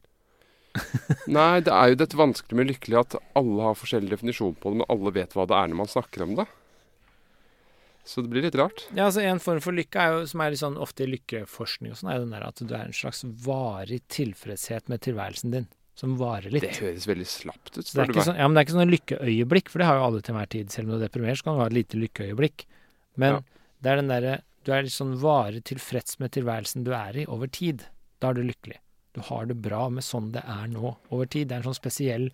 Nei, 1.38 1.60
det 1.64 1.72
er 1.74 1.92
jo 1.92 1.98
dette 2.00 2.20
vanskelig 2.20 2.60
med 2.60 2.70
lykkelig 2.72 3.00
at 3.00 3.18
alle 3.38 3.70
har 3.70 3.78
forskjellig 3.78 4.12
definisjon 4.14 4.56
på 4.56 4.72
det, 4.72 4.80
men 4.80 4.90
alle 4.92 5.14
vet 5.16 5.36
hva 5.36 5.48
det 5.48 5.56
er 5.58 5.72
når 5.72 5.80
man 5.80 5.92
snakker 5.92 6.24
om 6.24 6.36
det. 6.40 6.48
Så 8.08 8.22
det 8.24 8.30
blir 8.32 8.44
litt 8.46 8.54
rart. 8.56 8.86
Ja, 8.96 9.04
altså 9.10 9.20
En 9.20 9.40
form 9.42 9.58
for 9.60 9.76
lykke 9.76 10.00
er 10.00 10.14
jo, 10.14 10.20
som 10.30 10.40
er 10.40 10.54
litt 10.54 10.62
sånn 10.62 10.78
ofte 10.80 11.04
i 11.04 11.10
lykkeforskning, 11.12 11.90
og 11.92 11.98
sånn, 12.00 12.08
er 12.08 12.16
jo 12.16 12.24
den 12.24 12.32
der 12.32 12.46
at 12.46 12.62
du 12.64 12.72
er 12.72 12.86
en 12.88 12.96
slags 12.96 13.20
varig 13.44 13.98
tilfredshet 14.08 14.88
med 14.88 15.02
tilværelsen 15.04 15.52
din. 15.52 15.66
Som 15.98 16.14
varer 16.16 16.48
litt. 16.54 16.62
Det 16.62 16.78
høres 16.78 17.04
veldig 17.10 17.26
slapt 17.26 17.72
ut, 17.76 17.82
det 17.84 17.98
er 18.00 18.08
ikke 18.12 18.24
sånn, 18.30 18.36
ja, 18.38 18.46
men 18.48 18.54
det 18.54 18.60
er 18.62 18.66
ikke 18.68 18.76
sånn 18.78 18.92
lykkeøyeblikk, 18.94 19.68
for 19.68 19.82
det 19.82 19.88
har 19.90 19.98
jo 19.98 20.04
alle 20.06 20.20
til 20.22 20.32
enhver 20.34 20.48
tid. 20.54 20.70
Selv 20.72 20.86
om 20.88 20.94
du 20.94 20.96
er 21.02 21.08
deprimert, 21.08 21.40
så 21.40 21.44
kan 21.48 21.56
du 21.58 21.60
ha 21.60 21.66
et 21.66 21.74
lite 21.76 21.98
lykkeøyeblikk. 22.00 22.64
Men 23.18 23.32
Ja. 23.34 23.40
det 23.82 23.90
er 23.92 23.96
den 24.02 24.08
derre 24.14 24.36
Du 24.64 24.72
er 24.74 24.82
litt 24.82 24.92
sånn 24.92 25.14
varig 25.16 25.62
tilfreds 25.64 26.18
med 26.20 26.30
tilværelsen 26.32 26.84
du 26.84 26.90
er 26.92 27.16
i, 27.16 27.24
over 27.26 27.46
tid. 27.48 27.86
Da 28.20 28.30
er 28.30 28.34
du 28.34 28.42
lykkelig. 28.42 28.76
Du 29.14 29.20
har 29.22 29.46
det 29.46 29.56
bra 29.62 29.88
med 29.88 30.04
sånn 30.04 30.30
det 30.32 30.42
er 30.44 30.66
nå, 30.68 30.96
over 31.10 31.24
tid. 31.26 31.48
Det 31.48 31.56
er 31.56 31.62
en 31.62 31.72
sånn 31.72 31.78
spesiell 31.80 32.30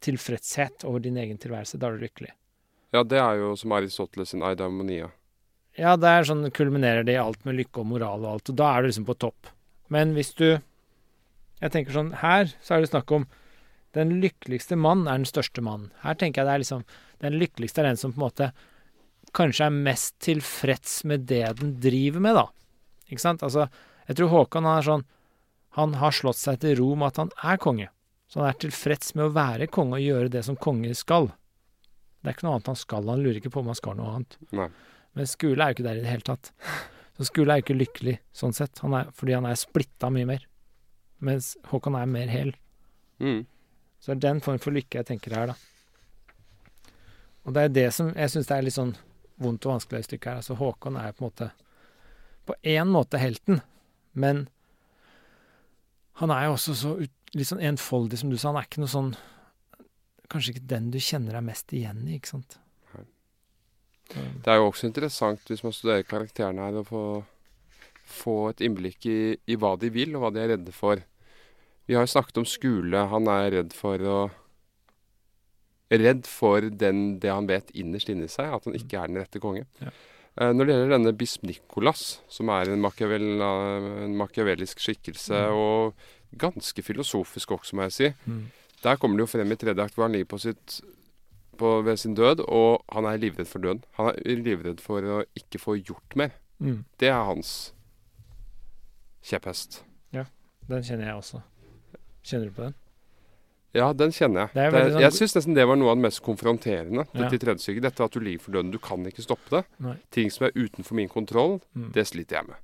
tilfredshet 0.00 0.84
over 0.84 1.00
din 1.00 1.16
egen 1.16 1.38
tilværelse. 1.38 1.78
Da 1.78 1.88
er 1.88 1.98
du 1.98 2.06
lykkelig. 2.06 2.32
Ja, 2.94 3.02
det 3.04 3.18
er 3.20 3.40
jo 3.42 3.54
som 3.58 3.72
Aristoteles 3.76 4.32
sin 4.32 4.44
eidamonia. 4.46 5.10
Ja, 5.78 5.94
det 6.00 6.10
er 6.10 6.26
sånn 6.26 6.48
kulminerer 6.54 7.04
det 7.06 7.14
i 7.14 7.20
alt 7.20 7.44
med 7.46 7.58
lykke 7.58 7.82
og 7.82 7.90
moral 7.92 8.24
og 8.24 8.30
alt, 8.32 8.50
og 8.50 8.56
da 8.58 8.70
er 8.72 8.82
du 8.82 8.88
liksom 8.90 9.06
på 9.06 9.18
topp. 9.20 9.52
Men 9.88 10.14
hvis 10.16 10.34
du 10.36 10.60
Jeg 11.58 11.72
tenker 11.74 11.90
sånn 11.90 12.12
Her 12.20 12.52
så 12.62 12.76
er 12.76 12.80
det 12.84 12.90
snakk 12.92 13.10
om 13.10 13.24
den 13.96 14.20
lykkeligste 14.22 14.76
mann 14.78 15.08
er 15.08 15.16
den 15.18 15.26
største 15.26 15.62
mann. 15.64 15.88
Her 16.04 16.14
tenker 16.14 16.42
jeg 16.42 16.46
det 16.46 16.54
er 16.54 16.62
liksom 16.62 16.84
Den 17.18 17.38
lykkeligste 17.40 17.82
er 17.82 17.88
den 17.88 17.96
som 17.96 18.12
på 18.12 18.20
en 18.20 18.26
måte 18.28 18.52
kanskje 19.34 19.66
er 19.66 19.74
mest 19.74 20.14
tilfreds 20.24 21.02
med 21.04 21.26
det 21.28 21.58
den 21.58 21.74
driver 21.82 22.20
med, 22.20 22.38
da. 22.38 22.46
Ikke 23.10 23.20
sant? 23.20 23.42
Altså, 23.42 23.66
jeg 24.08 24.16
tror 24.16 24.30
Håkon 24.32 24.68
er 24.68 24.86
sånn 24.86 25.04
Han 25.76 25.98
har 26.00 26.14
slått 26.14 26.38
seg 26.40 26.60
til 26.62 26.78
ro 26.78 26.94
med 26.94 27.12
at 27.12 27.20
han 27.24 27.32
er 27.42 27.60
konge. 27.60 27.88
Så 28.28 28.40
han 28.40 28.52
er 28.52 28.60
tilfreds 28.60 29.14
med 29.16 29.28
å 29.28 29.34
være 29.34 29.68
konge 29.72 29.98
og 29.98 30.04
gjøre 30.04 30.32
det 30.32 30.44
som 30.46 30.56
konge 30.56 30.94
skal. 30.96 31.30
Det 32.28 32.34
er 32.34 32.36
ikke 32.36 32.44
noe 32.44 32.58
annet 32.58 32.66
han 32.68 32.76
skal. 32.76 33.06
Han 33.08 33.22
lurer 33.24 33.38
ikke 33.40 33.50
på 33.54 33.62
om 33.62 33.70
han 33.72 33.76
skal 33.78 33.94
noe 33.96 34.10
annet. 34.12 34.34
Nei. 34.52 34.66
Men 35.16 35.28
Skule 35.30 35.64
er 35.64 35.70
jo 35.70 35.78
ikke 35.78 35.84
der 35.86 35.96
i 35.96 36.02
det 36.04 36.10
hele 36.10 36.26
tatt. 36.28 36.50
Så 37.16 37.24
Skule 37.24 37.54
er 37.54 37.62
jo 37.62 37.64
ikke 37.64 37.76
lykkelig 37.78 38.14
sånn 38.36 38.52
sett, 38.52 38.82
han 38.84 38.92
er, 38.98 39.08
fordi 39.16 39.32
han 39.32 39.46
er 39.48 39.56
splitta 39.56 40.10
mye 40.12 40.28
mer. 40.28 40.44
Mens 41.24 41.54
Håkon 41.70 41.96
er 41.96 42.10
mer 42.12 42.28
hel. 42.28 42.52
Mm. 43.24 43.46
Så 43.96 44.12
det 44.12 44.18
er 44.18 44.20
den 44.26 44.42
form 44.44 44.60
for 44.60 44.76
lykke 44.76 45.00
jeg 45.00 45.08
tenker 45.08 45.38
her, 45.38 45.54
da. 45.54 46.92
Og 47.48 47.56
det 47.56 47.64
er 47.64 47.72
det 47.78 47.86
som 47.96 48.12
jeg 48.12 48.34
syns 48.34 48.52
er 48.52 48.68
litt 48.68 48.76
sånn 48.76 48.92
vondt 49.40 49.64
og 49.64 49.78
vanskelig 49.78 50.04
i 50.04 50.08
stykket 50.10 50.28
her. 50.28 50.42
Altså 50.42 50.58
Håkon 50.60 51.00
er 51.00 51.16
på 51.16 51.24
en 51.24 51.30
måte 51.30 51.48
på 52.44 52.60
én 52.76 52.92
måte 52.92 53.24
helten, 53.24 53.62
men 54.12 54.44
han 56.20 56.36
er 56.36 56.44
jo 56.44 56.54
også 56.58 56.76
så 56.76 56.94
ut, 57.00 57.16
litt 57.32 57.48
sånn 57.48 57.64
enfoldig, 57.72 58.20
som 58.20 58.28
du 58.28 58.36
sa. 58.36 58.52
Han 58.52 58.60
er 58.60 58.68
ikke 58.68 58.84
noe 58.84 58.92
sånn 58.92 59.10
Kanskje 60.28 60.54
ikke 60.54 60.68
den 60.68 60.90
du 60.92 60.98
kjenner 61.00 61.38
deg 61.38 61.44
mest 61.46 61.72
igjen 61.72 62.02
i, 62.08 62.18
ikke 62.18 62.32
sant. 62.34 62.58
Nei. 62.94 63.04
Det 64.44 64.52
er 64.52 64.58
jo 64.60 64.68
også 64.70 64.88
interessant 64.88 65.48
hvis 65.48 65.62
man 65.64 65.72
studerer 65.76 66.04
karakterene 66.08 66.66
her, 66.68 66.80
å 66.80 66.84
få, 66.88 67.02
få 68.08 68.36
et 68.50 68.60
innblikk 68.64 69.06
i, 69.08 69.18
i 69.48 69.56
hva 69.60 69.74
de 69.80 69.88
vil, 69.94 70.14
og 70.16 70.24
hva 70.26 70.30
de 70.34 70.42
er 70.44 70.52
redde 70.56 70.72
for. 70.76 71.00
Vi 71.88 71.96
har 71.96 72.04
jo 72.04 72.12
snakket 72.12 72.42
om 72.42 72.44
Skule. 72.48 73.06
Han 73.08 73.28
er 73.32 73.50
redd 73.60 73.72
for 73.76 74.04
å 74.04 74.18
Redd 75.88 76.26
for 76.28 76.60
den, 76.68 77.14
det 77.16 77.30
han 77.32 77.46
vet 77.48 77.70
innerst 77.72 78.10
inni 78.12 78.26
seg, 78.28 78.50
at 78.52 78.66
han 78.68 78.74
ikke 78.76 78.98
er 79.00 79.08
den 79.08 79.22
rette 79.22 79.40
konge. 79.40 79.62
Ja. 79.80 79.88
Eh, 80.36 80.50
Når 80.52 80.66
det 80.68 80.74
gjelder 80.74 80.92
denne 80.92 81.12
bisp 81.16 81.46
Nikolas, 81.48 82.02
som 82.28 82.50
er 82.52 82.68
en, 82.74 82.82
machiavel, 82.84 83.24
en 83.40 84.12
machiavellisk 84.20 84.82
skikkelse, 84.84 85.40
og 85.56 85.96
ganske 86.36 86.84
filosofisk 86.84 87.56
også, 87.56 87.78
må 87.78 87.86
jeg 87.88 87.96
si, 87.96 88.10
Mm. 88.28 88.42
Der 88.82 88.96
kommer 88.96 89.16
det 89.18 89.26
jo 89.26 89.38
frem 89.38 89.52
i 89.52 89.56
tredje 89.56 89.82
akt 89.84 89.94
hvor 89.94 90.04
han 90.08 90.12
ligger 90.12 90.30
på 90.36 90.38
sitt 90.40 90.80
på, 91.58 91.82
ved 91.84 91.96
sin 91.98 92.14
død, 92.14 92.44
og 92.46 92.84
han 92.94 93.04
er 93.04 93.18
livredd 93.18 93.48
for 93.50 93.58
døden. 93.58 93.82
Han 93.98 94.12
er 94.14 94.36
livredd 94.44 94.80
for 94.80 95.02
å 95.02 95.24
ikke 95.34 95.58
få 95.58 95.74
gjort 95.82 96.14
mer. 96.16 96.30
Mm. 96.62 96.84
Det 96.98 97.08
er 97.08 97.24
hans 97.26 97.72
kjepphest. 99.26 99.82
Ja, 100.14 100.24
Den 100.68 100.82
kjenner 100.86 101.08
jeg 101.10 101.16
også. 101.18 101.40
Kjenner 102.24 102.46
du 102.50 102.52
på 102.54 102.62
den? 102.68 102.74
Ja, 103.76 103.90
den 103.92 104.10
kjenner 104.14 104.46
jeg. 104.46 104.54
Det 104.54 104.62
er 104.64 104.70
Det 104.70 104.92
sånn- 104.92 105.00
jeg 105.00 105.12
syns 105.12 105.34
nesten 105.36 105.54
det 105.54 105.66
var 105.66 105.76
noe 105.76 105.90
av 105.90 105.96
det 105.96 106.02
mest 106.02 106.22
konfronterende. 106.22 107.06
Ja. 107.12 107.20
Dette 107.28 107.34
i 107.34 107.38
tredje 107.38 107.60
stykket. 107.60 107.82
Dette 107.82 108.04
at 108.04 108.10
du 108.12 108.20
ligger 108.20 108.40
for 108.40 108.52
døden. 108.52 108.70
Du 108.70 108.78
kan 108.78 109.04
ikke 109.04 109.22
stoppe 109.22 109.50
det. 109.50 109.64
Nei. 109.78 109.96
Ting 110.10 110.30
som 110.30 110.46
er 110.46 110.52
utenfor 110.52 110.92
min 110.94 111.08
kontroll, 111.08 111.60
Mm. 111.76 111.92
det 111.92 112.06
sliter 112.06 112.36
jeg 112.38 112.46
med. 112.48 112.56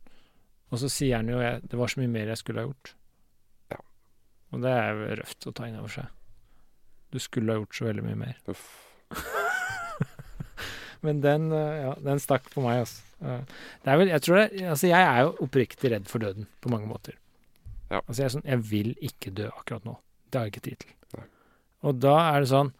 Og 0.73 0.79
så 0.79 0.89
sier 0.89 1.17
han 1.17 1.27
jo 1.29 1.39
jeg, 1.41 1.63
det 1.69 1.79
var 1.79 1.87
så 1.87 1.99
mye 2.01 2.09
mer 2.11 2.27
jeg 2.27 2.39
skulle 2.39 2.61
ha 2.61 2.67
gjort. 2.69 2.95
Og 4.55 4.63
det 4.63 4.71
er 4.73 5.03
røft 5.21 5.49
å 5.51 5.53
ta 5.57 5.67
inn 5.69 5.79
over 5.81 5.91
seg. 5.91 6.07
Du 7.15 7.19
skulle 7.23 7.55
ha 7.55 7.61
gjort 7.61 7.77
så 7.79 7.89
veldig 7.89 8.05
mye 8.07 8.19
mer. 8.25 8.39
Uff. 8.51 8.65
Men 11.05 11.21
den, 11.21 11.51
eh, 11.53 11.83
ja, 11.85 11.93
den 12.01 12.21
stakk 12.23 12.47
på 12.55 12.63
meg, 12.65 12.85
altså. 12.85 13.03
Det 13.85 13.95
vel, 14.01 14.11
jeg 14.13 14.23
tror 14.25 14.39
det, 14.41 14.47
altså 14.69 14.89
jeg 14.91 15.05
er 15.09 15.19
jo 15.25 15.35
oppriktig 15.47 15.91
redd 15.93 16.09
for 16.11 16.21
døden 16.25 16.47
på 16.65 16.71
mange 16.73 16.89
måter. 16.89 17.17
Ja. 17.91 18.01
Altså 18.03 18.19
jeg 18.23 18.27
er 18.29 18.33
sånn, 18.39 18.47
jeg 18.49 18.63
vil 18.71 18.91
ikke 19.05 19.33
dø 19.37 19.47
akkurat 19.53 19.85
nå. 19.89 19.95
Det 20.29 20.41
har 20.41 20.49
jeg 20.49 20.55
ikke 20.55 20.65
tid 20.71 20.85
til. 20.85 20.95
Og 21.85 21.99
da 22.01 22.15
er 22.33 22.41
det 22.45 22.49
sånn, 22.53 22.71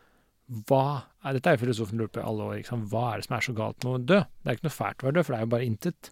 hva 0.69 0.83
er, 1.25 1.37
dette 1.37 1.51
er 1.53 1.57
jo 1.59 1.63
filosofen 1.67 2.01
lurt 2.01 2.13
på 2.17 2.21
i 2.21 2.25
alle 2.25 2.47
år, 2.49 2.55
ikke 2.61 2.71
sant? 2.73 2.89
hva 2.93 3.05
er 3.13 3.21
det 3.21 3.27
som 3.29 3.37
er 3.37 3.45
så 3.47 3.55
galt 3.57 3.85
med 3.85 3.93
å 3.95 4.03
dø? 4.13 4.19
Det 4.25 4.51
er 4.53 4.59
ikke 4.59 4.67
noe 4.69 4.77
fælt 4.79 5.05
å 5.05 5.09
være 5.09 5.17
død, 5.19 5.27
for 5.27 5.33
det 5.35 5.39
er 5.39 5.45
jo 5.47 5.53
bare 5.55 5.69
intet, 5.69 6.11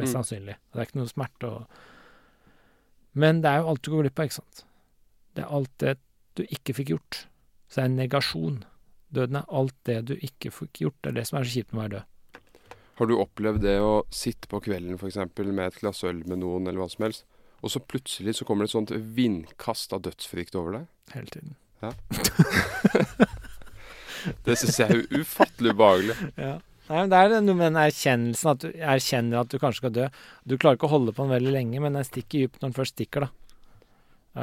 mest 0.00 0.10
Mm. 0.10 0.16
sannsynlig. 0.16 0.56
Det 0.72 0.80
er 0.80 0.88
ikke 0.88 1.00
noe 1.00 1.12
smerte 1.12 1.48
og 1.50 1.78
Men 3.20 3.40
det 3.42 3.50
er 3.50 3.58
jo 3.60 3.68
alt 3.72 3.82
du 3.82 3.90
går 3.90 4.04
glipp 4.06 4.20
av, 4.20 4.28
ikke 4.28 4.38
sant? 4.38 4.64
Det 5.40 5.46
er 5.46 5.56
alt 5.56 5.74
det 5.80 5.96
du 6.36 6.42
ikke 6.44 6.74
fikk 6.76 6.90
gjort. 6.92 7.22
Så 7.70 7.78
det 7.78 7.82
er 7.82 7.88
en 7.88 7.96
negasjon. 7.96 8.58
Døden 9.08 9.38
er 9.40 9.52
alt 9.60 9.76
det 9.88 9.98
du 10.10 10.14
ikke 10.20 10.52
fikk 10.52 10.82
gjort. 10.84 10.98
Det 11.00 11.08
er 11.10 11.16
det 11.16 11.26
som 11.30 11.38
er 11.40 11.46
så 11.48 11.54
kjipt 11.54 11.72
med 11.72 11.80
å 11.80 11.84
være 11.86 11.94
død. 11.94 12.04
Har 13.00 13.08
du 13.08 13.14
opplevd 13.16 13.62
det 13.64 13.78
å 13.80 13.94
sitte 14.12 14.50
på 14.52 14.60
kvelden 14.60 14.98
eksempel, 15.00 15.48
med 15.56 15.70
et 15.70 15.78
glass 15.80 16.04
øl 16.04 16.20
med 16.28 16.42
noen, 16.42 16.68
eller 16.68 16.82
hva 16.82 16.90
som 16.92 17.06
helst, 17.06 17.24
og 17.64 17.72
så 17.72 17.80
plutselig 17.80 18.34
så 18.36 18.44
kommer 18.44 18.66
det 18.66 18.70
et 18.70 18.76
sånt 18.76 18.92
vindkast 19.16 19.96
av 19.96 20.02
dødsfrykt 20.04 20.58
over 20.60 20.76
deg? 20.76 20.84
Hele 21.14 21.32
tiden. 21.32 21.56
Det 24.44 24.58
syns 24.60 24.76
jeg 24.82 24.92
er 24.92 25.22
ufattelig 25.22 25.72
ubehagelig. 25.72 26.18
Ja. 26.36 26.58
Nei, 26.90 26.98
men 26.98 27.12
Det 27.14 27.22
er 27.22 27.40
noe 27.40 27.56
med 27.56 27.70
den 27.70 27.80
erkjennelsen 27.80 28.52
at 28.52 28.60
du 28.66 28.68
erkjenner 28.68 29.40
at 29.40 29.48
du 29.48 29.56
kanskje 29.62 29.80
skal 29.80 29.96
dø. 29.96 30.06
Du 30.44 30.58
klarer 30.58 30.76
ikke 30.76 30.90
å 30.90 30.92
holde 30.98 31.16
på 31.16 31.24
den 31.24 31.32
veldig 31.38 31.56
lenge, 31.56 31.80
men 31.80 31.96
den 31.96 32.04
stikker 32.04 32.44
dypt 32.44 32.60
når 32.60 32.68
den 32.68 32.78
først 32.82 32.96
stikker, 32.98 33.24
da. 33.24 33.30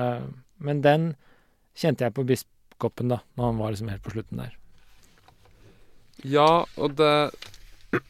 Eh, 0.01 0.27
men 0.59 0.81
den 0.81 1.09
kjente 1.77 2.05
jeg 2.07 2.15
på 2.17 2.25
biskopen, 2.27 3.11
da, 3.13 3.19
når 3.37 3.51
han 3.51 3.59
var 3.61 3.73
liksom 3.73 3.89
helt 3.91 4.03
på 4.05 4.13
slutten 4.15 4.41
der. 4.41 4.55
Ja, 6.25 6.65
og 6.77 6.95
det 6.97 7.13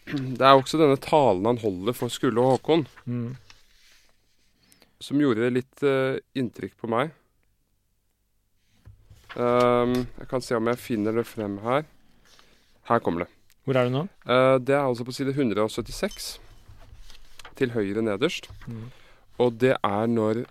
Det 0.08 0.42
er 0.42 0.56
også 0.58 0.80
denne 0.80 0.98
talen 0.98 1.46
han 1.46 1.60
holder 1.62 1.94
for 1.94 2.10
Skulle 2.10 2.42
og 2.42 2.56
Håkon, 2.58 2.88
Mm. 3.06 3.36
som 5.00 5.20
gjorde 5.22 5.52
litt 5.54 5.84
uh, 5.86 6.18
inntrykk 6.34 6.74
på 6.82 6.90
meg. 6.90 7.12
Um, 9.38 10.08
jeg 10.18 10.28
kan 10.32 10.42
se 10.42 10.56
om 10.58 10.68
jeg 10.72 10.80
finner 10.82 11.14
det 11.20 11.28
frem 11.30 11.60
her. 11.62 11.86
Her 12.90 13.00
kommer 13.06 13.26
det. 13.26 13.30
Hvor 13.68 13.78
er 13.78 13.86
du 13.86 13.94
nå? 13.94 14.04
Uh, 14.26 14.58
det 14.58 14.74
er 14.74 14.82
altså 14.88 15.06
på 15.06 15.14
side 15.14 15.36
176, 15.36 16.40
til 17.60 17.76
høyre 17.76 18.02
nederst. 18.02 18.50
Mm. 18.66 18.88
Og 19.38 19.60
det 19.62 19.76
er 19.78 20.08
når 20.10 20.46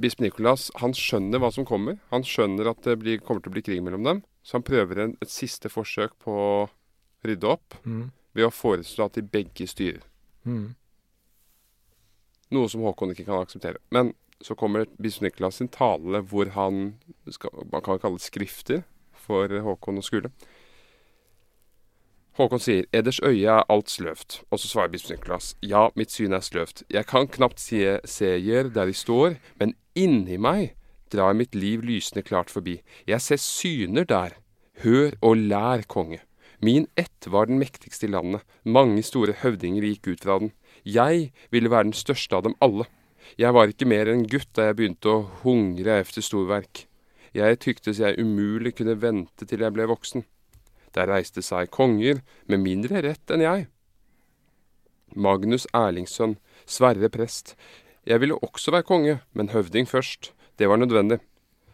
bisp 0.00 0.20
Nikolas 0.20 0.70
han 0.80 0.92
skjønner 0.96 1.38
hva 1.42 1.50
som 1.52 1.64
kommer. 1.68 1.98
Han 2.10 2.22
skjønner 2.26 2.70
at 2.70 2.82
det 2.86 2.98
blir, 3.02 3.20
kommer 3.20 3.42
til 3.44 3.50
å 3.52 3.56
bli 3.56 3.62
krig 3.62 3.82
mellom 3.84 4.04
dem. 4.04 4.22
Så 4.42 4.56
han 4.58 4.64
prøver 4.66 4.98
en, 5.04 5.16
et 5.20 5.30
siste 5.30 5.68
forsøk 5.68 6.16
på 6.24 6.32
å 6.32 6.68
rydde 7.26 7.44
opp 7.48 7.74
Mm. 7.84 8.10
ved 8.34 8.46
å 8.46 8.50
foreslå 8.54 9.04
at 9.04 9.14
de 9.18 9.22
begge 9.22 9.66
styrer. 9.68 10.00
Mm. 10.46 10.74
Noe 12.50 12.68
som 12.68 12.80
Håkon 12.82 13.12
ikke 13.12 13.26
kan 13.28 13.44
akseptere. 13.44 13.78
Men 13.90 14.14
så 14.42 14.56
kommer 14.56 14.86
bisp 15.00 15.20
Nikolas 15.22 15.58
sin 15.60 15.68
tale 15.68 16.22
hvor 16.22 16.48
han 16.56 16.94
skal, 17.30 17.50
Man 17.70 17.82
kan 17.82 17.98
kalle 17.98 18.16
det 18.16 18.24
skrifter 18.24 18.82
for 19.12 19.48
Håkon 19.48 20.00
og 20.00 20.04
Skule. 20.04 20.30
Håkon 22.38 22.62
sier 22.62 22.86
'Eders 22.92 23.20
øye 23.20 23.44
er 23.50 23.64
alt 23.68 23.90
sløvt', 23.90 24.42
og 24.50 24.58
så 24.58 24.68
svarer 24.68 24.88
bisp 24.88 25.10
Nikolas 25.10 25.54
'Ja, 25.62 25.90
mitt 25.94 26.10
syn 26.10 26.32
er 26.32 26.40
sløvt. 26.40 26.82
Jeg 26.90 27.06
kan 27.06 27.26
knapt 27.28 27.60
se 27.60 28.00
seer 28.04 28.68
der 28.70 28.86
de 28.86 28.92
står, 28.94 29.36
men 29.58 29.74
inni 30.00 30.38
meg 30.40 30.74
drar 31.12 31.34
mitt 31.36 31.54
liv 31.54 31.82
lysende 31.84 32.22
klart 32.26 32.50
forbi. 32.50 32.80
Jeg 33.06 33.20
ser 33.20 33.40
syner 33.42 34.06
der. 34.06 34.36
Hør 34.84 35.16
og 35.20 35.36
lær, 35.36 35.84
konge. 35.90 36.20
Min 36.60 36.86
ett 36.96 37.26
var 37.26 37.48
den 37.48 37.58
mektigste 37.60 38.06
i 38.06 38.12
landet. 38.12 38.44
Mange 38.64 39.02
store 39.04 39.34
høvdinger 39.42 39.84
gikk 39.86 40.12
ut 40.12 40.24
fra 40.24 40.38
den. 40.40 40.52
Jeg 40.84 41.32
ville 41.50 41.72
være 41.72 41.90
den 41.90 41.96
største 41.96 42.36
av 42.36 42.44
dem 42.44 42.56
alle. 42.60 42.86
Jeg 43.38 43.54
var 43.54 43.70
ikke 43.70 43.88
mer 43.88 44.10
enn 44.12 44.26
gutt 44.28 44.50
da 44.56 44.68
jeg 44.68 44.78
begynte 44.78 45.12
å 45.12 45.26
hungre 45.42 46.00
efter 46.02 46.24
storverk. 46.24 46.86
Jeg 47.36 47.60
tyktes 47.62 48.00
jeg 48.02 48.18
umulig 48.18 48.74
kunne 48.78 48.98
vente 49.00 49.46
til 49.46 49.62
jeg 49.62 49.74
ble 49.76 49.86
voksen. 49.88 50.24
Der 50.96 51.08
reiste 51.08 51.42
seg 51.46 51.70
konger 51.70 52.20
med 52.50 52.64
mindre 52.64 53.02
rett 53.06 53.30
enn 53.30 53.44
jeg. 53.44 53.68
Magnus 55.14 55.66
Erlingssønn, 55.74 56.36
Sverre 56.66 57.08
prest. 57.10 57.56
Jeg 58.06 58.20
ville 58.20 58.38
også 58.40 58.72
være 58.72 58.86
konge, 58.88 59.18
men 59.32 59.52
høvding 59.52 59.88
først. 59.88 60.32
Det 60.58 60.68
var 60.68 60.76
nødvendig. 60.76 61.18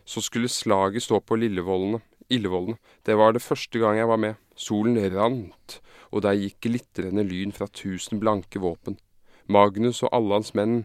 Så 0.04 0.20
skulle 0.20 0.48
slaget 0.48 1.02
stå 1.02 1.20
på 1.20 1.36
Lillevollene. 1.36 2.00
Illevollene. 2.30 2.76
Det 3.06 3.16
var 3.16 3.32
det 3.32 3.42
første 3.42 3.78
gang 3.78 3.98
jeg 3.98 4.08
var 4.08 4.16
med. 4.16 4.34
Solen 4.56 4.98
rant, 5.14 5.80
og 6.10 6.22
der 6.22 6.34
gikk 6.34 6.60
glitrende 6.60 7.22
lyn 7.22 7.52
fra 7.52 7.66
tusen 7.66 8.20
blanke 8.20 8.58
våpen. 8.58 8.98
Magnus 9.46 10.02
og 10.02 10.10
alle 10.12 10.34
hans 10.34 10.54
menn 10.54 10.84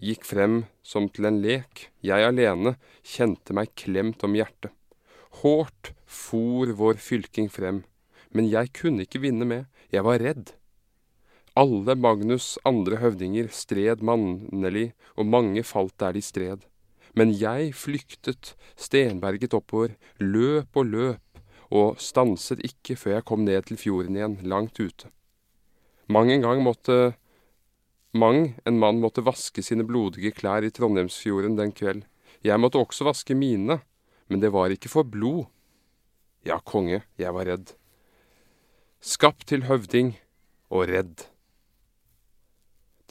gikk 0.00 0.24
frem 0.26 0.64
som 0.82 1.08
til 1.08 1.28
en 1.28 1.40
lek. 1.42 1.90
Jeg 2.02 2.26
alene 2.26 2.74
kjente 3.06 3.54
meg 3.54 3.74
klemt 3.78 4.24
om 4.26 4.34
hjertet. 4.34 4.72
Hårt 5.42 5.92
for 6.06 6.66
vår 6.66 6.98
fylking 6.98 7.50
frem, 7.50 7.84
men 8.34 8.50
jeg 8.50 8.72
kunne 8.74 9.06
ikke 9.06 9.22
vinne 9.22 9.46
med, 9.46 9.66
jeg 9.90 10.06
var 10.06 10.22
redd. 10.22 10.54
Alle 11.54 11.94
Magnus' 11.94 12.56
andre 12.66 12.98
høvdinger 12.98 13.46
stred 13.54 14.00
mannelig, 14.02 14.88
og 15.14 15.28
mange 15.30 15.62
falt 15.62 15.94
der 16.02 16.16
de 16.16 16.22
stred. 16.22 16.64
Men 17.14 17.30
jeg 17.30 17.70
flyktet 17.78 18.56
stenberget 18.74 19.54
oppover, 19.54 19.94
løp 20.18 20.74
og 20.74 20.88
løp, 20.90 21.42
og 21.70 22.00
stanset 22.02 22.58
ikke 22.66 22.96
før 22.98 23.20
jeg 23.20 23.26
kom 23.28 23.44
ned 23.46 23.68
til 23.68 23.78
fjorden 23.78 24.18
igjen, 24.18 24.40
langt 24.42 24.80
ute. 24.82 25.12
Mang 26.10 26.32
en 26.32 26.42
gang 26.42 26.62
måtte 26.62 27.14
Mang 28.14 28.52
en 28.62 28.76
mann 28.78 29.00
måtte 29.02 29.24
vaske 29.26 29.62
sine 29.62 29.82
blodige 29.82 30.30
klær 30.30 30.62
i 30.62 30.70
Trondheimsfjorden 30.70 31.56
den 31.58 31.72
kveld. 31.74 32.04
Jeg 32.46 32.60
måtte 32.62 32.78
også 32.78 33.08
vaske 33.08 33.34
mine, 33.34 33.80
men 34.30 34.42
det 34.42 34.52
var 34.54 34.70
ikke 34.70 34.90
for 34.92 35.02
blod. 35.02 35.48
Ja, 36.46 36.60
konge, 36.62 37.02
jeg 37.18 37.34
var 37.34 37.50
redd. 37.50 37.72
Skapt 39.02 39.48
til 39.50 39.66
høvding 39.66 40.14
og 40.70 40.86
redd. 40.92 41.26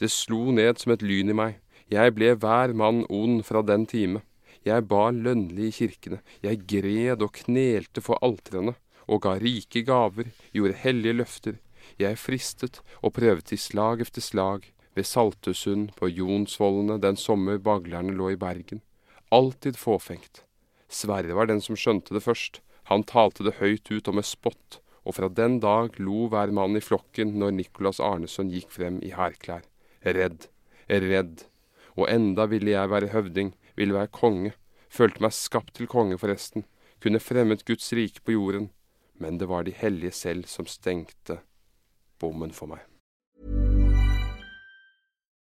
Det 0.04 0.10
slo 0.12 0.50
ned 0.52 0.76
som 0.76 0.92
et 0.92 1.02
lyn 1.06 1.32
i 1.32 1.34
meg. 1.38 1.54
Jeg 1.88 2.12
ble 2.12 2.34
hver 2.36 2.74
mann 2.76 3.06
ond 3.08 3.38
fra 3.48 3.62
den 3.64 3.86
time. 3.88 4.20
Jeg 4.68 4.84
ba 4.90 5.06
lønnlig 5.08 5.70
i 5.70 5.74
kirkene, 5.78 6.18
jeg 6.44 6.60
gred 6.68 7.24
og 7.24 7.32
knelte 7.38 8.02
for 8.04 8.20
altrene, 8.26 8.74
og 9.08 9.22
ga 9.24 9.32
rike 9.40 9.80
gaver, 9.88 10.28
gjorde 10.52 10.76
hellige 10.82 11.16
løfter. 11.22 11.56
Jeg 11.96 12.20
fristet 12.20 12.82
og 13.00 13.16
prøvde 13.16 13.56
i 13.56 13.60
slag 13.60 14.04
efter 14.04 14.20
slag, 14.28 14.70
ved 14.92 15.08
Saltesund, 15.08 15.96
på 15.96 16.12
Jonsvollene 16.12 17.00
den 17.00 17.16
sommer 17.16 17.56
baglerne 17.56 18.12
lå 18.12 18.34
i 18.34 18.40
Bergen. 18.44 18.84
Alltid 19.32 19.80
fåfengt. 19.80 20.44
Sverre 20.88 21.32
var 21.32 21.48
den 21.48 21.64
som 21.64 21.80
skjønte 21.80 22.12
det 22.12 22.26
først. 22.28 22.60
Han 22.92 23.08
talte 23.08 23.44
det 23.48 23.56
høyt 23.62 23.88
ut 23.88 24.08
og 24.12 24.20
med 24.20 24.28
spott, 24.28 24.82
og 25.08 25.16
fra 25.16 25.32
den 25.32 25.62
dag 25.64 25.96
lo 25.96 26.28
hver 26.28 26.52
mann 26.52 26.76
i 26.76 26.84
flokken 26.84 27.38
når 27.40 27.56
Nicolas 27.56 28.04
Arneson 28.04 28.52
gikk 28.52 28.68
frem 28.76 29.00
i 29.00 29.16
hærklær. 29.16 29.64
Redd, 30.04 30.48
redd. 30.88 31.46
Og 31.96 32.08
enda 32.10 32.46
ville 32.50 32.74
jeg 32.74 32.90
være 32.90 33.12
høvding, 33.14 33.54
ville 33.76 33.96
være 33.96 34.12
konge. 34.12 34.54
Følte 34.90 35.22
meg 35.24 35.34
skapt 35.34 35.74
til 35.78 35.90
konge, 35.90 36.18
forresten. 36.18 36.66
Kunne 37.02 37.22
fremmet 37.22 37.64
Guds 37.66 37.92
rike 37.96 38.22
på 38.24 38.36
jorden. 38.36 38.70
Men 39.18 39.38
det 39.38 39.48
var 39.48 39.64
de 39.64 39.74
hellige 39.74 40.12
selv 40.12 40.48
som 40.50 40.66
stengte 40.66 41.40
bommen 42.18 42.52
for 42.54 42.70
meg. 42.70 42.82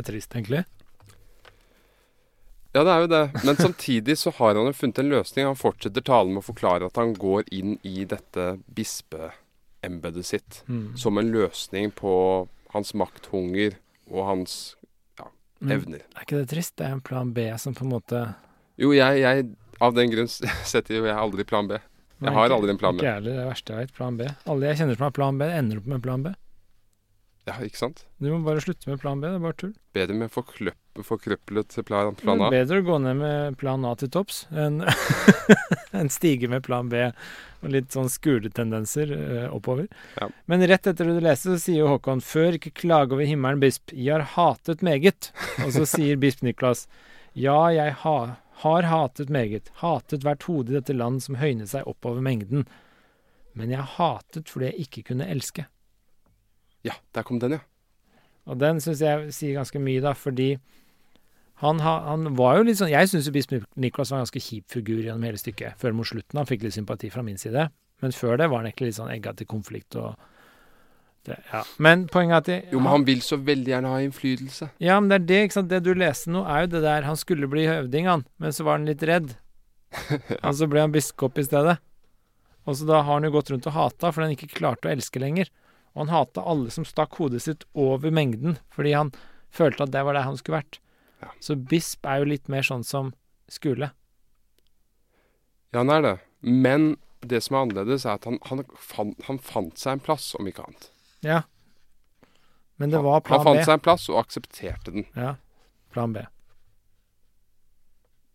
Er 0.00 0.06
trist, 0.08 0.34
egentlig. 0.36 0.64
Ja, 2.72 2.84
det 2.86 2.92
er 2.92 3.00
jo 3.02 3.08
det. 3.10 3.22
Men 3.44 3.56
samtidig 3.58 4.14
så 4.20 4.30
har 4.36 4.54
han 4.54 4.68
jo 4.70 4.74
funnet 4.78 5.00
en 5.02 5.08
løsning. 5.10 5.46
Han 5.48 5.58
fortsetter 5.58 6.04
talen 6.06 6.36
med 6.36 6.44
å 6.44 6.46
forklare 6.52 6.86
at 6.86 6.98
han 7.00 7.14
går 7.18 7.48
inn 7.56 7.72
i 7.82 8.04
dette 8.06 8.44
bispeembedet 8.76 10.24
sitt 10.28 10.60
Mm. 10.68 10.96
som 10.96 11.18
en 11.18 11.32
løsning 11.34 11.90
på 11.92 12.48
hans 12.70 12.92
makthunger 12.94 13.74
og 14.10 14.24
hans 14.26 14.76
ja, 15.18 15.26
Men- 15.60 15.80
evner. 15.80 16.02
Er 16.14 16.22
ikke 16.22 16.38
det 16.44 16.48
trist? 16.54 16.76
Det 16.76 16.86
er 16.86 16.92
en 16.92 17.00
plan 17.00 17.32
B 17.32 17.50
som 17.58 17.74
på 17.74 17.82
en 17.82 17.90
måte 17.90 18.34
Jo, 18.78 18.92
jeg, 18.92 19.18
jeg 19.20 19.48
Av 19.80 19.92
den 19.94 20.10
grunn 20.10 20.28
setter 20.64 20.94
jo 21.00 21.04
jeg 21.06 21.16
aldri 21.16 21.42
plan 21.44 21.66
B. 21.66 21.72
Jeg 21.74 22.28
Nei, 22.28 22.34
har 22.34 22.50
aldri 22.50 22.70
en 22.70 22.78
plan 22.78 22.94
B. 22.96 23.00
Ikke 23.00 23.14
heller. 23.14 23.32
Er 23.32 23.36
det 23.42 23.48
verste 23.48 23.72
jeg 23.72 23.86
vet. 23.88 23.94
Plan 23.96 24.16
B. 24.16 24.26
Alle 24.46 24.66
jeg 24.68 24.76
kjenner 24.76 24.96
som 24.96 25.04
har 25.08 25.10
plan 25.16 25.38
B, 25.40 25.42
ender 25.48 25.78
opp 25.80 25.86
med 25.86 26.02
plan 26.04 26.22
B. 26.22 26.34
Ja, 27.50 27.56
ikke 27.66 27.80
sant? 27.80 28.04
Du 28.22 28.28
må 28.30 28.38
bare 28.46 28.62
slutte 28.62 28.86
med 28.86 29.00
plan 29.02 29.18
B. 29.18 29.26
Det 29.26 29.40
er 29.40 29.42
bare 29.42 29.56
tull. 29.58 29.72
Bedre 29.96 30.14
med 30.14 30.30
forkrøplet 30.30 31.78
plan, 31.88 32.14
plan 32.20 32.42
A. 32.46 32.50
bedre 32.52 32.78
å 32.78 32.84
gå 32.86 32.98
ned 33.02 33.16
med 33.18 33.56
plan 33.58 33.86
A 33.88 33.94
til 33.98 34.10
topps 34.12 34.44
enn 34.54 34.84
en 36.00 36.10
stige 36.12 36.50
med 36.52 36.62
plan 36.66 36.90
B 36.92 37.08
og 37.08 37.72
litt 37.74 37.90
sånn 37.92 38.10
skuletendenser 38.12 39.14
eh, 39.16 39.48
oppover. 39.50 39.88
Ja. 40.20 40.28
Men 40.46 40.62
rett 40.70 40.86
etter 40.86 41.10
det 41.10 41.16
du 41.18 41.24
leste, 41.24 41.56
så 41.56 41.64
sier 41.64 41.82
jo 41.82 41.90
Håkon 41.90 42.22
før 42.24 42.56
ikke 42.60 42.72
klage 42.84 43.16
over 43.16 43.26
himmelen, 43.26 43.60
bisp. 43.62 43.90
Jeg 43.92 44.14
har 44.14 44.28
hatet 44.36 44.84
meget. 44.86 45.32
Og 45.64 45.74
så 45.74 45.88
sier 45.88 46.20
bisp 46.20 46.44
Niklas 46.46 46.86
ja, 47.34 47.58
jeg 47.74 47.98
ha, 48.04 48.16
Har 48.62 48.88
hatet 48.88 49.28
meget. 49.32 49.74
Hatet 49.82 50.24
hvert 50.26 50.46
hode 50.48 50.72
i 50.72 50.78
dette 50.78 50.96
land 50.96 51.22
som 51.24 51.40
høynet 51.40 51.72
seg 51.74 51.90
oppover 51.90 52.22
mengden. 52.24 52.64
Men 53.58 53.74
jeg 53.74 53.86
hatet 53.98 54.48
fordi 54.50 54.70
jeg 54.70 54.86
ikke 54.86 55.06
kunne 55.10 55.28
elske. 55.30 55.66
Ja, 56.86 56.96
der 57.14 57.26
kom 57.26 57.40
den, 57.42 57.58
ja. 57.58 57.64
Og 58.50 58.58
den 58.58 58.80
syns 58.82 59.02
jeg 59.04 59.34
sier 59.36 59.58
ganske 59.58 59.80
mye, 59.82 60.00
da, 60.02 60.14
fordi 60.16 60.54
han, 61.60 61.80
han 61.84 62.30
var 62.38 62.56
jo 62.56 62.64
litt 62.64 62.78
sånn 62.80 62.88
Jeg 62.88 63.10
syns 63.10 63.28
bispe 63.34 63.58
Niklas 63.76 64.08
var 64.10 64.22
en 64.22 64.24
ganske 64.24 64.40
kjip 64.40 64.72
figur 64.72 65.02
gjennom 65.04 65.26
hele 65.28 65.40
stykket, 65.40 65.76
før 65.80 65.92
mot 65.96 66.08
slutten. 66.08 66.40
Han 66.40 66.48
fikk 66.48 66.64
litt 66.64 66.76
sympati 66.76 67.10
fra 67.12 67.24
min 67.26 67.36
side. 67.40 67.68
Men 68.00 68.16
før 68.16 68.40
det 68.40 68.48
var 68.48 68.62
han 68.62 68.70
egentlig 68.70 68.90
litt 68.90 68.96
sånn 68.96 69.12
egga 69.12 69.34
til 69.36 69.48
konflikt 69.50 69.98
og 70.00 70.14
det, 71.28 71.36
ja. 71.50 71.60
Men 71.76 72.06
poenget 72.08 72.32
er 72.32 72.40
at 72.40 72.48
jeg, 72.48 72.62
Jo, 72.72 72.80
men 72.80 72.94
han 72.94 73.02
vil 73.04 73.20
så 73.20 73.36
veldig 73.44 73.74
gjerne 73.74 73.92
ha 73.92 73.98
innflytelse. 74.00 74.70
Ja, 74.80 74.96
men 74.96 75.10
det 75.10 75.18
er 75.18 75.26
det, 75.28 75.40
ikke 75.44 75.56
sant. 75.58 75.68
Det 75.68 75.82
du 75.84 75.92
leste 75.92 76.32
nå, 76.32 76.46
er 76.48 76.64
jo 76.64 76.70
det 76.72 76.80
der 76.86 77.04
Han 77.04 77.18
skulle 77.20 77.50
bli 77.52 77.66
høvding, 77.68 78.08
han, 78.08 78.24
men 78.40 78.56
så 78.56 78.64
var 78.64 78.78
han 78.78 78.88
litt 78.88 79.04
redd. 79.04 79.34
Og 80.46 80.54
så 80.56 80.68
ble 80.70 80.80
han 80.80 80.94
biskop 80.94 81.36
i 81.36 81.44
stedet. 81.44 81.76
Og 82.64 82.78
så 82.78 82.88
da 82.88 83.02
har 83.02 83.18
han 83.18 83.26
jo 83.26 83.34
gått 83.34 83.50
rundt 83.52 83.66
og 83.68 83.74
hata 83.74 84.10
fordi 84.12 84.28
han 84.28 84.34
ikke 84.36 84.54
klarte 84.54 84.88
å 84.88 84.92
elske 84.94 85.20
lenger. 85.20 85.48
Og 85.94 86.04
han 86.04 86.12
hata 86.14 86.44
alle 86.46 86.70
som 86.70 86.86
stakk 86.86 87.16
hodet 87.18 87.42
sitt 87.44 87.66
over 87.74 88.12
mengden, 88.14 88.58
fordi 88.74 88.94
han 88.94 89.12
følte 89.50 89.86
at 89.86 89.94
det 89.94 90.04
var 90.06 90.14
der 90.14 90.28
han 90.28 90.38
skulle 90.38 90.60
vært. 90.60 90.78
Ja. 91.20 91.32
Så 91.42 91.56
bisp 91.56 92.06
er 92.06 92.22
jo 92.22 92.30
litt 92.30 92.48
mer 92.52 92.66
sånn 92.66 92.86
som 92.86 93.14
Skule. 93.50 93.90
Ja, 95.74 95.80
han 95.80 95.90
er 95.90 96.04
det. 96.04 96.16
Men 96.40 96.92
det 97.26 97.40
som 97.42 97.56
er 97.56 97.64
annerledes, 97.66 98.04
er 98.06 98.20
at 98.20 98.28
han, 98.28 98.38
han, 98.46 98.62
fant, 98.78 99.18
han 99.26 99.40
fant 99.42 99.78
seg 99.78 99.98
en 99.98 100.04
plass, 100.04 100.30
om 100.38 100.46
ikke 100.46 100.62
annet. 100.68 100.86
Ja. 101.26 101.40
Men 102.80 102.94
det 102.94 103.02
var 103.04 103.24
plan 103.26 103.42
B. 103.42 103.42
han 103.42 103.48
fant 103.48 103.60
B. 103.60 103.64
seg 103.66 103.74
en 103.74 103.82
plass 103.84 104.06
og 104.08 104.20
aksepterte 104.22 104.94
den. 104.94 105.08
Ja. 105.18 105.34
Plan 105.90 106.14
B. 106.14 106.22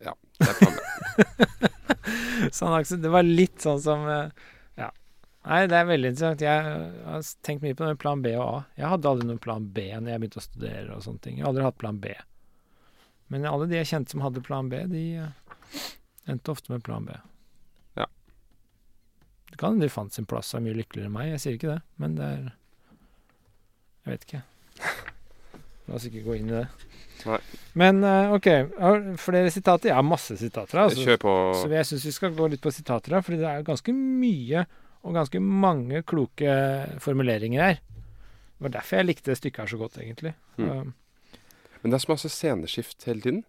Ja, 0.04 0.12
det 0.38 0.50
er 0.52 0.60
plan 0.60 0.76
B. 0.76 0.84
Så 2.52 2.68
han 2.68 3.02
det 3.02 3.10
var 3.10 3.24
litt 3.24 3.64
sånn 3.64 3.80
som 3.82 4.04
eh. 4.12 4.44
Nei, 5.46 5.60
det 5.70 5.76
er 5.78 5.86
veldig 5.86 6.08
interessant. 6.10 6.42
Jeg 6.42 6.62
har 7.06 7.26
tenkt 7.46 7.62
mye 7.62 7.76
på 7.76 7.84
det 7.84 7.92
med 7.92 8.00
plan 8.02 8.22
B 8.22 8.32
og 8.34 8.44
A. 8.44 8.62
Jeg 8.80 8.90
hadde 8.90 9.10
aldri 9.12 9.28
noen 9.28 9.42
plan 9.42 9.68
B 9.76 9.84
når 9.94 10.10
jeg 10.10 10.22
begynte 10.22 10.40
å 10.40 10.46
studere 10.46 10.96
og 10.96 11.04
sånne 11.04 11.22
ting. 11.22 11.36
Jeg 11.38 11.44
har 11.46 11.52
aldri 11.52 11.66
hatt 11.68 11.78
plan 11.78 12.00
B. 12.02 12.14
Men 13.30 13.46
alle 13.46 13.68
de 13.70 13.78
jeg 13.78 13.90
kjente 13.92 14.14
som 14.14 14.24
hadde 14.24 14.42
plan 14.46 14.66
B, 14.70 14.80
de 14.90 15.04
eh, 15.22 15.84
endte 16.30 16.50
ofte 16.50 16.72
med 16.72 16.82
plan 16.86 17.06
B. 17.06 17.14
Ja. 17.98 18.08
Det 19.52 19.58
kan 19.60 19.76
hende 19.76 19.86
de 19.86 19.92
fant 19.94 20.14
sin 20.14 20.26
plass 20.26 20.50
og 20.52 20.60
er 20.60 20.64
mye 20.66 20.80
lykkeligere 20.80 21.10
enn 21.10 21.14
meg. 21.14 21.30
Jeg 21.34 21.42
sier 21.44 21.58
ikke 21.58 21.76
det, 21.76 21.82
men 22.02 22.16
det 22.18 22.30
er 22.32 22.48
Jeg 24.06 24.12
vet 24.12 24.26
ikke. 24.26 24.42
La 25.86 25.96
oss 25.98 26.06
ikke 26.06 26.24
gå 26.26 26.36
inn 26.40 26.50
i 26.50 26.56
det. 26.56 26.64
Nei. 27.26 27.38
Men 27.78 28.02
eh, 28.06 28.34
OK, 28.34 28.48
flere 29.22 29.50
sitater? 29.54 29.92
Jeg 29.92 29.98
har 29.98 30.06
masse 30.06 30.34
sitater. 30.38 30.82
Altså. 30.82 31.06
Kjør 31.06 31.22
på. 31.22 31.36
Så 31.62 31.70
jeg 31.70 31.88
syns 31.92 32.08
vi 32.10 32.16
skal 32.18 32.34
gå 32.34 32.50
litt 32.50 32.62
på 32.62 32.74
sitater, 32.74 33.14
for 33.14 33.30
fordi 33.30 33.40
det 33.44 33.52
er 33.52 33.66
ganske 33.66 33.94
mye 33.94 34.66
og 35.06 35.14
ganske 35.14 35.38
mange 35.40 36.00
kloke 36.02 36.54
formuleringer 37.02 37.62
her. 37.62 37.76
Det 38.56 38.64
var 38.66 38.72
derfor 38.80 38.98
jeg 38.98 39.06
likte 39.06 39.30
det 39.30 39.38
stykket 39.38 39.62
her 39.62 39.70
så 39.70 39.78
godt, 39.80 39.98
egentlig. 40.02 40.32
Mm. 40.56 40.70
Um, 40.70 40.94
Men 41.82 41.92
det 41.92 41.98
er 41.98 42.04
så 42.06 42.12
masse 42.12 42.30
sceneskift 42.32 43.04
hele 43.06 43.20
tiden. 43.22 43.44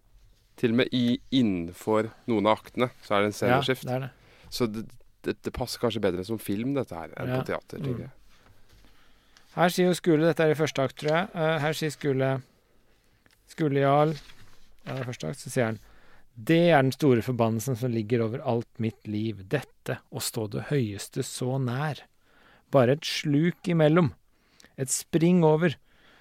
Til 0.58 0.74
og 0.74 0.78
med 0.82 0.94
i, 0.94 1.20
innenfor 1.32 2.12
noen 2.30 2.50
av 2.50 2.60
aktene 2.60 2.90
så 3.06 3.16
er 3.16 3.26
det 3.26 3.34
en 3.34 3.50
ja, 3.50 3.60
det 3.62 3.94
er 3.94 4.06
det. 4.08 4.10
Så 4.50 4.68
det, 4.68 4.86
det, 5.26 5.38
det 5.46 5.54
passer 5.54 5.82
kanskje 5.82 6.02
bedre 6.04 6.26
som 6.26 6.40
film, 6.42 6.74
dette 6.78 6.96
her, 6.98 7.14
enn 7.18 7.30
Ja. 7.34 7.42
på 7.42 7.50
teater. 7.52 7.82
Mm. 7.82 8.00
jeg. 8.06 8.10
Her 9.58 9.74
sier 9.74 9.90
jo 9.90 9.94
Skule 9.98 10.28
Dette 10.28 10.44
er 10.46 10.54
i 10.54 10.58
første 10.60 10.84
akt, 10.86 10.98
tror 11.02 11.14
jeg. 11.16 11.30
Uh, 11.34 11.58
her 11.64 11.74
sier 11.74 11.90
Skule 11.94 12.32
Skule 13.50 13.80
Jarl 13.82 14.14
Ja, 14.86 14.94
det 14.94 15.00
er 15.00 15.08
første 15.10 15.32
akt. 15.32 15.40
Så 15.42 15.50
sier 15.50 15.72
han 15.72 15.80
Det 16.38 16.68
er 16.70 16.84
den 16.84 16.94
store 16.94 17.24
forbannelsen 17.26 17.78
som 17.80 17.90
ligger 17.90 18.22
over 18.28 18.44
alt 18.46 18.70
mitt 18.82 19.08
liv. 19.10 19.42
Dette, 19.50 19.98
å 20.14 20.22
stå 20.22 20.46
det 20.54 20.68
høyeste 20.70 21.26
så 21.26 21.58
nær. 21.58 22.04
Bare 22.70 22.94
et 22.98 23.08
sluk 23.08 23.66
imellom. 23.66 24.12
Et 24.78 24.92
spring 24.92 25.42
over. 25.48 25.74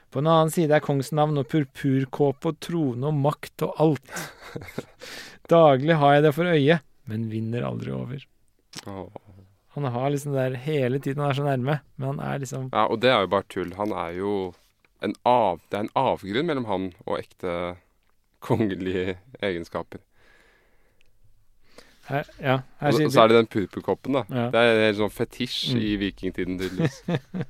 På 0.08 0.22
en 0.22 0.30
annen 0.32 0.52
side 0.54 0.72
er 0.72 0.84
kongsnavn 0.84 1.42
og 1.42 1.50
purpurkåpe 1.52 2.48
og 2.48 2.58
trone 2.64 3.10
og 3.10 3.20
makt 3.20 3.66
og 3.66 3.82
alt. 3.82 4.16
Daglig 5.52 5.98
har 6.00 6.16
jeg 6.16 6.24
det 6.24 6.34
for 6.38 6.48
øye, 6.48 6.80
men 7.10 7.28
vinner 7.28 7.66
aldri 7.68 7.92
over. 7.92 8.24
Han 9.76 9.88
har 9.92 10.12
liksom 10.14 10.32
det 10.32 10.46
der 10.46 10.60
hele 10.64 11.00
tiden 11.02 11.20
han 11.20 11.34
er 11.34 11.36
så 11.36 11.44
nærme, 11.44 11.80
men 12.00 12.14
han 12.14 12.22
er 12.24 12.40
liksom 12.40 12.70
Ja, 12.72 12.86
og 12.88 13.02
det 13.04 13.12
er 13.12 13.26
jo 13.26 13.34
bare 13.36 13.50
tull. 13.52 13.74
Han 13.76 13.92
er 13.92 14.16
jo 14.16 14.36
en 15.04 15.12
av, 15.28 15.60
Det 15.68 15.76
er 15.76 15.84
en 15.84 15.96
avgrunn 16.00 16.48
mellom 16.48 16.70
han 16.70 16.86
og 17.04 17.18
ekte 17.18 17.76
kongelige 18.40 19.16
egenskaper. 19.42 20.00
her, 22.06 22.24
Ja, 22.38 22.60
her 22.80 22.92
Og 22.92 23.12
så 23.12 23.22
er 23.22 23.28
det 23.28 23.36
den 23.36 23.46
purpurkoppen, 23.46 24.12
da. 24.14 24.22
Ja. 24.30 24.50
Det 24.50 24.60
er 24.62 24.88
en 24.88 24.94
sånn 24.94 25.10
fetisj 25.10 25.74
Mm. 25.74 25.80
i 25.82 25.96
vikingtiden, 25.96 26.58
tydeligvis. 26.58 27.02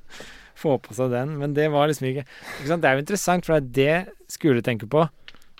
få 0.57 0.77
på 0.81 0.93
seg 0.97 1.11
den, 1.11 1.37
men 1.37 1.53
det 1.53 1.69
var 1.71 1.87
liksom 1.87 2.07
ikke 2.09 2.25
Ikke 2.25 2.67
sant, 2.67 2.81
Det 2.81 2.89
er 2.89 2.93
jo 2.95 3.03
interessant, 3.05 3.45
for 3.45 3.59
det 3.59 3.87
er 3.87 4.05
det 4.05 4.13
Skule 4.27 4.61
tenker 4.61 4.87
på, 4.87 5.07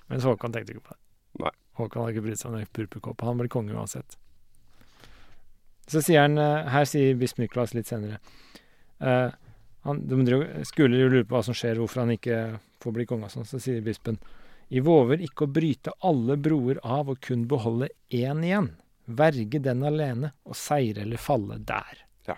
mens 0.10 0.24
Håkon 0.24 0.52
tenkte 0.52 0.74
ikke 0.74 0.88
på 0.90 0.96
det. 0.96 1.02
Nei. 1.44 1.52
Håkon 1.78 2.02
hadde 2.02 2.16
ikke 2.16 2.26
brydd 2.26 2.40
seg 2.40 2.50
om 2.50 2.58
den 2.58 2.66
purpurkåpa. 2.74 3.26
Han 3.26 3.38
blir 3.38 3.48
konge 3.48 3.76
uansett. 3.78 4.18
Så 5.88 6.02
sier 6.02 6.26
han 6.26 6.38
eh, 6.38 6.68
Her 6.68 6.84
sier 6.90 7.16
bisp 7.16 7.38
Niklas 7.40 7.74
litt 7.74 7.88
senere 7.88 8.18
uh, 9.00 9.32
han, 9.88 10.02
de 10.04 10.66
Skule 10.68 11.00
jo 11.00 11.08
lurer 11.08 11.24
på 11.24 11.38
hva 11.38 11.44
som 11.46 11.56
skjer, 11.56 11.80
hvorfor 11.80 12.04
han 12.04 12.12
ikke 12.18 12.60
får 12.84 12.96
bli 12.96 13.06
konge 13.08 13.30
og 13.30 13.32
sånn. 13.32 13.48
Så 13.48 13.62
sier 13.64 13.84
bispen 13.86 14.20
I 14.70 14.82
våver 14.84 15.22
ikke 15.24 15.46
å 15.46 15.52
bryte 15.52 15.94
alle 16.04 16.36
broer 16.38 16.80
av 16.84 17.10
og 17.14 17.22
kun 17.24 17.46
beholde 17.48 17.88
én 18.12 18.44
igjen. 18.44 18.74
Verge 19.08 19.62
den 19.64 19.86
alene, 19.88 20.34
og 20.44 20.58
seire 20.60 21.06
eller 21.06 21.22
falle 21.22 21.56
der. 21.64 22.02
Ja. 22.28 22.36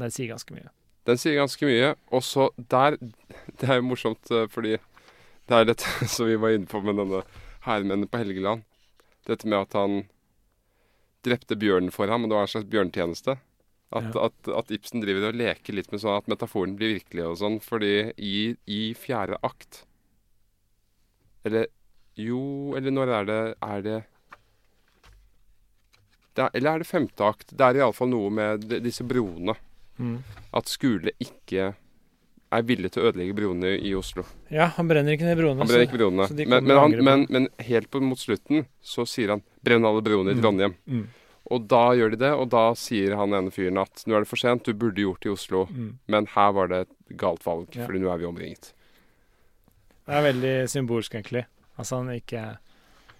Den 0.00 0.10
sier 0.14 0.30
ganske 0.32 0.54
mye. 0.56 0.70
Den 1.06 1.20
sier 1.20 1.36
ganske 1.42 1.68
mye. 1.68 1.90
Og 2.16 2.24
så 2.24 2.48
der 2.56 2.96
Det 3.60 3.68
er 3.68 3.80
jo 3.82 3.88
morsomt, 3.90 4.30
eh, 4.32 4.46
fordi 4.48 4.78
det 5.46 5.58
er 5.60 5.68
dette 5.68 6.08
som 6.14 6.26
vi 6.30 6.38
var 6.40 6.56
inne 6.56 6.66
på 6.70 6.80
med 6.82 6.96
denne 7.02 7.20
hærmennen 7.68 8.08
på 8.08 8.22
Helgeland. 8.22 8.64
Dette 9.28 9.46
med 9.50 9.58
at 9.66 9.76
han 9.76 10.04
drepte 11.26 11.58
bjørnen 11.58 11.90
for 11.94 12.08
ham, 12.08 12.24
og 12.24 12.30
det 12.30 12.36
var 12.38 12.46
en 12.46 12.52
slags 12.54 12.70
bjørntjeneste. 12.72 13.36
At, 13.96 14.08
Ja. 14.14 14.26
at, 14.26 14.48
at 14.50 14.70
Ibsen 14.74 15.00
driver 15.02 15.28
og 15.28 15.36
leker 15.38 15.74
litt 15.76 15.92
med 15.92 16.00
sånn 16.02 16.16
at 16.18 16.26
metaforen 16.30 16.74
blir 16.78 16.96
virkelig 16.96 17.22
og 17.26 17.36
sånn. 17.38 17.60
Fordi 17.62 17.92
i, 18.18 18.56
i 18.66 18.80
fjerde 18.98 19.38
akt 19.46 19.84
Eller 21.46 21.66
jo 22.18 22.74
Eller 22.76 22.90
når 22.96 23.12
er 23.20 23.24
det 23.30 23.40
Er 23.62 23.82
det, 23.86 23.96
det 26.36 26.44
er, 26.44 26.50
Eller 26.58 26.74
er 26.74 26.82
det 26.82 26.88
femte 26.90 27.24
akt? 27.26 27.54
Det 27.56 27.64
er 27.70 27.78
iallfall 27.80 28.10
noe 28.12 28.30
med 28.34 28.66
disse 28.84 29.06
broene 29.06 29.56
Mm. 29.96 30.18
at 30.52 30.68
Skule 30.68 31.08
ikke 31.24 31.70
er 32.52 32.62
villig 32.68 32.90
til 32.92 33.00
å 33.02 33.06
ødelegge 33.08 33.32
broene 33.34 33.70
i 33.80 33.94
Oslo. 33.96 34.26
Ja, 34.52 34.66
han 34.76 34.86
brenner 34.90 35.14
ikke 35.16 35.24
ned 35.24 35.38
broene. 35.38 35.56
Han 35.62 35.66
brenner 35.70 35.86
så- 35.86 35.88
ikke 35.88 35.98
broene. 36.02 36.26
så 36.28 36.36
de 36.36 36.44
Men, 36.44 36.64
men, 36.66 36.76
han, 36.76 37.04
men, 37.04 37.26
men 37.30 37.48
helt 37.60 37.90
på, 37.90 38.02
mot 38.02 38.18
slutten 38.18 38.66
så 38.84 39.06
sier 39.08 39.30
han 39.30 39.42
'brenn 39.64 39.86
alle 39.88 40.02
broene 40.02 40.32
i 40.32 40.34
Mm. 40.34 40.42
Trondheim'. 40.42 40.74
Mm. 40.86 41.06
Og 41.50 41.66
da 41.68 41.92
gjør 41.96 42.10
de 42.10 42.16
det, 42.16 42.32
og 42.34 42.50
da 42.50 42.74
sier 42.74 43.16
han 43.16 43.30
ene 43.32 43.50
fyren 43.50 43.78
at 43.80 44.04
'nå 44.06 44.14
er 44.16 44.20
det 44.20 44.28
for 44.28 44.36
sent, 44.36 44.64
du 44.64 44.74
burde 44.74 44.96
gjort 45.00 45.20
det 45.20 45.30
i 45.30 45.32
Oslo', 45.32 45.66
Mm. 45.70 45.98
men 46.08 46.26
her 46.26 46.52
var 46.52 46.66
det 46.68 46.80
et 46.88 47.16
galt 47.16 47.42
valg, 47.42 47.74
Ja. 47.74 47.86
fordi 47.86 47.98
nå 47.98 48.12
er 48.12 48.18
vi 48.18 48.24
omringet. 48.26 48.72
Det 50.06 50.14
er 50.14 50.26
veldig 50.28 50.54
symbolsk, 50.70 51.14
egentlig. 51.18 51.46
Altså 51.76 52.00
han 52.00 52.12
ikke 52.14 52.44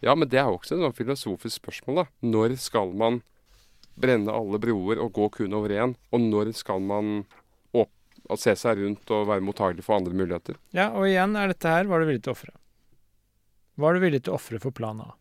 Ja, 0.04 0.14
men 0.14 0.28
det 0.28 0.38
er 0.38 0.46
jo 0.50 0.58
også 0.60 0.76
et 0.76 0.84
sånn 0.84 0.96
filosofisk 0.96 1.60
spørsmål, 1.60 2.02
da. 2.02 2.04
Når 2.22 2.56
skal 2.62 2.92
man 2.94 3.22
brenne 3.96 4.32
alle 4.32 4.60
broer 4.60 5.00
og 5.02 5.12
gå 5.16 5.28
kun 5.40 5.56
over 5.56 5.72
én? 5.72 5.96
Og 6.12 6.22
når 6.22 6.52
skal 6.56 6.82
man 6.84 7.26
å 8.26 8.38
se 8.40 8.54
seg 8.58 8.80
rundt 8.80 9.12
og 9.14 9.28
være 9.30 9.44
mottagelig 9.44 9.84
for 9.86 9.98
andre 9.98 10.16
muligheter? 10.16 10.58
Ja, 10.76 10.90
og 10.94 11.06
igjen 11.08 11.36
er 11.38 11.52
dette 11.52 11.70
her 11.70 11.86
hva 11.86 11.98
er 11.98 12.04
du 12.04 12.10
villig 12.10 12.24
til 12.24 12.32
å 12.32 12.36
ofre? 12.36 12.54
er 13.76 13.94
du 13.96 14.02
villig 14.02 14.22
til 14.24 14.32
å 14.32 14.38
ofre 14.40 14.60
for 14.62 14.74
plan 14.74 15.02
A? 15.04 15.12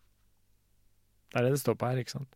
Det 1.30 1.40
er 1.40 1.46
det 1.46 1.54
det 1.56 1.62
står 1.62 1.76
på 1.78 1.90
her, 1.90 2.00
ikke 2.00 2.16
sant? 2.16 2.30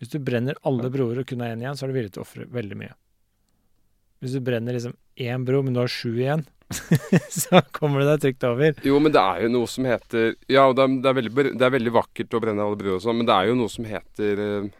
Hvis 0.00 0.10
du 0.14 0.18
brenner 0.24 0.58
alle 0.66 0.90
broer 0.90 1.20
og 1.22 1.28
kun 1.28 1.42
har 1.44 1.52
én 1.54 1.62
igjen, 1.62 1.78
så 1.78 1.86
er 1.86 1.92
du 1.92 1.98
villig 1.98 2.14
til 2.14 2.22
å 2.22 2.26
ofre 2.26 2.48
veldig 2.50 2.78
mye. 2.80 2.94
Hvis 4.22 4.34
du 4.38 4.42
brenner 4.44 4.74
liksom 4.74 4.96
én 5.20 5.44
bro, 5.46 5.60
men 5.62 5.76
du 5.76 5.82
har 5.82 5.90
sju 5.92 6.14
igjen, 6.14 6.46
så 7.42 7.60
kommer 7.76 8.00
du 8.02 8.06
deg 8.10 8.20
trygt 8.24 8.44
over. 8.48 8.74
Jo, 8.86 8.98
men 9.02 9.12
det 9.14 9.20
er 9.22 9.42
jo 9.46 9.50
noe 9.54 9.70
som 9.70 9.84
heter 9.88 10.34
Ja, 10.50 10.68
det 10.72 10.84
er, 10.84 10.94
det 11.02 11.10
er, 11.10 11.16
veldig, 11.20 11.44
det 11.58 11.66
er 11.68 11.74
veldig 11.76 11.92
vakkert 11.96 12.36
å 12.38 12.40
brenne 12.44 12.64
alle 12.66 12.78
bruer 12.80 12.96
og 12.98 13.02
sånn, 13.04 13.18
men 13.20 13.28
det 13.28 13.34
er 13.36 13.50
jo 13.52 13.58
noe 13.58 13.72
som 13.72 13.88
heter 13.88 14.42
eh, 14.46 14.70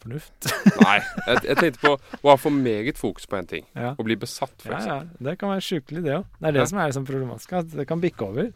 Fornuft. 0.00 0.46
Nei, 0.80 0.94
jeg, 1.26 1.40
jeg 1.44 1.56
tenkte 1.60 1.80
på 1.82 1.90
å 2.24 2.30
ha 2.30 2.36
for 2.40 2.54
meget 2.56 2.96
fokus 2.96 3.26
på 3.28 3.36
en 3.36 3.48
ting. 3.50 3.66
Ja. 3.76 3.90
Å 4.00 4.04
bli 4.06 4.14
besatt, 4.16 4.54
for 4.62 4.72
Ja, 4.72 4.78
ja. 4.80 4.94
eksempel. 5.02 5.26
Det 5.28 5.34
kan 5.42 5.50
være 5.52 5.64
sjukelig, 5.66 6.02
det 6.06 6.14
òg. 6.16 6.30
Det 6.38 6.48
er 6.48 6.54
det 6.56 6.62
Ja. 6.62 6.68
som 6.70 6.78
er 6.80 6.88
liksom 6.88 7.04
problematisk. 7.10 7.52
At 7.58 7.74
det 7.76 7.84
kan 7.90 8.00
bikke 8.00 8.24
over. 8.30 8.48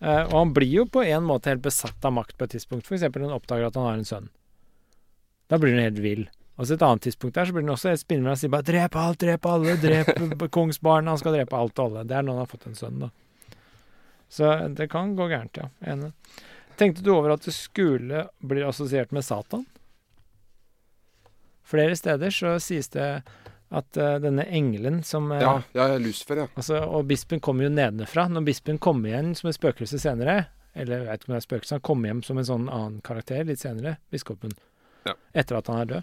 Eh, 0.00 0.22
og 0.22 0.32
han 0.38 0.54
blir 0.56 0.72
jo 0.72 0.86
på 0.88 1.02
en 1.04 1.26
måte 1.28 1.52
helt 1.52 1.60
besatt 1.66 2.00
av 2.08 2.14
makt 2.16 2.38
på 2.40 2.48
et 2.48 2.54
tidspunkt. 2.56 2.88
F.eks. 2.88 3.04
når 3.12 3.26
han 3.26 3.36
oppdager 3.36 3.68
at 3.68 3.76
han 3.76 3.88
har 3.90 4.00
en 4.00 4.08
sønn. 4.08 4.30
Da 5.52 5.58
blir 5.60 5.76
han 5.76 5.84
helt 5.84 6.00
vill. 6.00 6.24
Og 6.58 6.66
så 6.66 6.74
et 6.74 6.82
annet 6.82 7.04
tidspunkt 7.06 7.36
der 7.38 7.46
så 7.46 7.54
blir 7.54 7.62
han 7.62 7.70
også 7.76 7.92
helt 7.92 8.02
spinnvill 8.02 8.32
og 8.34 8.38
sier 8.40 8.50
bare 8.50 8.66
'drep 8.66 8.96
alt, 8.98 9.20
drep 9.22 9.46
alle, 9.46 9.76
drep 9.78 10.08
kongsbarnet'. 10.56 11.08
Han 11.12 11.18
skal 11.22 11.36
drepe 11.38 11.56
alt 11.56 11.78
og 11.78 11.84
alle. 11.86 12.04
Det 12.04 12.16
er 12.18 12.22
når 12.26 12.32
han 12.34 12.42
har 12.42 12.50
fått 12.50 12.66
en 12.66 12.74
sønn, 12.78 12.98
da. 13.04 13.10
Så 14.28 14.50
det 14.74 14.90
kan 14.90 15.14
gå 15.16 15.28
gærent, 15.30 15.56
ja. 15.56 15.68
Enig. 15.86 16.12
Tenkte 16.76 17.02
du 17.02 17.12
over 17.14 17.32
at 17.36 17.46
skule 17.54 18.26
blir 18.44 18.66
assosiert 18.68 19.12
med 19.14 19.24
Satan? 19.24 19.64
Flere 21.68 21.96
steder 21.96 22.30
så 22.32 22.56
sies 22.62 22.88
det 22.94 23.08
at 23.68 23.98
uh, 24.00 24.16
denne 24.22 24.44
engelen 24.48 25.02
som 25.04 25.30
uh, 25.32 25.40
Ja, 25.42 25.54
ja, 25.76 25.88
Lucifer, 26.00 26.36
ja. 26.36 26.46
altså, 26.56 26.78
Og 26.88 27.04
bispen 27.10 27.40
kommer 27.44 27.66
jo 27.66 27.72
nedenfra. 27.74 28.28
Når 28.32 28.46
bispen 28.46 28.78
kommer 28.78 29.10
igjen 29.12 29.34
som 29.36 29.50
et 29.50 29.58
spøkelse 29.58 29.98
senere, 30.00 30.46
eller 30.74 31.02
jeg 31.02 31.08
vet 31.10 31.20
ikke 31.20 31.28
om 31.30 31.34
det 31.34 31.40
er 31.42 31.48
spøkelse, 31.48 31.74
han 31.76 31.84
kommer 31.90 32.08
hjem 32.12 32.22
som 32.24 32.38
en 32.40 32.48
sånn 32.48 32.68
annen 32.72 33.00
karakter 33.04 33.44
litt 33.44 33.60
senere, 33.60 33.98
biskopen, 34.12 34.54
Ja. 35.06 35.14
etter 35.34 35.58
at 35.60 35.66
han 35.68 35.80
er 35.82 35.90
død. 35.92 36.02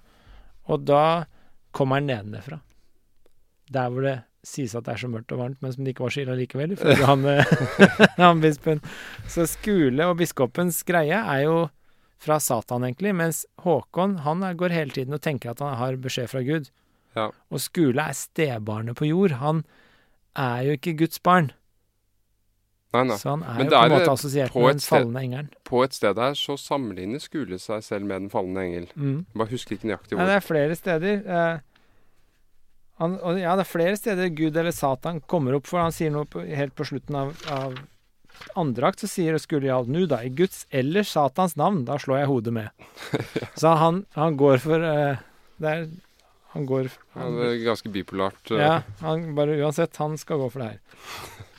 Og 0.72 0.86
da 0.88 1.26
kommer 1.76 2.00
han 2.02 2.10
nedenfra. 2.10 2.62
Der 3.74 3.92
hvor 3.92 4.06
det 4.06 4.16
sies 4.46 4.76
at 4.78 4.86
det 4.86 4.94
er 4.94 5.02
så 5.02 5.10
mørkt 5.10 5.34
og 5.34 5.42
varmt, 5.42 5.62
men 5.64 5.74
som 5.74 5.86
det 5.86 5.96
ikke 5.96 6.06
var 6.06 6.14
så 6.14 6.22
ille 6.22 6.38
likevel, 6.38 6.76
ifølge 6.76 7.08
han, 7.12 7.26
eh, 7.30 7.56
han 8.20 8.44
bispen. 8.44 8.82
Så 9.32 9.48
skule 9.50 10.06
og 10.06 10.20
biskopens 10.22 10.84
greie 10.88 11.18
er 11.18 11.46
jo 11.48 11.58
fra 12.22 12.38
Satan, 12.40 12.86
egentlig, 12.88 13.14
mens 13.18 13.44
Håkon 13.66 14.20
han 14.26 14.46
går 14.58 14.74
hele 14.74 14.94
tiden 14.96 15.18
og 15.18 15.24
tenker 15.26 15.52
at 15.52 15.62
han 15.64 15.78
har 15.80 15.98
beskjed 16.02 16.32
fra 16.32 16.44
Gud. 16.46 16.70
Ja. 17.16 17.30
Og 17.50 17.62
Skule 17.64 18.02
er 18.02 18.18
stebarnet 18.18 18.98
på 19.00 19.08
jord. 19.08 19.38
Han 19.40 19.64
er 20.36 20.66
jo 20.68 20.76
ikke 20.76 20.98
Guds 21.00 21.22
barn. 21.24 21.52
Nei, 22.94 23.04
nei. 23.10 23.18
Så 23.20 23.30
han 23.34 23.42
er 23.44 23.58
Men 23.58 23.66
jo 23.68 23.72
på 23.76 23.84
en 23.84 23.92
måte 23.92 24.12
assosiert 24.14 24.56
med 24.56 24.78
den 24.78 24.84
falne 24.86 25.22
engelen. 25.26 25.50
På 25.68 25.82
et 25.84 25.94
sted 25.98 26.16
der 26.16 26.36
så 26.40 26.56
sammenligner 26.60 27.20
Skule 27.20 27.58
seg 27.60 27.84
selv 27.84 28.06
med 28.08 28.22
den 28.22 28.30
falne 28.32 28.62
engel. 28.64 28.86
Mm. 28.96 29.26
Bare 29.36 29.52
husker 29.52 29.76
ikke 29.76 29.90
nøyaktig 29.90 30.16
Nei, 30.16 30.22
hvor. 30.22 30.30
det 30.32 30.38
er 30.38 30.46
flere 30.46 30.78
steder. 30.80 31.26
Eh, 31.26 31.58
han, 33.02 33.18
og 33.20 33.40
ja, 33.42 33.56
det 33.60 33.66
er 33.66 33.72
flere 33.74 33.98
steder 34.00 34.30
Gud 34.38 34.56
eller 34.56 34.72
Satan 34.72 35.20
kommer 35.28 35.58
opp, 35.58 35.68
for 35.68 35.82
han 35.84 35.92
sier 35.92 36.14
noe 36.16 36.24
på, 36.32 36.46
helt 36.48 36.76
på 36.78 36.88
slutten 36.88 37.18
av, 37.20 37.34
av 37.52 37.76
andre 38.56 38.88
akt, 38.88 39.04
så 39.04 39.10
sier 39.12 39.36
Skule 39.44 39.68
Jarl 39.68 39.90
nu 39.92 40.06
da, 40.08 40.22
i 40.24 40.32
Guds 40.32 40.64
eller 40.72 41.04
Satans 41.08 41.58
navn, 41.60 41.84
da 41.88 41.98
slår 42.00 42.22
jeg 42.22 42.30
hodet 42.32 42.54
med. 42.56 42.88
Så 43.60 43.76
han, 43.80 44.06
han 44.16 44.36
går 44.40 44.64
for 44.64 44.84
eh, 44.84 45.20
det 45.60 45.72
er, 45.72 45.86
Han 46.56 46.66
går 46.68 46.88
Ja, 46.88 47.28
det 47.36 47.46
er 47.50 47.62
ganske 47.66 47.92
bipolart. 47.92 48.40
eh. 48.52 48.60
Ja, 48.64 48.82
han 49.04 49.30
bare 49.36 49.56
uansett, 49.60 49.96
han 50.00 50.16
skal 50.20 50.40
gå 50.40 50.50
for 50.52 50.64
det 50.64 50.70
her. 50.74 50.82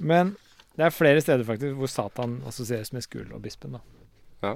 Men 0.00 0.34
det 0.76 0.86
er 0.86 0.92
flere 0.94 1.22
steder 1.24 1.46
faktisk 1.48 1.78
hvor 1.80 1.90
Satan 1.90 2.40
assosieres 2.48 2.92
med 2.92 3.04
Skul 3.04 3.30
og 3.32 3.40
bispen, 3.44 3.78
da. 3.78 3.80
Ja. 4.44 4.52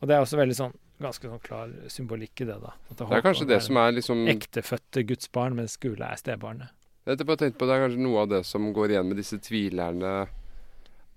Og 0.00 0.08
det 0.08 0.16
er 0.16 0.24
også 0.24 0.40
veldig 0.40 0.56
sånn 0.56 0.74
ganske 1.02 1.28
sånn 1.28 1.42
klar 1.42 1.72
symbolikk 1.90 2.44
i 2.44 2.48
det, 2.48 2.56
da. 2.62 2.72
Det 2.94 3.06
er 3.08 3.24
kanskje 3.24 3.48
det 3.50 3.60
som 3.66 3.78
er 3.80 3.96
liksom 3.96 4.24
Ektefødte 4.30 5.04
gudsbarn, 5.08 5.56
mens 5.58 5.76
Skule 5.78 6.06
er 6.06 6.20
stebarnet. 6.20 6.74
Det 7.04 7.18
er 7.20 7.36
kanskje 7.36 8.00
noe 8.00 8.24
av 8.24 8.30
det 8.32 8.44
som 8.48 8.70
går 8.72 8.94
igjen 8.94 9.10
med 9.10 9.20
disse 9.20 9.36
tvilerne. 9.42 10.14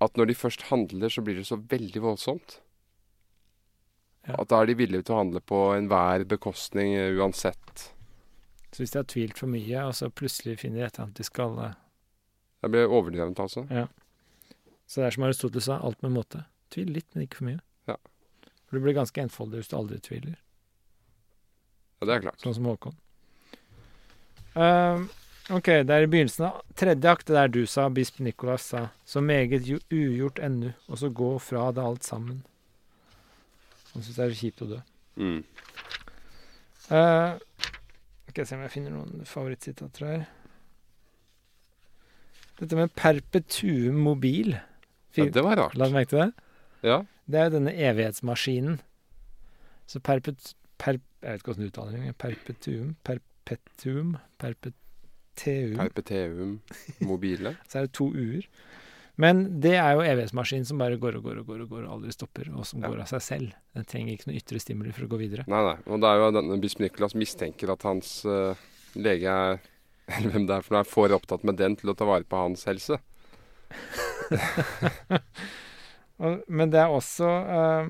At 0.04 0.18
når 0.20 0.30
de 0.30 0.38
først 0.38 0.68
handler, 0.70 1.10
så 1.10 1.24
blir 1.26 1.40
det 1.40 1.48
så 1.48 1.58
veldig 1.58 2.02
voldsomt. 2.04 2.60
Ja. 4.28 4.36
At 4.42 4.50
da 4.52 4.60
er 4.62 4.70
de 4.70 4.76
villige 4.78 5.08
til 5.08 5.16
å 5.16 5.22
handle 5.22 5.42
på 5.42 5.62
enhver 5.78 6.26
bekostning 6.28 6.98
eh, 6.98 7.16
uansett. 7.16 7.88
Så 8.76 8.84
hvis 8.84 8.92
de 8.94 9.00
har 9.00 9.08
tvilt 9.08 9.40
for 9.40 9.50
mye, 9.50 9.86
og 9.88 9.96
så 9.96 10.10
plutselig 10.12 10.58
finner 10.60 10.82
de 10.82 10.86
et 10.90 10.98
eller 10.98 11.08
annet 11.08 11.22
de 11.22 11.26
skal 11.26 11.56
eh, 11.64 11.78
Det 12.66 12.72
blir 12.74 12.92
overdrevent, 12.92 13.40
altså. 13.40 13.64
Så 14.88 15.02
det 15.02 15.08
er 15.08 15.16
som 15.18 15.26
Aristoteles 15.28 15.68
sa, 15.68 15.80
alt 15.84 16.02
med 16.06 16.16
måte. 16.16 16.46
Tvil 16.74 16.94
litt, 16.96 17.08
men 17.14 17.28
ikke 17.28 17.42
for 17.42 17.50
mye. 17.50 17.62
Ja. 17.90 17.98
For 18.68 18.78
du 18.78 18.86
blir 18.86 18.96
ganske 18.96 19.24
enfoldig 19.24 19.62
hvis 19.62 19.72
du 19.72 19.78
aldri 19.80 20.00
tviler. 20.04 20.38
Ja, 22.00 22.08
det 22.08 22.16
er 22.16 22.26
klart. 22.28 22.42
Sånn 22.44 22.56
som 22.56 22.68
Håkon. 22.70 22.96
Ehm, 24.58 25.08
ok, 25.54 25.72
det 25.88 25.94
er 25.94 26.06
i 26.06 26.10
begynnelsen 26.10 26.48
av 26.50 26.62
tredje 26.78 27.12
akt, 27.12 27.28
det 27.30 27.38
der 27.38 27.52
du 27.54 27.62
sa, 27.70 27.88
bisp 27.94 28.22
Nikolas 28.24 28.70
sa, 28.72 28.88
så 29.06 29.22
meget 29.22 29.68
ugjort 29.94 30.40
ennu, 30.44 30.72
og 30.88 31.02
så 31.02 31.12
gå 31.14 31.32
fra 31.44 31.68
det 31.76 31.84
alt 31.84 32.08
sammen. 32.08 32.42
Han 33.94 34.06
syns 34.06 34.18
det 34.18 34.26
er 34.26 34.40
kjipt 34.40 34.64
å 34.64 34.70
dø. 34.72 34.80
Mm. 35.18 35.44
Uh, 36.88 37.36
skal 38.30 38.44
jeg 38.44 38.50
se 38.50 38.58
om 38.58 38.66
jeg 38.66 38.74
finner 38.76 38.94
noen 38.94 39.28
favorittsitater 39.28 40.08
her. 40.08 40.26
Dette 42.58 42.78
med 42.78 42.94
perpetuum 42.98 43.98
mobil. 44.06 44.56
Ja, 45.26 45.34
det 45.34 45.44
var 45.46 45.58
rart. 45.60 45.76
La 45.80 45.88
du 45.90 45.96
merke 45.96 46.12
til 46.14 46.22
det? 46.22 46.30
Ja. 46.86 47.02
Det 47.28 47.40
er 47.42 47.50
jo 47.50 47.56
denne 47.58 47.74
evighetsmaskinen. 47.90 48.80
Så 49.90 50.00
perpet... 50.04 50.54
Per, 50.78 51.00
jeg 51.24 51.34
vet 51.34 51.42
ikke 51.42 51.54
åssen 51.56 51.66
uttaler 51.70 51.96
det. 51.98 52.14
Perpetuum? 52.22 52.92
Perpetuum? 53.08 54.12
Perpeteum? 54.38 55.78
Perpeteum 55.80 56.52
mobile. 57.08 57.56
Så 57.70 57.80
er 57.82 57.88
det 57.88 57.96
to 57.98 58.12
u-er. 58.14 58.46
Men 59.18 59.40
det 59.64 59.74
er 59.82 59.96
jo 59.98 60.04
evighetsmaskinen 60.06 60.68
som 60.70 60.78
bare 60.78 61.00
går 61.02 61.18
og 61.18 61.24
går 61.26 61.40
og 61.42 61.48
går 61.50 61.64
og 61.64 61.72
går 61.72 61.86
og 61.88 61.94
aldri 61.96 62.12
stopper, 62.14 62.52
og 62.54 62.68
som 62.70 62.84
Ja. 62.84 62.92
går 62.92 63.02
av 63.02 63.10
seg 63.10 63.24
selv. 63.26 63.56
Den 63.74 63.88
trenger 63.90 64.14
ikke 64.14 64.30
noe 64.30 64.38
ytre 64.38 64.62
stimuli 64.62 64.94
for 64.94 65.08
å 65.08 65.10
gå 65.10 65.18
videre. 65.24 65.48
Nei, 65.50 65.64
nei. 65.72 65.78
Og 65.90 66.04
det 66.04 66.12
er 66.12 66.22
jo 66.22 66.28
denne 66.36 66.60
bisp 66.62 66.84
Nicolas 66.84 67.18
mistenker 67.18 67.74
at 67.74 67.82
hans 67.90 68.12
uh, 68.30 68.54
lege 68.94 69.26
er 69.26 69.58
Eller 70.20 70.32
hvem 70.32 70.46
det 70.48 70.54
er 70.56 70.62
for 70.64 70.78
noe, 70.78 70.86
er 70.86 70.88
for 70.88 71.12
opptatt 71.18 71.42
med 71.44 71.58
den 71.60 71.74
til 71.76 71.90
å 71.92 71.96
ta 71.98 72.06
vare 72.08 72.24
på 72.24 72.38
hans 72.40 72.62
helse. 72.70 72.96
Men 76.58 76.72
det 76.74 76.80
er 76.82 76.94
også 76.94 77.28
uh, 77.30 77.90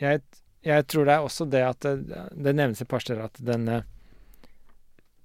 jeg, 0.00 0.22
jeg 0.64 0.86
tror 0.90 1.06
det 1.08 1.14
er 1.14 1.26
også 1.26 1.46
det 1.52 1.62
at 1.66 1.84
det, 1.84 2.22
det 2.32 2.54
nevnes 2.56 2.80
et 2.82 2.90
par 2.90 3.04
steder 3.04 3.26
at 3.28 3.40
denne 3.44 3.82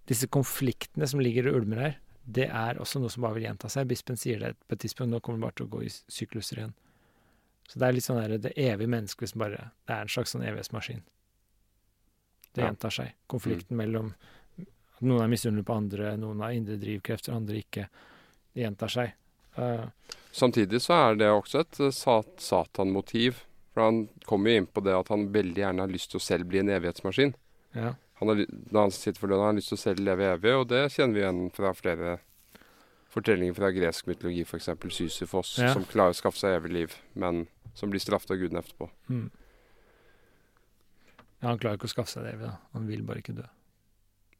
Disse 0.09 0.25
konfliktene 0.25 1.05
som 1.05 1.19
ligger 1.21 1.51
og 1.51 1.59
ulmer 1.59 1.79
her, 1.83 1.91
det 2.25 2.47
er 2.49 2.79
også 2.81 2.97
noe 2.97 3.11
som 3.13 3.21
bare 3.21 3.35
vil 3.35 3.43
gjenta 3.45 3.69
seg. 3.69 3.85
Bispen 3.91 4.17
sier 4.17 4.39
det 4.41 4.55
på 4.65 4.73
et 4.73 4.81
tidspunkt. 4.81 5.11
Nå 5.13 5.19
kommer 5.21 5.37
det 5.37 5.43
bare 5.43 5.55
til 5.59 5.67
å 5.67 5.69
gå 5.75 5.81
i 5.85 5.91
sykluser 5.93 6.63
igjen. 6.63 6.71
Så 7.69 7.77
det 7.77 7.85
er 7.85 7.93
litt 7.93 8.07
sånn 8.07 8.17
der, 8.17 8.33
det 8.41 8.55
evige 8.57 8.89
mennesket 8.89 9.29
som 9.29 9.43
bare 9.43 9.67
Det 9.85 9.93
er 9.93 10.07
en 10.07 10.09
slags 10.09 10.33
sånn 10.33 10.47
evighetsmaskin. 10.49 11.03
Det 12.55 12.63
Ja. 12.63 12.71
gjentar 12.71 12.95
seg. 12.95 13.11
Konflikten 13.29 13.77
mellom 13.77 14.09
at 14.57 15.03
Noen 15.05 15.21
er 15.21 15.29
misunnelige 15.29 15.69
på 15.69 15.77
andre, 15.77 16.15
noen 16.17 16.41
har 16.41 16.57
indre 16.57 16.79
drivkrefter, 16.81 17.35
andre 17.37 17.61
ikke. 17.61 17.85
Det 18.53 18.63
gjentar 18.65 18.91
seg. 18.93 19.13
Uh, 19.57 19.87
Samtidig 20.31 20.81
så 20.81 20.93
er 21.09 21.15
det 21.19 21.29
også 21.33 21.63
et 21.65 21.79
eh, 21.79 21.91
sat 21.95 22.29
Satan-motiv. 22.43 23.43
For 23.73 23.83
han 23.85 24.03
kommer 24.25 24.51
jo 24.53 24.61
inn 24.63 24.67
på 24.69 24.81
det 24.85 24.93
at 24.97 25.09
han 25.13 25.27
veldig 25.33 25.61
gjerne 25.61 25.83
har 25.85 25.91
lyst 25.91 26.11
til 26.11 26.19
å 26.19 26.23
selv 26.25 26.47
bli 26.49 26.59
en 26.63 26.69
evighetsmaskin. 26.77 27.35
ja. 27.75 27.95
Han 28.19 28.27
har, 28.33 28.35
når 28.51 28.81
han 28.81 28.91
sitter 28.91 29.15
for 29.21 29.31
lønn, 29.31 29.39
har 29.39 29.53
han 29.53 29.55
lyst 29.61 29.69
til 29.71 29.77
å 29.77 29.79
selv 29.79 30.01
leve 30.03 30.25
evig, 30.27 30.51
og 30.59 30.65
det 30.67 30.81
kjenner 30.91 31.15
vi 31.15 31.21
igjen 31.21 31.37
fra 31.55 31.69
flere 31.71 32.17
fortellinger 33.13 33.55
fra 33.55 33.69
gresk 33.71 34.09
mytologi, 34.09 34.41
f.eks. 34.43 34.67
Sysifos, 34.91 35.53
Ja. 35.61 35.69
som 35.71 35.85
klarer 35.87 36.11
å 36.11 36.17
skaffe 36.19 36.35
seg 36.41 36.57
evig 36.57 36.71
liv, 36.75 36.97
men 37.15 37.45
som 37.79 37.89
blir 37.89 38.03
straffet 38.03 38.33
av 38.35 38.41
gudene 38.41 38.59
etterpå. 38.59 38.89
Mm. 39.07 39.29
Ja, 41.39 41.47
han 41.47 41.61
klarer 41.63 41.79
ikke 41.79 41.87
å 41.87 41.93
skaffe 41.93 42.11
seg 42.11 42.25
det 42.27 42.33
evig, 42.35 42.49
da. 42.49 42.57
Han 42.75 42.89
vil 42.91 43.05
bare 43.07 43.23
ikke 43.23 43.37
dø. 43.39 43.45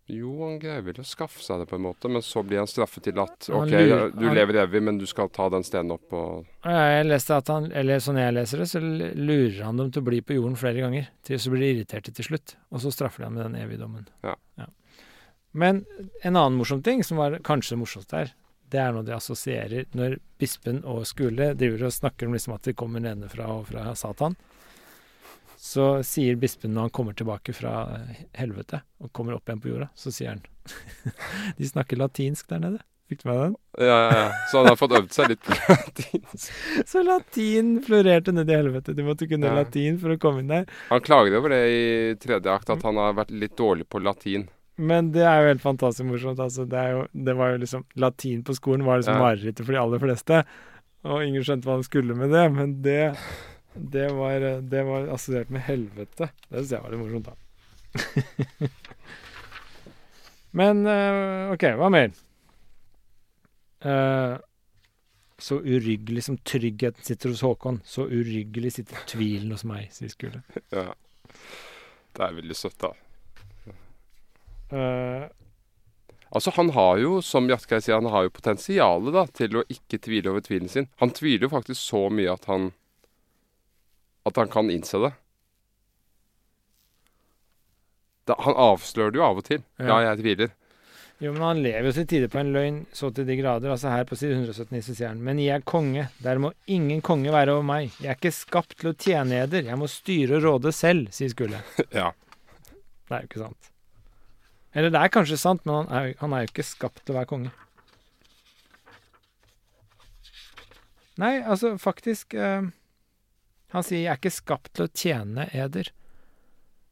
Jo, 0.10 0.32
han 0.42 0.56
greier 0.62 0.82
vel 0.82 1.02
å 1.04 1.06
skaffe 1.06 1.42
seg 1.44 1.62
det 1.62 1.68
på 1.70 1.78
en 1.78 1.84
måte, 1.86 2.10
men 2.10 2.24
så 2.26 2.42
blir 2.42 2.58
han 2.62 2.70
straffet 2.70 3.06
til 3.06 3.20
at 3.22 3.50
OK, 3.54 3.74
du 4.18 4.26
lever 4.34 4.58
evig, 4.64 4.82
men 4.88 4.98
du 4.98 5.06
skal 5.10 5.30
ta 5.34 5.46
den 5.54 5.66
stenen 5.68 5.94
opp 5.94 6.16
og 6.18 6.48
Ja, 6.66 6.98
Jeg 6.98 7.06
leste 7.12 7.38
at 7.38 7.52
han, 7.54 7.70
eller 7.72 8.02
sånn 8.02 8.18
jeg 8.18 8.34
leser 8.34 8.64
det, 8.64 8.70
så 8.72 8.82
lurer 8.82 9.62
han 9.68 9.78
dem 9.78 9.94
til 9.94 10.02
å 10.02 10.08
bli 10.10 10.24
på 10.26 10.40
jorden 10.40 10.58
flere 10.58 10.82
ganger. 10.82 11.12
Til 11.28 11.42
så 11.42 11.54
blir 11.54 11.62
de 11.62 11.72
irriterte 11.76 12.14
til 12.16 12.26
slutt, 12.32 12.58
og 12.74 12.82
så 12.82 12.94
straffer 12.96 13.22
de 13.22 13.30
ham 13.30 13.38
med 13.38 13.46
den 13.46 13.62
evige 13.62 13.84
dommen. 13.84 14.10
Ja. 14.26 14.36
Men 15.52 15.86
en 16.24 16.36
annen 16.36 16.58
morsom 16.58 16.82
ting, 16.86 17.06
som 17.06 17.22
var 17.22 17.38
kanskje 17.46 17.76
det 17.76 17.84
morsomste 17.84 18.24
her, 18.24 18.34
det 18.70 18.82
er 18.82 18.94
noe 18.94 19.02
de 19.02 19.16
assosierer 19.16 19.88
Når 19.98 20.20
bispen 20.38 20.84
og 20.86 21.08
skule 21.10 21.56
driver 21.58 21.88
og 21.88 21.96
snakker 21.96 22.30
om 22.30 22.36
liksom 22.36 22.54
at 22.54 22.68
de 22.68 22.76
kommer 22.78 23.02
nedenfra 23.02 23.48
og 23.50 23.64
fra 23.72 23.88
Satan, 23.98 24.38
så 25.60 25.88
sier 26.08 26.38
bispen 26.40 26.72
når 26.74 26.88
han 26.88 26.94
kommer 26.96 27.16
tilbake 27.20 27.52
fra 27.56 27.74
helvete 28.40 28.80
og 29.04 29.12
kommer 29.12 29.36
opp 29.36 29.50
igjen 29.50 29.60
på 29.64 29.74
jorda, 29.74 29.90
så 30.00 30.12
sier 30.16 30.38
han 30.38 30.46
De 31.60 31.68
snakker 31.68 32.00
latinsk 32.00 32.48
der 32.52 32.62
nede. 32.64 32.80
Fikk 33.10 33.24
du 33.24 33.30
med 33.32 33.40
den? 33.42 33.54
Ja, 33.82 33.96
ja, 34.06 34.10
ja. 34.20 34.26
Så 34.52 34.60
han 34.62 34.68
har 34.70 34.76
fått 34.78 34.94
øvd 35.00 35.12
seg 35.16 35.32
litt 35.32 35.42
på 35.42 35.56
latinsk. 35.72 36.52
Så 36.88 37.02
latin 37.04 37.72
florerte 37.88 38.32
ned 38.38 38.52
i 38.54 38.56
helvete. 38.60 38.94
Du 38.94 39.02
måtte 39.08 39.26
kunne 39.28 39.50
Ja. 39.50 39.56
latin 39.64 39.98
for 40.00 40.14
å 40.14 40.20
komme 40.22 40.44
inn 40.44 40.52
der. 40.54 40.70
Han 40.92 41.02
klager 41.02 41.40
over 41.40 41.56
det 41.56 41.62
i 41.74 41.84
tredje 42.22 42.54
akt, 42.54 42.70
at 42.70 42.86
han 42.86 43.02
har 43.02 43.18
vært 43.18 43.34
litt 43.34 43.58
dårlig 43.58 43.88
på 43.90 44.00
latin. 44.06 44.46
Men 44.78 45.10
det 45.12 45.26
er 45.28 45.42
jo 45.42 45.50
helt 45.56 45.66
fantastisk 45.66 46.06
morsomt. 46.08 46.40
Altså, 46.40 46.64
det, 46.70 46.84
jo, 46.94 47.02
det 47.26 47.34
var 47.36 47.56
jo 47.56 47.64
liksom 47.66 47.82
Latin 48.00 48.44
på 48.48 48.54
skolen 48.56 48.86
var 48.88 49.02
liksom 49.02 49.18
Ja. 49.18 49.24
marerittet 49.26 49.66
for 49.66 49.74
de 49.76 49.82
aller 49.82 50.00
fleste. 50.06 50.44
Og 51.10 51.24
ingen 51.26 51.44
skjønte 51.44 51.66
hva 51.68 51.80
han 51.82 51.84
skulle 51.90 52.16
med 52.16 52.30
det. 52.32 52.46
Men 52.54 52.78
det, 52.86 53.02
det, 53.80 54.10
var, 54.16 54.46
det 54.62 54.84
var 54.88 55.08
assosiert 55.14 55.50
med 55.54 55.64
helvete. 55.66 56.30
Det 56.48 56.60
syns 56.60 56.74
jeg 56.76 56.84
var 56.84 56.94
litt 56.94 57.02
morsomt, 57.02 57.30
da. 57.30 58.70
men 60.60 60.86
eh, 60.90 61.54
OK, 61.56 61.66
hva 61.80 61.90
mer? 61.94 62.14
Eh, 63.80 64.36
så 65.40 65.60
uryggelig 65.64 66.26
som 66.28 66.38
tryggheten 66.38 67.06
sitter 67.06 67.32
hos 67.32 67.44
Håkon, 67.46 67.82
så 67.88 68.08
uryggelig 68.12 68.76
sitter 68.76 69.04
tvilen 69.08 69.54
hos 69.56 69.66
meg, 69.68 69.90
sier 69.96 70.12
Skule. 70.14 70.44
Ja. 70.76 70.92
Det 72.10 72.26
er 72.26 72.34
veldig 72.36 72.56
søtt, 72.58 72.82
da. 72.82 72.90
Uh, 74.70 75.30
Altså, 76.30 76.52
han 76.56 76.70
har 76.70 77.00
jo, 77.02 77.22
som 77.26 77.48
Jatkei 77.50 77.80
sier, 77.82 77.98
han 77.98 78.12
har 78.14 78.28
jo 78.28 78.34
potensialet 78.36 79.16
da, 79.16 79.24
til 79.34 79.58
å 79.58 79.64
ikke 79.74 79.98
tvile 80.06 80.30
over 80.30 80.44
tvilen 80.46 80.70
sin. 80.70 80.86
Han 81.02 81.14
tviler 81.16 81.48
jo 81.48 81.54
faktisk 81.56 81.82
så 81.82 82.04
mye 82.14 82.36
at 82.36 82.46
han 82.52 82.70
At 84.30 84.38
han 84.38 84.52
kan 84.54 84.70
innse 84.74 85.00
det. 85.02 85.12
Da, 88.30 88.36
han 88.46 88.54
avslører 88.62 89.14
det 89.16 89.18
jo 89.22 89.26
av 89.26 89.40
og 89.42 89.46
til. 89.48 89.64
Ja, 89.82 89.88
Ja. 89.90 90.00
jeg 90.12 90.20
tviler. 90.22 90.52
Jo, 91.20 91.34
men 91.36 91.42
han 91.44 91.58
lever 91.64 91.90
jo 91.90 91.92
til 91.98 92.06
tider 92.08 92.30
på 92.32 92.40
en 92.40 92.54
løgn 92.56 92.76
så 92.96 93.10
til 93.12 93.26
de 93.28 93.36
grader. 93.36 93.72
Altså 93.74 93.90
her 93.92 94.06
på 94.08 94.16
side 94.16 94.38
179 94.38 94.86
så 94.86 94.94
sier 94.96 95.10
han 95.10 95.20
Men 95.24 95.40
jeg 95.42 95.52
er 95.58 95.66
konge, 95.68 96.06
der 96.24 96.38
må 96.40 96.54
ingen 96.68 97.02
konge 97.04 97.34
være 97.34 97.58
over 97.58 97.66
meg. 97.68 97.90
Jeg 98.00 98.14
er 98.14 98.16
ikke 98.22 98.32
skapt 98.32 98.78
til 98.80 98.92
å 98.94 98.96
tjene 98.96 99.42
eder, 99.44 99.66
jeg 99.68 99.78
må 99.82 99.90
styre 99.92 100.38
og 100.38 100.46
råde 100.46 100.72
selv, 100.72 101.10
sier 101.12 101.34
Skulle. 101.34 101.60
ja. 101.92 102.14
Det 103.10 103.18
er 103.18 103.26
jo 103.26 103.28
ikke 103.32 103.44
sant. 103.44 103.72
Eller 104.78 104.94
det 104.94 105.02
er 105.02 105.12
kanskje 105.12 105.38
sant, 105.42 105.66
men 105.66 105.82
han 105.82 105.92
er, 105.98 106.14
han 106.22 106.34
er 106.38 106.46
jo 106.46 106.52
ikke 106.54 106.64
skapt 106.70 107.02
til 107.04 107.16
å 107.16 107.20
være 107.20 107.32
konge. 107.34 107.52
Nei, 111.20 111.42
altså 111.44 111.74
faktisk 111.82 112.34
eh, 112.38 112.70
Han 113.70 113.84
sier 113.84 114.00
'jeg 114.02 114.12
er 114.12 114.18
ikke 114.18 114.32
skapt 114.34 114.74
til 114.74 114.86
å 114.88 114.94
tjene 114.94 115.50
eder'. 115.54 115.92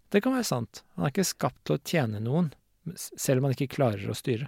Det 0.09 0.21
kan 0.23 0.33
være 0.33 0.43
sant. 0.43 0.83
Han 0.95 1.05
er 1.05 1.09
ikke 1.11 1.25
skapt 1.25 1.65
til 1.65 1.75
å 1.75 1.83
tjene 1.83 2.19
noen, 2.23 2.53
selv 2.95 3.39
om 3.39 3.43
han 3.47 3.53
ikke 3.57 3.75
klarer 3.75 4.09
å 4.09 4.15
styre. 4.15 4.47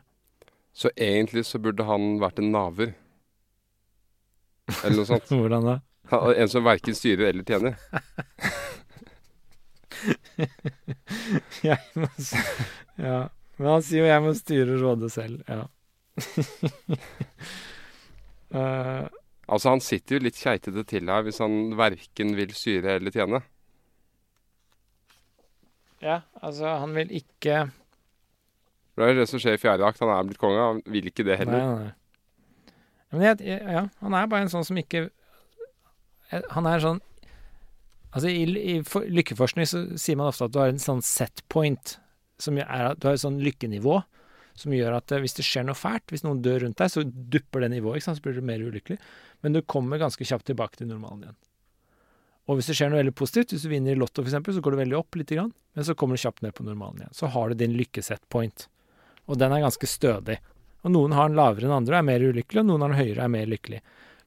Så 0.73 0.89
egentlig 0.95 1.45
så 1.45 1.59
burde 1.59 1.83
han 1.83 2.19
vært 2.21 2.39
en 2.39 2.51
naver. 2.53 2.93
Eller 4.83 4.95
noe 4.95 5.05
sånt. 5.09 5.25
Hvordan 5.33 5.65
da? 5.65 5.79
En 6.11 6.49
som 6.49 6.63
verken 6.63 6.95
styrer 6.95 7.29
eller 7.33 7.43
tjener. 7.43 7.75
Jeg 11.65 11.77
må 11.95 12.07
Ja. 12.97 13.29
Men 13.59 13.67
han 13.67 13.81
sier 13.83 14.05
jo 14.05 14.07
'jeg 14.07 14.21
må 14.23 14.33
styre 14.37 14.77
rådet 14.79 15.11
selv'. 15.11 15.43
Ja. 15.47 15.67
Eh, 18.49 19.05
Altså, 19.49 19.73
han 19.73 19.81
sitter 19.81 20.17
jo 20.17 20.25
litt 20.27 20.37
keitete 20.37 20.83
til 20.87 21.09
her 21.09 21.23
hvis 21.25 21.41
han 21.41 21.73
verken 21.79 22.35
vil 22.37 22.53
styre 22.53 22.99
eller 22.99 23.13
tjene. 23.15 23.41
ja, 26.01 26.21
altså, 26.41 26.75
han 26.79 26.93
vil 26.95 27.11
ikke 27.11 27.69
Det 28.95 29.07
er 29.07 29.15
det 29.17 29.29
som 29.31 29.39
skjer 29.39 29.57
i 29.57 29.61
fjerde 29.61 29.87
akt. 29.87 29.99
Han 30.03 30.11
er 30.11 30.27
blitt 30.27 30.41
konge, 30.41 30.59
han 30.59 30.81
vil 30.85 31.07
ikke 31.07 31.25
det 31.27 31.39
heller. 31.39 31.63
Nei, 31.63 31.87
nei. 31.87 32.75
Men 33.09 33.25
jeg, 33.25 33.59
ja, 33.65 33.87
han 34.03 34.15
er 34.15 34.27
bare 34.29 34.45
en 34.45 34.51
sånn 34.53 34.67
som 34.67 34.77
ikke 34.77 35.07
Han 36.53 36.67
er 36.69 36.83
sånn 36.83 36.99
Altså, 38.09 38.29
i, 38.29 38.45
i 38.57 38.75
for, 38.85 39.05
lykkeforskning 39.05 39.67
så 39.69 39.83
sier 40.01 40.17
man 40.17 40.31
ofte 40.31 40.47
at 40.47 40.53
du 40.53 40.57
har 40.61 40.71
en 40.71 40.81
sånn 40.81 41.03
set 41.05 41.43
point, 41.53 41.91
som 42.41 42.57
er 42.57 42.87
at 42.87 42.97
du 42.97 43.05
har 43.05 43.17
et 43.17 43.21
sånn 43.21 43.37
lykkenivå, 43.45 43.99
som 44.57 44.73
gjør 44.73 44.95
at 44.97 45.13
eh, 45.13 45.21
hvis 45.21 45.37
det 45.37 45.45
skjer 45.45 45.67
noe 45.67 45.77
fælt, 45.77 46.07
hvis 46.09 46.25
noen 46.25 46.41
dør 46.41 46.63
rundt 46.65 46.79
deg, 46.81 46.89
så 46.89 47.03
dupper 47.05 47.61
det 47.61 47.69
nivået, 47.75 47.99
ikke 47.99 48.07
sant, 48.07 48.17
så 48.17 48.25
blir 48.25 48.39
du 48.39 48.47
mer 48.49 48.63
ulykkelig. 48.65 48.97
Men 49.41 49.55
du 49.55 49.61
kommer 49.61 50.01
ganske 50.01 50.25
kjapt 50.25 50.47
tilbake 50.49 50.79
til 50.79 50.89
normalen 50.89 51.27
igjen. 51.27 51.39
Og 52.49 52.57
hvis 52.57 52.71
det 52.71 52.75
skjer 52.79 52.89
noe 52.89 53.03
veldig 53.03 53.13
positivt, 53.13 53.53
hvis 53.53 53.63
du 53.67 53.69
vinner 53.69 53.93
i 53.93 53.99
Lotto 53.99 54.23
f.eks., 54.23 54.55
så 54.55 54.61
går 54.65 54.73
du 54.73 54.79
veldig 54.81 54.97
opp 54.97 55.17
litt, 55.19 55.29
grann, 55.29 55.51
men 55.77 55.85
så 55.85 55.93
kommer 55.93 56.17
du 56.17 56.23
kjapt 56.23 56.41
ned 56.41 56.55
på 56.57 56.65
normalen 56.65 57.03
igjen. 57.03 57.13
Så 57.13 57.29
har 57.29 57.49
du 57.49 57.59
din 57.59 57.75
lykkeset 57.77 58.23
point. 58.33 58.65
Og 59.29 59.37
den 59.37 59.53
er 59.53 59.61
ganske 59.61 59.89
stødig. 59.89 60.39
Og 60.81 60.93
noen 60.95 61.13
har 61.13 61.29
den 61.29 61.37
lavere 61.37 61.67
enn 61.67 61.75
andre 61.75 61.97
og 61.97 61.99
er 61.99 62.07
mer 62.07 62.25
ulykkelig, 62.25 62.63
og 62.63 62.69
noen 62.71 62.85
har 62.85 62.95
den 62.95 63.01
høyere 63.03 63.19
og 63.19 63.25
er 63.27 63.35
mer 63.35 63.51
lykkelig. 63.51 63.81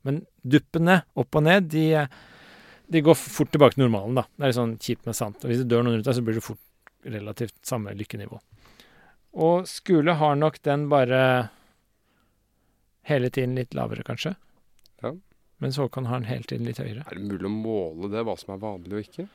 Men 0.06 0.20
duppene 0.54 1.00
opp 1.18 1.38
og 1.40 1.44
ned, 1.48 1.66
de, 1.72 1.86
de 2.94 3.02
går 3.08 3.18
fort 3.18 3.50
tilbake 3.54 3.74
til 3.74 3.86
normalen, 3.86 4.20
da. 4.20 4.26
Det 4.30 4.46
er 4.46 4.52
litt 4.52 4.60
sånn 4.60 4.78
kjipt, 4.78 5.02
men 5.08 5.18
sant. 5.18 5.42
Og 5.42 5.50
hvis 5.50 5.64
det 5.64 5.68
dør 5.72 5.82
noen 5.86 5.98
rundt 5.98 6.06
deg, 6.06 6.18
så 6.18 6.24
blir 6.26 6.38
det 6.38 6.46
fort 6.46 7.10
relativt 7.16 7.58
samme 7.66 7.96
lykkenivå. 7.98 8.38
Og 9.42 9.66
Skule 9.66 10.14
har 10.20 10.38
nok 10.38 10.60
den 10.62 10.86
bare 10.92 11.22
hele 13.08 13.32
tiden 13.34 13.56
litt 13.58 13.74
lavere, 13.74 14.04
kanskje. 14.06 14.36
Ja. 15.02 15.12
Mens 15.62 15.78
Håkon 15.78 16.08
har 16.10 16.18
den 16.18 16.30
hele 16.30 16.46
tiden 16.48 16.66
litt 16.66 16.80
høyere. 16.82 17.04
Er 17.06 17.18
det 17.18 17.28
mulig 17.28 17.46
å 17.46 17.52
måle 17.54 18.10
det, 18.10 18.24
hva 18.26 18.34
som 18.38 18.54
er 18.54 18.62
vanlig 18.62 18.96
og 18.96 19.04
ikke? 19.04 19.28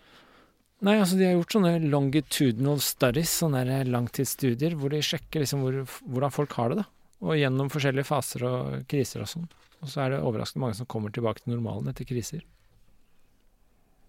Nei, 0.86 0.98
altså 1.00 1.18
de 1.18 1.26
har 1.26 1.38
gjort 1.38 1.56
sånne 1.56 1.72
longitudinal 1.90 2.82
studies, 2.84 3.32
sånne 3.42 3.64
langtidsstudier, 3.88 4.76
hvor 4.78 4.94
de 4.94 5.00
sjekker 5.02 5.42
liksom 5.42 5.64
hvor, 5.64 5.80
hvordan 6.06 6.34
folk 6.36 6.58
har 6.60 6.74
det, 6.74 6.84
da. 6.84 6.86
Og 7.26 7.40
gjennom 7.40 7.72
forskjellige 7.74 8.06
faser 8.06 8.44
og 8.46 8.84
kriser 8.92 9.24
og 9.24 9.32
sånn. 9.32 9.48
Og 9.82 9.90
så 9.90 10.04
er 10.04 10.14
det 10.14 10.20
overraskende 10.26 10.66
mange 10.66 10.78
som 10.78 10.90
kommer 10.90 11.14
tilbake 11.14 11.42
til 11.42 11.56
normalen 11.56 11.90
etter 11.90 12.06
kriser. 12.06 12.44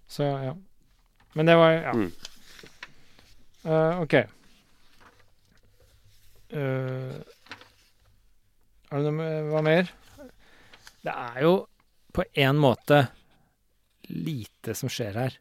Så 0.09 0.27
ja. 0.27 0.57
Men 1.37 1.49
det 1.49 1.57
var 1.57 1.73
Ja. 1.73 1.93
Mm. 1.93 2.11
Uh, 3.69 4.01
OK. 4.01 4.15
Uh, 6.53 7.17
er 8.89 8.97
det 8.97 9.03
noe 9.05 9.17
med 9.19 9.51
Hva 9.53 9.63
mer? 9.65 9.91
Det 11.05 11.15
er 11.15 11.43
jo 11.45 11.53
på 12.17 12.25
en 12.41 12.59
måte 12.61 13.05
lite 14.09 14.75
som 14.75 14.91
skjer 14.93 15.19
her. 15.21 15.37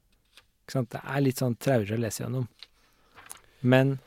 Ikke 0.64 0.76
sant? 0.78 0.92
Det 0.94 1.02
er 1.02 1.24
litt 1.24 1.42
sånn 1.42 1.56
traurig 1.60 1.96
å 1.96 2.02
lese 2.02 2.24
gjennom. 2.24 2.48
Men 3.62 3.98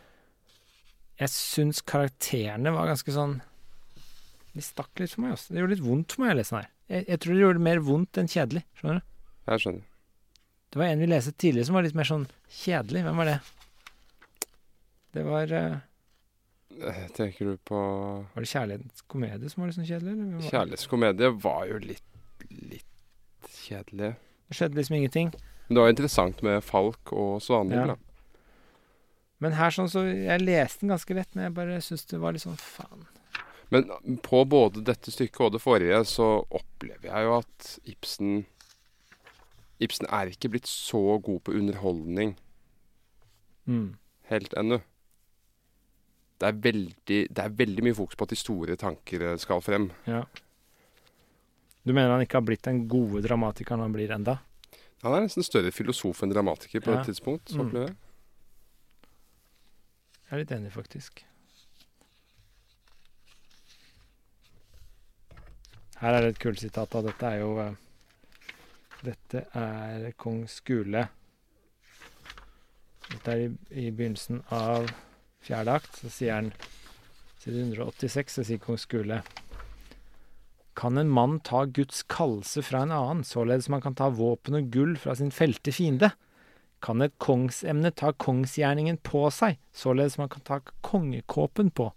jeg 1.21 1.33
syns 1.35 1.83
karakterene 1.85 2.73
var 2.73 2.89
ganske 2.89 3.13
sånn 3.13 3.41
De 4.55 4.63
stakk 4.65 4.99
litt 4.99 5.13
for 5.13 5.23
meg. 5.25 5.35
Også. 5.37 5.53
Det 5.53 5.61
gjorde 5.61 5.77
litt 5.77 5.85
vondt 5.85 6.15
for 6.17 6.25
meg 6.25 6.35
å 6.35 6.39
lese 6.41 6.55
den 6.55 6.63
her. 6.65 6.71
Jeg, 6.91 7.05
jeg 7.07 7.23
tror 7.23 7.35
det 7.35 7.43
gjorde 7.45 7.65
mer 7.69 7.83
vondt 7.87 8.19
enn 8.19 8.31
kjedelig. 8.31 8.63
Skjønner 8.81 8.99
du? 8.99 9.13
Jeg 9.51 9.63
skjønner. 9.65 9.85
Det 10.71 10.79
var 10.79 10.87
en 10.91 11.03
vi 11.03 11.09
leste 11.11 11.33
tidligere 11.35 11.67
som 11.69 11.77
var 11.79 11.87
litt 11.87 11.99
mer 11.99 12.09
sånn 12.09 12.27
kjedelig. 12.61 13.05
Hvem 13.07 13.21
var 13.21 13.31
det? 13.31 13.39
Det 15.15 15.25
var 15.27 15.55
Eh, 15.61 15.79
Tenker 17.17 17.45
du 17.45 17.57
på 17.67 17.77
Var 18.35 18.45
det 18.45 18.49
kjærlighetskomedie 18.49 19.51
som 19.51 19.61
var 19.63 19.71
litt 19.71 19.77
sånn 19.81 19.89
kjedelig? 19.89 20.13
Eller? 20.15 20.51
Kjærlighetskomedie 20.51 21.31
var 21.43 21.65
jo 21.69 21.79
litt, 21.83 22.47
litt 22.51 23.51
kjedelig. 23.67 24.13
Det 24.49 24.57
skjedde 24.57 24.79
liksom 24.79 24.97
ingenting. 24.97 25.33
Men 25.69 25.75
det 25.77 25.83
var 25.85 25.93
interessant 25.93 26.41
med 26.47 26.63
Falk 26.65 27.13
og 27.13 27.41
Svanhild, 27.43 27.81
Ja. 27.81 27.87
da. 27.87 27.97
Men 29.41 29.53
her 29.57 29.71
sånn 29.71 29.89
så 29.89 30.03
Jeg 30.05 30.41
leste 30.43 30.81
den 30.81 30.91
ganske 30.91 31.15
lett, 31.15 31.35
men 31.35 31.45
jeg 31.45 31.55
bare 31.55 31.81
syns 31.81 32.05
det 32.07 32.21
var 32.21 32.33
litt 32.33 32.43
sånn 32.43 32.59
faen. 32.59 33.07
Men 33.71 33.85
på 34.23 34.45
både 34.49 34.83
dette 34.85 35.11
stykket 35.15 35.41
og 35.47 35.53
det 35.53 35.61
forrige 35.63 36.01
så 36.05 36.45
opplever 36.51 37.07
jeg 37.07 37.25
jo 37.25 37.37
at 37.39 37.79
Ibsen 37.87 38.45
Ibsen 39.81 40.07
er 40.13 40.27
ikke 40.29 40.51
blitt 40.51 40.67
så 40.69 41.21
god 41.23 41.43
på 41.45 41.53
underholdning 41.57 42.37
Mm. 43.69 43.95
helt 44.29 44.53
ennå. 44.59 44.81
Det 46.41 46.49
er, 46.49 46.57
veldig, 46.65 47.17
det 47.37 47.39
er 47.45 47.51
veldig 47.53 47.83
mye 47.85 47.95
fokus 47.99 48.17
på 48.17 48.25
at 48.25 48.31
de 48.33 48.37
store 48.41 48.77
tanker 48.81 49.23
eh, 49.29 49.37
skal 49.43 49.61
frem. 49.61 49.91
Ja. 50.09 50.23
Du 51.85 51.93
mener 51.93 52.15
han 52.15 52.23
ikke 52.25 52.39
har 52.41 52.47
blitt 52.49 52.65
den 52.65 52.87
gode 52.89 53.21
dramatikeren 53.27 53.81
han 53.85 53.93
blir 53.93 54.11
enda? 54.15 54.39
Han 55.03 55.15
er 55.17 55.27
nesten 55.27 55.45
større 55.45 55.73
filosof 55.73 56.23
enn 56.25 56.33
dramatiker 56.33 56.81
på 56.85 56.93
Ja. 56.95 57.01
et 57.01 57.07
tidspunkt. 57.11 57.49
Så 57.53 57.61
Mm. 57.65 57.73
jeg. 57.77 57.97
Jeg 60.31 60.33
er 60.33 60.39
litt 60.39 60.51
enig, 60.57 60.73
faktisk. 60.73 61.25
Her 66.01 66.15
er 66.17 66.21
det 66.25 66.29
et 66.35 66.39
kult 66.43 66.61
sitat. 66.61 66.91
da. 66.91 67.03
Dette 67.03 67.27
er 67.27 67.41
jo 67.43 67.59
eh, 67.61 67.75
Dette 69.03 69.47
er 69.57 70.13
kong 70.21 70.47
Skule. 70.49 71.07
Dette 73.11 73.33
er 73.33 73.39
i, 73.47 73.51
i 73.87 73.91
begynnelsen 73.91 74.43
av 74.53 74.89
fjerde 75.45 75.77
akt. 75.81 76.01
Så 76.01 76.13
sier 76.13 76.39
han 76.39 76.53
Side 77.41 77.57
186 77.57 78.35
så 78.37 78.45
sier 78.45 78.61
kong 78.61 78.77
Skule 78.77 79.23
Kan 80.77 81.01
en 81.01 81.09
mann 81.09 81.39
ta 81.45 81.65
Guds 81.65 82.03
kallelse 82.05 82.63
fra 82.65 82.85
en 82.85 82.93
annen, 82.93 83.25
således 83.25 83.71
man 83.73 83.81
kan 83.85 83.97
ta 83.97 84.11
våpen 84.13 84.59
og 84.59 84.69
gull 84.75 84.99
fra 85.01 85.17
sin 85.17 85.33
felte 85.35 85.73
fiende? 85.73 86.13
kan 86.85 87.03
et 87.05 87.17
kongsemne 87.21 87.93
ta 87.97 88.13
kongsgjerningen 88.17 89.01
på 89.05 89.27
seg, 89.35 89.59
således 89.77 90.17
man 90.21 90.31
kan 90.33 90.45
ta 90.47 90.61
kongekåpen 90.87 91.73
på. 91.77 91.91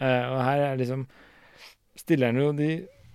Eh, 0.00 0.24
og 0.26 0.40
her 0.42 0.64
er 0.70 0.80
liksom 0.80 1.06
stiller 1.98 2.32
han 2.32 2.40
jo 2.40 2.50
de 2.56 2.70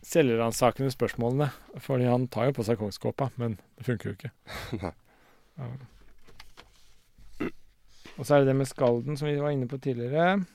selvransakende 0.06 0.93
spørsmålene, 0.93 1.49
fordi 1.81 2.07
han 2.07 2.30
tar 2.31 2.52
jo 2.52 2.60
på 2.60 2.68
seg 2.68 2.80
kongskåpa, 2.80 3.31
men 3.41 3.57
det 3.76 3.88
funker 3.89 4.11
jo 4.11 4.15
ikke. 4.19 4.31
Nei. 5.60 5.76
Og 8.18 8.26
så 8.26 8.36
er 8.38 8.44
det 8.44 8.52
det 8.54 8.58
med 8.62 8.70
skalden 8.70 9.18
som 9.20 9.28
vi 9.28 9.36
var 9.42 9.52
inne 9.52 9.68
på 9.68 9.80
tidligere. 9.84 10.46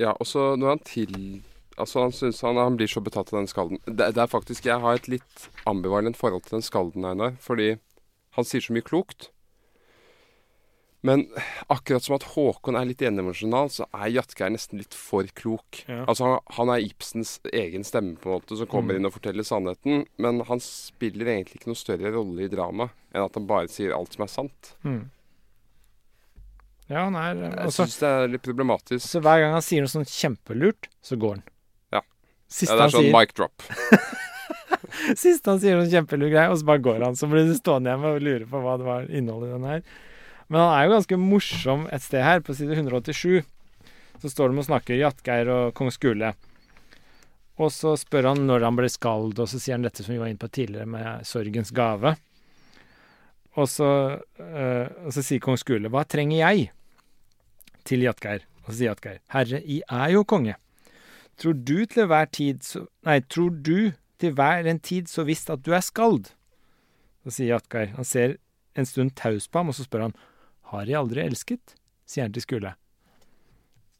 Ja, 0.00 0.10
og 0.18 0.26
så 0.26 0.54
når 0.58 0.68
han 0.74 0.86
til 0.86 1.18
Altså, 1.74 2.04
han 2.04 2.12
synes 2.14 2.38
han, 2.46 2.54
han 2.54 2.76
blir 2.78 2.86
så 2.86 3.00
betatt 3.02 3.32
av 3.32 3.40
den 3.40 3.48
skalden. 3.50 3.80
Det, 3.82 4.12
det 4.14 4.20
er 4.22 4.30
faktisk 4.30 4.66
Jeg 4.68 4.78
har 4.78 4.94
et 4.94 5.08
litt 5.10 5.48
ambivalent 5.66 6.14
forhold 6.14 6.44
til 6.46 6.60
den 6.60 6.62
skalden, 6.62 7.02
Einar. 7.08 7.32
Fordi 7.42 7.72
han 8.36 8.46
sier 8.46 8.62
så 8.62 8.76
mye 8.76 8.84
klokt. 8.86 9.32
Men 11.02 11.26
akkurat 11.66 12.06
som 12.06 12.14
at 12.14 12.28
Håkon 12.36 12.78
er 12.78 12.86
litt 12.86 13.02
endimensjonal, 13.02 13.72
så 13.74 13.88
er 13.90 14.12
Jatgeir 14.14 14.54
nesten 14.54 14.78
litt 14.80 14.94
for 14.94 15.26
klok. 15.34 15.82
Ja. 15.90 16.04
Altså, 16.06 16.30
han, 16.30 16.46
han 16.60 16.70
er 16.76 16.86
Ibsens 16.86 17.34
egen 17.50 17.82
stemme, 17.84 18.14
på 18.22 18.30
en 18.30 18.38
måte, 18.38 18.56
som 18.56 18.70
kommer 18.70 18.94
Mm. 18.94 19.00
inn 19.02 19.10
og 19.10 19.16
forteller 19.18 19.44
sannheten. 19.50 20.06
Men 20.16 20.40
han 20.46 20.62
spiller 20.62 21.26
egentlig 21.34 21.58
ikke 21.58 21.72
noe 21.74 21.82
større 21.82 22.14
rolle 22.14 22.46
i 22.46 22.52
dramaet 22.54 22.94
enn 23.10 23.26
at 23.26 23.34
han 23.34 23.50
bare 23.50 23.66
sier 23.68 23.92
alt 23.98 24.14
som 24.14 24.22
er 24.24 24.30
sant. 24.32 24.76
Mm. 24.86 25.02
Ja, 26.90 27.06
han 27.06 27.16
er 27.16 27.38
Jeg 27.38 27.68
også, 27.70 27.86
syns 27.86 27.96
det 28.02 28.08
er 28.10 28.32
litt 28.34 28.44
problematisk. 28.44 29.04
Så 29.06 29.22
hver 29.24 29.40
gang 29.40 29.54
han 29.56 29.64
sier 29.64 29.84
noe 29.84 29.92
sånn 29.92 30.08
kjempelurt, 30.08 30.90
så 31.04 31.16
går 31.20 31.38
han. 31.38 31.44
Ja. 31.96 32.02
Siste 32.52 32.74
Ja, 32.74 32.80
det 32.82 32.86
er 32.86 32.94
sånn 32.94 33.06
sier 33.08 33.16
mic 33.16 33.32
drop. 33.38 33.64
Sist 35.20 35.48
han 35.48 35.60
sier 35.62 35.78
noen 35.78 35.90
kjempelur 35.90 36.30
greie, 36.32 36.50
og 36.52 36.58
så 36.60 36.68
bare 36.68 36.82
går 36.84 37.06
han. 37.06 37.16
Så 37.18 37.28
blir 37.30 37.48
du 37.48 37.54
stående 37.56 37.94
hjemme 37.94 38.12
og 38.14 38.24
lure 38.24 38.48
på 38.50 38.60
hva 38.62 38.76
det 38.80 38.88
var 38.88 39.08
innholdet 39.08 39.50
i 39.50 39.56
den 39.56 39.68
her. 39.68 39.84
Men 40.52 40.60
han 40.60 40.74
er 40.76 40.84
jo 40.86 40.94
ganske 40.98 41.20
morsom 41.20 41.86
et 41.92 42.04
sted 42.04 42.24
her, 42.24 42.44
på 42.44 42.56
side 42.56 42.76
187. 42.76 43.40
Så 44.20 44.30
står 44.30 44.52
de 44.52 44.60
og 44.60 44.68
snakker 44.68 45.00
Jatgeir 45.00 45.50
og 45.52 45.72
kong 45.76 45.90
Skule. 45.92 46.34
Og 47.60 47.70
så 47.72 47.94
spør 47.98 48.32
han 48.32 48.44
når 48.48 48.66
han 48.66 48.76
ble 48.76 48.90
skald, 48.90 49.38
og 49.38 49.48
så 49.50 49.60
sier 49.60 49.78
han 49.78 49.86
dette 49.86 50.04
som 50.04 50.14
vi 50.14 50.20
var 50.20 50.30
inne 50.30 50.42
på 50.42 50.50
tidligere, 50.52 50.90
med 50.90 51.26
sorgens 51.28 51.72
gave. 51.74 52.16
Og 53.54 53.68
så, 53.70 53.88
uh, 54.40 54.86
og 55.06 55.14
så 55.14 55.22
sier 55.22 55.42
kong 55.42 55.58
Skule, 55.60 55.90
hva 55.92 56.02
trenger 56.08 56.40
jeg? 56.40 56.70
Til 57.86 58.02
Jatgeir. 58.02 58.46
Og 58.64 58.72
så 58.72 58.78
sier 58.78 58.90
Jatgeir, 58.92 59.20
herre, 59.34 59.60
I 59.62 59.80
er 59.86 60.14
jo 60.16 60.24
konge. 60.26 60.56
Tror 61.38 61.54
du 61.54 61.76
til 61.90 62.08
hver 62.10 62.30
tid 62.30 62.62
så 62.62 62.84
Nei, 63.06 63.18
tror 63.26 63.54
du 63.66 63.92
til 64.22 64.34
hver 64.38 64.66
en 64.70 64.78
tid 64.78 65.10
så 65.10 65.24
visst 65.26 65.50
at 65.50 65.64
du 65.66 65.72
er 65.74 65.82
skald? 65.84 66.30
Så 67.24 67.34
sier 67.36 67.54
Jatgeir, 67.54 67.94
han 67.96 68.06
ser 68.08 68.38
en 68.74 68.88
stund 68.88 69.14
taus 69.18 69.46
på 69.48 69.60
ham, 69.60 69.70
og 69.70 69.76
så 69.78 69.86
spør 69.86 70.08
han, 70.08 70.16
har 70.72 70.88
jeg 70.88 70.98
aldri 70.98 71.22
elsket? 71.24 71.76
sier 72.08 72.26
han 72.26 72.34
til 72.34 72.44
Skule. 72.44 72.74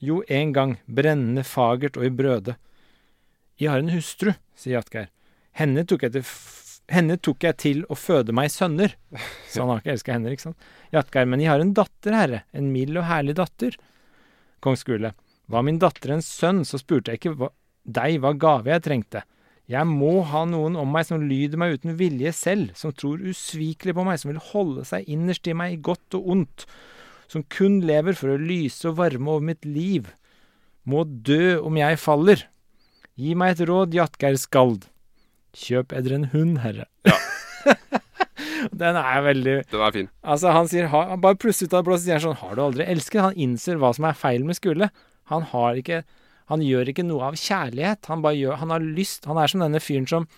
Jo, 0.05 0.21
en 0.29 0.53
gang, 0.53 0.77
brennende 0.85 1.45
fagert 1.47 1.97
og 1.97 2.05
i 2.05 2.13
brøde. 2.13 2.57
Jeg 3.61 3.71
har 3.71 3.81
en 3.81 3.93
hustru, 3.95 4.35
sier 4.59 4.79
Jatgeir. 4.79 5.09
Henne 5.57 5.87
tok 5.87 6.05
jeg 6.05 6.17
til 6.17 6.27
henne 6.93 7.17
tok 7.23 7.45
jeg 7.47 7.57
til 7.63 7.83
å 7.89 7.97
føde 7.97 8.35
meg 8.37 8.53
sønner. 8.53 8.95
Så 9.51 9.63
han 9.63 9.73
har 9.73 9.83
ikke 9.83 9.95
elska 9.95 10.17
henne, 10.17 10.33
ikke 10.35 10.49
sant? 10.49 10.71
Jatgeir, 10.95 11.29
men 11.31 11.43
jeg 11.43 11.53
har 11.53 11.65
en 11.65 11.75
datter, 11.77 12.17
herre, 12.17 12.41
en 12.53 12.73
mild 12.75 12.99
og 13.01 13.07
herlig 13.09 13.37
datter. 13.41 13.77
Kong 14.65 14.79
Skule, 14.81 15.15
var 15.51 15.65
min 15.67 15.81
datter 15.81 16.15
en 16.15 16.25
sønn, 16.25 16.65
så 16.69 16.81
spurte 16.81 17.13
jeg 17.13 17.21
ikke 17.21 17.37
hva, 17.41 17.51
deg 17.85 18.21
hva 18.23 18.35
gave 18.41 18.73
jeg 18.73 18.85
trengte. 18.85 19.25
Jeg 19.71 19.89
må 19.89 20.19
ha 20.29 20.43
noen 20.45 20.77
om 20.77 20.91
meg 20.93 21.07
som 21.09 21.23
lyder 21.25 21.61
meg 21.61 21.79
uten 21.79 21.97
vilje 21.97 22.35
selv, 22.37 22.75
som 22.77 22.93
tror 22.93 23.23
usvikelig 23.25 23.95
på 23.97 24.05
meg, 24.05 24.19
som 24.21 24.33
vil 24.33 24.43
holde 24.53 24.85
seg 24.89 25.09
innerst 25.09 25.49
i 25.49 25.57
meg 25.57 25.77
i 25.77 25.81
godt 25.85 26.19
og 26.19 26.29
ondt, 26.37 26.67
som 27.33 27.47
kun 27.49 27.81
lever 27.89 28.17
for 28.19 28.35
å 28.35 28.41
lyse 28.41 28.85
og 28.91 28.99
varme 29.01 29.33
over 29.33 29.47
mitt 29.53 29.65
liv. 29.65 30.11
Må 30.85 31.07
dø 31.09 31.57
om 31.65 31.81
jeg 31.81 32.01
faller. 32.03 32.45
Gi 33.17 33.33
meg 33.39 33.55
et 33.55 33.65
råd, 33.71 33.97
Jatgeir 33.97 34.37
Skald. 34.41 34.85
Kjøp 35.55 35.95
edre 35.97 36.19
en 36.19 36.29
hund, 36.35 36.59
herre. 36.65 36.89
Ja. 37.07 37.19
Den 38.75 38.97
er 38.99 39.21
veldig 39.25 39.55
Den 39.71 39.83
er 39.85 39.93
fin. 39.95 40.09
Altså, 40.25 40.51
han 40.55 40.69
sier 40.69 40.89
ha, 40.93 41.03
han 41.13 41.21
Bare 41.23 41.39
plutselig 41.41 41.69
ut 41.69 41.77
av 41.77 41.83
det 41.83 41.89
blå 41.89 41.99
sier 42.01 42.17
han 42.17 42.23
sånn 42.25 42.39
Har 42.41 42.57
du 42.57 42.63
aldri 42.65 42.87
elsket? 42.89 43.21
Han 43.23 43.39
innser 43.41 43.79
hva 43.81 43.93
som 43.97 44.07
er 44.09 44.17
feil 44.19 44.45
med 44.47 44.59
skole. 44.59 44.89
Han 45.33 45.47
har 45.53 45.79
ikke 45.81 46.03
Han 46.53 46.65
gjør 46.65 46.91
ikke 46.93 47.07
noe 47.07 47.31
av 47.31 47.39
kjærlighet. 47.41 48.09
Han 48.11 48.25
bare 48.25 48.41
gjør 48.41 48.61
Han 48.65 48.75
har 48.75 48.85
lyst. 48.85 49.29
Han 49.31 49.41
er 49.41 49.53
som 49.53 49.65
denne 49.65 49.81
fyren 49.85 50.09
som 50.11 50.29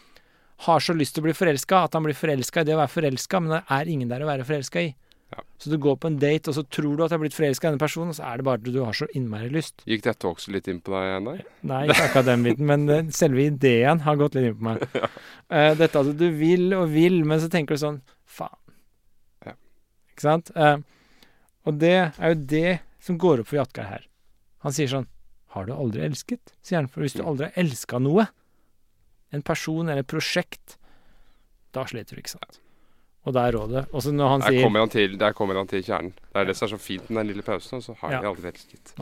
har 0.65 0.81
så 0.81 0.95
lyst 0.97 1.17
til 1.17 1.21
å 1.21 1.27
bli 1.27 1.35
forelska 1.37 1.83
at 1.85 1.97
han 1.97 2.07
blir 2.07 2.17
forelska 2.17 2.63
i 2.63 2.65
det 2.65 2.73
å 2.73 2.79
være 2.79 2.89
forelska, 2.89 3.41
men 3.45 3.53
det 3.53 3.59
er 3.77 3.91
ingen 3.93 4.09
der 4.09 4.23
å 4.25 4.29
være 4.31 4.47
forelska 4.49 4.81
i. 4.87 4.95
Ja. 5.35 5.43
Så 5.59 5.70
du 5.73 5.77
går 5.82 5.97
på 5.98 6.11
en 6.11 6.19
date, 6.23 6.51
og 6.51 6.55
så 6.55 6.62
tror 6.70 6.94
du 6.94 7.03
at 7.03 7.11
du 7.11 7.16
har 7.16 7.23
blitt 7.23 7.35
forelska 7.35 7.66
i 7.66 7.73
denne 7.73 7.82
personen, 7.82 8.12
og 8.12 8.19
så 8.19 8.27
er 8.28 8.39
det 8.39 8.47
bare 8.47 8.61
at 8.61 8.69
du 8.69 8.78
har 8.78 8.94
så 8.97 9.09
innmari 9.19 9.48
lyst. 9.51 9.82
Gikk 9.89 10.05
dette 10.07 10.28
også 10.28 10.53
litt 10.55 10.69
inn 10.70 10.78
på 10.85 10.94
deg, 10.94 11.15
nei? 11.24 11.36
Nei, 11.66 11.81
ikke 11.89 12.05
akkurat 12.05 12.28
den 12.28 12.44
biten, 12.47 12.69
men 12.70 12.85
eh, 12.93 13.09
selve 13.16 13.48
ideen 13.48 14.05
har 14.07 14.20
gått 14.20 14.39
litt 14.39 14.51
inn 14.53 14.59
på 14.61 14.69
meg. 14.70 14.86
Eh, 15.47 15.77
dette 15.78 16.01
at 16.03 16.09
du 16.19 16.24
vil 16.35 16.73
og 16.74 16.89
vil, 16.90 17.20
men 17.23 17.39
så 17.39 17.47
tenker 17.47 17.77
du 17.77 17.78
sånn 17.78 18.01
Faen. 18.27 18.57
Ja. 19.47 19.53
Ikke 20.11 20.24
sant? 20.24 20.51
Uh, 20.59 20.81
og 21.62 21.78
det 21.78 21.93
er 21.94 22.32
jo 22.32 22.40
det 22.51 22.73
som 23.07 23.15
går 23.23 23.44
opp 23.44 23.53
for 23.53 23.61
Jatgeir 23.61 23.86
her. 23.86 24.09
Han 24.66 24.74
sier 24.74 24.90
sånn 24.90 25.07
Har 25.55 25.69
du 25.69 25.73
aldri 25.77 26.03
elsket? 26.03 26.51
sier 26.66 26.81
han. 26.81 26.90
For 26.90 27.07
hvis 27.07 27.15
du 27.15 27.23
aldri 27.23 27.47
har 27.47 27.62
elska 27.62 28.03
noe, 28.03 28.27
en 29.31 29.47
person 29.47 29.86
eller 29.86 30.03
et 30.03 30.11
prosjekt, 30.11 30.74
da 31.70 31.86
sliter 31.86 32.19
du, 32.19 32.24
ikke 32.24 32.35
sant. 32.35 32.59
Og 33.27 33.35
der 33.35 33.48
er 33.51 33.57
rådet 33.59 33.86
Og 33.93 34.03
så 34.05 34.12
når 34.15 34.28
han 34.28 34.40
Der 34.44 34.53
sier 34.55 34.62
kommer 34.62 34.85
han 34.85 34.93
til, 34.93 35.16
der 35.19 35.32
kommer 35.35 35.57
han 35.59 35.66
til 35.70 35.82
kjernen. 35.82 36.12
Det 36.32 36.40
er 36.43 36.44
det 36.47 36.57
som 36.57 36.66
er 36.69 36.77
så 36.77 36.78
fint 36.78 37.09
med 37.11 37.24
den 37.24 37.32
lille 37.32 37.43
pausen, 37.43 37.81
og 37.81 37.82
så 37.82 37.97
har 38.01 38.12
Ja. 38.12 38.20
jeg 38.23 38.31
aldri 38.31 38.53
elsket. 38.53 38.93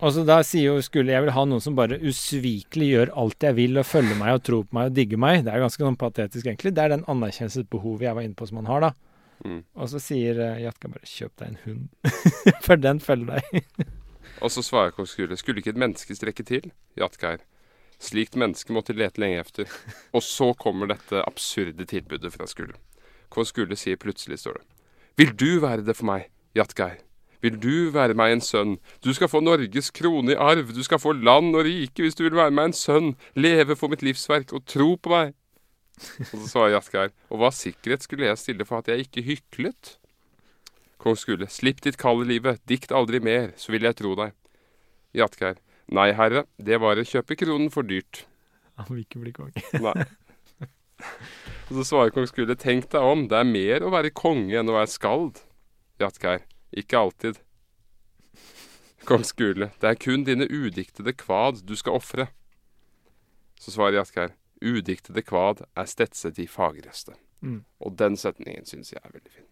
Og 0.00 0.12
så 0.12 0.24
da 0.26 0.42
sier 0.42 0.74
jo 0.74 0.82
skulle 0.82 1.12
jeg 1.12 1.22
vil 1.22 1.30
ha 1.32 1.44
noen 1.44 1.60
som 1.62 1.74
bare 1.76 1.98
usvikelig 2.02 2.88
gjør 2.92 3.12
alt 3.16 3.42
jeg 3.46 3.54
vil, 3.56 3.78
og 3.78 3.86
følger 3.86 4.16
meg 4.18 4.34
og 4.34 4.42
tror 4.42 4.64
på 4.64 4.74
meg 4.78 4.90
og 4.90 4.94
digger 4.94 5.18
meg. 5.18 5.44
Det 5.44 5.52
er 5.54 5.62
ganske 5.62 5.84
sånn 5.84 5.96
patetisk, 5.96 6.46
egentlig. 6.46 6.74
Det 6.74 6.82
er 6.84 6.88
den 6.96 7.04
anerkjennelsesbehovet 7.06 8.02
jeg 8.02 8.14
var 8.14 8.22
inne 8.22 8.34
på 8.34 8.46
som 8.48 8.56
han 8.62 8.66
har, 8.66 8.80
da. 8.80 8.92
Mm. 9.44 9.64
Og 9.76 9.88
så 9.88 10.00
sier 10.00 10.38
uh, 10.38 10.60
Jatka 10.62 10.88
bare 10.88 11.04
'kjøp 11.04 11.32
deg 11.36 11.48
en 11.48 11.58
hund', 11.64 11.88
for 12.66 12.76
den 12.76 13.00
følger 13.00 13.38
deg. 13.38 13.86
Og 14.42 14.50
så 14.50 14.62
svarer 14.62 14.90
kong 14.90 15.06
Skule, 15.06 15.36
skulle 15.36 15.58
ikke 15.62 15.70
et 15.74 15.82
menneske 15.82 16.14
strekke 16.16 16.44
til? 16.44 16.72
Jatgeir. 16.98 17.38
Slikt 18.00 18.34
menneske 18.36 18.72
måtte 18.74 18.92
lete 18.96 19.20
lenge 19.22 19.40
efter. 19.40 19.70
Og 20.12 20.22
så 20.22 20.52
kommer 20.58 20.86
dette 20.90 21.22
absurde 21.26 21.86
tilbudet 21.86 22.32
fra 22.32 22.46
Skule. 22.46 22.74
Kong 23.34 23.48
Skule 23.48 23.76
sier 23.78 23.98
plutselig, 24.00 24.38
står 24.42 24.60
det. 24.60 24.64
Vil 25.18 25.34
du 25.34 25.50
være 25.62 25.84
det 25.86 25.96
for 25.98 26.06
meg, 26.10 26.28
Jatgeir? 26.54 27.00
Vil 27.44 27.58
du 27.60 27.90
være 27.92 28.16
meg 28.16 28.32
en 28.32 28.40
sønn? 28.40 28.78
Du 29.04 29.10
skal 29.12 29.28
få 29.28 29.42
Norges 29.44 29.90
krone 29.92 30.32
i 30.32 30.38
arv, 30.40 30.70
du 30.72 30.80
skal 30.86 31.00
få 31.02 31.12
land 31.12 31.52
og 31.52 31.66
rike 31.66 32.06
hvis 32.06 32.16
du 32.16 32.22
vil 32.24 32.38
være 32.38 32.54
meg 32.54 32.70
en 32.70 32.76
sønn, 32.78 33.10
leve 33.36 33.76
for 33.76 33.92
mitt 33.92 34.04
livsverk 34.06 34.54
og 34.56 34.64
tro 34.70 34.94
på 34.96 35.12
meg. 35.12 35.34
Og 36.00 36.32
så 36.32 36.46
svarer 36.48 36.72
Jatgeir, 36.78 37.12
og 37.28 37.42
hva 37.42 37.50
sikkerhet 37.54 38.06
skulle 38.06 38.30
jeg 38.30 38.40
stille 38.40 38.66
for 38.66 38.80
at 38.80 38.88
jeg 38.90 39.04
ikke 39.04 39.26
hyklet? 39.28 39.96
Kong 41.02 41.18
Skule, 41.20 41.50
slipp 41.52 41.82
ditt 41.84 41.98
kall 42.00 42.24
i 42.24 42.30
livet, 42.32 42.62
dikt 42.70 42.94
aldri 42.96 43.20
mer, 43.20 43.52
så 43.60 43.74
vil 43.74 43.84
jeg 43.86 43.98
tro 44.00 44.14
deg. 44.18 44.32
Jatgeir, 45.14 45.60
nei 45.92 46.08
herre, 46.16 46.46
det 46.56 46.80
var 46.82 46.98
å 46.98 47.06
kjøpe 47.06 47.36
kronen 47.38 47.68
for 47.74 47.86
dyrt. 47.86 48.24
Han 48.80 48.88
vil 48.88 49.04
ikke 49.04 49.20
bli 49.20 49.34
konge. 49.36 49.66
Nei. 49.84 50.08
Og 51.70 51.78
så 51.80 51.84
svarer 51.88 52.12
kong 52.12 52.26
Skule, 52.28 52.54
tenk 52.60 52.90
deg 52.92 53.00
om, 53.02 53.26
det 53.30 53.38
er 53.40 53.48
mer 53.48 53.84
å 53.86 53.92
være 53.94 54.12
konge 54.14 54.52
enn 54.60 54.68
å 54.68 54.76
være 54.76 54.90
skald. 54.92 55.40
Jatgeir, 56.02 56.42
ikke 56.76 56.98
alltid. 57.00 57.40
Kong 59.08 59.24
Skule, 59.24 59.70
det 59.80 59.88
er 59.90 59.98
kun 60.00 60.24
dine 60.24 60.46
udiktede 60.48 61.14
kvad 61.16 61.62
du 61.68 61.74
skal 61.76 61.96
ofre. 62.00 62.28
Så 63.60 63.72
svarer 63.72 63.98
Jatgeir, 64.00 64.34
udiktede 64.64 65.24
kvad 65.24 65.64
er 65.76 65.88
stetset 65.88 66.38
i 66.42 66.46
fagreste. 66.50 67.16
Mm. 67.44 67.62
Og 67.84 67.96
den 68.00 68.16
setningen 68.20 68.64
syns 68.68 68.92
jeg 68.92 69.00
er 69.04 69.12
veldig 69.12 69.32
fin. 69.32 69.48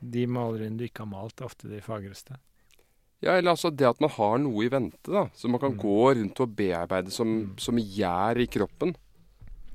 De 0.00 0.24
maleriene 0.30 0.78
du 0.80 0.86
ikke 0.86 1.04
har 1.04 1.10
malt, 1.12 1.40
er 1.42 1.50
ofte 1.50 1.68
de 1.70 1.82
fagreste. 1.84 2.38
Ja, 3.20 3.34
eller 3.36 3.52
altså 3.52 3.68
det 3.74 3.84
at 3.84 4.00
man 4.00 4.10
har 4.14 4.38
noe 4.40 4.64
i 4.64 4.70
vente, 4.72 5.10
da. 5.12 5.26
Så 5.36 5.48
man 5.52 5.60
kan 5.60 5.74
Mm. 5.74 5.80
gå 5.82 6.14
rundt 6.16 6.40
og 6.40 6.54
bearbeide 6.56 7.10
som, 7.12 7.28
Mm. 7.28 7.58
som 7.58 7.76
gjær 7.76 8.38
i 8.40 8.46
kroppen. 8.46 8.96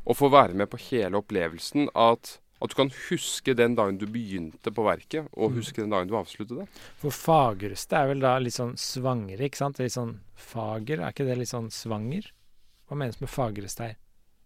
Og 0.06 0.16
få 0.18 0.30
være 0.30 0.54
med 0.54 0.70
på 0.70 0.78
hele 0.92 1.18
opplevelsen 1.18 1.88
at, 1.96 2.36
at 2.62 2.70
du 2.70 2.76
kan 2.78 2.92
huske 3.10 3.56
den 3.58 3.74
dagen 3.76 3.98
du 3.98 4.06
begynte 4.06 4.72
på 4.72 4.84
verket, 4.86 5.28
og 5.34 5.52
Mm. 5.52 5.56
huske 5.58 5.82
den 5.82 5.90
dagen 5.90 6.08
du 6.08 6.14
avsluttet 6.16 6.60
det. 6.62 6.68
For 7.02 7.10
fagreste 7.10 7.94
er 7.98 8.08
vel 8.14 8.20
da 8.20 8.38
litt 8.40 8.54
sånn 8.54 8.76
svangre, 8.78 9.40
ikke 9.50 9.58
sant? 9.58 9.80
Litt 9.80 9.92
sånn 9.98 10.20
fager, 10.36 11.00
er 11.02 11.12
ikke 11.12 11.26
det 11.26 11.38
litt 11.38 11.50
sånn 11.50 11.72
svanger? 11.74 12.30
Hva 12.88 12.96
menes 12.98 13.20
med 13.20 13.30
fagreste 13.30 13.80
her? 13.82 13.96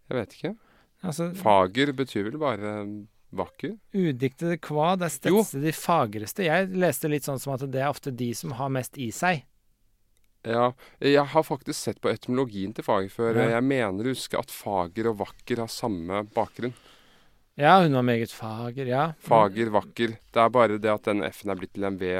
Jeg 0.10 0.16
vet 0.18 0.34
ikke. 0.38 0.56
Altså, 1.04 1.34
Fager 1.36 1.92
betyr 1.94 2.24
vel 2.32 2.38
bare 2.40 2.72
vakker? 3.36 3.78
Udiktede 3.94 4.58
kvad 4.60 5.04
er 5.06 5.10
stedse 5.14 5.62
de 5.62 5.72
fagreste. 5.72 6.44
Jeg 6.44 6.72
leste 6.74 7.08
litt 7.12 7.24
sånn 7.28 7.40
som 7.40 7.54
at 7.54 7.64
det 7.72 7.82
er 7.84 7.90
ofte 7.92 8.12
de 8.16 8.34
som 8.34 8.52
har 8.58 8.70
mest 8.74 8.98
i 8.98 9.12
seg. 9.12 9.44
Ja, 10.48 10.70
jeg 11.04 11.26
har 11.34 11.44
faktisk 11.44 11.76
sett 11.76 11.98
på 12.00 12.12
etymologien 12.12 12.72
til 12.76 12.86
fager 12.86 13.12
før. 13.12 13.42
Ja. 13.42 13.58
Jeg 13.58 13.66
mener 13.68 14.08
å 14.08 14.14
huske 14.14 14.40
at 14.40 14.54
fager 14.54 15.10
og 15.12 15.18
vakker 15.20 15.64
har 15.66 15.72
samme 15.72 16.22
bakgrunn. 16.36 16.76
Ja, 17.60 17.82
hun 17.84 17.98
var 17.98 18.06
meget 18.08 18.32
fager, 18.32 18.88
ja. 18.88 19.10
Fager, 19.20 19.72
vakker. 19.74 20.16
Det 20.32 20.44
er 20.46 20.54
bare 20.56 20.78
det 20.80 20.94
at 20.94 21.10
den 21.10 21.26
F-en 21.28 21.52
er 21.52 21.60
blitt 21.60 21.74
til 21.76 21.90
en 21.90 22.00
V. 22.00 22.14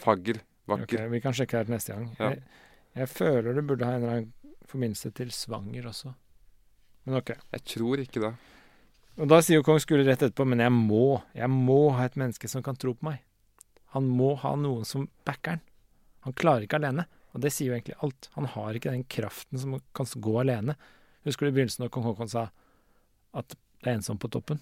Fager, 0.00 0.40
Ok, 0.70 0.84
Okay, 0.86 1.08
vi 1.10 1.20
kan 1.20 1.34
sjekke 1.34 1.58
her 1.58 1.70
neste 1.72 1.96
gang. 1.96 2.10
Ja. 2.18 2.28
Jeg, 2.30 2.42
jeg 3.00 3.10
føler 3.10 3.56
du 3.56 3.62
burde 3.66 3.86
ha 3.88 3.96
en 3.96 4.04
eller 4.04 4.20
annen 4.20 4.56
forbindelse 4.70 5.10
til 5.18 5.32
svanger 5.34 5.88
også. 5.90 6.12
Men 7.04 7.18
ok. 7.18 7.32
Jeg 7.56 7.64
tror 7.72 8.02
ikke 8.04 8.22
det. 8.22 8.32
Og 9.20 9.28
da 9.28 9.40
sier 9.42 9.58
jo 9.58 9.64
kong 9.66 9.80
Skule 9.82 10.04
rett 10.06 10.22
etterpå, 10.22 10.46
men 10.46 10.62
jeg 10.62 10.72
må, 10.72 11.20
jeg 11.36 11.50
må 11.50 11.90
ha 11.96 12.06
et 12.06 12.16
menneske 12.20 12.48
som 12.48 12.62
kan 12.64 12.78
tro 12.78 12.94
på 12.94 13.08
meg. 13.08 13.18
Han 13.96 14.06
må 14.06 14.36
ha 14.38 14.54
noen 14.56 14.86
som 14.86 15.08
backer 15.26 15.56
han. 15.58 15.64
Han 16.26 16.36
klarer 16.36 16.66
ikke 16.66 16.80
alene. 16.80 17.06
Og 17.34 17.44
det 17.44 17.52
sier 17.54 17.70
jo 17.70 17.76
egentlig 17.76 17.98
alt. 18.02 18.28
Han 18.36 18.48
har 18.54 18.76
ikke 18.76 18.92
den 18.92 19.06
kraften 19.10 19.60
som 19.60 19.76
kan 19.96 20.08
gå 20.26 20.34
alene. 20.42 20.74
Husker 21.26 21.46
du 21.46 21.52
i 21.52 21.56
begynnelsen 21.58 21.84
når 21.84 21.92
kong 21.94 22.06
Haakon 22.08 22.30
sa 22.32 22.48
at 23.36 23.54
det 23.54 23.88
er 23.88 23.98
ensomt 23.98 24.20
på 24.22 24.30
toppen? 24.32 24.60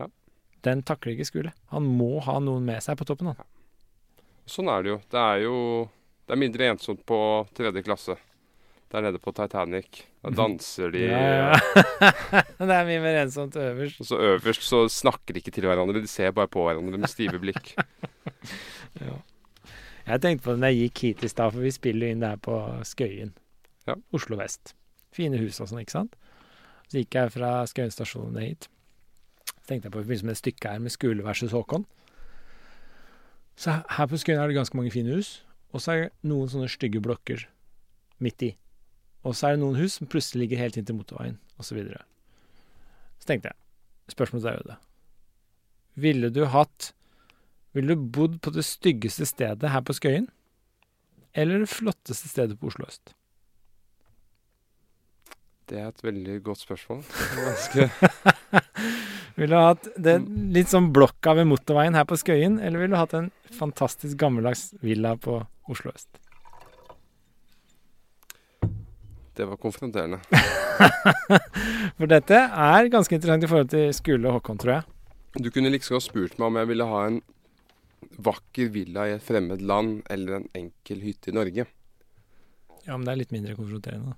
Ja. 0.00 0.08
Den 0.66 0.82
takler 0.86 1.14
ikke 1.14 1.28
Skule. 1.28 1.52
Han 1.74 1.86
må 1.98 2.16
ha 2.24 2.38
noen 2.42 2.64
med 2.66 2.80
seg 2.84 2.96
på 2.98 3.06
toppen, 3.08 3.32
han. 3.32 3.50
Sånn 4.48 4.70
er 4.72 4.84
det 4.84 4.94
jo. 4.94 5.00
Det 5.12 5.20
er 5.20 5.42
jo 5.46 5.58
Det 6.24 6.32
er 6.32 6.40
mindre 6.40 6.70
ensomt 6.72 7.02
på 7.04 7.18
tredje 7.56 7.82
klasse. 7.84 8.16
Der 8.94 9.02
nede 9.04 9.18
på 9.20 9.32
Titanic. 9.34 10.04
Da 10.22 10.30
danser 10.32 10.92
de. 10.94 11.02
Ja, 11.04 11.52
ja. 11.52 11.58
det 12.62 12.76
er 12.78 12.88
mye 12.88 13.02
mer 13.02 13.18
ensomt 13.26 13.58
øverst. 13.60 14.00
Og 14.00 14.08
så 14.08 14.20
øverst 14.30 14.64
så 14.64 14.84
snakker 14.88 15.34
de 15.36 15.42
ikke 15.42 15.52
til 15.52 15.66
hverandre. 15.68 16.00
De 16.00 16.08
ser 16.08 16.32
bare 16.32 16.48
på 16.48 16.64
hverandre 16.64 17.00
med 17.02 17.12
stive 17.12 17.42
blikk. 17.42 17.74
Ja. 18.94 19.16
Jeg 20.06 20.20
tenkte 20.20 20.44
på 20.44 20.52
det 20.54 20.60
når 20.60 20.72
jeg 20.74 20.80
gikk 20.90 21.00
hit 21.06 21.24
i 21.24 21.28
stad, 21.32 21.52
for 21.54 21.64
vi 21.64 21.70
spiller 21.72 22.12
inn 22.12 22.20
der 22.24 22.36
på 22.36 22.58
Skøyen. 22.84 23.32
Ja. 23.88 23.94
Oslo 24.16 24.36
vest. 24.36 24.74
Fine 25.16 25.38
hus 25.40 25.60
og 25.62 25.70
sånn, 25.70 25.80
ikke 25.84 25.94
sant. 25.96 26.16
Så 26.90 27.00
gikk 27.00 27.16
jeg 27.16 27.32
fra 27.32 27.52
Skøyen 27.70 27.92
stasjon 27.94 28.34
ned 28.36 28.48
hit. 28.50 28.68
Så 29.48 29.68
tenkte 29.70 29.88
jeg 29.88 29.94
på 29.94 30.02
i 30.02 30.04
forbindelse 30.04 30.28
med 30.28 30.36
det 30.36 30.42
stykket 30.42 30.70
her 30.74 30.82
med 30.84 30.92
Skule 30.92 31.24
versus 31.24 31.54
Håkon. 31.56 31.86
Så 33.56 33.70
her- 33.70 33.84
her 33.96 34.06
på 34.10 34.18
Skøyen 34.20 34.40
er 34.42 34.46
det 34.50 34.56
ganske 34.58 34.76
mange 34.76 34.90
fine 34.92 35.14
hus, 35.14 35.44
og 35.72 35.80
så 35.80 35.92
er 35.92 36.00
det 36.02 36.12
noen 36.22 36.48
sånne 36.48 36.68
stygge 36.68 37.00
blokker 37.00 37.46
midt 38.20 38.42
i. 38.42 38.56
Og 39.24 39.32
så 39.34 39.46
er 39.48 39.50
det 39.56 39.60
noen 39.64 39.76
hus 39.80 39.94
som 39.96 40.06
plutselig 40.06 40.40
ligger 40.44 40.58
helt 40.60 40.76
inntil 40.76 40.96
motorveien, 40.98 41.38
osv. 41.58 41.64
Så, 41.70 41.74
videre. 41.78 42.02
så 43.20 43.26
tenkte 43.30 43.48
jeg, 43.48 43.56
spørsmålet 44.12 44.44
er 44.50 44.58
jo 44.58 44.68
det. 44.68 44.76
Ville 45.96 46.30
du 46.30 46.44
hatt 46.50 46.92
Ville 47.74 47.94
du 47.94 48.08
bodd 48.16 48.38
på 48.42 48.52
det 48.54 48.64
styggeste 48.66 49.26
stedet 49.26 49.70
her 49.70 49.82
på 49.82 49.96
Skøyen? 49.96 50.28
Eller 51.34 51.64
det 51.64 51.72
flotteste 51.72 52.30
stedet 52.30 52.58
på 52.60 52.70
Oslo 52.70 52.86
øst? 52.86 53.14
Det 55.68 55.80
er 55.80 55.88
et 55.88 56.04
veldig 56.04 56.42
godt 56.44 56.60
spørsmål. 56.62 57.02
Ville 59.34 59.56
du 59.56 59.58
hatt 59.58 59.88
det 59.98 60.18
litt 60.54 60.70
sånn 60.70 60.92
blokka 60.94 61.34
ved 61.34 61.48
motorveien 61.50 61.96
her 61.98 62.06
på 62.06 62.18
Skøyen, 62.20 62.60
eller 62.62 62.78
ville 62.78 62.94
du 62.94 63.00
hatt 63.00 63.16
en 63.18 63.32
fantastisk 63.58 64.18
gammeldags 64.20 64.68
villa 64.84 65.16
på 65.18 65.40
Oslo 65.70 65.90
øst? 65.90 66.20
Det 69.34 69.48
var 69.50 69.58
konfronterende. 69.58 70.20
For 71.98 72.06
dette 72.06 72.38
er 72.38 72.90
ganske 72.92 73.16
interessant 73.16 73.42
i 73.42 73.50
forhold 73.50 73.72
til 73.72 73.90
skole 73.96 74.30
og 74.30 74.38
Håkon, 74.38 74.60
tror 74.62 74.76
jeg. 74.76 74.90
Du 75.42 75.50
kunne 75.50 75.72
liksom 75.74 75.96
godt 75.96 76.06
spurt 76.06 76.36
meg 76.38 76.46
om 76.46 76.60
jeg 76.60 76.70
ville 76.70 76.86
ha 76.86 77.00
en 77.08 77.18
vakker 78.18 78.68
villa 78.74 79.08
i 79.08 79.14
et 79.16 79.24
fremmed 79.24 79.62
land 79.62 80.02
eller 80.10 80.40
en 80.40 80.48
enkel 80.56 81.02
hytte 81.04 81.32
i 81.32 81.36
Norge. 81.36 81.66
Ja, 82.84 82.96
men 82.96 83.06
det 83.06 83.14
er 83.14 83.20
litt 83.22 83.34
mindre 83.34 83.56
konfronterende. 83.56 84.16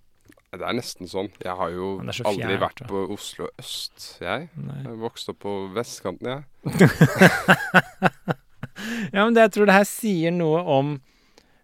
Det 0.57 0.65
er 0.65 0.77
nesten 0.79 1.09
sånn. 1.11 1.29
Jeg 1.43 1.53
har 1.59 1.73
jo 1.75 1.89
aldri 2.01 2.57
vært 2.61 2.81
på 2.89 3.03
Oslo 3.13 3.51
øst, 3.61 4.17
jeg. 4.23 4.49
Nei. 4.57 4.79
Jeg 4.87 4.99
vokste 5.03 5.35
opp 5.35 5.41
på 5.45 5.57
vestkanten, 5.77 6.27
jeg. 6.33 6.43
Ja, 9.13 9.25
men 9.25 9.35
det, 9.35 9.47
jeg 9.47 9.53
tror 9.55 9.69
det 9.69 9.77
her 9.77 9.89
sier 9.89 10.35
noe 10.35 10.61
om 10.69 10.89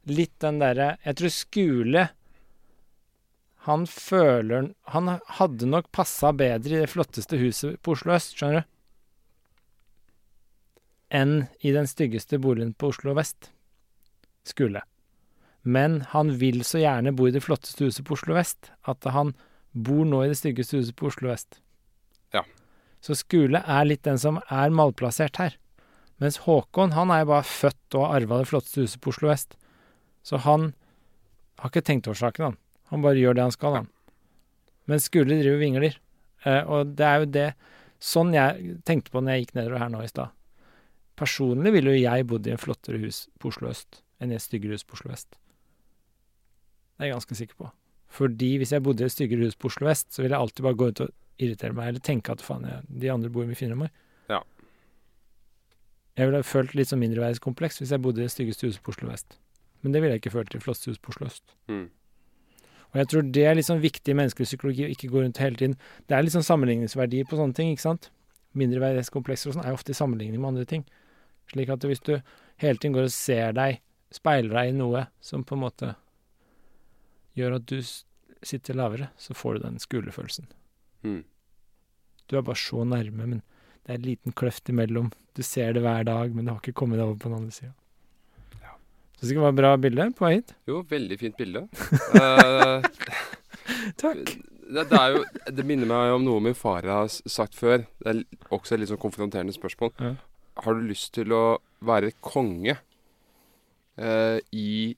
litt 0.09 0.33
den 0.43 0.59
derre 0.63 0.95
Jeg 1.05 1.19
tror 1.19 1.33
Skule 1.35 2.05
Han 3.69 3.85
føler 3.87 4.71
Han 4.95 5.11
hadde 5.39 5.69
nok 5.69 5.91
passa 5.95 6.33
bedre 6.35 6.79
i 6.79 6.83
det 6.83 6.91
flotteste 6.91 7.39
huset 7.41 7.77
på 7.85 7.95
Oslo 7.97 8.17
øst, 8.17 8.35
skjønner 8.39 8.63
du? 8.63 8.72
Enn 11.13 11.45
i 11.61 11.75
den 11.75 11.89
styggeste 11.91 12.41
boligen 12.41 12.73
på 12.75 12.89
Oslo 12.93 13.13
vest. 13.19 13.51
Skule. 14.49 14.81
Men 15.63 16.01
han 16.11 16.33
vil 16.41 16.65
så 16.67 16.81
gjerne 16.83 17.13
bo 17.15 17.29
i 17.29 17.35
det 17.35 17.45
flotteste 17.45 17.87
huset 17.87 18.07
på 18.09 18.17
Oslo 18.17 18.35
vest 18.35 18.73
at 18.89 19.05
han 19.15 19.35
bor 19.73 20.07
nå 20.09 20.25
i 20.25 20.31
det 20.33 20.39
styggeste 20.41 20.81
huset 20.81 20.97
på 20.99 21.11
Oslo 21.11 21.31
vest. 21.31 21.61
Ja. 22.35 22.43
Så 23.05 23.17
Skule 23.19 23.63
er 23.63 23.87
litt 23.87 24.05
den 24.09 24.19
som 24.19 24.41
er 24.49 24.75
malplassert 24.75 25.39
her. 25.39 25.57
Mens 26.23 26.43
Håkon 26.47 26.95
han 26.97 27.11
er 27.11 27.23
jo 27.23 27.33
bare 27.33 27.49
født 27.49 27.99
og 27.99 28.07
har 28.07 28.21
arva 28.21 28.41
det 28.43 28.51
flotteste 28.51 28.87
huset 28.87 29.03
på 29.03 29.13
Oslo 29.15 29.31
vest. 29.31 29.57
Så 30.23 30.41
han 30.45 30.73
har 31.61 31.71
ikke 31.71 31.85
tenkt 31.87 32.09
over 32.09 32.19
saken, 32.19 32.53
han. 32.53 32.59
Han 32.93 33.05
bare 33.05 33.21
gjør 33.21 33.37
det 33.37 33.47
han 33.47 33.55
skal, 33.55 33.83
han. 33.83 33.89
Men 34.91 35.03
Skule 35.03 35.39
driver 35.39 35.61
vingler. 35.61 35.99
Eh, 36.45 36.63
og 36.67 36.97
det 36.99 37.07
er 37.07 37.23
jo 37.23 37.35
det 37.39 37.51
Sånn 38.03 38.33
jeg 38.35 38.81
tenkte 38.83 39.13
på 39.15 39.21
når 39.23 39.37
jeg 39.37 39.45
gikk 39.45 39.53
nedover 39.55 39.79
her 39.79 39.91
nå 39.93 40.01
i 40.03 40.09
stad. 40.11 40.33
Personlig 41.23 41.73
ville 41.77 41.95
jo 41.95 42.03
jeg 42.03 42.27
bodd 42.27 42.49
i 42.49 42.55
en 42.55 42.61
flottere 42.61 42.99
hus 43.05 43.27
på 43.39 43.53
Oslo 43.53 43.71
øst 43.71 44.03
enn 44.23 44.33
i 44.33 44.39
et 44.39 44.43
styggere 44.43 44.75
hus 44.75 44.87
på 44.87 44.97
Oslo 44.99 45.13
vest. 45.13 45.37
Det 46.97 47.07
er 47.07 47.11
jeg 47.11 47.19
ganske 47.19 47.39
sikker 47.39 47.59
på. 47.59 47.71
Fordi 48.13 48.51
hvis 48.61 48.73
jeg 48.75 48.85
bodde 48.85 49.03
i 49.03 49.09
et 49.09 49.15
styggere 49.15 49.47
hus 49.49 49.57
på 49.59 49.71
Oslo 49.71 49.89
vest, 49.89 50.11
så 50.13 50.23
ville 50.23 50.37
jeg 50.37 50.45
alltid 50.45 50.67
bare 50.67 50.79
gå 50.79 50.89
ut 50.91 51.03
og 51.07 51.13
irritere 51.43 51.77
meg, 51.77 51.89
eller 51.91 52.05
tenke 52.05 52.35
at 52.35 52.45
faen, 52.45 52.67
jeg, 52.69 52.85
de 53.03 53.11
andre 53.11 53.31
bor 53.33 53.47
mye 53.49 53.59
finere 53.59 53.79
enn 53.79 53.85
meg. 53.87 54.03
Ja. 54.31 54.43
Jeg 56.19 56.29
ville 56.29 56.43
følt 56.45 56.77
litt 56.77 56.91
sånn 56.91 57.01
mindreverdskompleks 57.03 57.81
hvis 57.81 57.95
jeg 57.95 58.05
bodde 58.05 58.21
i 58.21 58.27
det 58.27 58.35
styggeste 58.35 58.69
huset 58.69 58.85
på 58.85 58.93
Oslo 58.95 59.09
vest. 59.09 59.39
Men 59.83 59.95
det 59.95 60.03
ville 60.03 60.15
jeg 60.15 60.23
ikke 60.23 60.37
følt 60.37 60.53
i 60.53 60.59
det 60.59 60.65
flotteste 60.67 60.93
huset 60.93 61.03
på 61.03 61.15
Oslo 61.15 61.31
øst. 61.31 61.57
Mm. 61.73 61.87
Og 62.93 62.99
jeg 63.01 63.09
tror 63.09 63.29
det 63.35 63.45
er 63.49 63.57
litt 63.57 63.67
sånn 63.71 63.81
viktig 63.83 64.13
i 64.13 64.17
menneskelig 64.19 64.51
psykologi 64.51 64.85
å 64.85 64.91
ikke 64.93 65.09
gå 65.11 65.23
rundt 65.23 65.41
hele 65.41 65.57
tiden. 65.59 65.79
Det 66.07 66.17
er 66.17 66.27
litt 66.27 66.35
sånn 66.35 66.45
sammenligningsverdi 66.45 67.23
på 67.31 67.39
sånne 67.41 67.57
ting, 67.57 67.73
ikke 67.73 67.87
sant? 67.87 68.11
Mindreverdighetskomplekser 68.61 69.49
og 69.49 69.57
sånn 69.57 69.65
er 69.65 69.73
jo 69.73 69.79
ofte 69.79 69.95
i 69.95 69.97
sammenligning 69.97 70.43
med 70.43 70.53
andre 70.53 70.69
ting. 70.69 70.85
Slik 71.53 71.73
at 71.73 71.85
hvis 71.89 72.03
du 72.05 72.15
hele 72.63 72.79
tiden 72.79 72.97
går 72.97 73.09
og 73.09 73.15
ser 73.15 73.53
deg, 73.57 73.83
speiler 74.13 74.57
deg 74.57 74.73
i 74.73 74.79
noe 74.79 75.07
som 75.25 75.45
på 75.45 75.57
en 75.57 75.65
måte 75.67 75.93
gjør 77.39 77.59
at 77.59 77.69
du 77.69 77.79
sitter 78.43 78.77
lavere, 78.77 79.11
så 79.17 79.37
får 79.37 79.59
du 79.59 79.67
den 79.67 79.79
skulefølelsen. 79.81 80.49
Mm. 81.07 81.23
Du 82.29 82.37
er 82.39 82.45
bare 82.47 82.61
så 82.61 82.85
nærme, 82.89 83.27
men 83.27 83.43
det 83.85 83.95
er 83.95 84.01
en 84.01 84.09
liten 84.09 84.35
kløft 84.37 84.69
imellom. 84.73 85.13
Du 85.37 85.43
ser 85.47 85.73
det 85.77 85.83
hver 85.85 86.05
dag, 86.09 86.35
men 86.35 86.47
du 86.47 86.53
har 86.53 86.61
ikke 86.61 86.77
kommet 86.83 87.01
deg 87.01 87.07
over 87.07 87.21
på 87.21 87.31
den 87.31 87.39
andre 87.41 87.55
sida. 87.55 87.73
Syns 89.23 89.31
det 89.31 89.35
ikke 89.37 89.43
var 89.45 89.53
et 89.53 89.59
bra 89.61 89.69
bilde 89.79 90.05
på 90.19 90.25
vei 90.27 90.33
hit? 90.35 90.49
Jo, 90.67 90.81
veldig 90.91 91.17
fint 91.21 91.37
bilde. 91.39 91.61
uh, 92.19 92.83
Takk. 94.03 94.19
det, 94.27 94.85
det, 94.91 95.03
jo, 95.15 95.21
det 95.55 95.67
minner 95.69 95.87
meg 95.87 96.15
om 96.17 96.25
noe 96.27 96.43
min 96.43 96.57
far 96.59 96.89
har 96.91 97.07
sagt 97.11 97.55
før. 97.55 97.85
Det 98.03 98.11
er 98.11 98.25
også 98.51 98.75
et 98.75 98.83
litt 98.83 98.91
sånn 98.91 98.99
konfronterende 99.03 99.55
spørsmål. 99.55 99.95
Ja. 100.03 100.17
Har 100.61 100.77
du 100.77 100.83
lyst 100.85 101.15
til 101.17 101.33
å 101.33 101.45
være 101.83 102.13
konge 102.21 102.77
eh, 103.97 104.39
i 104.53 104.97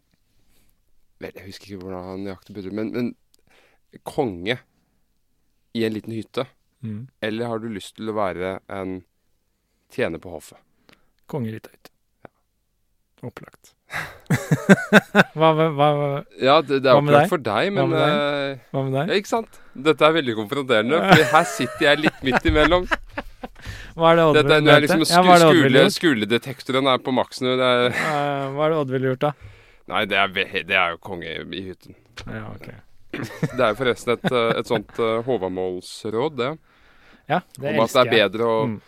Vel, 1.22 1.30
jeg 1.30 1.46
husker 1.46 1.70
ikke 1.70 1.84
hvordan 1.84 2.08
han 2.08 2.24
nøyaktig 2.26 2.56
betydde 2.56 2.76
men, 2.76 2.90
men 2.92 4.02
konge 4.04 4.58
i 5.74 5.84
en 5.86 5.94
liten 5.94 6.12
hytte? 6.14 6.44
Mm. 6.84 7.06
Eller 7.24 7.48
har 7.48 7.62
du 7.62 7.68
lyst 7.72 7.94
til 7.96 8.10
å 8.10 8.16
være 8.18 8.58
en 8.68 8.98
tjener 9.94 10.20
på 10.20 10.34
hoffet? 10.34 10.58
Kongerita 11.30 11.70
ut. 11.72 11.90
Opplagt. 13.24 13.72
hva, 15.38 15.52
hva, 15.54 15.68
hva, 15.70 15.88
Ja, 16.42 16.58
det, 16.66 16.80
det 16.84 16.90
er 16.90 16.98
opplagt 16.98 17.30
for 17.30 17.40
deg, 17.40 17.70
Hva 17.70 17.84
men 17.86 17.92
med 17.94 18.00
deg? 18.02 18.64
hva 18.74 18.82
med 18.84 18.96
deg? 18.98 19.12
Ja, 19.12 19.20
ikke 19.22 19.30
sant? 19.30 19.60
Dette 19.86 20.08
er 20.08 20.16
veldig 20.18 20.34
konfronterende, 20.42 21.00
for 21.06 21.24
her 21.38 21.46
sitter 21.48 21.86
jeg 21.88 22.02
litt 22.04 22.26
midt 22.26 22.50
imellom. 22.50 22.88
Hva 23.94 24.10
er 24.12 24.16
det 24.18 24.24
Odd 24.28 24.36
Dette, 24.38 24.48
ville 24.48 24.60
nå 24.66 24.72
er 24.74 24.84
liksom 24.84 25.04
ja, 25.08 25.20
er 25.34 25.44
det 25.44 25.50
skule. 25.58 25.84
Skuledetektoren 25.98 26.86
er 26.94 27.02
på 27.04 27.14
maks 27.14 27.40
nå. 27.44 27.56
Det 27.60 27.68
er, 27.74 27.90
Eh, 27.94 28.46
hva 28.56 28.66
er 28.66 28.74
det 28.74 28.78
Odd 28.82 28.90
ville 28.94 29.12
gjort, 29.12 29.20
da? 29.26 29.32
nei, 29.92 30.04
det 30.08 30.16
er, 30.16 30.28
det 30.64 30.76
er 30.80 30.94
jo 30.94 31.00
konge 31.04 31.28
i 31.44 31.62
hytten. 31.68 31.94
Ja, 32.26 32.46
ok. 32.54 32.68
Det 33.14 33.60
er 33.60 33.68
jo 33.74 33.76
forresten 33.78 34.14
et, 34.16 34.24
eh, 34.32 34.52
et 34.58 34.66
sånt 34.70 34.96
uh, 34.98 35.20
Håvamålsråd, 35.26 36.38
det. 36.40 36.52
Ja, 37.30 37.40
det 37.58 37.70
om 37.74 37.84
at 37.84 37.92
det 37.94 38.00
er 38.06 38.10
bedre 38.28 38.48
å, 38.48 38.56
Mm. 38.68 38.80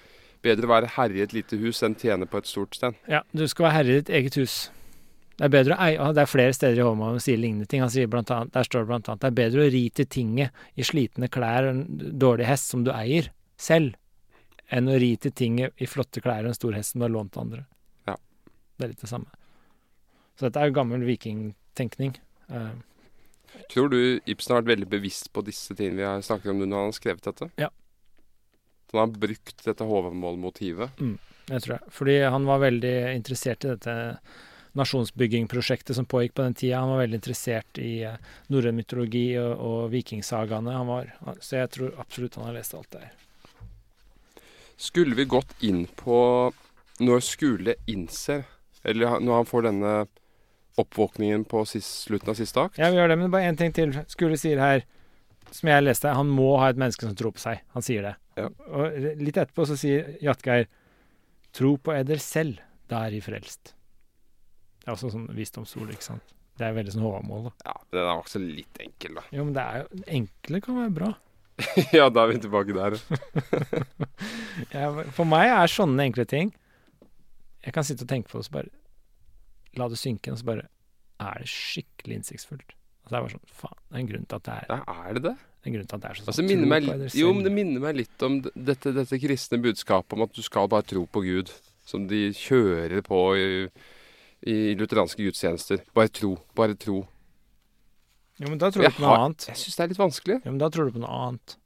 bedre 0.43 0.67
å 0.67 0.73
være 0.73 0.89
herre 0.97 1.15
i 1.21 1.23
et 1.25 1.33
lite 1.33 1.57
hus 1.61 1.83
enn 1.87 1.95
tjene 1.99 2.27
på 2.29 2.39
et 2.39 2.47
stort 2.51 2.75
sted. 2.77 2.95
Ja, 3.09 3.23
du 3.33 3.47
skal 3.49 3.69
være 3.69 3.77
herre 3.79 3.93
i 3.95 4.01
ditt 4.01 4.11
eget 4.11 4.35
hus. 4.41 4.57
Det 5.37 5.45
er 5.45 5.53
bedre 5.53 5.77
å 5.77 5.81
eie 5.85 6.13
Det 6.17 6.23
er 6.23 6.27
flere 6.33 6.53
steder 6.57 6.79
i 6.81 6.85
Håvamål 6.85 7.19
som 7.19 7.25
sier 7.27 7.37
lignende 7.39 7.67
ting. 7.69 7.83
Han 7.85 7.91
sier 7.93 8.07
blant 8.09 8.31
annet, 8.33 8.53
Der 8.57 8.65
står 8.65 8.81
det 8.87 8.89
blant 8.89 9.09
annet 9.13 9.21
det 9.21 9.29
er 9.29 9.37
bedre 9.43 9.67
å 9.67 9.73
ri 9.73 9.83
til 9.91 10.07
tinget 10.07 10.51
i 10.77 10.83
slitne 10.83 11.29
klær 11.29 11.67
og 11.69 11.75
en 11.75 12.19
dårlig 12.19 12.47
hest 12.49 12.71
som 12.73 12.85
du 12.85 12.91
eier 12.91 13.29
selv, 13.61 13.95
enn 14.73 14.91
å 14.91 14.99
ri 14.99 15.13
til 15.21 15.35
tinget 15.37 15.83
i 15.83 15.89
flotte 15.91 16.23
klær 16.25 16.45
og 16.45 16.53
en 16.53 16.59
stor 16.59 16.77
hest 16.77 16.95
som 16.95 17.03
du 17.03 17.07
har 17.07 17.15
lånt 17.15 17.39
andre. 17.41 17.65
Ja. 18.09 18.17
Det 18.77 18.87
er 18.87 18.93
litt 18.93 19.05
det 19.05 19.11
samme. 19.11 19.31
Så 20.37 20.49
dette 20.49 20.61
er 20.61 20.71
jo 20.71 20.77
gammel 20.77 21.07
vikingtenkning. 21.07 22.17
Uh, 22.51 22.75
Tror 23.73 23.89
du 23.93 23.99
Ibsen 24.27 24.53
har 24.53 24.63
vært 24.63 24.75
veldig 24.75 24.91
bevisst 24.91 25.31
på 25.33 25.45
disse 25.47 25.75
tingene 25.75 26.03
vi 26.03 26.09
har 26.09 26.25
snakket 26.25 26.53
om 26.53 26.61
når 26.61 26.77
han 26.77 26.91
har 26.91 26.99
skrevet 26.99 27.29
dette? 27.29 27.49
Ja. 27.63 27.71
Så 28.91 28.99
han 28.99 29.09
har 29.09 29.23
brukt 29.23 29.65
dette 29.65 29.87
Håvamål-motivet? 29.87 31.01
Jeg 31.47 31.63
tror 31.63 31.77
det. 31.77 31.95
Fordi 31.95 32.19
han 32.23 32.47
var 32.47 32.63
veldig 32.63 32.95
interessert 33.15 33.65
i 33.65 33.73
dette 33.73 33.97
nasjonsbyggingprosjektet 34.77 35.97
som 35.97 36.07
pågikk 36.07 36.35
på 36.37 36.45
den 36.45 36.55
tida. 36.55 36.83
Han 36.83 36.93
var 36.93 37.05
veldig 37.05 37.19
interessert 37.19 37.79
i 37.81 38.03
eh, 38.05 38.19
norrøn 38.53 38.77
mytologi 38.77 39.29
og, 39.41 39.53
og 39.57 39.79
vikingsagaene. 39.95 40.77
Så 41.41 41.63
jeg 41.63 41.73
tror 41.73 41.97
absolutt 42.03 42.37
han 42.37 42.51
har 42.51 42.59
lest 42.59 42.77
alt 42.77 42.91
det 42.93 43.07
her. 43.07 43.15
Skulle 44.77 45.17
vi 45.17 45.25
gått 45.25 45.55
inn 45.65 45.87
på 45.97 46.19
når 47.01 47.25
Skule 47.25 47.77
innser, 47.89 48.45
eller 48.85 49.21
når 49.25 49.43
han 49.43 49.49
får 49.49 49.67
denne 49.69 49.95
oppvåkningen 50.77 51.47
på 51.49 51.63
sist, 51.69 52.05
slutten 52.05 52.33
av 52.33 52.37
siste 52.37 52.61
akt? 52.61 52.79
Ja, 52.81 52.91
vi 52.93 53.01
gjør 53.01 53.13
det, 53.13 53.19
men 53.21 53.33
bare 53.33 53.49
én 53.49 53.57
ting 53.57 53.73
til. 53.77 53.95
Skule 54.13 54.37
sier 54.41 54.61
her, 54.61 54.85
som 55.49 55.71
jeg 55.73 55.85
leste, 55.87 56.13
han 56.13 56.29
må 56.29 56.51
ha 56.61 56.69
et 56.73 56.81
menneske 56.81 57.09
som 57.09 57.17
tror 57.17 57.33
på 57.37 57.41
seg. 57.41 57.63
Han 57.73 57.85
sier 57.85 58.05
det. 58.05 58.15
Ja. 58.37 58.51
Og 58.77 59.01
litt 59.23 59.39
etterpå 59.41 59.65
så 59.69 59.79
sier 59.81 60.17
Jatgeir 60.25 60.69
Tro 61.57 61.79
på 61.81 61.95
eder 61.97 62.21
selv, 62.21 62.61
da 62.91 63.07
er 63.07 63.15
I 63.17 63.23
frelst. 63.25 63.73
Det 64.83 64.91
er 64.91 64.93
også 64.93 65.09
sånn 65.15 65.31
visdomsord, 65.33 65.89
ikke 65.95 66.05
sant. 66.05 66.35
Det 66.57 66.67
er 66.67 66.75
veldig 66.77 66.93
sånn 66.93 67.05
Håvamål, 67.05 67.47
da. 67.49 67.53
Ja, 67.65 67.77
den 67.95 68.03
er 68.03 68.11
også 68.13 68.41
litt 68.43 68.77
enkel, 68.81 69.17
da. 69.17 69.25
Jo, 69.33 69.47
men 69.47 69.57
det 69.57 69.65
er 69.65 69.81
jo 69.81 70.03
Enkle 70.19 70.61
kan 70.65 70.77
være 70.83 70.93
bra. 70.99 71.09
ja, 71.97 72.09
da 72.13 72.27
er 72.27 72.35
vi 72.35 72.41
tilbake 72.45 72.75
der. 72.77 72.99
Ja, 74.75 74.89
for 75.15 75.29
meg 75.29 75.51
er 75.53 75.69
sånne 75.69 76.07
enkle 76.09 76.25
ting 76.29 76.51
Jeg 77.65 77.75
kan 77.77 77.85
sitte 77.85 78.07
og 78.07 78.11
tenke 78.11 78.31
på 78.31 78.41
det, 78.41 78.47
så 78.49 78.55
bare 78.55 78.73
La 79.77 79.89
det 79.93 79.99
synke 80.01 80.31
inn, 80.31 80.37
og 80.37 80.41
så 80.41 80.49
bare 80.49 80.65
Er 81.21 81.43
det 81.43 81.51
skikkelig 81.53 82.21
innsiktsfullt? 82.21 82.73
Og 83.05 83.11
så 83.11 83.19
er 83.19 83.27
bare 83.27 83.35
sånn 83.35 83.53
Faen, 83.53 83.77
det 83.85 83.99
er 83.99 84.03
en 84.03 84.11
grunn 84.11 84.25
til 84.29 84.39
at 84.41 84.47
det 84.49 84.57
er, 84.57 84.71
Ja, 84.73 84.97
er 85.11 85.19
det 85.19 85.25
det? 85.29 85.35
det 85.37 85.57
en 85.67 85.75
grunn 85.77 85.89
til 85.91 85.99
at 85.99 86.03
det 86.05 86.09
er 86.11 86.19
sånn. 86.21 86.29
Altså, 86.31 86.43
det 86.43 86.51
minner 86.51 86.71
meg, 86.71 86.89
jo, 87.19 87.33
men 87.35 87.47
det 87.47 87.53
minner 87.55 87.83
meg 87.83 87.99
litt 87.99 88.25
om 88.27 88.39
dette, 88.45 88.93
dette 88.95 89.19
kristne 89.23 89.59
budskapet 89.63 90.17
om 90.17 90.25
at 90.27 90.35
du 90.37 90.43
skal 90.47 90.69
bare 90.71 90.87
tro 90.87 91.05
på 91.11 91.23
Gud. 91.25 91.51
Som 91.87 92.09
de 92.11 92.29
kjører 92.35 93.03
på 93.07 93.19
i, 93.39 93.49
i 94.47 94.57
lutheranske 94.79 95.23
gudstjenester. 95.23 95.83
Bare 95.95 96.11
tro, 96.11 96.33
bare 96.59 96.75
tro. 96.79 97.05
Jo, 98.41 98.51
men 98.51 98.59
da 98.61 98.69
tror 98.71 98.85
du 98.85 98.91
på 98.99 99.03
noe 99.05 99.13
har- 99.15 99.23
annet. 99.27 99.47
Jeg 99.49 99.57
syns 99.63 99.77
det 99.79 99.85
er 99.85 99.89
litt 99.95 100.01
vanskelig. 100.03 100.37
Ja, 100.45 100.51
men 100.51 100.59
da 100.61 100.69
tror 100.73 100.89
du 100.91 100.97
på 100.99 101.01
noe 101.05 101.21
annet. 101.29 101.57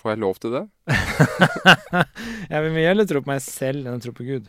Får 0.00 0.14
jeg 0.14 0.20
lov 0.22 0.38
til 0.40 0.54
det? 0.54 0.62
Jeg 2.50 2.62
vil 2.64 2.72
mye 2.72 2.88
heller 2.88 3.04
tro 3.10 3.20
på 3.20 3.28
meg 3.28 3.42
selv 3.44 3.84
enn 3.84 3.98
å 3.98 4.00
tro 4.00 4.14
på 4.16 4.24
Gud. 4.24 4.46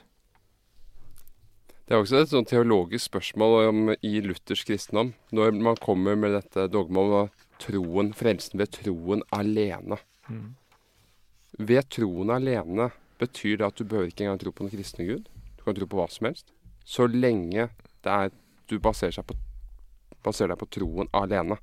Det 1.83 1.97
er 1.97 1.99
også 2.05 2.21
et 2.23 2.31
sånn 2.31 2.47
teologisk 2.47 3.09
spørsmål 3.09 3.57
om, 3.67 3.81
i 3.99 4.21
luthersk 4.23 4.69
kristendom. 4.69 5.11
Når 5.35 5.51
man 5.59 5.75
kommer 5.83 6.15
med 6.15 6.31
dette 6.37 6.69
dogmet 6.71 7.17
om 7.17 7.29
troen, 7.59 8.13
frelsen 8.15 8.61
ved 8.63 8.71
troen 8.77 9.25
alene. 9.35 9.99
Mm. 10.31 10.53
Ved 11.59 11.89
troen 11.91 12.31
alene 12.31 12.87
betyr 13.19 13.59
det 13.59 13.67
at 13.67 13.75
du 13.75 13.83
behøver 13.83 14.07
ikke 14.13 14.23
engang 14.23 14.39
tro 14.39 14.53
på 14.55 14.63
den 14.69 14.71
kristne 14.77 15.09
Gud. 15.09 15.27
Du 15.59 15.65
kan 15.67 15.75
tro 15.75 15.89
på 15.91 15.99
hva 15.99 16.07
som 16.09 16.29
helst. 16.31 16.47
Så 16.87 17.09
lenge 17.11 17.67
det 18.07 18.15
er 18.15 18.31
du 18.71 18.77
baserer, 18.79 19.11
seg 19.19 19.27
på, 19.27 19.35
baserer 20.23 20.53
deg 20.53 20.61
på 20.61 20.69
troen 20.79 21.11
alene. 21.17 21.57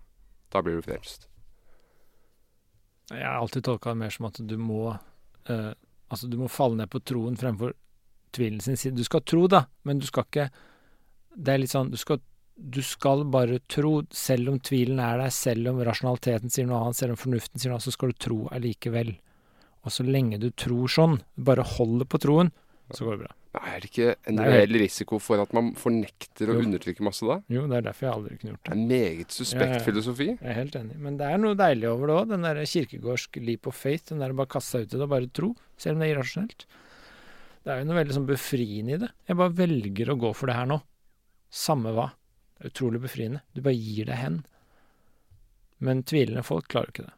Da 0.52 0.62
blir 0.64 0.78
du 0.78 0.86
frelst. 0.86 1.28
Jeg 3.10 3.24
har 3.24 3.38
alltid 3.40 3.64
tolka 3.64 3.92
det 3.92 4.02
mer 4.02 4.12
som 4.12 4.28
at 4.28 4.40
du 4.44 4.56
må 4.60 4.90
eh, 4.92 5.74
Altså, 6.08 6.24
du 6.24 6.38
må 6.40 6.46
falle 6.48 6.78
ned 6.78 6.88
på 6.88 7.02
troen 7.04 7.36
fremfor 7.36 7.74
tvilen 8.32 8.62
sin 8.64 8.78
side. 8.80 8.96
Du 8.96 9.04
skal 9.04 9.20
tro, 9.28 9.42
da, 9.48 9.66
men 9.84 10.00
du 10.00 10.06
skal 10.08 10.24
ikke 10.24 10.48
Det 11.36 11.52
er 11.52 11.60
litt 11.60 11.72
sånn 11.72 11.90
Du 11.92 11.98
skal, 12.00 12.22
du 12.56 12.80
skal 12.84 13.26
bare 13.28 13.60
tro, 13.68 14.02
selv 14.10 14.52
om 14.52 14.60
tvilen 14.60 15.00
er 15.04 15.20
der, 15.20 15.32
selv 15.34 15.68
om 15.72 15.82
rasjonaliteten 15.84 16.52
sier 16.52 16.68
noe 16.68 16.80
annet, 16.82 16.98
selv 16.98 17.14
om 17.14 17.20
fornuften 17.20 17.60
sier 17.60 17.70
noe 17.70 17.78
annet, 17.78 17.88
så 17.88 17.94
skal 17.94 18.12
du 18.12 18.18
tro 18.24 18.38
allikevel. 18.56 19.12
Og 19.84 19.94
så 19.94 20.04
lenge 20.04 20.40
du 20.42 20.48
tror 20.50 20.90
sånn, 20.90 21.20
bare 21.36 21.66
holder 21.76 22.08
på 22.08 22.20
troen, 22.24 22.50
så 22.96 23.04
går 23.04 23.16
det 23.18 23.26
bra. 23.26 23.34
Er 23.58 23.80
det 23.82 23.88
ikke 23.90 24.14
en 24.30 24.38
jo 24.38 24.44
reell 24.48 24.76
risiko 24.80 25.18
for 25.20 25.40
at 25.42 25.52
man 25.56 25.72
fornekter 25.76 26.52
og 26.52 26.60
undertrykke 26.62 27.02
masse 27.04 27.26
da? 27.26 27.36
Jo, 27.52 27.64
det 27.68 27.76
er 27.80 27.86
derfor 27.88 28.06
jeg 28.06 28.14
aldri 28.14 28.36
kunne 28.38 28.52
gjort 28.54 28.62
Det 28.64 28.70
det. 28.70 28.76
er 28.76 28.80
en 28.80 28.88
meget 28.92 29.34
suspekt 29.34 29.72
Ja, 29.74 29.78
ja. 29.80 29.84
filosofi. 29.84 30.26
Jeg 30.28 30.50
er 30.52 30.58
helt 30.60 30.76
enig. 30.78 30.96
Men 31.04 31.16
det 31.20 31.26
er 31.28 31.40
noe 31.42 31.54
deilig 31.58 31.88
over 31.90 32.06
det 32.12 32.16
òg, 32.20 32.28
den 32.34 32.46
der 32.46 32.60
kirkegårdsk 32.64 33.40
leap 33.42 33.66
of 33.66 33.74
faith. 33.76 34.08
Den 34.12 34.20
der 34.22 34.30
å 34.32 34.38
bare 34.40 34.52
kaste 34.54 34.70
seg 34.78 34.86
ut 34.86 34.94
i 34.94 34.96
det 35.00 35.06
og 35.08 35.12
bare 35.12 35.30
tro, 35.40 35.50
selv 35.76 35.96
om 35.98 36.00
det 36.04 36.08
er 36.08 36.14
irrasjonelt. 36.16 36.66
Det 37.64 37.74
er 37.74 37.82
jo 37.82 37.88
noe 37.90 37.98
veldig 37.98 38.14
sånn 38.16 38.28
befriende 38.30 38.94
i 38.94 39.00
det. 39.02 39.10
Jeg 39.28 39.36
bare 39.42 39.56
velger 39.58 40.12
å 40.14 40.18
gå 40.22 40.30
for 40.38 40.46
det 40.48 40.56
her 40.56 40.66
nå. 40.70 40.80
Samme 41.50 41.92
hva. 41.96 42.08
Det 42.58 42.64
er 42.64 42.70
utrolig 42.72 43.00
befriende. 43.02 43.42
Du 43.54 43.60
bare 43.64 43.74
gir 43.76 44.06
deg 44.08 44.16
hen. 44.22 44.40
Men 45.80 46.02
tvilende 46.02 46.42
folk 46.46 46.68
klarer 46.70 46.88
jo 46.90 46.94
ikke 46.96 47.06
det. 47.08 47.14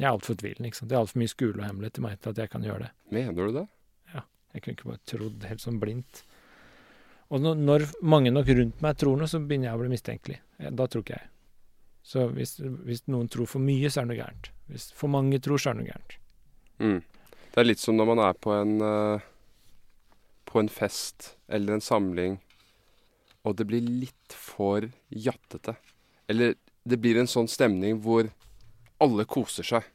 Jeg 0.00 0.08
er 0.08 0.14
altfor 0.16 0.34
tvilende, 0.40 0.66
ikke 0.70 0.78
sant. 0.80 0.88
Det 0.90 0.96
er 0.96 1.02
altfor 1.02 1.20
mye 1.20 1.30
skole 1.30 1.60
og 1.60 1.66
hemmelighet 1.68 1.94
til 1.98 2.02
meg 2.06 2.18
til 2.22 2.32
at 2.32 2.38
jeg 2.42 2.50
kan 2.50 2.64
gjøre 2.66 2.86
det. 2.86 2.90
Mener 3.14 3.36
du 3.36 3.52
det? 3.58 3.66
Jeg 4.52 4.62
kunne 4.62 4.76
ikke 4.76 4.90
bare 4.90 5.04
trodd 5.08 5.44
helt 5.48 5.64
sånn 5.64 5.80
blindt. 5.82 6.22
Og 7.32 7.40
når, 7.40 7.86
mange 8.04 8.32
nok 8.32 8.50
rundt 8.52 8.82
meg 8.84 8.98
tror 9.00 9.16
noe, 9.16 9.30
så 9.30 9.40
begynner 9.40 9.70
jeg 9.70 9.78
å 9.78 9.80
bli 9.80 9.92
mistenkelig. 9.94 10.40
Da 10.76 10.86
tror 10.90 11.04
ikke 11.04 11.16
jeg. 11.16 11.28
Så 12.02 12.26
hvis, 12.34 12.58
hvis 12.60 13.04
noen 13.08 13.30
tror 13.32 13.48
for 13.48 13.62
mye, 13.62 13.88
så 13.88 14.02
er 14.02 14.04
det 14.04 14.12
noe 14.12 14.20
gærent. 14.20 14.50
Hvis 14.68 14.90
for 14.98 15.12
mange 15.12 15.40
tror, 15.40 15.60
så 15.60 15.70
er 15.70 15.78
det 15.78 15.84
noe 15.84 15.92
gærent. 15.92 16.16
Mm. 16.82 16.98
Det 17.52 17.62
er 17.62 17.68
litt 17.68 17.80
som 17.80 17.96
når 17.96 18.10
man 18.10 18.22
er 18.24 18.36
på 18.40 18.52
en 18.56 18.74
uh, 18.80 19.24
På 20.48 20.60
en 20.60 20.70
fest 20.72 21.34
eller 21.48 21.76
en 21.76 21.84
samling, 21.84 22.38
og 23.44 23.56
det 23.56 23.66
blir 23.70 23.80
litt 23.86 24.34
for 24.36 24.84
jattete. 25.08 25.74
Eller 26.28 26.56
det 26.84 26.98
blir 27.00 27.16
en 27.18 27.30
sånn 27.30 27.48
stemning 27.48 28.02
hvor 28.04 28.28
alle 29.02 29.24
koser 29.24 29.66
seg. 29.66 29.86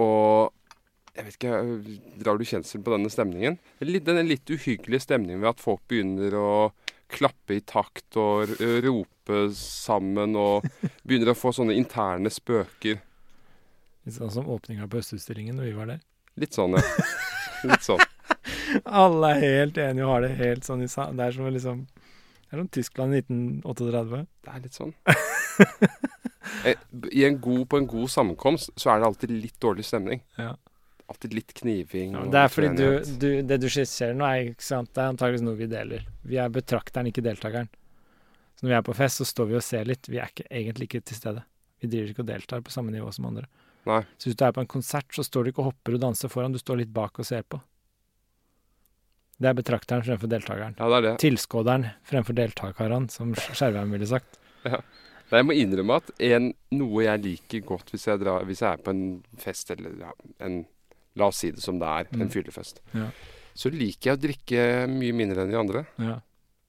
Og 0.00 0.52
jeg 1.12 1.26
vet 1.26 1.36
ikke, 1.36 1.56
Drar 2.22 2.38
du 2.40 2.44
kjensel 2.48 2.82
på 2.84 2.94
denne 2.94 3.10
stemningen? 3.12 3.58
Den 3.82 3.98
denne 4.06 4.24
litt 4.24 4.48
uhyggelige 4.48 5.04
stemningen 5.04 5.42
ved 5.42 5.52
at 5.52 5.62
folk 5.62 5.82
begynner 5.90 6.36
å 6.38 6.52
klappe 7.12 7.58
i 7.58 7.64
takt 7.68 8.16
og 8.16 8.54
rope 8.84 9.42
sammen 9.56 10.36
og 10.40 10.64
begynner 11.06 11.32
å 11.32 11.36
få 11.36 11.52
sånne 11.52 11.76
interne 11.76 12.32
spøker. 12.32 13.02
Litt 14.02 14.16
sånn 14.16 14.32
som 14.32 14.48
åpninga 14.50 14.88
på 14.90 15.02
Østutstillingen 15.02 15.60
da 15.60 15.68
vi 15.68 15.76
var 15.76 15.92
der. 15.92 16.00
Litt 16.40 16.56
sånn, 16.56 16.78
ja. 16.78 17.10
Litt 17.68 17.84
sånn. 17.84 18.00
Alle 18.88 19.34
er 19.34 19.42
helt 19.42 19.78
enige 19.78 20.06
og 20.06 20.14
har 20.14 20.24
det 20.24 20.32
helt 20.40 20.66
sånn 20.66 20.82
i 20.82 20.88
sa... 20.90 21.10
Det 21.12 21.28
er 21.28 21.36
som 21.36 21.46
liksom 21.52 21.84
Det 21.92 22.56
er 22.56 22.62
som 22.62 22.72
Tyskland 22.72 23.14
i 23.14 23.20
1938. 23.20 24.24
Det 24.42 24.56
er 24.56 24.64
litt 24.64 24.80
sånn. 24.80 24.96
Eh, 26.68 26.78
I 27.10 27.24
en 27.26 27.38
god, 27.42 27.62
på 27.70 27.78
en 27.78 27.86
god 27.90 28.10
sammenkomst 28.12 28.72
så 28.78 28.92
er 28.92 29.00
det 29.00 29.06
alltid 29.08 29.32
litt 29.34 29.56
dårlig 29.62 29.84
stemning. 29.86 30.20
Ja. 30.38 30.52
Alltid 31.12 31.36
litt 31.36 31.54
kniving. 31.60 32.16
Ja, 32.16 32.24
det 32.32 32.42
er 32.42 32.50
fordi 32.52 32.72
du, 32.78 32.86
du 33.20 33.28
Det 33.46 33.58
du 33.60 33.68
skisserer 33.68 34.16
nå, 34.16 34.26
er 34.26 34.52
ikke 34.54 34.66
sant, 34.66 34.90
det 34.96 35.04
er 35.04 35.12
antakeligvis 35.12 35.44
noe 35.44 35.58
vi 35.58 35.68
deler. 35.70 36.06
Vi 36.26 36.38
er 36.40 36.52
betrakteren, 36.52 37.10
ikke 37.10 37.24
deltakeren. 37.24 37.68
Så 38.56 38.64
når 38.64 38.72
vi 38.72 38.78
er 38.78 38.86
på 38.86 38.94
fest, 38.96 39.20
så 39.20 39.26
står 39.28 39.50
vi 39.50 39.58
og 39.58 39.66
ser 39.66 39.88
litt. 39.88 40.08
Vi 40.08 40.20
er 40.22 40.32
ikke, 40.32 40.46
egentlig 40.48 40.88
ikke 40.88 41.02
til 41.10 41.18
stede. 41.18 41.44
Vi 41.82 41.90
driver 41.90 42.12
ikke 42.12 42.24
og 42.24 42.30
deltar 42.30 42.64
på 42.64 42.72
samme 42.74 42.94
nivå 42.94 43.10
som 43.12 43.28
andre. 43.28 43.48
Nei. 43.90 44.02
Så 44.16 44.30
hvis 44.30 44.38
du 44.38 44.44
er 44.46 44.54
på 44.54 44.62
en 44.62 44.70
konsert, 44.70 45.08
så 45.14 45.24
står 45.26 45.44
du 45.44 45.52
ikke 45.52 45.64
og 45.64 45.72
hopper 45.72 45.96
og 45.98 46.04
danser 46.04 46.30
foran, 46.30 46.54
du 46.54 46.60
står 46.62 46.84
litt 46.84 46.92
bak 46.94 47.18
og 47.18 47.26
ser 47.26 47.42
på. 47.42 47.58
Det 49.42 49.50
er 49.50 49.56
betrakteren 49.58 50.04
fremfor 50.06 50.30
deltakeren. 50.30 50.76
Ja, 50.78 50.86
det 50.92 50.98
er 51.00 51.06
det. 51.08 51.14
Tilskåderen 51.24 51.88
fremfor 52.06 52.36
deltakeren, 52.38 53.08
som 53.10 53.34
Skjervheim 53.34 53.96
ville 53.96 54.06
sagt. 54.06 54.38
Ja. 54.62 54.78
Jeg 55.32 55.46
må 55.48 55.54
innrømme 55.56 55.96
at 55.96 56.10
en, 56.28 56.50
noe 56.76 57.06
jeg 57.06 57.22
liker 57.24 57.62
godt 57.64 57.90
hvis 57.90 58.04
jeg, 58.06 58.20
drar, 58.20 58.44
hvis 58.44 58.60
jeg 58.62 58.76
er 58.76 58.82
på 58.84 58.92
en 58.92 59.04
fest, 59.40 59.70
eller 59.72 59.94
ja, 60.04 60.10
en 60.44 60.58
La 61.16 61.26
oss 61.28 61.36
si 61.42 61.50
det 61.52 61.60
som 61.62 61.78
det 61.78 61.88
er, 61.88 62.04
Mm. 62.12 62.22
en 62.22 62.30
fyllefest. 62.32 62.80
Ja. 62.94 63.10
Så 63.54 63.68
liker 63.70 64.10
jeg 64.12 64.16
å 64.18 64.22
drikke 64.22 64.62
mye 64.88 65.12
mindre 65.12 65.42
enn 65.44 65.50
de 65.52 65.58
andre. 65.58 65.86
Ja. 65.98 66.20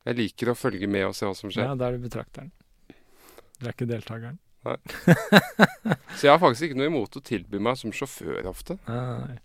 Jeg 0.06 0.18
liker 0.18 0.52
å 0.52 0.56
følge 0.60 0.88
med 0.90 1.06
og 1.08 1.16
se 1.16 1.26
hva 1.26 1.36
som 1.36 1.50
skjer. 1.50 1.64
ja, 1.70 1.76
da 1.76 1.88
er 1.88 1.98
du 1.98 2.04
betrakteren. 2.10 2.52
Du 3.60 3.68
er 3.70 3.72
ikke 3.72 3.88
deltakeren. 3.88 4.38
Nei. 4.66 4.78
Så 6.18 6.28
jeg 6.28 6.32
har 6.34 6.40
faktisk 6.44 6.68
ikke 6.70 6.78
noe 6.80 6.90
imot 6.92 7.16
å 7.20 7.24
tilby 7.24 7.60
meg 7.64 7.78
som 7.80 7.92
sjåfør 7.96 8.46
ofte. 8.52 8.78
Nei, 8.88 9.38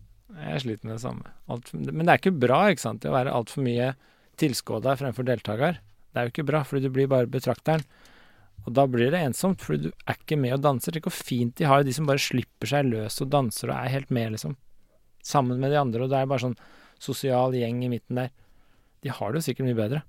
jeg 0.53 0.63
sliter 0.65 0.85
med 0.89 0.97
det 0.97 1.03
samme. 1.05 1.31
Alt, 1.49 1.73
men 1.75 2.05
det 2.07 2.13
er 2.15 2.21
ikke 2.23 2.35
bra 2.39 2.59
ikke 2.73 2.85
sant, 2.85 3.07
å 3.07 3.15
være 3.15 3.33
altfor 3.35 3.63
mye 3.67 3.93
tilskuer 4.39 4.99
fremfor 4.99 5.27
deltaker. 5.27 5.79
Det 6.13 6.21
er 6.23 6.29
jo 6.29 6.33
ikke 6.35 6.47
bra, 6.51 6.63
fordi 6.67 6.87
du 6.87 6.91
blir 6.95 7.09
bare 7.11 7.27
betrakteren. 7.31 7.83
Og 8.67 8.73
da 8.75 8.85
blir 8.91 9.11
det 9.15 9.21
ensomt, 9.23 9.63
fordi 9.65 9.89
du 9.89 9.93
er 10.07 10.19
ikke 10.19 10.37
med 10.39 10.55
og 10.59 10.63
danser. 10.67 10.93
Tenk 10.93 11.07
hvor 11.09 11.15
fint 11.15 11.55
de 11.57 11.65
har 11.71 11.85
de 11.87 11.93
som 11.95 12.07
bare 12.09 12.19
slipper 12.23 12.67
seg 12.69 12.89
løs 12.91 13.21
og 13.23 13.31
danser 13.33 13.71
og 13.71 13.77
er 13.79 13.93
helt 13.95 14.11
med, 14.15 14.33
liksom. 14.35 14.57
Sammen 15.29 15.61
med 15.61 15.75
de 15.75 15.81
andre, 15.81 16.07
og 16.07 16.13
det 16.13 16.21
er 16.23 16.29
bare 16.31 16.45
sånn 16.47 16.57
sosial 16.99 17.53
gjeng 17.55 17.83
i 17.85 17.91
midten 17.93 18.17
der. 18.23 18.31
De 19.05 19.13
har 19.15 19.31
det 19.35 19.43
jo 19.43 19.49
sikkert 19.51 19.69
mye 19.69 19.79
bedre 19.83 20.05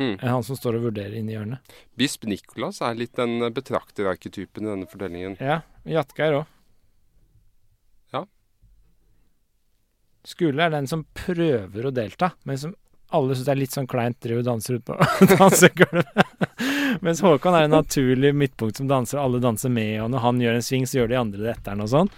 Mm. 0.00 0.14
enn 0.22 0.30
han 0.30 0.44
som 0.46 0.56
står 0.56 0.78
og 0.78 0.84
vurderer 0.86 1.12
inni 1.18 1.34
hjørnet. 1.34 1.58
Bisp 1.98 2.22
Nikolas 2.24 2.78
er 2.86 2.94
litt 2.96 3.12
den 3.18 3.42
betrakterarketypen 3.52 4.64
i 4.64 4.70
denne 4.70 4.86
fortellingen. 4.88 5.34
Ja, 5.42 5.58
Jatgeir 5.84 6.38
òg. 6.38 6.46
Ja. 8.14 8.22
Skule 10.24 10.62
er 10.64 10.72
den 10.72 10.86
som 10.88 11.02
prøver 11.16 11.88
å 11.90 11.92
delta, 11.92 12.30
men 12.48 12.56
som 12.62 12.72
alle 13.12 13.34
syns 13.36 13.50
er 13.50 13.58
litt 13.58 13.74
sånn 13.74 13.88
kleint, 13.90 14.16
driver 14.22 14.40
og 14.44 14.48
danser 14.52 14.78
ut 14.78 14.86
på 14.86 14.96
dansegulvet. 15.34 16.24
Mens 17.04 17.20
Håkon 17.26 17.56
er 17.58 17.66
en 17.66 17.74
naturlig 17.74 18.30
midtpunkt 18.36 18.78
som 18.80 18.88
danser, 18.90 19.18
alle 19.20 19.40
danser 19.42 19.72
med, 19.74 19.98
og 20.04 20.10
når 20.14 20.24
han 20.24 20.40
gjør 20.44 20.58
en 20.60 20.66
sving, 20.66 20.86
så 20.88 21.00
gjør 21.02 21.12
de 21.12 21.18
andre 21.20 21.42
det 21.44 21.54
etter 21.58 21.74
han 21.74 21.84
og 21.84 21.90
sånn. 21.92 22.10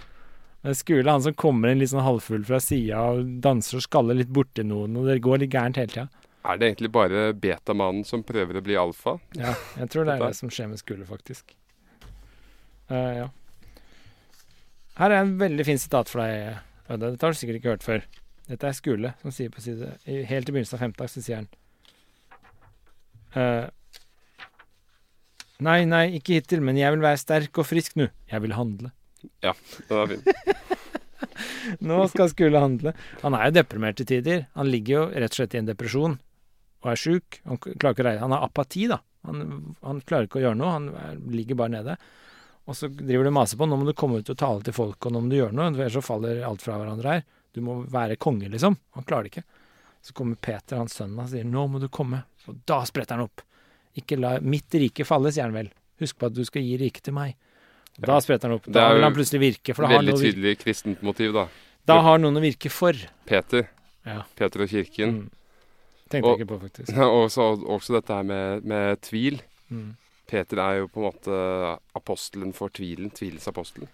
Skule 0.71 1.11
han 1.11 1.23
som 1.23 1.35
kommer 1.35 1.73
inn 1.73 1.81
litt 1.81 1.91
sånn 1.91 2.05
halvfull 2.05 2.45
fra 2.47 2.59
sida 2.63 3.01
og 3.11 3.33
danser 3.43 3.81
og 3.81 3.83
skaller 3.83 4.15
litt 4.15 4.31
borti 4.31 4.63
noen, 4.63 4.95
og 4.95 5.09
det 5.11 5.19
går 5.25 5.41
litt 5.43 5.51
gærent 5.51 5.79
hele 5.81 5.91
tida. 5.91 6.07
Er 6.43 6.59
det 6.59 6.69
egentlig 6.69 6.91
bare 6.95 7.25
betamannen 7.35 8.03
som 8.07 8.23
prøver 8.23 8.59
å 8.59 8.63
bli 8.63 8.75
alfa? 8.79 9.17
Ja, 9.35 9.53
jeg 9.79 9.91
tror 9.91 10.07
det 10.07 10.15
er 10.15 10.23
det 10.23 10.37
som 10.39 10.51
skjer 10.51 10.71
med 10.71 10.79
Skule, 10.79 11.07
faktisk. 11.07 11.51
Uh, 12.91 13.11
ja. 13.23 13.27
Her 14.99 15.11
er 15.11 15.23
en 15.23 15.37
veldig 15.39 15.67
fin 15.67 15.79
sitat 15.79 16.11
for 16.11 16.23
deg, 16.23 16.63
Ødde. 16.91 17.13
Dette 17.13 17.25
har 17.25 17.35
du 17.35 17.39
sikkert 17.39 17.59
ikke 17.59 17.71
hørt 17.71 17.85
før. 17.85 18.07
Dette 18.49 18.67
er 18.67 18.75
Skule 18.75 19.13
som 19.21 19.31
sier 19.31 19.51
på 19.51 19.61
side 19.63 19.93
Helt 20.03 20.49
i 20.49 20.51
begynnelsen 20.51 20.75
av 20.75 20.81
femte 20.83 21.05
akt, 21.05 21.13
så 21.13 21.21
sier 21.23 21.39
han 21.39 21.47
uh, 23.37 23.69
Nei, 25.63 25.85
nei, 25.87 26.09
ikke 26.17 26.41
hittil, 26.41 26.59
men 26.65 26.75
jeg 26.75 26.91
vil 26.91 27.05
være 27.05 27.21
sterk 27.21 27.61
og 27.61 27.69
frisk 27.69 27.95
nå. 27.95 28.09
Jeg 28.27 28.43
vil 28.43 28.55
handle. 28.57 28.91
Den 29.89 30.01
er 30.01 30.11
fin. 30.11 30.23
Nå 31.87 32.01
skal 32.11 32.29
Skule 32.31 32.59
handle. 32.59 32.93
Han 33.23 33.37
er 33.37 33.47
jo 33.47 33.55
deprimert 33.59 33.97
til 33.99 34.09
tider. 34.09 34.45
Han 34.57 34.69
ligger 34.69 34.93
jo 34.97 35.03
rett 35.13 35.33
og 35.33 35.39
slett 35.39 35.55
i 35.55 35.61
en 35.61 35.69
depresjon 35.69 36.17
og 36.83 36.91
er 36.91 36.99
sjuk. 36.99 37.39
Han 37.47 37.59
klarer 37.63 37.95
ikke 37.95 38.03
å 38.03 38.07
reise. 38.09 38.23
Han 38.25 38.35
har 38.35 38.43
apati, 38.47 38.87
da. 38.91 38.99
Han, 39.27 39.75
han 39.81 40.01
klarer 40.03 40.27
ikke 40.27 40.41
å 40.41 40.43
gjøre 40.43 40.59
noe. 40.59 40.73
Han 40.75 40.89
er, 40.99 41.21
ligger 41.31 41.59
bare 41.59 41.75
nede. 41.77 41.95
Og 42.67 42.75
så 42.79 42.89
driver 42.91 43.27
du 43.27 43.31
og 43.31 43.37
maser 43.39 43.59
på. 43.59 43.67
Nå 43.67 43.79
må 43.79 43.87
du 43.87 43.95
komme 43.97 44.19
ut 44.19 44.31
og 44.33 44.39
tale 44.39 44.65
til 44.67 44.75
folk, 44.75 44.99
og 45.07 45.15
nå 45.15 45.23
må 45.23 45.31
du 45.31 45.37
gjøre 45.39 45.55
noe. 45.55 45.71
Ellers 45.71 45.95
så 45.95 46.03
faller 46.03 46.43
alt 46.47 46.63
fra 46.63 46.77
hverandre 46.79 47.15
her. 47.15 47.23
Du 47.55 47.61
må 47.63 47.81
være 47.91 48.19
konge, 48.19 48.49
liksom. 48.51 48.75
Han 48.97 49.07
klarer 49.07 49.27
det 49.27 49.33
ikke. 49.33 49.45
Så 50.03 50.15
kommer 50.17 50.39
Peter, 50.43 50.79
hans 50.81 50.97
sønn, 50.99 51.15
og 51.15 51.29
sier 51.31 51.47
'nå 51.47 51.63
må 51.71 51.79
du 51.79 51.87
komme'. 51.87 52.25
Og 52.51 52.59
da 52.67 52.81
spretter 52.83 53.15
han 53.15 53.29
opp. 53.29 53.43
Ikke 53.95 54.19
la 54.19 54.39
mitt 54.41 54.73
rike 54.75 55.05
falle, 55.07 55.31
sier 55.31 55.47
han 55.47 55.55
vel. 55.55 55.69
Husk 56.01 56.17
på 56.19 56.27
at 56.27 56.35
du 56.35 56.43
skal 56.43 56.65
gi 56.65 56.75
riket 56.81 57.05
til 57.07 57.15
meg. 57.15 57.37
Da 57.99 58.17
spretter 58.21 58.49
han 58.49 58.57
opp. 58.57 58.65
Da 58.65 58.87
vil 58.93 59.03
han 59.05 59.13
plutselig 59.13 59.39
virke, 59.43 59.75
for 59.75 59.83
da 59.85 59.91
har, 59.93 60.01
Veldig 60.01 60.13
vir- 60.17 60.31
tydelig 60.33 60.53
kristent 60.63 61.01
motiv, 61.05 61.33
da. 61.33 61.47
da 61.85 62.01
har 62.01 62.17
noen 62.17 62.37
å 62.37 62.41
virke 62.41 62.71
for. 62.71 62.93
Peter. 63.29 63.67
Ja. 64.05 64.23
Peter 64.35 64.61
og 64.65 64.69
kirken. 64.69 65.13
Mm. 65.13 65.29
Tenkte 66.09 66.27
Og- 66.29 66.37
jeg 66.39 66.47
ikke 66.47 66.53
på, 66.53 66.61
faktisk. 66.67 66.97
Og 67.17 67.29
så 67.31 67.45
også 67.61 67.93
dette 67.99 68.13
her 68.13 68.23
med, 68.23 68.63
med 68.65 69.01
tvil. 69.01 69.41
Mm. 69.69 69.95
Peter 70.27 70.57
er 70.57 70.79
jo 70.79 70.87
på 70.87 71.01
en 71.03 71.11
måte 71.11 71.79
apostelen 71.95 72.53
for 72.53 72.69
tvilen. 72.69 73.11
Tvilens 73.13 73.47
apostel. 73.47 73.87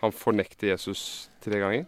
Han 0.00 0.12
fornekter 0.12 0.68
Jesus 0.72 1.28
tre 1.44 1.58
ganger. 1.60 1.86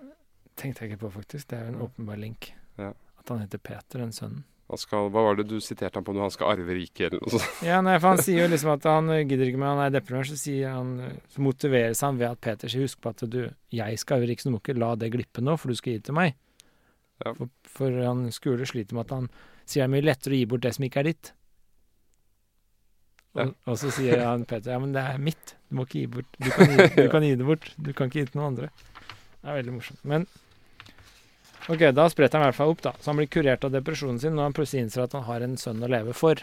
Tenkte 0.56 0.82
jeg 0.84 0.92
ikke 0.92 1.04
på, 1.06 1.12
faktisk. 1.14 1.48
Det 1.48 1.58
er 1.58 1.66
jo 1.68 1.74
en 1.76 1.82
åpenbar 1.88 2.18
link. 2.18 2.52
Ja. 2.78 2.92
At 3.18 3.28
han 3.28 3.40
heter 3.40 3.58
Peter, 3.62 3.98
den 4.00 4.12
sønnen. 4.12 4.44
Skal, 4.76 5.06
hva 5.08 5.22
var 5.24 5.38
det 5.38 5.46
du 5.48 5.54
siterte 5.64 5.96
ham 5.96 6.04
på 6.04 6.12
nå? 6.12 6.20
Han 6.20 6.30
skal 6.34 6.50
arve 6.52 6.74
riket, 6.76 7.06
eller 7.08 7.22
noe 7.24 7.30
sånt? 7.38 7.62
Ja, 7.64 7.78
nei, 7.80 7.94
for 8.02 8.10
han 8.12 8.18
sier 8.20 8.42
jo 8.42 8.48
liksom 8.52 8.74
at 8.74 8.84
han 8.84 9.08
gidder 9.24 9.48
ikke 9.48 9.60
men 9.62 9.70
Han 9.70 9.80
er 9.86 9.94
deprimert, 9.94 10.28
så 10.28 10.36
sier 10.36 10.74
han 10.76 10.90
Så 11.32 11.40
motiveres 11.40 12.02
han 12.04 12.18
ved 12.20 12.28
at 12.34 12.40
Peter 12.44 12.68
sier 12.68 12.84
husk 12.84 13.00
på 13.00 13.14
at 13.14 13.24
du 13.32 13.38
Jeg 13.72 13.98
skal 14.02 14.18
arve 14.18 14.28
riket, 14.28 14.44
så 14.44 14.50
du 14.50 14.56
må 14.58 14.60
ikke 14.60 14.76
la 14.76 14.90
det 15.00 15.08
glippe 15.14 15.40
nå, 15.40 15.54
for 15.56 15.72
du 15.72 15.78
skal 15.78 15.94
gi 15.94 16.02
det 16.02 16.04
til 16.10 16.18
meg. 16.18 16.36
Ja. 17.24 17.32
For, 17.38 17.48
for 17.78 17.96
han 18.04 18.26
skule 18.36 18.68
sliter 18.68 18.94
med 18.98 19.06
at 19.08 19.14
han 19.16 19.30
sier 19.64 19.82
det 19.82 19.88
er 19.88 19.94
mye 19.96 20.04
lettere 20.06 20.36
å 20.36 20.40
gi 20.42 20.48
bort 20.52 20.62
det 20.68 20.74
som 20.76 20.84
ikke 20.86 21.00
er 21.00 21.08
ditt. 21.14 21.32
Og, 23.34 23.40
Ja. 23.40 23.46
og 23.72 23.76
så 23.80 23.90
sier 23.94 24.22
han 24.24 24.44
Peter 24.48 24.72
ja, 24.74 24.78
men 24.82 24.92
det 24.94 25.02
er 25.04 25.18
mitt. 25.22 25.54
Du 25.68 25.76
må 25.78 25.84
ikke 25.88 26.00
gi 26.02 26.06
bort. 26.18 26.28
Du 26.40 26.48
kan 26.52 26.70
gi, 26.72 26.86
du 26.96 27.08
kan 27.12 27.24
gi 27.26 27.32
det 27.40 27.46
bort. 27.48 27.66
Du 27.76 27.90
kan 27.96 28.08
ikke 28.08 28.20
gi 28.20 28.24
det 28.28 28.32
til 28.34 28.40
noen 28.40 28.52
andre. 28.54 28.70
Det 29.38 29.48
er 29.52 29.58
veldig 29.60 29.74
morsomt. 29.76 30.00
Men 30.08 30.24
ok, 31.68 31.88
da 31.94 32.06
spretter 32.12 32.38
han 32.38 32.46
i 32.46 32.50
hvert 32.50 32.58
fall 32.58 32.72
opp, 32.74 32.84
da. 32.84 32.94
Så 32.98 33.12
han 33.12 33.20
blir 33.20 33.30
kurert 33.32 33.66
av 33.66 33.74
depresjonen 33.74 34.20
sin 34.22 34.36
når 34.36 34.48
han 34.48 34.56
plutselig 34.56 34.86
innser 34.86 35.04
at 35.04 35.16
han 35.16 35.26
har 35.28 35.44
en 35.44 35.56
sønn 35.60 35.84
å 35.84 35.90
leve 35.90 36.14
for. 36.16 36.42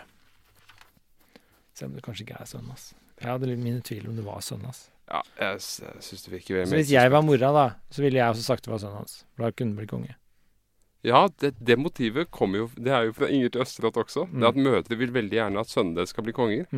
Selv 1.76 1.92
om 1.92 1.98
det 1.98 2.06
kanskje 2.06 2.28
ikke 2.28 2.42
er 2.42 2.50
sønnen 2.50 2.74
hans. 2.74 2.92
Jeg 3.22 3.32
hadde 3.32 3.50
litt 3.50 3.64
mine 3.64 3.82
tvil 3.86 4.10
om 4.10 4.18
det 4.18 4.26
var 4.26 4.44
sønnen 4.46 4.70
hans. 4.72 4.86
Ja, 5.06 5.22
jeg, 5.38 5.62
synes 5.62 6.12
jeg 6.12 6.22
det 6.26 6.34
virker 6.34 6.60
veldig 6.60 6.72
Så 6.72 6.78
hvis 6.80 6.94
jeg 6.96 7.12
var 7.14 7.26
mora, 7.26 7.50
da, 7.54 7.66
så 7.94 8.02
ville 8.02 8.18
jeg 8.22 8.36
også 8.36 8.46
sagt 8.46 8.66
det 8.66 8.72
var 8.74 8.82
sønnen 8.82 9.04
hans. 9.04 9.18
For 9.36 9.46
da 9.46 9.52
kunne 9.54 9.76
han 9.76 9.82
bli 9.82 9.90
konge. 9.92 10.16
Ja, 11.06 11.28
det, 11.42 11.52
det 11.62 11.78
motivet 11.78 12.32
kommer 12.34 12.64
jo 12.64 12.70
Det 12.74 12.90
er 12.90 13.04
jo 13.06 13.12
fra 13.14 13.28
Inger 13.30 13.52
til 13.54 13.62
Østerått 13.62 14.00
også. 14.02 14.26
Mm. 14.26 14.40
Det 14.42 14.48
at 14.50 14.62
mødre 14.68 14.98
vil 14.98 15.14
veldig 15.14 15.38
gjerne 15.38 15.62
at 15.62 15.70
sønnene 15.70 16.00
deres 16.00 16.16
skal 16.16 16.26
bli 16.26 16.34
konger. 16.34 16.70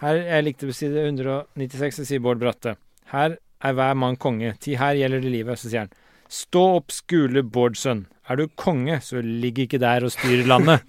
Her, 0.00 0.16
Jeg 0.16 0.44
likte 0.44 0.68
på 0.68 0.76
side 0.76 1.06
196, 1.06 2.00
så 2.00 2.08
sier 2.08 2.20
Bård 2.24 2.40
Bratte. 2.40 2.76
Her 3.12 3.38
er 3.64 3.76
hver 3.76 3.96
mann 3.98 4.18
konge. 4.20 4.54
Ti 4.62 4.76
her 4.80 4.98
gjelder 4.98 5.24
det 5.24 5.32
livet. 5.32 5.60
Så 5.60 5.70
sier 5.70 5.86
han. 5.86 5.94
Stå 6.30 6.62
opp, 6.78 6.94
skule 6.94 7.42
Bårdsønn. 7.42 8.04
Er 8.30 8.38
du 8.38 8.46
konge, 8.58 9.00
så 9.02 9.22
ligg 9.24 9.58
ikke 9.64 9.80
der 9.82 10.06
og 10.06 10.12
styr 10.14 10.44
landet. 10.46 10.84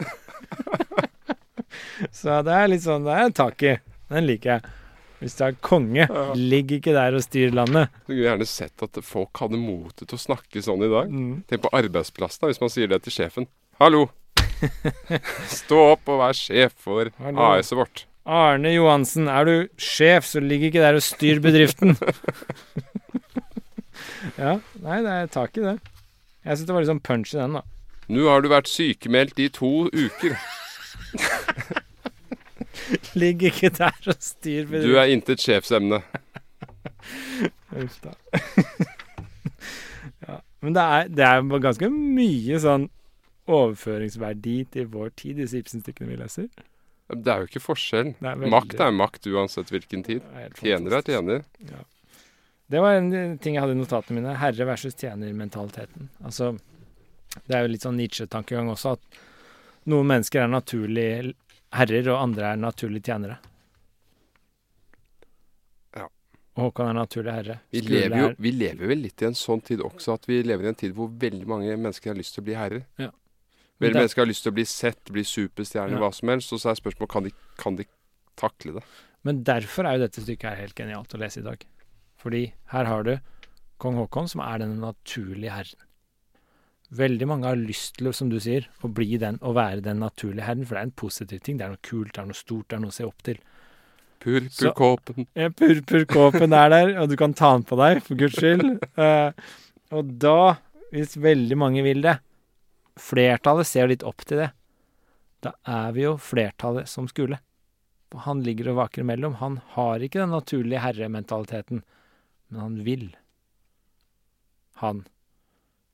så 2.19 2.41
det 2.45 2.53
er 2.53 2.69
litt 2.69 2.83
sånn 2.83 3.07
Det 3.07 3.15
er 3.15 3.25
en 3.25 3.35
tak 3.39 3.65
i. 3.65 3.73
Den 4.11 4.27
liker 4.27 4.55
jeg. 4.55 4.77
Hvis 5.21 5.37
du 5.37 5.43
er 5.45 5.57
konge, 5.61 6.07
ligg 6.37 6.71
ikke 6.79 6.93
der 6.95 7.13
og 7.17 7.21
styr 7.21 7.53
landet. 7.53 7.91
Du 7.93 8.09
skulle 8.09 8.23
gjerne 8.25 8.47
sett 8.49 8.85
at 8.85 9.01
folk 9.05 9.41
hadde 9.43 9.59
motet 9.61 10.07
til 10.07 10.17
å 10.17 10.21
snakke 10.21 10.63
sånn 10.65 10.85
i 10.85 10.89
dag. 10.89 11.13
Mm. 11.13 11.35
Tenk 11.49 11.65
på 11.65 11.73
arbeidsplassen, 11.77 12.49
hvis 12.49 12.61
man 12.61 12.73
sier 12.73 12.89
det 12.89 13.03
til 13.05 13.13
sjefen. 13.19 13.49
Hallo! 13.81 14.07
Stå 15.61 15.81
opp 15.95 16.09
og 16.09 16.21
vær 16.21 16.37
sjef 16.37 16.73
for 16.81 17.09
AS-et 17.09 17.77
vårt. 17.77 18.05
Arne 18.25 18.69
Johansen, 18.75 19.27
er 19.27 19.47
du 19.47 19.53
sjef, 19.81 20.27
så 20.29 20.41
ligg 20.43 20.67
ikke 20.67 20.83
der 20.83 20.99
og 20.99 21.03
styr 21.05 21.41
bedriften. 21.41 21.95
ja, 24.41 24.59
nei, 24.83 24.99
det 25.01 25.15
er 25.15 25.31
tak 25.33 25.57
i 25.57 25.65
det. 25.65 25.77
Jeg 26.45 26.57
syns 26.57 26.67
det 26.67 26.75
var 26.75 26.83
litt 26.83 26.91
sånn 26.91 27.05
punch 27.05 27.33
i 27.33 27.39
den, 27.39 27.57
da. 27.57 27.63
Nå 28.11 28.27
har 28.27 28.43
du 28.43 28.49
vært 28.51 28.69
sykemeldt 28.69 29.39
i 29.41 29.49
to 29.53 29.87
uker. 29.89 30.37
Ligg 33.17 33.43
ikke 33.49 33.71
der 33.73 33.97
og 34.05 34.17
styr 34.21 34.69
bedriften. 34.69 34.89
Du 34.89 34.99
er 35.01 35.13
intet 35.13 35.41
sjefsemne. 35.41 36.01
Uff 37.81 37.99
da. 38.03 38.13
ja. 40.27 40.41
Men 40.61 40.75
det 40.77 40.83
er, 40.83 41.07
det 41.09 41.25
er 41.25 41.63
ganske 41.63 41.89
mye 41.89 42.59
sånn 42.61 42.89
overføringsverdi 43.51 44.57
til 44.75 44.91
vår 44.93 45.09
tid, 45.17 45.39
disse 45.41 45.57
Ibsen-stykkene 45.57 46.13
vi 46.13 46.19
leser. 46.21 46.51
Det 47.13 47.31
er 47.33 47.43
jo 47.43 47.47
ikke 47.49 47.61
forskjell. 47.63 48.13
Er 48.21 48.35
veldig- 48.35 48.49
Makt 48.53 48.79
er 48.79 48.91
makt 48.91 49.27
uansett 49.27 49.69
hvilken 49.73 50.03
tid. 50.05 50.21
Er 50.35 50.49
Tjener 50.55 50.97
er 50.97 51.01
tjener. 51.01 51.43
Ja. 51.69 51.83
Det 52.71 52.79
var 52.79 52.95
en 52.95 53.37
ting 53.37 53.55
jeg 53.55 53.61
hadde 53.63 53.75
i 53.75 53.81
notatene 53.81 54.21
mine. 54.21 54.35
Herre 54.39 54.65
versus 54.65 54.95
tjener-mentaliteten. 54.95 56.07
Altså, 56.23 56.53
det 57.47 57.55
er 57.57 57.65
jo 57.65 57.71
litt 57.73 57.81
sånn 57.83 57.97
Nietzsche-tankegang 57.99 58.69
også, 58.71 58.93
at 58.93 59.21
noen 59.91 60.07
mennesker 60.07 60.43
er 60.45 60.47
naturlig 60.47 61.33
herrer, 61.73 62.07
og 62.13 62.21
andre 62.29 62.53
er 62.53 62.61
naturlig 62.61 63.01
tjenere. 63.03 63.37
Ja. 65.95 66.07
Og 66.55 66.63
Håkon 66.69 66.89
er 66.91 66.97
naturlig 66.97 67.33
herre. 67.35 67.59
Vi 67.71 67.81
lever, 67.81 68.17
jo, 68.21 68.29
vi 68.39 68.51
lever 68.55 68.87
vel 68.93 69.03
litt 69.07 69.21
i 69.21 69.25
en 69.29 69.37
sånn 69.37 69.63
tid 69.63 69.83
også, 69.83 70.15
at 70.19 70.27
vi 70.29 70.41
lever 70.43 70.65
i 70.67 70.71
en 70.71 70.75
tid 70.75 70.95
hvor 70.95 71.09
veldig 71.11 71.47
mange 71.47 71.75
mennesker 71.77 72.11
har 72.13 72.19
lyst 72.19 72.35
til 72.37 72.43
å 72.43 72.47
bli 72.49 72.57
herrer. 72.59 72.85
Ja. 73.01 73.11
Det- 73.89 73.95
mennesker 73.97 74.21
har 74.21 74.29
lyst 74.29 74.43
til 74.43 74.51
å 74.51 74.55
bli 74.55 74.65
sett, 74.65 75.03
bli 75.11 75.23
superstjerner, 75.23 75.97
Ja. 75.97 75.99
hva 75.99 76.13
som 76.13 76.29
helst. 76.29 76.53
Og 76.53 76.59
så 76.59 76.69
er 76.69 76.75
spørsmålet 76.75 77.09
kan 77.09 77.23
de, 77.23 77.31
kan 77.57 77.75
de 77.75 77.85
takle 78.37 78.73
det. 78.73 78.83
Men 79.23 79.43
derfor 79.43 79.85
er 79.85 79.97
jo 79.97 80.07
dette 80.07 80.21
stykket 80.21 80.49
her 80.49 80.55
helt 80.55 80.75
genialt 80.75 81.13
å 81.13 81.19
lese 81.19 81.39
i 81.39 81.45
dag. 81.45 81.65
Fordi 82.17 82.53
her 82.67 82.85
har 82.85 83.03
du 83.03 83.19
kong 83.79 83.95
Haakon, 83.95 84.27
som 84.29 84.41
er 84.41 84.59
den 84.59 84.79
naturlige 84.79 85.51
herren. 85.51 85.87
Veldig 86.93 87.27
mange 87.27 87.47
har 87.47 87.55
lyst 87.55 87.97
til, 87.97 88.11
som 88.13 88.29
du 88.29 88.37
sier, 88.37 88.67
å 88.83 88.93
bli 88.93 89.17
den, 89.17 89.37
å 89.39 89.53
være 89.55 89.81
den 89.81 89.99
naturlige 89.99 90.43
herren, 90.43 90.65
for 90.65 90.75
det 90.75 90.81
er 90.81 90.89
en 90.89 90.91
positiv 90.91 91.39
ting. 91.41 91.57
Det 91.57 91.65
er 91.65 91.69
noe 91.69 91.81
kult, 91.81 92.11
det 92.13 92.19
er 92.19 92.25
noe 92.25 92.33
stort, 92.33 92.67
det 92.67 92.75
er 92.75 92.81
noe 92.81 92.91
å 92.91 92.97
se 92.97 93.05
opp 93.05 93.23
til. 93.23 93.37
Purpurkåpen. 94.21 95.27
Ja, 95.33 95.49
Purpurkåpen 95.49 96.53
er 96.53 96.69
der, 96.69 96.91
og 97.01 97.09
du 97.09 97.15
kan 97.17 97.33
ta 97.33 97.53
den 97.55 97.63
på 97.63 97.77
deg, 97.79 98.03
for 98.03 98.19
guds 98.19 98.35
skyld. 98.37 98.83
Uh, 98.99 99.31
og 99.97 100.11
da, 100.19 100.57
hvis 100.91 101.15
veldig 101.15 101.57
mange 101.57 101.85
vil 101.87 102.03
det 102.03 102.19
Flertallet 102.99 103.67
ser 103.67 103.87
litt 103.91 104.03
opp 104.07 104.25
til 104.27 104.43
det. 104.43 104.49
Da 105.41 105.55
er 105.65 105.95
vi 105.95 106.05
jo 106.05 106.17
flertallet 106.21 106.89
som 106.89 107.07
skule. 107.09 107.39
For 108.11 108.25
han 108.27 108.43
ligger 108.45 108.71
og 108.71 108.81
vaker 108.81 109.05
imellom. 109.05 109.39
Han 109.39 109.57
har 109.75 110.03
ikke 110.03 110.19
den 110.21 110.33
naturlige 110.35 110.83
herrementaliteten, 110.83 111.81
men 112.51 112.61
han 112.61 112.77
vil. 112.85 113.07
Han. 114.83 115.05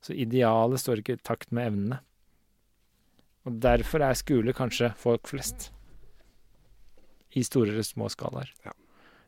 Så 0.02 0.16
idealet 0.18 0.82
står 0.82 1.02
ikke 1.02 1.18
i 1.18 1.24
takt 1.24 1.52
med 1.54 1.70
evnene. 1.70 2.00
Og 3.48 3.60
derfor 3.62 4.02
er 4.04 4.18
skule 4.18 4.52
kanskje 4.56 4.90
folk 4.98 5.30
flest. 5.30 5.70
I 7.38 7.44
store 7.46 7.72
eller 7.72 7.86
små 7.86 8.10
skalaer. 8.12 8.50
Ja. 8.66 8.74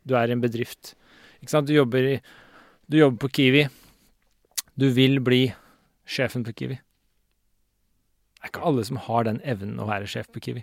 Du 0.04 0.16
er 0.18 0.28
i 0.28 0.34
en 0.34 0.42
bedrift. 0.42 0.94
Ikke 1.40 1.54
sant? 1.54 1.68
Du 1.68 1.76
jobber, 1.76 2.16
i, 2.16 2.20
du 2.90 2.98
jobber 2.98 3.24
på 3.24 3.32
Kiwi. 3.38 3.64
Du 4.76 4.88
vil 4.96 5.20
bli 5.24 5.44
sjefen 6.08 6.44
på 6.44 6.56
Kiwi. 6.56 6.80
Det 8.40 8.48
er 8.48 8.52
ikke 8.54 8.68
alle 8.70 8.82
som 8.88 8.96
har 9.04 9.26
den 9.28 9.40
evnen 9.44 9.80
å 9.82 9.86
være 9.88 10.08
sjef 10.08 10.30
på 10.32 10.40
Kiwi. 10.40 10.62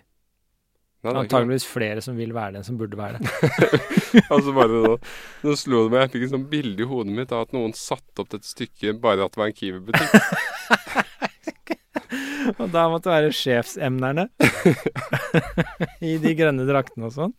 Nei. 1.05 1.11
Antageligvis 1.21 1.67
flere 1.69 2.01
som 2.01 2.17
vil 2.17 2.31
være 2.33 2.55
det, 2.55 2.63
enn 2.63 2.65
som 2.65 2.79
burde 2.79 2.97
være 2.97 3.19
det. 3.21 3.29
Altså 4.33 4.49
bare 4.55 4.79
nå, 4.81 4.95
nå 5.45 5.53
slo 5.59 5.83
det 5.85 5.93
meg, 5.93 6.07
jeg 6.07 6.11
fikk 6.15 6.23
et 6.25 6.31
sånt 6.33 6.49
bilde 6.49 6.81
i 6.81 6.87
hodet 6.89 7.13
mitt 7.13 7.29
av 7.35 7.43
at 7.45 7.53
noen 7.53 7.75
satte 7.77 8.23
opp 8.23 8.31
dette 8.33 8.49
stykket 8.49 8.97
bare 9.03 9.27
at 9.27 9.35
det 9.35 9.41
var 9.43 9.51
en 9.51 9.59
Kiwi-butikk. 9.59 10.09
Og 12.57 12.71
da 12.73 12.87
måtte 12.89 13.11
det 13.11 13.17
være 13.17 13.35
sjefsemnerne 13.35 14.25
i 16.09 16.15
de 16.23 16.31
grønne 16.39 16.65
draktene 16.65 17.11
og 17.11 17.13
sånn. 17.13 17.35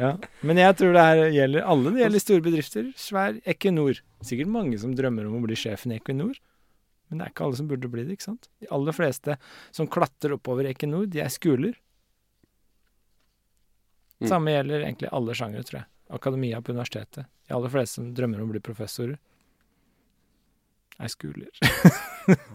ja. 0.00 0.14
Men 0.46 0.60
jeg 0.62 0.76
tror 0.78 0.94
det 0.96 1.04
her 1.04 1.22
gjelder 1.34 1.66
alle. 1.74 1.92
Det 1.94 2.04
gjelder 2.04 2.24
store 2.24 2.46
bedrifter. 2.46 2.88
Svær 2.96 3.36
Equinor. 3.44 4.00
Sikkert 4.24 4.52
mange 4.54 4.78
som 4.80 4.94
drømmer 4.96 5.28
om 5.28 5.40
å 5.40 5.44
bli 5.44 5.58
sjefen 5.58 5.92
i 5.92 5.98
Equinor. 5.98 6.38
Men 7.08 7.20
det 7.20 7.26
er 7.26 7.32
ikke 7.32 7.46
alle 7.46 7.58
som 7.60 7.68
burde 7.70 7.90
bli 7.90 8.04
det, 8.04 8.18
ikke 8.18 8.28
sant? 8.28 8.50
De 8.60 8.68
aller 8.74 8.96
fleste 8.96 9.38
som 9.74 9.88
klatrer 9.90 10.34
oppover 10.36 10.68
Equinor, 10.68 11.06
de 11.08 11.22
er 11.24 11.32
skuler. 11.32 11.78
Mm. 14.18 14.28
Samme 14.28 14.52
gjelder 14.52 14.84
egentlig 14.84 15.10
alle 15.14 15.36
sjangere, 15.38 15.64
tror 15.64 15.80
jeg. 15.80 15.88
Akademia 16.18 16.60
på 16.64 16.74
universitetet. 16.74 17.28
De 17.48 17.56
aller 17.56 17.72
fleste 17.72 18.00
som 18.00 18.12
drømmer 18.16 18.42
om 18.42 18.50
å 18.50 18.56
bli 18.56 18.62
professorer, 18.64 19.18
er 20.98 21.12
skuler. 21.12 21.52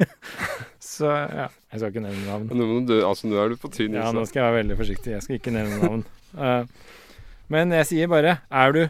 Så 0.84 1.08
ja, 1.08 1.48
jeg 1.72 1.80
skal 1.80 1.94
ikke 1.94 2.04
nevne 2.04 2.26
navn. 2.28 2.50
Nå, 2.52 2.82
du, 2.86 2.98
altså, 3.08 3.30
nå 3.32 3.40
er 3.40 3.54
du 3.54 3.58
på 3.58 3.72
tynn 3.74 3.96
Ja, 3.96 4.10
nå 4.14 4.26
skal 4.28 4.42
jeg 4.42 4.50
være 4.50 4.60
veldig 4.60 4.78
forsiktig. 4.82 5.14
Jeg 5.16 5.26
skal 5.26 5.40
ikke 5.40 5.54
nevne 5.56 5.80
navn. 5.80 6.04
Uh, 6.36 7.24
men 7.54 7.74
jeg 7.78 7.86
sier 7.86 8.10
bare 8.10 8.40
Er 8.50 8.76
du 8.76 8.84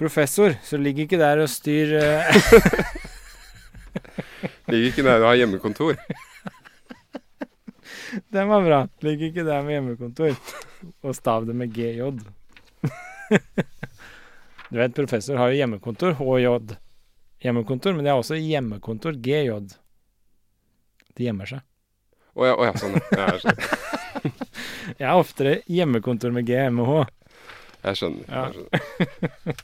professor, 0.00 0.54
så 0.64 0.78
ligg 0.80 1.02
ikke 1.04 1.18
der 1.20 1.42
og 1.42 1.50
styr 1.52 1.90
eh, 1.98 2.38
Ligger 4.70 4.88
ikke 4.90 5.06
nær 5.06 5.24
å 5.24 5.30
ha 5.30 5.38
hjemmekontor. 5.38 5.94
Den 8.34 8.50
var 8.50 8.60
bra. 8.66 8.80
Ligger 9.06 9.30
ikke 9.30 9.46
der 9.46 9.62
med 9.66 9.76
hjemmekontor. 9.76 10.32
Og 11.06 11.14
stav 11.14 11.46
det 11.46 11.54
med 11.54 11.74
GJ. 11.74 12.10
Du 14.70 14.78
vet, 14.78 14.94
professor 14.94 15.36
har 15.38 15.50
jo 15.50 15.58
hjemmekontor, 15.60 16.10
HJ. 16.18 16.76
Hjemmekontor, 17.42 17.92
men 17.96 18.04
de 18.04 18.10
har 18.12 18.18
også 18.22 18.36
hjemmekontor, 18.38 19.12
GJ. 19.18 19.50
De 21.16 21.26
gjemmer 21.26 21.46
seg. 21.50 21.60
Å 22.38 22.46
ja, 22.46 22.54
oh 22.54 22.66
ja, 22.68 22.74
sånn. 22.78 22.94
Jeg 23.10 23.40
skjønner. 23.42 23.64
Jeg 25.00 25.06
har 25.06 25.20
oftere 25.20 25.60
hjemmekontor 25.70 26.30
med 26.34 26.46
GMH. 26.48 26.90
Jeg 27.86 27.94
skjønner. 28.00 28.24
Jeg 28.30 28.52
skjønner. 28.56 28.80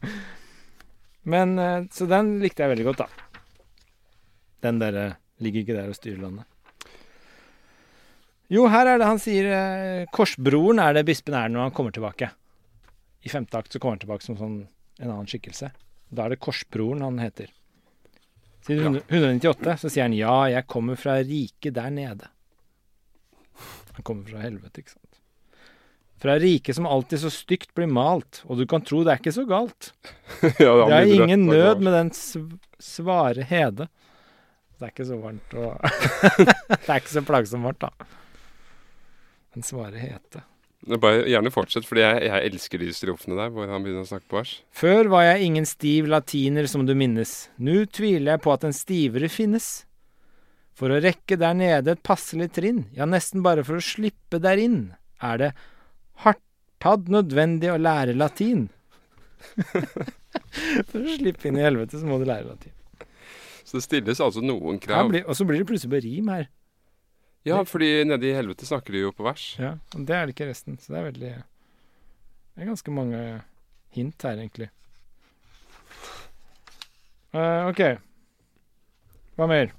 Men, 1.33 1.59
eh, 1.59 1.85
så 1.93 2.07
den 2.07 2.39
likte 2.39 2.62
jeg 2.62 2.70
veldig 2.70 2.85
godt, 2.87 3.01
da. 3.03 3.09
Den 4.65 4.78
derre 4.81 5.16
ligger 5.43 5.65
ikke 5.65 5.77
der 5.77 5.91
og 5.93 5.99
styrer 5.99 6.23
landet. 6.23 6.47
Jo, 8.53 8.69
her 8.70 8.87
er 8.87 9.01
det 9.01 9.09
han 9.09 9.19
sier 9.19 9.49
eh, 9.51 10.07
Korsbroren 10.15 10.78
er 10.78 10.95
det 10.95 11.07
bispen 11.09 11.35
er 11.35 11.51
når 11.51 11.66
han 11.66 11.74
kommer 11.74 11.95
tilbake. 11.95 12.31
I 13.27 13.33
femte 13.33 13.59
akt 13.59 13.74
så 13.74 13.81
kommer 13.83 13.97
han 13.97 14.05
tilbake 14.05 14.23
som 14.27 14.39
sånn 14.39 14.59
en 15.03 15.11
annen 15.11 15.27
skikkelse. 15.28 15.73
Da 16.15 16.27
er 16.27 16.35
det 16.35 16.43
Korsbroren 16.45 17.03
han 17.03 17.19
heter. 17.19 17.51
Siden 18.66 19.01
198 19.09 19.77
så 19.83 19.91
sier 19.91 20.07
han 20.07 20.15
ja, 20.16 20.37
jeg 20.51 20.66
kommer 20.70 20.99
fra 20.99 21.19
riket 21.23 21.74
der 21.77 21.91
nede. 21.95 22.31
Han 23.97 24.07
kommer 24.07 24.31
fra 24.31 24.43
helvete, 24.45 24.83
ikke 24.83 24.95
sant. 24.95 25.03
Fra 26.23 26.39
riket 26.41 26.78
som 26.78 26.89
alltid 26.89 27.20
så 27.23 27.31
stygt 27.33 27.74
blir 27.77 27.91
malt, 27.91 28.41
og 28.47 28.59
du 28.61 28.65
kan 28.69 28.83
tro 28.85 29.03
det 29.05 29.15
er 29.15 29.20
ikke 29.20 29.35
så 29.37 29.47
galt. 29.49 29.93
Ja, 30.62 30.73
Det 30.87 30.97
er 30.97 31.12
ingen 31.15 31.47
nød 31.49 31.83
med 31.85 31.95
den 31.97 32.11
sv 32.15 32.47
svare 32.83 33.45
hede. 33.49 33.87
Det 34.77 34.85
er 34.85 34.93
ikke 34.93 35.09
så 35.09 35.16
varmt 35.20 35.55
og 35.57 35.81
Det 36.69 36.85
er 36.85 36.98
ikke 37.01 37.15
så 37.15 37.24
plagsomt 37.24 37.65
varmt, 37.65 37.86
da. 37.86 38.11
Den 39.57 39.65
svare 39.65 39.97
hete. 39.97 40.43
Bare 41.01 41.24
gjerne 41.27 41.51
fortsett, 41.51 41.86
fordi 41.89 42.05
jeg, 42.05 42.27
jeg 42.28 42.51
elsker 42.51 42.82
de 42.82 42.93
strofene 42.94 43.39
der 43.39 43.51
hvor 43.55 43.70
han 43.73 43.82
begynner 43.82 44.05
å 44.05 44.11
snakke 44.11 44.28
på 44.31 44.39
vers. 44.39 44.53
Før 44.77 45.09
var 45.11 45.24
jeg 45.24 45.48
ingen 45.48 45.66
stiv 45.66 46.11
latiner 46.12 46.69
som 46.70 46.85
du 46.86 46.93
minnes. 46.98 47.32
Nå 47.57 47.86
tviler 47.89 48.35
jeg 48.35 48.44
på 48.44 48.53
at 48.53 48.69
en 48.69 48.77
stivere 48.77 49.32
finnes. 49.32 49.70
For 50.77 50.93
å 50.93 51.01
rekke 51.01 51.39
der 51.40 51.57
nede 51.57 51.97
et 51.97 52.05
passelig 52.05 52.51
trinn, 52.59 52.85
ja, 52.94 53.09
nesten 53.09 53.40
bare 53.43 53.65
for 53.65 53.81
å 53.81 53.85
slippe 53.85 54.39
der 54.44 54.61
inn, 54.61 54.81
er 55.24 55.40
det 55.40 55.51
hardtadd 56.20 57.09
nødvendig 57.16 57.73
å 57.73 57.81
lære 57.81 58.15
latin. 58.15 58.66
for 59.73 61.01
å 61.01 61.16
slippe 61.16 61.48
inn 61.48 61.57
i 61.57 61.65
helvete, 61.65 61.97
så 61.97 62.05
må 62.07 62.20
du 62.20 62.28
lære 62.28 62.51
latin. 62.53 62.76
Så 63.67 63.81
det 63.81 63.87
stilles 63.87 64.23
altså 64.23 64.43
noen 64.45 64.79
krav. 64.79 65.11
blir, 65.11 65.25
og 65.27 65.35
så 65.35 65.45
blir 65.47 65.59
det 65.59 65.67
plutselig 65.67 65.91
på 65.91 66.03
rim 66.05 66.31
her. 66.31 66.47
Ja, 67.47 67.61
fordi 67.67 68.05
nede 68.07 68.27
i 68.27 68.35
helvete 68.35 68.67
snakker 68.67 68.95
de 68.95 69.05
jo 69.05 69.13
på 69.15 69.27
vers. 69.27 69.55
Ja, 69.59 69.77
og 69.95 70.07
det 70.07 70.15
er 70.15 70.27
det 70.27 70.35
ikke 70.35 70.49
resten. 70.51 70.79
Så 70.83 70.95
det 70.95 70.99
er 71.01 71.09
veldig 71.11 71.33
Det 71.37 72.63
er 72.63 72.71
ganske 72.71 72.95
mange 72.95 73.21
hint 73.95 74.23
her, 74.27 74.39
egentlig. 74.39 74.71
Uh, 77.35 77.69
OK. 77.69 77.83
Hva 79.37 79.51
mer? 79.51 79.75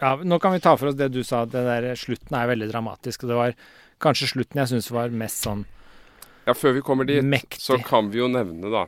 Ja, 0.00 0.14
nå 0.16 0.38
kan 0.40 0.54
vi 0.54 0.62
ta 0.64 0.76
for 0.76 0.90
oss 0.90 0.98
det 0.98 1.10
du 1.14 1.22
sa. 1.24 1.44
Det 1.48 1.64
der 1.66 1.90
Slutten 1.98 2.36
er 2.36 2.50
veldig 2.50 2.70
dramatisk. 2.70 3.24
Og 3.24 3.32
det 3.32 3.40
var 3.40 3.58
kanskje 4.00 4.30
slutten 4.34 4.62
jeg 4.62 4.72
syns 4.74 4.90
var 4.94 5.12
mest 5.12 5.44
sånn 5.44 5.66
Ja, 6.46 6.54
før 6.56 6.78
vi 6.78 6.82
kommer 6.84 7.04
dit, 7.04 7.22
Mektig. 7.24 7.60
så 7.60 7.76
kan 7.84 8.08
vi 8.10 8.22
jo 8.22 8.30
nevne 8.32 8.70
da 8.72 8.86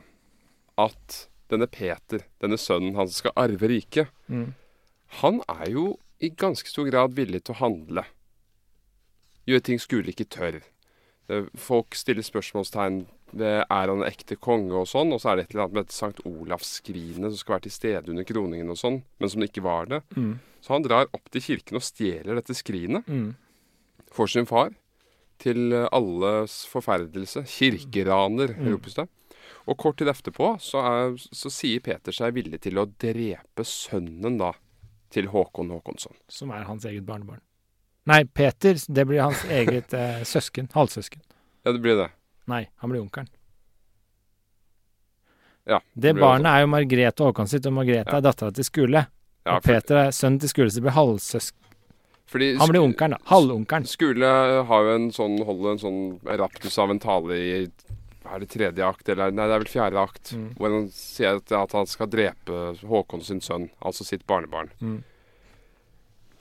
at 0.77 1.27
denne 1.51 1.67
Peter, 1.67 2.23
denne 2.41 2.57
sønnen 2.57 2.95
han 2.95 3.07
som 3.07 3.13
skal 3.25 3.31
arve 3.35 3.67
riket, 3.69 4.07
Mm. 4.29 4.53
han 5.21 5.41
er 5.49 5.69
jo 5.69 5.99
i 6.21 6.29
ganske 6.29 6.67
stor 6.69 6.89
grad 6.89 7.13
villig 7.13 7.43
til 7.43 7.53
å 7.55 7.59
handle. 7.59 8.05
Gjøre 9.47 9.63
ting 9.63 9.79
skule 9.79 10.09
ikke 10.13 10.29
tør. 10.31 10.61
Folk 11.55 11.95
stiller 11.95 12.23
spørsmålstegn 12.25 13.05
ved 13.33 13.63
er 13.63 13.87
han 13.89 14.01
en 14.01 14.07
ekte 14.07 14.35
konge 14.39 14.73
og 14.77 14.87
sånn, 14.87 15.11
og 15.13 15.19
så 15.21 15.31
er 15.31 15.35
det 15.39 15.45
et 15.45 15.53
eller 15.55 15.63
annet 15.65 15.73
med 15.73 15.85
et 15.87 15.95
Sankt 15.95 16.19
Olavsskrinet 16.27 17.31
som 17.31 17.37
skal 17.39 17.55
være 17.55 17.65
til 17.67 17.71
stede 17.71 18.09
under 18.13 18.23
kroningen 18.27 18.69
og 18.69 18.77
sånn, 18.77 18.99
men 19.19 19.29
som 19.29 19.41
ikke 19.41 19.63
var 19.65 19.85
det. 19.89 20.01
Mm. 20.15 20.39
Så 20.61 20.73
han 20.75 20.83
drar 20.85 21.07
opp 21.13 21.29
til 21.33 21.41
kirken 21.41 21.75
og 21.79 21.83
stjeler 21.83 22.35
dette 22.39 22.53
skrinet 22.55 23.05
Mm. 23.07 23.35
for 24.11 24.27
sin 24.27 24.45
far, 24.45 24.69
til 25.39 25.73
eh, 25.73 25.87
alles 25.91 26.65
forferdelse. 26.69 27.43
Kirkeraner, 27.47 28.53
Mm. 28.55 28.71
ropes 28.77 28.93
det. 28.95 29.09
Og 29.67 29.77
kort 29.79 29.97
tid 30.01 30.09
etterpå 30.11 30.53
så, 30.59 30.81
er, 30.83 31.13
så 31.17 31.49
sier 31.53 31.79
Peter 31.85 32.11
seg 32.15 32.33
villig 32.35 32.59
til 32.65 32.77
å 32.81 32.85
drepe 32.99 33.63
sønnen 33.63 34.37
da 34.41 34.51
til 35.13 35.29
Håkon 35.31 35.69
Håkonsson. 35.71 36.15
Som 36.27 36.51
er 36.51 36.65
hans 36.67 36.83
eget 36.89 37.05
barnebarn. 37.07 37.39
Nei, 38.09 38.23
Peter, 38.25 38.75
det 38.91 39.05
blir 39.07 39.21
hans 39.23 39.45
eget 39.61 39.93
eh, 39.95 40.23
søsken. 40.27 40.67
Halvsøsken. 40.73 41.21
Ja, 41.63 41.71
det 41.71 41.79
blir 41.85 41.95
det. 42.01 42.09
Nei, 42.51 42.65
han 42.81 42.91
blir 42.91 42.99
onkelen. 43.05 43.29
Ja, 45.63 45.79
Det 45.95 46.09
det 46.11 46.19
barnet 46.19 46.49
er 46.51 46.65
jo 46.65 46.71
Margrethe 46.73 47.23
og 47.23 47.29
Håkon 47.31 47.47
sitt, 47.47 47.65
og 47.69 47.73
Margrethe 47.77 48.11
Ja. 48.11 48.17
er 48.19 48.25
dattera 48.25 48.51
til 48.51 48.65
Skule. 48.67 49.05
Ja, 49.45 49.57
og 49.57 49.63
Peter 49.63 49.95
er 50.07 50.11
sønnen 50.11 50.39
til 50.43 50.49
Skule, 50.51 50.69
så 50.71 50.81
det 50.81 50.83
blir 50.89 50.97
halvsøsken. 50.97 51.59
fordi 52.27 52.57
Han 52.57 52.69
blir 52.69 52.81
onkelen, 52.81 53.11
da. 53.11 53.17
Halvonkelen. 53.29 53.85
Skule 53.87 54.27
har 54.67 54.83
jo 54.83 54.95
en 54.95 55.09
sånn, 55.11 55.37
holder 55.45 55.71
en 55.71 55.79
sånn 55.79 55.99
raptus 56.39 56.77
av 56.79 56.89
en 56.91 56.99
tale 56.99 57.35
i 57.37 57.67
er 58.25 58.39
det 58.43 58.49
tredje 58.53 58.85
akt, 58.87 59.09
eller 59.09 59.31
nei, 59.31 59.45
det 59.49 59.55
er 59.55 59.61
vel 59.63 59.71
fjerde 59.71 59.99
akt, 60.01 60.33
Mm. 60.33 60.49
hvor 60.57 60.71
han 60.71 60.87
sier 60.89 61.39
at, 61.41 61.71
han 61.73 61.85
skal 61.85 62.07
drepe 62.07 62.61
Håkon 62.87 63.21
sin 63.23 63.41
sønn, 63.41 63.69
altså 63.81 64.05
sitt 64.07 64.25
barnebarn. 64.25 64.69
Mm. 64.81 65.03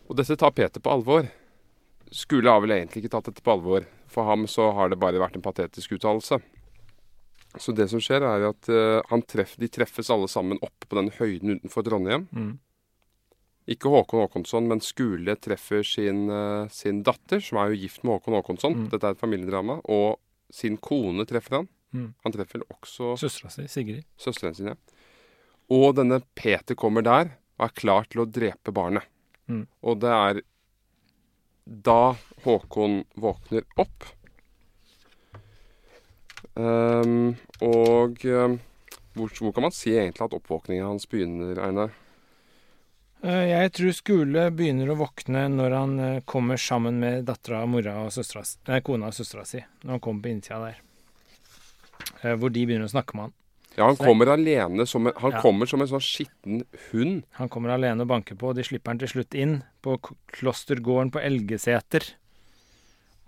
Og 0.09 0.17
dette 0.17 0.37
tar 0.37 0.51
Peter 0.53 0.81
på 0.81 0.91
alvor. 0.93 1.29
Skule 2.13 2.51
har 2.51 2.61
vel 2.61 2.71
egentlig 2.77 3.03
ikke 3.05 3.15
tatt 3.17 3.31
dette 3.31 3.43
på 3.43 3.53
alvor. 3.55 3.87
For 4.13 4.25
ham 4.29 4.47
så 4.47 4.73
har 4.77 4.91
det 4.93 4.99
bare 5.01 5.19
vært 5.23 5.37
en 5.39 5.45
patetisk 5.45 5.93
uttalelse. 5.97 6.41
Så 7.57 7.73
det 7.77 7.89
som 7.91 8.01
skjer, 8.01 8.25
er 8.25 8.49
at 8.49 8.69
uh, 8.69 9.01
han 9.11 9.23
treff, 9.29 9.57
de 9.61 9.69
treffes 9.69 10.11
alle 10.13 10.29
sammen 10.29 10.61
oppe 10.65 10.89
på 10.89 10.97
den 10.97 11.11
høyden 11.19 11.59
utenfor 11.59 11.85
Trondheim. 11.85 12.27
Mm. 12.33 12.59
Ikke 13.73 13.89
Håkon 13.93 14.25
Håkonsson, 14.25 14.67
men 14.69 14.81
Skule 14.85 15.37
treffer 15.39 15.85
sin, 15.87 16.25
uh, 16.33 16.69
sin 16.73 17.03
datter, 17.07 17.41
som 17.45 17.61
er 17.63 17.73
jo 17.73 17.83
gift 17.85 18.03
med 18.05 18.17
Håkon 18.19 18.37
Håkonsson. 18.41 18.77
Mm. 18.77 18.87
Dette 18.93 19.07
er 19.07 19.17
et 19.17 19.21
familiedrama. 19.23 19.81
Og 19.93 20.19
sin 20.53 20.77
kone 20.83 21.25
treffer 21.29 21.61
han. 21.61 21.69
Mm. 21.93 22.09
Han 22.25 22.35
treffer 22.35 22.65
også 22.73 23.15
Søstera 23.21 23.51
si, 23.53 23.67
Sigrid. 23.69 24.05
søsteren 24.21 24.57
sin, 24.57 24.73
ja. 24.73 24.77
Og 25.73 25.95
denne 25.97 26.21
Peter 26.37 26.77
kommer 26.79 27.05
der 27.05 27.35
og 27.59 27.69
er 27.69 27.77
klar 27.77 28.09
til 28.11 28.25
å 28.25 28.29
drepe 28.29 28.75
barnet. 28.75 29.07
Mm. 29.49 29.67
Og 29.85 30.01
det 30.03 30.13
er 30.13 30.43
da 31.65 32.15
Håkon 32.45 33.03
våkner 33.23 33.65
opp. 33.81 34.09
Um, 36.53 37.33
og 37.65 38.25
um, 38.29 38.59
hvor, 39.17 39.31
hvor 39.39 39.55
kan 39.55 39.69
man 39.69 39.75
si 39.77 39.95
egentlig 39.95 40.27
at 40.27 40.35
oppvåkningen 40.37 40.89
hans 40.89 41.07
begynner, 41.09 41.61
Einar? 41.63 41.95
Eh, 43.23 43.45
Jeg 43.53 43.73
tror 43.77 43.93
Skule 43.95 44.47
begynner 44.55 44.91
å 44.93 44.97
våkne 44.99 45.45
når 45.53 45.77
han 45.77 45.93
eh, 46.03 46.23
kommer 46.27 46.59
sammen 46.59 46.99
med 47.03 47.25
dattera, 47.29 47.61
mora 47.71 48.01
og 48.07 48.11
søstra, 48.15 48.43
Nei, 48.69 48.81
kona 48.83 49.13
og 49.13 49.15
søstera 49.17 49.45
si. 49.47 49.61
Når 49.85 49.97
han 49.97 50.03
kommer 50.03 50.25
på 50.25 50.33
innsida 50.33 50.59
der. 50.65 50.81
Eh, 52.23 52.35
Hvor 52.35 52.51
de 52.51 52.65
begynner 52.67 52.89
å 52.89 52.95
snakke 52.95 53.15
med 53.19 53.29
han. 53.29 53.37
Ja, 53.77 53.87
han 53.87 53.97
kommer, 53.97 54.27
kommer 54.27 54.33
alene 54.35 54.85
som 54.87 55.07
en, 55.07 55.15
Han 55.17 55.33
Ja. 55.33 55.41
kommer 55.41 55.67
som 55.71 55.81
en 55.81 55.89
sånn 55.89 56.03
skitten 56.05 56.65
hund. 56.91 57.23
Han 57.39 57.49
kommer 57.49 57.71
alene 57.73 58.03
og 58.03 58.09
banker 58.11 58.35
på, 58.37 58.51
og 58.51 58.57
de 58.59 58.63
slipper 58.67 58.91
han 58.93 58.99
til 58.99 59.09
slutt 59.09 59.35
inn 59.35 59.63
på 59.83 59.97
klostergården 60.35 61.13
på 61.15 61.23
Elgeseter. 61.23 62.11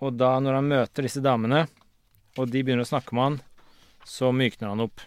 Og 0.03 0.19
da, 0.19 0.35
når 0.41 0.55
han 0.59 0.69
møter 0.69 1.03
disse 1.07 1.23
damene, 1.23 1.69
og 2.37 2.51
de 2.51 2.63
begynner 2.63 2.85
å 2.85 2.91
snakke 2.91 3.15
med 3.15 3.23
han, 3.25 3.41
så 4.05 4.33
mykner 4.35 4.69
han 4.75 4.81
opp. 4.85 5.01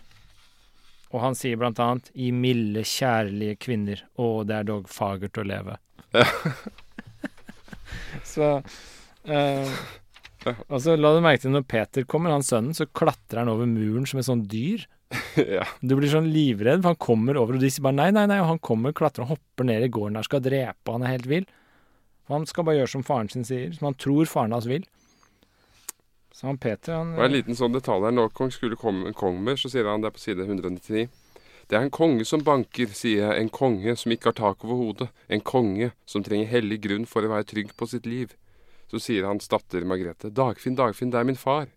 Og 1.13 1.21
han 1.23 1.37
sier 1.39 1.59
blant 1.59 1.79
annet 1.79 2.09
'I 2.13 2.31
milde, 2.35 2.83
kjærlige 2.83 3.59
kvinner, 3.63 4.03
å, 4.19 4.43
det 4.47 4.57
er 4.57 4.67
dog 4.67 4.89
fagert 4.91 5.39
å 5.39 5.45
leve'. 5.47 5.77
så 8.33 8.49
eh, 9.27 9.77
Og 10.47 10.79
så 10.83 10.95
la 10.95 11.11
du 11.15 11.21
merke 11.23 11.43
til 11.43 11.55
når 11.55 11.65
Peter 11.67 12.05
kommer, 12.07 12.35
han 12.35 12.45
sønnen, 12.45 12.75
så 12.75 12.87
klatrer 12.87 13.43
han 13.43 13.51
over 13.51 13.67
muren 13.69 14.07
som 14.07 14.19
et 14.19 14.27
sånt 14.27 14.47
dyr. 14.51 14.85
ja. 15.57 15.63
Du 15.79 15.95
blir 15.95 16.11
sånn 16.11 16.31
livredd, 16.33 16.81
for 16.83 16.93
han 16.93 16.99
kommer 16.99 17.39
over, 17.39 17.55
og 17.55 17.63
de 17.63 17.71
sier 17.71 17.85
bare 17.87 17.99
nei, 17.99 18.09
nei, 18.15 18.25
nei, 18.31 18.41
og 18.43 18.51
han 18.51 18.63
kommer, 18.63 18.95
klatrer 18.95 19.23
og 19.23 19.35
hopper 19.35 19.67
ned 19.67 19.87
i 19.87 19.91
gården 19.91 20.19
der, 20.19 20.27
skal 20.27 20.43
drepe, 20.43 20.91
han 20.91 21.07
er 21.07 21.15
helt 21.15 21.29
vill. 21.31 21.47
Han 22.27 22.43
skal 22.47 22.67
bare 22.67 22.81
gjøre 22.81 22.91
som 22.91 23.05
faren 23.07 23.31
sin 23.31 23.47
sier, 23.47 23.71
som 23.75 23.87
han 23.87 23.99
tror 23.99 24.27
faren 24.27 24.55
hans 24.55 24.67
vil. 24.67 24.83
Så 26.37 26.45
han 26.45 26.59
Peter, 26.61 26.93
han 26.93 27.15
Og 27.17 27.23
en 27.25 27.33
liten 27.33 27.57
sånn 27.57 27.73
detalj 27.73 28.05
her. 28.05 28.13
Når 28.13 28.35
kong 28.37 28.51
skulle 28.53 28.77
komme 28.77 29.09
en 29.09 29.15
kong 29.17 29.39
med, 29.41 29.57
så 29.57 29.71
sier 29.73 29.87
han 29.89 30.03
der 30.03 30.13
på 30.13 30.21
side 30.21 30.45
199. 30.45 31.07
Det 31.67 31.75
er 31.75 31.87
en 31.87 31.91
konge 31.91 32.27
som 32.29 32.43
banker, 32.45 32.91
sier 32.93 33.23
jeg. 33.23 33.41
En 33.41 33.49
konge 33.49 33.95
som 33.97 34.13
ikke 34.13 34.29
har 34.29 34.37
tak 34.37 34.61
over 34.67 34.77
hodet. 34.77 35.07
En 35.33 35.41
konge 35.41 35.89
som 36.05 36.21
trenger 36.23 36.51
hellig 36.51 36.77
grunn 36.83 37.07
for 37.09 37.25
å 37.25 37.31
være 37.31 37.47
trygg 37.49 37.73
på 37.79 37.89
sitt 37.89 38.05
liv. 38.05 38.37
Så 38.87 39.01
sier 39.01 39.25
hans 39.25 39.49
datter 39.49 39.83
Margrethe. 39.89 40.29
Dagfinn, 40.29 40.77
Dagfinn, 40.77 41.09
det 41.11 41.19
er 41.19 41.27
min 41.27 41.41
far. 41.41 41.73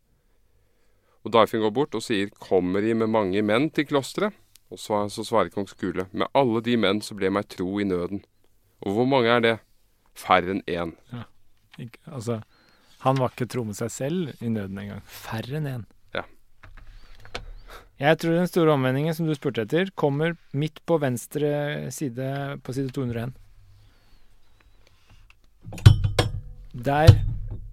Og 1.24 1.32
Dagfinn 1.32 1.64
går 1.64 1.72
bort 1.80 1.96
og 1.96 2.04
sier, 2.04 2.28
kommer 2.36 2.84
de 2.84 2.92
med 3.00 3.10
mange 3.16 3.40
menn 3.42 3.72
til 3.72 3.88
klosteret? 3.88 4.36
Og 4.70 4.78
så, 4.78 5.00
så 5.10 5.24
svarer 5.26 5.50
kong 5.50 5.66
Skule, 5.72 6.04
med 6.12 6.28
alle 6.36 6.60
de 6.62 6.76
menn 6.78 7.00
som 7.02 7.16
ble 7.18 7.32
meg 7.32 7.48
tro 7.50 7.80
i 7.80 7.88
nøden. 7.88 8.20
Og 8.84 8.94
hvor 8.94 9.08
mange 9.08 9.32
er 9.32 9.42
det? 9.42 9.58
Færre 10.14 10.52
enn 10.52 10.62
én. 10.68 10.94
ikke, 11.80 12.04
Altså, 12.06 12.42
han 13.04 13.16
var 13.16 13.32
ikke 13.32 13.48
tro 13.48 13.64
med 13.64 13.78
seg 13.78 13.92
selv 13.94 14.44
i 14.44 14.50
nøden 14.52 14.78
engang. 14.82 15.02
Færre 15.08 15.56
enn 15.56 15.68
én. 15.70 15.84
Ja. 16.16 16.26
Jeg 18.02 18.20
tror 18.20 18.36
den 18.36 18.50
store 18.50 18.74
omvendingen 18.76 19.16
som 19.16 19.28
du 19.28 19.34
spurte 19.36 19.64
etter, 19.64 19.92
kommer 19.96 20.36
midt 20.52 20.82
på 20.84 20.98
venstre 21.00 21.88
side 21.94 22.60
på 22.64 22.76
side 22.76 22.92
201. 22.96 23.36
Der 26.72 27.08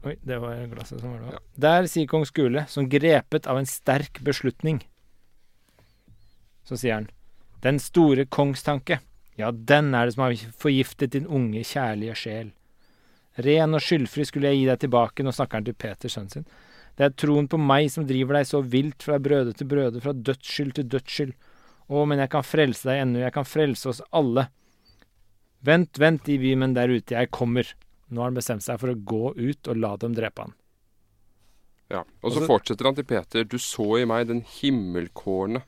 Oi, 0.07 0.13
det 0.23 0.37
var 0.39 0.61
glasset 0.71 1.01
som 1.01 1.11
var 1.11 1.23
det. 1.23 1.33
Ja. 1.33 1.39
Der 1.65 1.87
sier 1.91 2.07
kong 2.07 2.23
Skule, 2.27 2.63
som 2.71 2.87
grepet 2.87 3.47
av 3.49 3.59
en 3.59 3.67
sterk 3.67 4.21
beslutning, 4.23 4.79
så 6.63 6.77
sier 6.79 7.01
han 7.01 7.09
Den 7.63 7.79
store 7.81 8.27
kongstanke, 8.29 8.99
ja, 9.35 9.49
den 9.51 9.95
er 9.97 10.05
det 10.07 10.13
som 10.15 10.27
har 10.27 10.37
forgiftet 10.61 11.15
din 11.15 11.27
unge, 11.27 11.63
kjærlige 11.65 12.15
sjel. 12.15 12.51
Ren 13.37 13.77
og 13.77 13.83
skyldfri 13.83 14.25
skulle 14.25 14.49
jeg 14.51 14.61
gi 14.61 14.65
deg 14.71 14.79
tilbake, 14.85 15.23
nå 15.23 15.33
snakker 15.35 15.59
han 15.59 15.67
til 15.67 15.75
Peter, 15.77 16.09
sønnen 16.09 16.31
sin. 16.33 16.45
Det 16.97 17.05
er 17.05 17.13
troen 17.13 17.45
på 17.47 17.59
meg 17.61 17.91
som 17.93 18.07
driver 18.09 18.39
deg 18.39 18.47
så 18.49 18.63
vilt 18.65 19.03
fra 19.05 19.19
brøde 19.21 19.53
til 19.53 19.67
brøde, 19.69 20.01
fra 20.01 20.13
dødsskyld 20.17 20.73
til 20.79 20.87
dødsskyld. 20.89 21.33
Å, 21.87 22.05
men 22.09 22.19
jeg 22.23 22.31
kan 22.33 22.43
frelse 22.43 22.87
deg 22.89 23.03
ennå, 23.03 23.19
jeg 23.21 23.35
kan 23.35 23.45
frelse 23.45 23.91
oss 23.91 24.01
alle. 24.17 24.47
Vent, 25.67 25.99
vent, 26.01 26.23
de 26.25 26.37
bymenn 26.41 26.73
der 26.73 26.89
ute, 26.89 27.13
jeg 27.13 27.29
kommer. 27.33 27.69
Nå 28.09 28.23
har 28.23 28.31
han 28.31 28.39
bestemt 28.39 28.65
seg 28.65 28.79
for 28.81 28.89
å 28.93 28.97
gå 28.97 29.33
ut 29.37 29.69
og 29.69 29.77
la 29.77 29.93
dem 30.01 30.15
drepe 30.17 30.47
han. 30.47 30.55
Ja. 31.91 32.01
Og 32.21 32.31
så 32.31 32.41
Og 32.41 32.41
så- 32.41 32.47
fortsetter 32.47 32.85
han 32.85 32.95
til 32.95 33.05
Peter. 33.05 33.43
Du 33.43 33.57
så 33.57 34.01
i 34.01 34.05
meg 34.05 34.27
den 34.27 34.41
himmelkårne, 34.41 35.63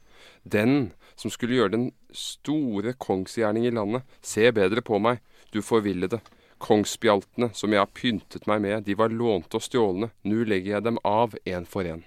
den 0.48 0.94
som 1.16 1.32
skulle 1.32 1.56
gjøre 1.56 1.72
den 1.72 1.92
store 2.12 2.94
kongsgjerning 2.94 3.66
i 3.68 3.72
landet. 3.72 4.04
Se 4.22 4.50
bedre 4.52 4.82
på 4.82 5.00
meg, 5.00 5.20
du 5.52 5.62
forvillede. 5.62 6.22
Kongsspjaltene 6.60 7.52
som 7.56 7.74
jeg 7.74 7.82
har 7.82 7.92
pyntet 7.96 8.48
meg 8.50 8.64
med, 8.64 8.84
de 8.88 8.96
var 9.00 9.14
lånte 9.16 9.60
og 9.60 9.64
stjålne. 9.64 10.12
Nå 10.28 10.46
legger 10.48 10.78
jeg 10.78 10.86
dem 10.88 11.00
av 11.08 11.38
en 11.48 11.68
for 11.70 11.88
en. 11.88 12.04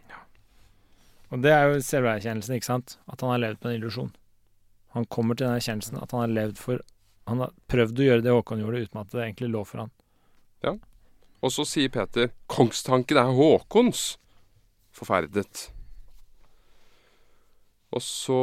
Og 1.33 1.41
det 1.41 1.53
er 1.55 1.71
jo 1.71 1.81
selverkjennelsen, 1.81 2.59
ikke 2.59 2.69
sant? 2.69 2.99
At 3.09 3.25
han 3.25 3.33
har 3.33 3.41
levd 3.41 3.63
på 3.63 3.71
en 3.71 3.79
illusjon. 3.79 4.11
Han 4.93 5.09
kommer 5.09 5.39
til 5.39 5.49
den 5.49 5.57
erkjennelsen 5.57 6.01
at 6.03 6.13
han 6.13 6.27
har 6.27 6.35
levd 6.37 6.61
for 6.61 6.83
Han 7.31 7.39
har 7.39 7.53
prøvd 7.71 8.01
å 8.03 8.07
gjøre 8.09 8.23
det 8.25 8.33
Håkon 8.35 8.59
gjorde, 8.59 8.81
uten 8.83 8.99
at 8.99 9.13
det 9.13 9.21
egentlig 9.23 9.49
lå 9.53 9.61
for 9.63 9.85
han. 9.85 9.91
Ja. 10.67 10.73
Og 11.39 11.53
så 11.55 11.63
sier 11.71 11.93
Peter, 11.95 12.33
kongstanken 12.51 13.21
er 13.21 13.31
Håkons. 13.37 14.17
Forferdet. 14.91 15.69
Og 17.95 18.03
så 18.03 18.41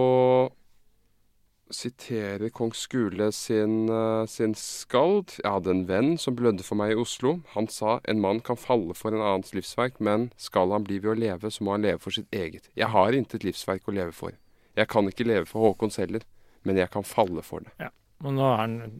siterer 1.70 2.50
kong 2.50 2.74
Skule 2.74 3.32
sin, 3.32 3.90
eh, 3.90 4.26
sin 4.26 4.56
skald. 4.56 5.36
Jeg 5.44 5.52
hadde 5.52 5.72
en 5.72 5.86
venn 5.88 6.18
som 6.18 6.36
blødde 6.36 6.64
for 6.64 6.76
meg 6.76 6.91
i 6.94 7.00
Oslo. 7.00 7.41
Han 7.56 7.68
sa 7.68 8.00
en 8.08 8.22
mann 8.22 8.41
kan 8.41 8.58
falle 8.58 8.94
for 8.94 9.14
en 9.14 9.22
annens 9.22 9.54
livsverk, 9.54 10.00
men 10.00 10.32
skal 10.38 10.72
han 10.72 10.84
bli 10.84 11.00
ved 11.00 11.12
å 11.12 11.20
leve, 11.20 11.52
så 11.52 11.64
må 11.64 11.72
han 11.72 11.84
leve 11.84 12.00
for 12.00 12.12
sitt 12.12 12.30
eget. 12.32 12.70
Jeg 12.76 12.88
har 12.88 13.12
intet 13.14 13.44
livsverk 13.44 13.88
å 13.88 13.96
leve 13.96 14.12
for. 14.12 14.32
Jeg 14.76 14.88
kan 14.88 15.08
ikke 15.08 15.28
leve 15.28 15.46
for 15.46 15.62
Håkons 15.62 15.98
heller, 15.98 16.22
men 16.64 16.78
jeg 16.78 16.90
kan 16.91 17.04
falle 17.04 17.41
for 17.41 17.60
det. 17.60 17.72
Ja, 17.80 17.90
Og 18.24 18.34
nå 18.34 18.41
har 18.41 18.58
han, 18.58 18.91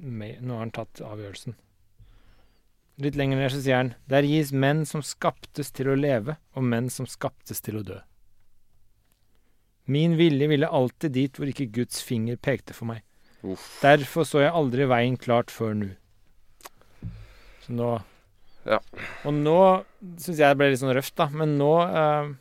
nå 0.42 0.54
har 0.54 0.60
han 0.60 0.72
tatt 0.72 1.02
avgjørelsen. 1.02 1.56
Litt 3.00 3.16
lenger 3.16 3.38
ned 3.40 3.52
så 3.52 3.62
sier 3.64 3.78
han 3.78 3.94
Der 4.12 4.24
gis 4.28 4.52
menn 4.52 4.86
som 4.86 5.02
skaptes 5.02 5.72
til 5.72 5.88
å 5.88 5.96
leve, 5.96 6.38
og 6.56 6.64
menn 6.64 6.90
som 6.90 7.08
skaptes 7.08 7.62
til 7.62 7.80
å 7.80 7.84
dø. 7.84 8.00
Min 9.90 10.16
vilje 10.20 10.50
ville 10.52 10.70
alltid 10.70 11.16
dit 11.16 11.40
hvor 11.40 11.50
ikke 11.50 11.70
Guds 11.80 12.04
finger 12.06 12.38
pekte 12.38 12.76
for 12.78 12.92
meg. 12.92 13.02
Uff. 13.42 13.80
Derfor 13.82 14.28
så 14.28 14.44
jeg 14.44 14.54
aldri 14.54 14.86
veien 14.90 15.18
klart 15.18 15.52
før 15.54 15.76
nå. 15.80 15.90
Så 17.66 17.76
nå 17.76 17.92
Ja. 18.68 18.82
Og 19.26 19.34
nå 19.34 19.60
syns 20.20 20.38
jeg 20.38 20.44
det 20.44 20.58
ble 20.60 20.68
litt 20.70 20.82
sånn 20.82 20.94
røft, 20.94 21.16
da, 21.18 21.30
men 21.32 21.56
nå 21.58 21.72
eh, 21.88 22.34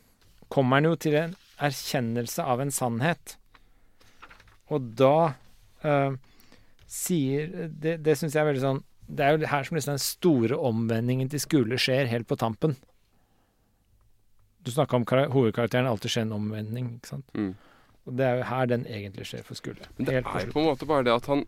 kommer 0.51 0.77
han 0.77 0.89
jo 0.91 0.97
til 0.99 1.15
en 1.17 1.37
erkjennelse 1.63 2.43
av 2.43 2.61
en 2.61 2.73
sannhet. 2.75 3.37
Og 4.69 4.91
da 4.99 5.33
eh, 5.81 6.19
sier 6.89 7.69
Det, 7.71 7.95
det 8.05 8.17
syns 8.19 8.35
jeg 8.35 8.43
er 8.43 8.49
veldig 8.51 8.61
sånn 8.61 8.81
Det 9.07 9.25
er 9.25 9.33
jo 9.33 9.49
her 9.49 9.65
som 9.65 9.77
liksom 9.77 9.95
den 9.95 10.03
store 10.03 10.59
omvendingen 10.69 11.31
til 11.31 11.41
skole 11.41 11.79
skjer, 11.81 12.11
helt 12.11 12.29
på 12.29 12.37
tampen. 12.37 12.75
Du 14.63 14.71
snakka 14.71 14.95
om 14.99 15.05
kara- 15.07 15.29
hovedkarakteren 15.31 15.87
alltid 15.87 16.11
skjer 16.11 16.25
en 16.27 16.35
omvending, 16.35 16.89
ikke 16.97 17.07
sant? 17.13 17.25
Mm. 17.33 17.53
Og 18.05 18.15
det 18.17 18.25
er 18.25 18.37
jo 18.39 18.43
her 18.49 18.65
den 18.71 18.85
egentlig 18.89 19.25
skjer 19.29 19.43
for 19.47 19.55
Skule. 19.59 19.85
Men 19.97 20.05
det 20.07 20.15
Helt 20.17 20.27
er 20.35 20.51
på 20.51 20.59
en 20.61 20.67
måte 20.71 20.87
bare 20.89 21.05
det 21.07 21.13
at 21.15 21.29
han 21.31 21.45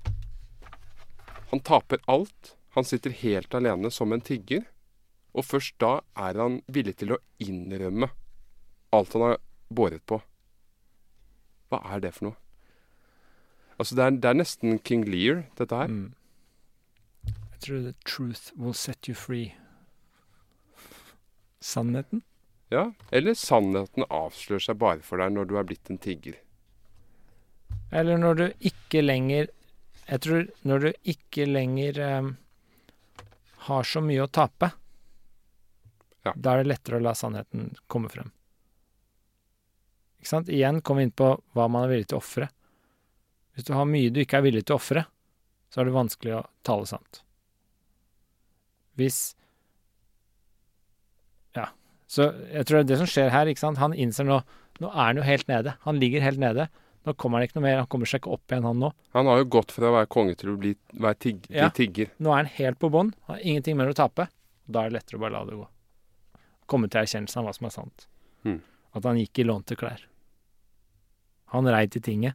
Han 1.52 1.60
taper 1.60 2.00
alt. 2.08 2.56
Han 2.78 2.86
sitter 2.88 3.12
helt 3.12 3.54
alene 3.54 3.92
som 3.92 4.14
en 4.14 4.22
tigger. 4.22 4.64
Og 5.36 5.44
først 5.44 5.76
da 5.80 6.00
er 6.16 6.40
han 6.40 6.62
villig 6.68 6.96
til 7.02 7.12
å 7.12 7.18
innrømme 7.44 8.08
alt 8.96 9.14
han 9.14 9.22
har 9.26 9.38
båret 9.70 10.06
på. 10.08 10.22
Hva 11.72 11.82
er 11.92 12.00
det 12.00 12.14
for 12.16 12.30
noe? 12.30 12.38
Altså, 13.80 13.96
det 13.96 14.04
er, 14.06 14.16
det 14.22 14.30
er 14.30 14.40
nesten 14.40 14.80
King 14.80 15.04
Lear, 15.08 15.44
dette 15.58 15.76
her. 15.76 15.88
Mm. 15.88 16.14
Jeg 17.26 17.60
tror 17.66 17.82
the 17.84 17.94
truth 18.06 18.52
will 18.56 18.74
set 18.74 19.08
you 19.10 19.16
free. 19.16 19.56
Sannheten? 21.60 22.24
Ja, 22.72 22.86
Eller 23.12 23.34
sannheten 23.36 24.06
avslører 24.08 24.64
seg 24.64 24.78
bare 24.80 25.04
for 25.04 25.20
deg 25.20 25.34
når 25.36 25.50
du 25.50 25.58
er 25.60 25.66
blitt 25.68 25.90
en 25.92 25.98
tigger. 26.00 26.38
Eller 27.92 28.18
når 28.22 28.38
du 28.40 28.46
ikke 28.72 29.02
lenger 29.04 29.50
Jeg 30.08 30.22
tror 30.24 30.46
når 30.68 30.86
du 30.86 30.90
ikke 31.12 31.46
lenger 31.50 32.00
eh, 32.00 32.30
har 33.68 33.84
så 33.88 34.02
mye 34.02 34.24
å 34.24 34.32
tape, 34.32 34.72
Ja. 36.26 36.34
da 36.36 36.54
er 36.54 36.64
det 36.64 36.72
lettere 36.72 36.98
å 37.00 37.04
la 37.04 37.14
sannheten 37.18 37.76
komme 37.88 38.10
frem. 38.10 38.32
Ikke 40.20 40.30
sant? 40.32 40.50
Igjen 40.50 40.82
kom 40.82 40.98
vi 40.98 41.04
inn 41.08 41.12
på 41.18 41.30
hva 41.54 41.68
man 41.72 41.86
er 41.88 41.94
villig 41.96 42.08
til 42.12 42.18
å 42.20 42.22
ofre. 42.24 42.50
Hvis 43.56 43.66
du 43.68 43.74
har 43.74 43.86
mye 43.90 44.10
du 44.14 44.20
ikke 44.22 44.38
er 44.40 44.46
villig 44.46 44.66
til 44.66 44.76
å 44.76 44.80
ofre, 44.82 45.06
så 45.72 45.82
er 45.82 45.88
det 45.90 45.96
vanskelig 45.96 46.36
å 46.40 46.44
tale 46.68 46.86
sant. 46.90 47.22
Hvis. 49.00 49.36
Så 52.12 52.28
jeg 52.52 52.68
tror 52.68 52.82
det 52.82 52.84
er 52.84 52.90
det 52.92 53.00
som 53.02 53.10
skjer 53.10 53.32
her, 53.32 53.48
ikke 53.48 53.64
sant. 53.64 53.80
Han 53.82 53.96
innser 53.96 54.28
nå 54.28 54.42
Nå 54.82 54.90
er 54.90 55.12
han 55.12 55.20
jo 55.20 55.24
helt 55.28 55.46
nede. 55.46 55.76
Han 55.86 56.00
ligger 56.02 56.24
helt 56.26 56.40
nede. 56.42 56.64
Nå 57.06 57.14
kommer 57.20 57.38
han 57.38 57.46
ikke 57.46 57.60
noe 57.60 57.66
mer. 57.68 57.82
Han 57.84 57.90
kommer 57.92 58.10
seg 58.10 58.24
ikke 58.24 58.32
opp 58.34 58.54
igjen, 58.54 58.66
han 58.66 58.80
nå. 58.82 58.90
Han 59.14 59.28
har 59.30 59.42
jo 59.42 59.50
gått 59.54 59.74
fra 59.76 59.92
å 59.92 59.94
være 59.94 60.10
konge 60.10 60.34
til 60.40 60.54
å 60.54 60.56
bli, 60.58 60.72
være 60.98 61.20
bli 61.22 61.60
Ja. 61.60 61.68
tigger. 61.70 62.10
Nå 62.18 62.32
er 62.34 62.42
han 62.42 62.50
helt 62.56 62.80
på 62.82 62.90
bånn. 62.90 63.12
Har 63.28 63.44
ingenting 63.46 63.78
mer 63.78 63.92
å 63.92 63.94
tape. 63.94 64.26
Da 64.66 64.86
er 64.86 64.90
det 64.90 64.98
lettere 64.98 65.20
å 65.20 65.22
bare 65.22 65.36
la 65.36 65.44
det 65.46 65.60
gå. 65.60 65.68
Komme 66.66 66.90
til 66.90 67.04
erkjennelsen 67.04 67.44
av 67.44 67.46
hva 67.46 67.54
som 67.54 67.68
er 67.70 67.76
sant. 67.76 68.08
Hmm. 68.44 68.62
At 68.96 69.06
han 69.06 69.22
gikk 69.22 69.44
i 69.44 69.46
lånte 69.46 69.78
klær. 69.78 70.02
Han 71.54 71.68
rei 71.68 71.86
til 71.92 72.02
tinget 72.02 72.34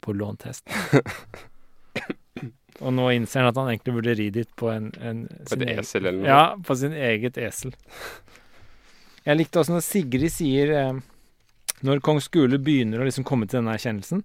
på 0.00 0.16
lånt 0.16 0.48
hest. 0.48 0.64
Og 2.84 2.92
nå 2.92 3.08
innser 3.16 3.40
han 3.40 3.50
at 3.50 3.56
han 3.56 3.70
egentlig 3.72 3.94
burde 3.96 4.14
ri 4.18 4.28
dit 4.30 4.50
på 4.56 4.68
en, 4.70 4.90
en 5.00 5.24
På 5.48 5.56
et 5.56 5.78
esel 5.80 6.06
eller 6.06 6.20
noe. 6.20 6.28
Ja, 6.28 6.56
på 6.56 6.76
sin 6.76 6.92
eget 6.92 7.38
esel. 7.40 7.72
Jeg 9.26 9.40
likte 9.40 9.60
også 9.60 9.74
når 9.74 9.82
Sigrid 9.84 10.30
sier 10.30 10.72
eh, 10.76 11.02
Når 11.86 12.02
kong 12.04 12.20
Skule 12.22 12.60
begynner 12.62 13.02
å 13.02 13.08
liksom 13.08 13.26
komme 13.26 13.48
til 13.48 13.58
denne 13.58 13.74
erkjennelsen, 13.74 14.22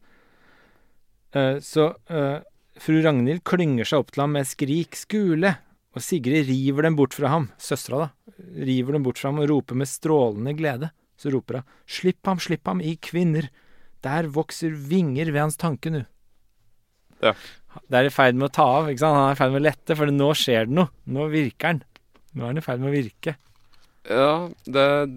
eh, 1.36 1.58
så 1.66 1.88
eh, 2.14 2.38
fru 2.82 3.02
Ragnhild 3.02 3.44
klynger 3.48 3.88
seg 3.88 4.04
opp 4.04 4.14
til 4.14 4.24
ham 4.24 4.38
med 4.38 4.50
skrik 4.50 4.98
'Skule!' 4.98 5.58
Og 5.92 6.00
Sigrid 6.06 6.48
river 6.48 6.86
dem 6.88 6.96
bort 6.96 7.18
fra 7.18 7.28
ham, 7.34 7.50
søstera 7.60 8.06
da, 8.06 8.36
river 8.64 8.96
dem 8.96 9.04
bort 9.04 9.20
fra 9.20 9.28
ham 9.28 9.42
og 9.44 9.50
roper 9.52 9.76
med 9.76 9.90
strålende 9.92 10.54
glede. 10.56 10.94
Så 11.20 11.34
roper 11.34 11.60
hun 11.60 11.68
'Slipp 11.84 12.30
ham, 12.30 12.40
slipp 12.40 12.70
ham, 12.70 12.80
i 12.80 12.96
kvinner! 12.96 13.50
Der 14.02 14.32
vokser 14.32 14.72
vinger 14.72 15.34
ved 15.34 15.42
hans 15.42 15.60
tanke 15.60 15.92
nu'. 15.92 16.06
Ja. 17.22 17.36
Det 17.90 17.98
er 17.98 18.08
i 18.08 18.14
ferd 18.14 18.40
med 18.40 18.50
å 18.50 18.54
ta 18.56 18.64
av, 18.80 18.90
ikke 18.90 19.04
sant? 19.04 19.18
Han 19.18 19.30
er 19.30 19.36
i 19.36 19.40
ferd 19.40 19.52
med 19.54 19.62
å 19.62 19.68
lette, 19.68 19.96
for 19.98 20.12
nå 20.12 20.32
skjer 20.38 20.70
det 20.70 20.78
noe. 20.78 20.90
Nå 21.06 21.28
virker 21.32 21.68
han. 21.68 21.84
Nå 22.34 22.44
er 22.44 22.54
han 22.54 22.62
i 22.62 22.64
ferd 22.66 22.82
med 22.82 22.92
å 22.92 22.96
virke. 22.96 23.36
Ja, 24.10 24.50
det 24.66 24.86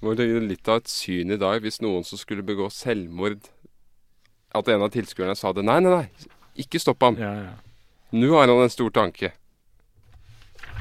må 0.00 0.14
var 0.14 0.24
litt 0.48 0.68
av 0.68 0.80
et 0.80 0.88
syn 0.88 1.32
i 1.34 1.40
dag 1.40 1.60
hvis 1.64 1.80
noen 1.84 2.04
som 2.04 2.20
skulle 2.20 2.44
begå 2.44 2.70
selvmord 2.72 3.44
At 4.54 4.68
en 4.72 4.84
av 4.86 4.92
tilskuerne 4.94 5.36
sa 5.36 5.52
det. 5.52 5.64
Nei, 5.66 5.80
nei, 5.84 5.92
nei, 5.92 6.30
ikke 6.64 6.80
stopp 6.80 7.02
ham. 7.02 7.16
Ja, 7.18 7.32
ja. 7.42 7.54
Nå 8.14 8.30
har 8.36 8.46
han 8.46 8.62
en 8.62 8.70
stor 8.70 8.92
tanke. 8.94 9.32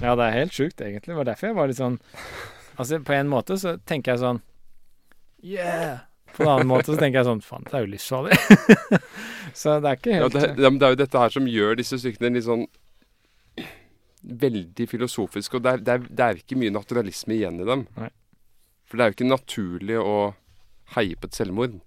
Ja, 0.02 0.14
det 0.16 0.26
er 0.26 0.36
helt 0.38 0.54
sjukt, 0.54 0.82
egentlig. 0.82 1.10
Det 1.10 1.18
var 1.18 1.28
derfor 1.30 1.50
jeg 1.50 1.58
var 1.58 1.70
litt 1.70 1.80
sånn 1.80 2.00
Altså, 2.74 2.98
på 3.06 3.14
en 3.14 3.30
måte 3.30 3.58
så 3.62 3.76
tenker 3.86 4.14
jeg 4.14 4.24
sånn 4.24 4.42
Yeah! 5.44 6.06
På 6.34 6.46
en 6.46 6.50
annen 6.50 6.70
måte 6.70 6.94
så 6.94 6.98
tenker 6.98 7.20
jeg 7.20 7.28
sånn 7.28 7.44
Faen, 7.46 7.66
det 7.68 7.76
er 7.78 7.84
jo 7.84 7.92
livsfarlig. 7.92 8.38
så 9.60 9.76
det 9.84 9.90
er 9.90 10.00
ikke 10.00 10.16
helt 10.16 10.24
ja, 10.24 10.32
det, 10.40 10.54
det 10.58 10.88
er 10.88 10.96
jo 10.96 11.02
dette 11.04 11.22
her 11.26 11.36
som 11.36 11.50
gjør 11.50 11.78
disse 11.78 12.00
stykkene 12.02 12.34
litt 12.38 12.48
sånn 12.48 12.66
veldig 14.24 14.88
filosofiske. 14.90 15.58
Og 15.60 15.64
det 15.66 15.72
er, 15.74 15.82
det, 15.84 15.94
er, 15.98 16.06
det 16.10 16.28
er 16.28 16.40
ikke 16.44 16.58
mye 16.60 16.74
naturalisme 16.74 17.36
igjen 17.36 17.60
i 17.64 17.68
dem. 17.68 17.86
Nei. 17.98 18.10
For 18.88 18.98
det 19.00 19.04
er 19.06 19.12
jo 19.12 19.18
ikke 19.18 19.30
naturlig 19.32 19.98
å 20.00 20.16
heie 20.96 21.18
på 21.20 21.30
et 21.30 21.38
selvmord. 21.38 21.80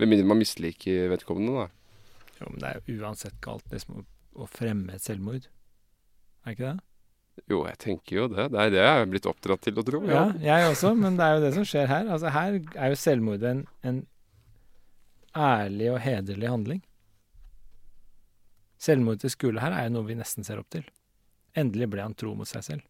Med 0.00 0.10
mindre 0.10 0.26
man 0.28 0.40
misliker 0.40 1.10
vedkommende, 1.12 1.64
da. 1.64 1.98
Jo, 2.40 2.48
men 2.50 2.62
det 2.62 2.70
er 2.70 2.78
jo 2.80 3.02
uansett 3.04 3.36
galt 3.44 3.68
liksom, 3.72 4.02
å, 4.34 4.46
fremme 4.50 4.96
et 4.96 5.04
selvmord. 5.04 5.46
Er 6.46 6.56
ikke 6.56 6.72
det? 6.72 6.86
Jo, 7.48 7.62
jeg 7.64 7.78
tenker 7.80 8.16
jo 8.18 8.24
det. 8.28 8.48
Det 8.52 8.60
er 8.60 8.72
det 8.74 8.80
jeg 8.82 9.02
er 9.02 9.10
blitt 9.12 9.28
oppdratt 9.30 9.62
til 9.64 9.78
å 9.80 9.84
tro. 9.86 10.00
Ja, 10.04 10.24
Ja. 10.36 10.56
jeg 10.58 10.72
også, 10.72 10.90
men 10.98 11.16
det 11.16 11.24
er 11.24 11.36
jo 11.38 11.44
det 11.46 11.52
som 11.54 11.64
skjer 11.68 11.86
her. 11.88 12.10
Altså, 12.12 12.32
her 12.34 12.58
er 12.76 12.92
jo 12.92 12.98
selvmordet 13.00 13.52
en, 13.54 13.62
en 13.88 14.00
ærlig 15.38 15.88
og 15.94 16.00
hederlig 16.04 16.50
handling. 16.52 16.82
Selvmord 18.82 19.20
til 19.22 19.30
skole 19.30 19.62
her 19.62 19.74
er 19.76 19.86
jo 19.86 19.94
noe 19.96 20.08
vi 20.08 20.18
nesten 20.18 20.46
ser 20.46 20.58
opp 20.58 20.70
til. 20.74 20.82
Endelig 21.58 21.90
ble 21.92 22.02
han 22.02 22.16
tro 22.18 22.32
mot 22.34 22.48
seg 22.48 22.64
selv. 22.66 22.86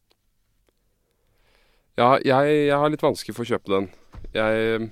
Ja, 2.01 2.17
jeg, 2.25 2.53
jeg 2.71 2.79
har 2.81 2.89
litt 2.89 3.05
vanskelig 3.05 3.37
for 3.37 3.45
å 3.45 3.51
kjøpe 3.53 3.73
den. 3.75 3.89
Jeg, 4.33 4.89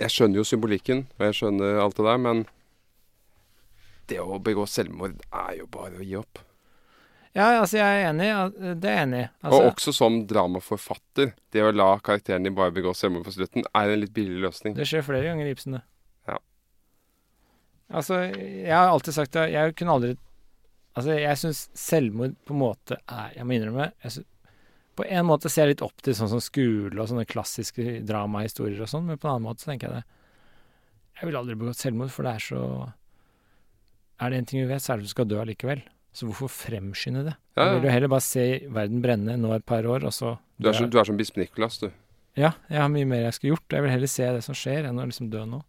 jeg 0.00 0.14
skjønner 0.14 0.40
jo 0.40 0.46
symbolikken, 0.48 1.04
og 1.18 1.28
jeg 1.28 1.38
skjønner 1.38 1.78
alt 1.84 2.00
det 2.00 2.06
der, 2.08 2.22
men 2.24 2.46
det 4.10 4.18
å 4.18 4.40
begå 4.42 4.66
selvmord 4.66 5.20
er 5.30 5.60
jo 5.60 5.68
bare 5.70 6.00
å 6.00 6.06
gi 6.06 6.16
opp. 6.18 6.40
Ja, 7.30 7.60
altså, 7.60 7.78
jeg 7.78 7.86
er 7.86 8.08
enig. 8.08 8.26
Det 8.82 8.90
er 8.90 8.96
jeg 8.96 9.06
enig 9.06 9.20
i. 9.22 9.26
Altså, 9.44 9.60
og 9.60 9.68
også 9.70 9.94
som 9.94 10.16
dramaforfatter, 10.26 11.30
det 11.54 11.62
å 11.62 11.70
la 11.70 11.92
karakteren 12.02 12.48
din 12.48 12.56
bare 12.58 12.74
begå 12.74 12.90
selvmord 12.98 13.28
på 13.28 13.36
slutten, 13.36 13.68
er 13.70 13.92
en 13.92 14.02
litt 14.02 14.14
billig 14.16 14.42
løsning. 14.48 14.74
Det 14.74 14.88
skjer 14.90 15.06
flere 15.06 15.28
ganger 15.30 15.46
i 15.46 15.54
Ibsen, 15.54 15.78
det. 15.78 15.84
Ja. 17.90 17.96
Altså, 18.00 18.20
jeg 18.30 18.70
har 18.72 18.88
alltid 18.90 19.16
sagt 19.16 19.34
det, 19.34 19.48
jeg 19.52 19.74
kunne 19.78 19.96
aldri 19.98 20.16
Altså, 20.90 21.14
jeg 21.14 21.38
syns 21.38 21.58
selvmord 21.78 22.32
på 22.46 22.54
en 22.54 22.60
måte 22.64 22.96
er 23.06 23.34
Jeg 23.36 23.46
må 23.46 23.54
innrømme 23.54 23.90
jeg 24.02 24.14
synes, 24.14 24.26
På 24.98 25.04
en 25.06 25.26
måte 25.28 25.50
ser 25.50 25.66
jeg 25.68 25.76
litt 25.76 25.84
opp 25.86 26.02
til 26.02 26.14
sånn 26.18 26.30
som 26.32 26.42
skole 26.42 26.94
og 26.98 27.08
sånne 27.10 27.26
klassiske 27.30 28.00
dramahistorier 28.06 28.82
og 28.84 28.90
sånn, 28.90 29.06
men 29.06 29.18
på 29.20 29.28
en 29.28 29.36
annen 29.36 29.46
måte 29.46 29.62
så 29.64 29.70
tenker 29.70 29.88
jeg 29.88 30.00
det. 30.02 30.18
Jeg 31.20 31.28
ville 31.28 31.40
aldri 31.40 31.56
begått 31.60 31.78
selvmord, 31.80 32.10
for 32.12 32.26
det 32.26 32.34
er 32.36 32.44
så 32.44 32.60
Er 34.20 34.30
det 34.30 34.38
en 34.40 34.48
ting 34.50 34.60
vi 34.60 34.68
vet, 34.68 34.82
så 34.82 34.92
er 34.92 35.00
det 35.00 35.06
at 35.06 35.10
du 35.10 35.14
skal 35.14 35.28
dø 35.30 35.38
allikevel. 35.40 35.80
Så 36.12 36.26
hvorfor 36.26 36.50
fremskynde 36.52 37.22
det? 37.30 37.34
Ja, 37.56 37.70
Jeg 37.70 37.80
vil 37.80 37.88
jo 37.88 37.94
heller 37.94 38.12
bare 38.12 38.26
se 38.26 38.44
verden 38.68 39.00
brenne 39.04 39.36
nå 39.38 39.54
et 39.54 39.64
par 39.64 39.86
år, 39.86 40.04
og 40.04 40.12
så 40.12 40.36
Du 40.58 40.68
er, 40.68 40.74
som, 40.76 40.90
du 40.90 40.98
er 40.98 41.06
som 41.08 41.16
bispe 41.16 41.40
Nikolas, 41.40 41.78
du. 41.80 41.88
Ja, 42.36 42.52
jeg 42.68 42.82
har 42.82 42.90
mye 42.92 43.06
mer 43.08 43.24
jeg 43.24 43.34
skulle 43.38 43.54
gjort. 43.54 43.72
Jeg 43.72 43.82
vil 43.86 43.90
heller 43.94 44.10
se 44.10 44.26
det 44.36 44.42
som 44.44 44.58
skjer, 44.58 44.88
enn 44.90 44.98
å 45.00 45.06
liksom 45.06 45.30
dø 45.32 45.46
nå. 45.48 45.62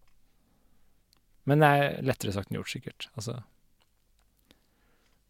Men 1.50 1.64
det 1.64 1.70
er 1.74 2.02
lettere 2.06 2.34
sagt 2.36 2.52
enn 2.52 2.60
gjort, 2.60 2.70
sikkert. 2.74 3.08
Altså 3.18 3.40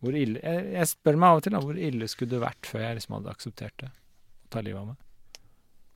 Hvor 0.01 0.15
ille 0.17 0.41
jeg, 0.41 0.65
jeg 0.73 0.89
spør 0.89 1.17
meg 1.21 1.29
av 1.29 1.39
og 1.39 1.43
til 1.45 1.53
da, 1.55 1.61
hvor 1.63 1.77
ille 1.77 2.07
skulle 2.11 2.33
det 2.33 2.41
vært 2.41 2.67
før 2.67 2.81
jeg 2.83 2.97
liksom 2.97 3.15
hadde 3.19 3.31
akseptert 3.35 3.77
det. 3.83 3.91
Å 4.47 4.51
ta 4.51 4.63
livet 4.65 4.81
av 4.81 4.87
meg. 4.91 4.97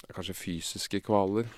Det 0.04 0.10
er 0.12 0.18
Kanskje 0.20 0.36
fysiske 0.38 1.02
kvaler. 1.08 1.50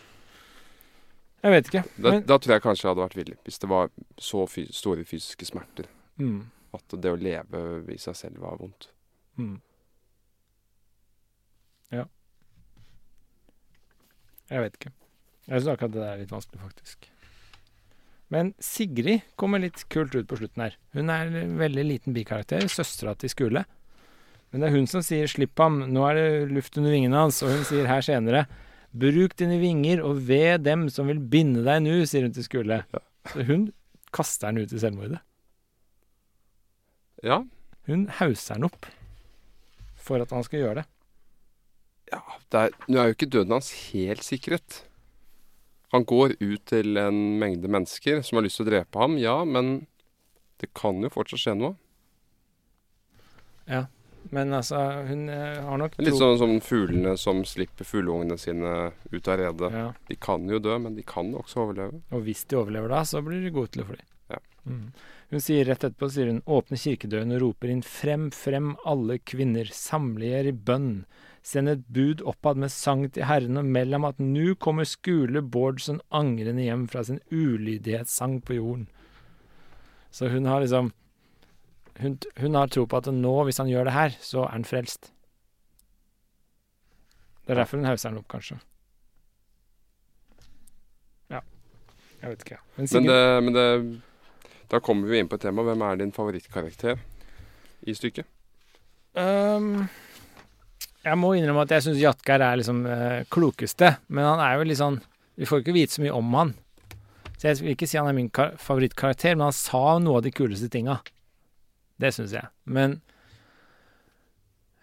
Jeg 1.44 1.54
vet 1.54 1.68
ikke. 1.70 1.84
Da, 2.02 2.12
Men, 2.16 2.24
da 2.26 2.38
tror 2.42 2.56
jeg 2.56 2.64
kanskje 2.64 2.86
jeg 2.88 2.92
hadde 2.94 3.04
vært 3.06 3.18
villig. 3.20 3.36
Hvis 3.46 3.60
det 3.62 3.70
var 3.70 3.92
så 4.18 4.46
fys 4.50 4.72
store 4.80 5.04
fysiske 5.06 5.46
smerter. 5.52 5.90
mm, 6.18 6.40
At 6.74 6.96
det 7.04 7.12
å 7.14 7.20
leve 7.20 7.62
i 7.94 7.98
seg 8.02 8.16
selv 8.18 8.42
var 8.42 8.58
vondt. 8.62 8.90
mm. 9.38 9.58
Ja. 11.94 12.04
Jeg 14.50 14.64
vet 14.66 14.76
ikke. 14.80 14.92
Jeg 15.48 15.62
syns 15.62 15.70
akkurat 15.76 15.94
det 15.94 16.04
er 16.08 16.18
litt 16.24 16.32
vanskelig, 16.34 16.60
faktisk. 16.64 17.08
Men 18.34 18.54
Sigrid 18.60 19.24
kommer 19.40 19.62
litt 19.64 19.86
kult 19.90 20.16
ut 20.16 20.28
på 20.28 20.38
slutten 20.40 20.66
her. 20.66 20.76
Hun 20.96 21.10
er 21.14 21.30
en 21.32 21.58
veldig 21.60 21.86
liten 21.88 22.16
bikarakter, 22.16 22.66
søstera 22.68 23.16
til 23.16 23.32
Skule. 23.32 23.64
Men 24.52 24.62
det 24.64 24.70
er 24.70 24.76
hun 24.76 24.88
som 24.88 25.04
sier 25.04 25.28
'slipp 25.28 25.60
ham, 25.60 25.80
nå 25.92 26.04
er 26.10 26.16
det 26.16 26.52
luft 26.52 26.78
under 26.78 26.92
vingene 26.92 27.16
hans', 27.16 27.42
og 27.44 27.52
hun 27.52 27.64
sier 27.68 27.88
her 27.88 28.02
senere 28.02 28.48
'bruk 28.96 29.36
dine 29.36 29.60
vinger 29.60 30.04
og 30.04 30.28
ved 30.28 30.64
dem 30.64 30.90
som 30.90 31.08
vil 31.08 31.20
binde 31.20 31.64
deg 31.64 31.82
nu', 31.84 32.06
sier 32.06 32.24
hun 32.24 32.34
til 32.34 32.44
Skule. 32.44 32.84
Så 33.32 33.44
hun 33.48 33.72
kaster 34.12 34.48
han 34.48 34.58
ut 34.58 34.72
i 34.72 34.80
selvmordet. 34.80 35.20
Ja, 37.24 37.44
Hun 37.88 38.08
hauser 38.08 38.56
han 38.56 38.66
opp 38.68 38.86
for 39.96 40.20
at 40.22 40.30
han 40.30 40.44
skal 40.44 40.60
gjøre 40.60 40.76
det. 40.82 40.86
ja 42.12 42.20
det 42.52 42.60
er, 42.60 42.70
Nå 42.88 43.00
er 43.00 43.08
jo 43.08 43.16
ikke 43.16 43.30
døden 43.32 43.52
hans 43.56 43.72
helt 43.94 44.24
sikret. 44.24 44.87
Han 45.96 46.04
går 46.08 46.36
ut 46.40 46.64
til 46.68 47.00
en 47.00 47.20
mengde 47.40 47.70
mennesker 47.72 48.24
som 48.26 48.40
har 48.40 48.48
lyst 48.48 48.60
til 48.60 48.68
å 48.68 48.72
drepe 48.72 49.00
ham, 49.00 49.16
ja, 49.22 49.38
men 49.48 49.86
det 50.62 50.74
kan 50.76 51.00
jo 51.04 51.12
fortsatt 51.14 51.44
skje 51.44 51.54
noe. 51.60 51.78
Ja. 53.68 53.86
Men 54.30 54.54
altså, 54.54 54.80
hun 55.08 55.30
eh, 55.32 55.60
har 55.64 55.80
nok 55.80 55.94
tro 55.96 56.04
Litt 56.04 56.18
sånn 56.20 56.40
som 56.40 56.56
fuglene 56.64 57.14
som 57.20 57.44
slipper 57.48 57.88
fugleungene 57.88 58.36
sine 58.42 58.74
ut 59.14 59.28
av 59.28 59.38
redet. 59.40 59.70
ja. 59.72 59.92
De 60.10 60.18
kan 60.20 60.48
jo 60.52 60.60
dø, 60.60 60.76
men 60.84 60.98
de 60.98 61.06
kan 61.08 61.30
også 61.38 61.64
overleve. 61.64 62.02
Og 62.12 62.26
hvis 62.26 62.44
de 62.50 62.60
overlever 62.60 62.92
da, 62.92 63.04
så 63.08 63.22
blir 63.24 63.46
de 63.46 63.54
gode 63.56 63.76
til 63.76 63.86
å 63.86 63.88
fly. 63.92 64.02
Ja. 64.34 64.42
Mm. 64.68 64.90
Hun 65.32 65.44
sier 65.44 65.68
rett 65.68 65.84
etterpå 65.84 66.10
sier 66.12 66.32
hun, 66.32 66.44
åpner 66.44 66.82
kirkedøren 66.82 67.36
og 67.36 67.42
roper 67.44 67.72
inn 67.72 67.84
frem, 67.86 68.30
frem 68.36 68.74
alle 68.88 69.20
kvinner, 69.24 69.72
samle 69.76 70.44
i 70.44 70.52
bønn. 70.52 71.06
Send 71.48 71.72
et 71.72 71.84
bud 71.94 72.22
oppad 72.28 72.60
med 72.60 72.74
sang 72.74 73.06
til 73.16 73.24
Herren 73.30 73.60
og 73.60 73.68
meld 73.72 73.96
ham 73.96 74.08
at 74.10 74.20
nu 74.20 74.56
kommer 74.60 74.88
Skule 74.88 75.40
Bårdsen 75.42 76.02
angrende 76.12 76.66
hjem 76.66 76.88
fra 76.92 77.06
sin 77.08 77.22
ulydighetssang 77.32 78.42
på 78.44 78.58
jorden. 78.58 78.88
Så 80.12 80.28
hun 80.34 80.46
har 80.46 80.60
liksom 80.60 80.92
hun, 82.02 82.18
hun 82.38 82.56
har 82.56 82.68
tro 82.68 82.86
på 82.86 82.98
at 83.00 83.08
nå, 83.14 83.36
hvis 83.48 83.58
han 83.58 83.70
gjør 83.72 83.88
det 83.88 83.94
her, 83.96 84.18
så 84.22 84.44
er 84.44 84.58
han 84.58 84.68
frelst. 84.68 85.12
Det 87.46 87.56
er 87.56 87.62
derfor 87.62 87.80
hun 87.80 87.88
hauser 87.88 88.12
han 88.12 88.20
opp, 88.20 88.28
kanskje. 88.30 88.60
Ja. 91.32 91.40
Jeg 92.22 92.30
vet 92.34 92.44
ikke. 92.46 92.60
Men 92.76 92.90
Men, 92.92 93.08
det, 93.08 93.44
men 93.44 93.54
det, 93.56 94.02
da 94.72 94.80
kommer 94.84 95.08
vi 95.08 95.22
inn 95.22 95.30
på 95.32 95.40
et 95.40 95.48
tema. 95.48 95.64
Hvem 95.64 95.82
er 95.82 95.96
din 95.96 96.12
favorittkarakter 96.12 97.00
i 97.82 97.94
stykket? 97.94 98.28
Øhm, 99.18 99.88
jeg 101.08 101.20
må 101.20 101.34
innrømme 101.36 101.66
at 101.66 101.74
jeg 101.76 101.88
syns 101.88 102.02
Jatgeir 102.02 102.44
er 102.44 102.60
liksom 102.60 102.86
eh, 102.92 103.26
klokeste, 103.34 103.96
men 104.14 104.28
han 104.28 104.44
er 104.44 104.58
jo 104.58 104.68
litt 104.68 104.82
sånn 104.82 105.02
Vi 105.38 105.48
får 105.48 105.62
ikke 105.62 105.76
vite 105.76 105.94
så 105.94 106.02
mye 106.02 106.16
om 106.18 106.32
han. 106.34 106.54
Så 107.38 107.50
jeg 107.50 107.60
vil 107.62 107.76
ikke 107.76 107.88
si 107.90 108.00
han 108.00 108.10
er 108.10 108.16
min 108.18 108.32
kar 108.34 108.56
favorittkarakter, 108.58 109.36
men 109.36 109.52
han 109.52 109.56
sa 109.56 110.00
noe 110.02 110.18
av 110.18 110.26
de 110.26 110.32
kuleste 110.34 110.70
tinga. 110.74 110.96
Det 112.02 112.10
syns 112.16 112.34
jeg. 112.34 112.50
Men 112.66 112.96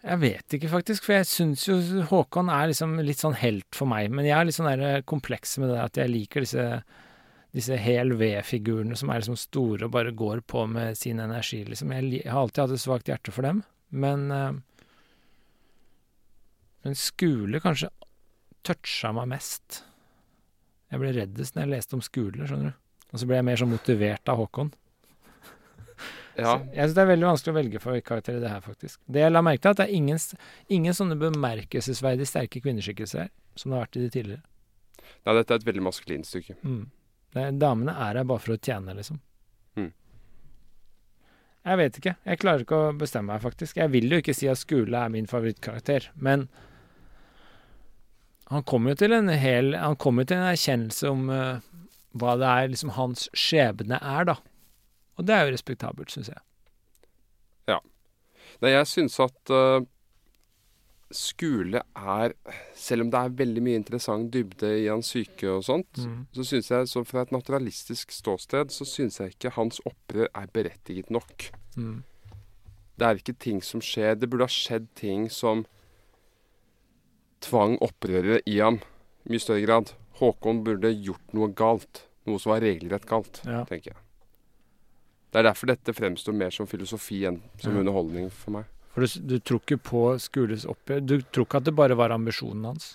jeg 0.05 0.21
vet 0.23 0.55
ikke, 0.55 0.71
faktisk, 0.71 1.07
for 1.09 1.17
jeg 1.17 1.27
syns 1.27 1.65
jo 1.67 1.81
Håkon 2.11 2.53
er 2.53 2.69
liksom 2.71 2.95
litt 3.03 3.25
sånn 3.25 3.35
helt 3.41 3.67
for 3.75 3.91
meg. 3.91 4.13
Men 4.15 4.29
jeg 4.29 4.37
er 4.37 4.47
litt 4.47 4.59
sånn 4.59 4.71
der 4.71 5.03
kompleks 5.11 5.57
med 5.59 5.73
det 5.73 5.81
at 5.83 5.99
jeg 5.99 6.13
liker 6.13 6.47
disse 6.47 6.69
disse 7.55 7.77
hel 7.79 8.17
V-figurene 8.19 8.97
som 8.99 9.13
er 9.13 9.23
liksom 9.23 9.39
store 9.39 9.87
og 9.87 9.95
bare 9.95 10.15
går 10.17 10.43
på 10.51 10.65
med 10.67 10.99
sin 10.99 11.21
energi, 11.23 11.63
liksom. 11.69 11.93
Jeg, 11.95 12.25
har 12.27 12.41
alltid 12.41 12.65
hatt 12.65 12.75
et 12.75 12.83
svakt 12.83 13.11
hjerte 13.11 13.35
for 13.35 13.47
dem, 13.47 13.63
men 13.95 14.27
eh, 14.35 14.57
Men 16.85 16.97
Skule 16.99 17.61
kanskje 17.65 17.91
toucha 18.65 19.13
meg 19.17 19.29
mest. 19.33 19.83
Jeg 20.93 21.01
ble 21.01 21.13
reddest 21.17 21.57
når 21.57 21.65
jeg 21.65 21.73
leste 21.73 21.97
om 21.97 22.03
Skule, 22.05 22.47
skjønner 22.49 22.73
du. 22.73 22.81
Og 23.15 23.21
så 23.21 23.29
ble 23.29 23.39
jeg 23.39 23.47
mer 23.47 23.61
sånn 23.61 23.73
motivert 23.73 24.33
av 24.33 24.43
Håkon. 24.43 24.73
Ja, 26.35 26.57
jeg 26.75 26.89
syns 26.89 26.97
det 26.97 27.03
er 27.05 27.07
veldig 27.13 27.27
vanskelig 27.29 27.53
å 27.53 27.55
velge 27.55 27.79
favorittkarakter 27.79 28.41
i 28.41 28.41
det 28.43 28.49
her, 28.51 28.63
faktisk. 28.65 28.99
Det 29.07 29.21
jeg 29.23 29.31
la 29.31 29.39
merke 29.47 29.61
til, 29.63 29.71
er 29.71 29.77
at 29.77 29.79
det 29.79 29.85
er 29.85 29.93
ingen, 29.95 30.19
ingen 30.75 30.97
sånne 30.99 31.17
bemerkelsesverdig 31.21 32.27
sterke 32.27 32.59
kvinneskikkelser 32.65 33.21
her, 33.23 33.29
som 33.55 33.71
det 33.71 33.77
har 33.79 33.85
vært 33.85 33.99
i 34.01 34.03
de 34.03 34.09
tidligere. 34.17 34.43
Nei, 35.23 35.37
dette 35.39 35.55
er 35.55 35.63
et 35.63 35.69
veldig 35.69 35.85
maskulint 35.87 36.27
stykke. 36.27 36.57
Mm. 36.67 36.83
Er, 37.39 37.55
damene 37.55 37.95
er 37.95 38.19
her 38.19 38.27
bare 38.27 38.43
for 38.43 38.57
å 38.57 38.59
tjene, 38.59 38.97
liksom. 38.99 39.21
Mm. 39.79 39.93
Jeg 41.71 41.81
vet 41.85 42.03
ikke. 42.03 42.17
Jeg 42.27 42.43
klarer 42.43 42.67
ikke 42.67 42.83
å 42.83 42.93
bestemme 42.99 43.31
meg, 43.31 43.47
faktisk. 43.47 43.79
Jeg 43.79 43.95
vil 43.95 44.11
jo 44.11 44.21
ikke 44.25 44.35
si 44.35 44.51
at 44.51 44.61
Skule 44.61 45.07
er 45.07 45.15
min 45.15 45.31
favorittkarakter, 45.31 46.11
men 46.19 46.49
han 48.53 48.65
kommer 48.69 48.93
jo 48.93 49.01
til 49.01 49.15
en 49.17 49.31
hel 49.41 49.73
Han 49.79 49.97
kom 49.97 50.19
jo 50.21 50.27
til 50.29 50.37
en 50.37 50.51
erkjennelse 50.51 51.09
om 51.11 51.31
uh, 51.33 51.63
hva 52.15 52.35
det 52.39 52.51
er 52.51 52.73
liksom 52.73 52.93
hans 52.99 53.29
skjebne 53.35 53.99
er, 53.99 54.29
da. 54.29 54.37
Og 55.19 55.27
det 55.27 55.35
er 55.35 55.47
jo 55.47 55.55
respektabelt, 55.55 56.13
syns 56.13 56.29
jeg. 56.31 56.43
Nei, 58.63 58.71
jeg 58.75 58.87
syns 58.91 59.19
at 59.23 59.53
uh, 59.53 59.83
skole 61.15 61.83
er 61.95 62.35
Selv 62.79 63.05
om 63.05 63.11
det 63.13 63.21
er 63.21 63.37
veldig 63.41 63.63
mye 63.65 63.81
interessant 63.81 64.31
dybde 64.35 64.71
i 64.83 64.89
hans 64.89 65.13
syke 65.15 65.51
og 65.51 65.65
sånt, 65.67 66.01
så 66.35 66.47
syns 66.47 66.71
jeg 66.73 66.89
så 66.91 67.05
fra 67.07 67.23
et 67.25 67.35
naturalistisk 67.35 68.13
ståsted 68.15 68.73
så 68.75 68.87
syns 68.89 69.21
jeg 69.21 69.35
ikke 69.35 69.55
hans 69.59 69.81
opprør 69.87 70.29
er 70.35 70.51
berettiget 70.53 71.13
nok. 71.15 71.51
Mm. 71.77 72.03
Det 72.99 73.07
er 73.07 73.21
ikke 73.21 73.37
ting 73.39 73.63
som 73.63 73.83
skjer. 73.83 74.15
Det 74.19 74.29
burde 74.31 74.49
ha 74.49 74.53
skjedd 74.53 74.91
ting 74.99 75.29
som 75.31 75.65
tvang 77.45 77.77
opprøret 77.85 78.43
i 78.51 78.59
ham 78.61 78.81
i 79.25 79.35
mye 79.35 79.43
større 79.43 79.65
grad. 79.67 79.93
Håkon 80.21 80.63
burde 80.67 80.91
gjort 80.95 81.33
noe 81.37 81.51
galt. 81.57 82.05
Noe 82.25 82.41
som 82.41 82.55
var 82.55 82.63
regelrett 82.65 83.05
galt, 83.09 83.43
Ja. 83.45 83.65
tenker 83.69 83.93
jeg. 83.93 84.01
Det 85.35 85.41
er 85.41 85.49
derfor 85.51 85.67
dette 85.67 85.93
fremstår 85.93 86.33
mer 86.39 86.51
som 86.55 86.67
filosofi 86.71 87.25
enn 87.29 87.41
som 87.61 87.77
underholdning 87.77 88.31
for 88.33 88.51
meg. 88.55 88.65
For 88.95 89.03
du, 89.03 89.21
du 89.35 89.39
tror 89.43 89.61
ikke 89.61 89.81
på 89.83 90.03
Skules 90.23 90.65
oppgjør? 90.71 91.01
Du 91.05 91.17
tror 91.35 91.45
ikke 91.49 91.59
at 91.59 91.65
det 91.67 91.75
bare 91.75 91.97
var 91.99 92.15
ambisjonen 92.15 92.65
hans? 92.71 92.93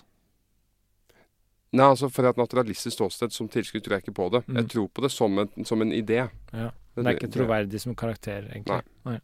Nei, 1.76 1.86
altså 1.86 2.08
Fra 2.10 2.32
et 2.32 2.40
naturalistisk 2.40 2.96
ståsted 2.96 3.36
som 3.36 3.50
tilskudd 3.52 3.84
tror 3.86 3.98
jeg 3.98 4.06
ikke 4.08 4.16
på 4.18 4.30
det. 4.34 4.42
Mm. 4.48 4.56
Jeg 4.62 4.70
tror 4.74 4.88
på 4.90 5.04
det 5.06 5.12
som 5.14 5.36
en, 5.44 5.66
som 5.68 5.82
en 5.84 5.92
idé. 5.94 6.24
Ja. 6.54 6.72
Det 6.96 7.06
er 7.06 7.18
ikke 7.20 7.30
troverdig 7.32 7.80
som 7.84 7.94
karakter, 7.96 8.48
egentlig. 8.50 8.80
Nei. 9.06 9.20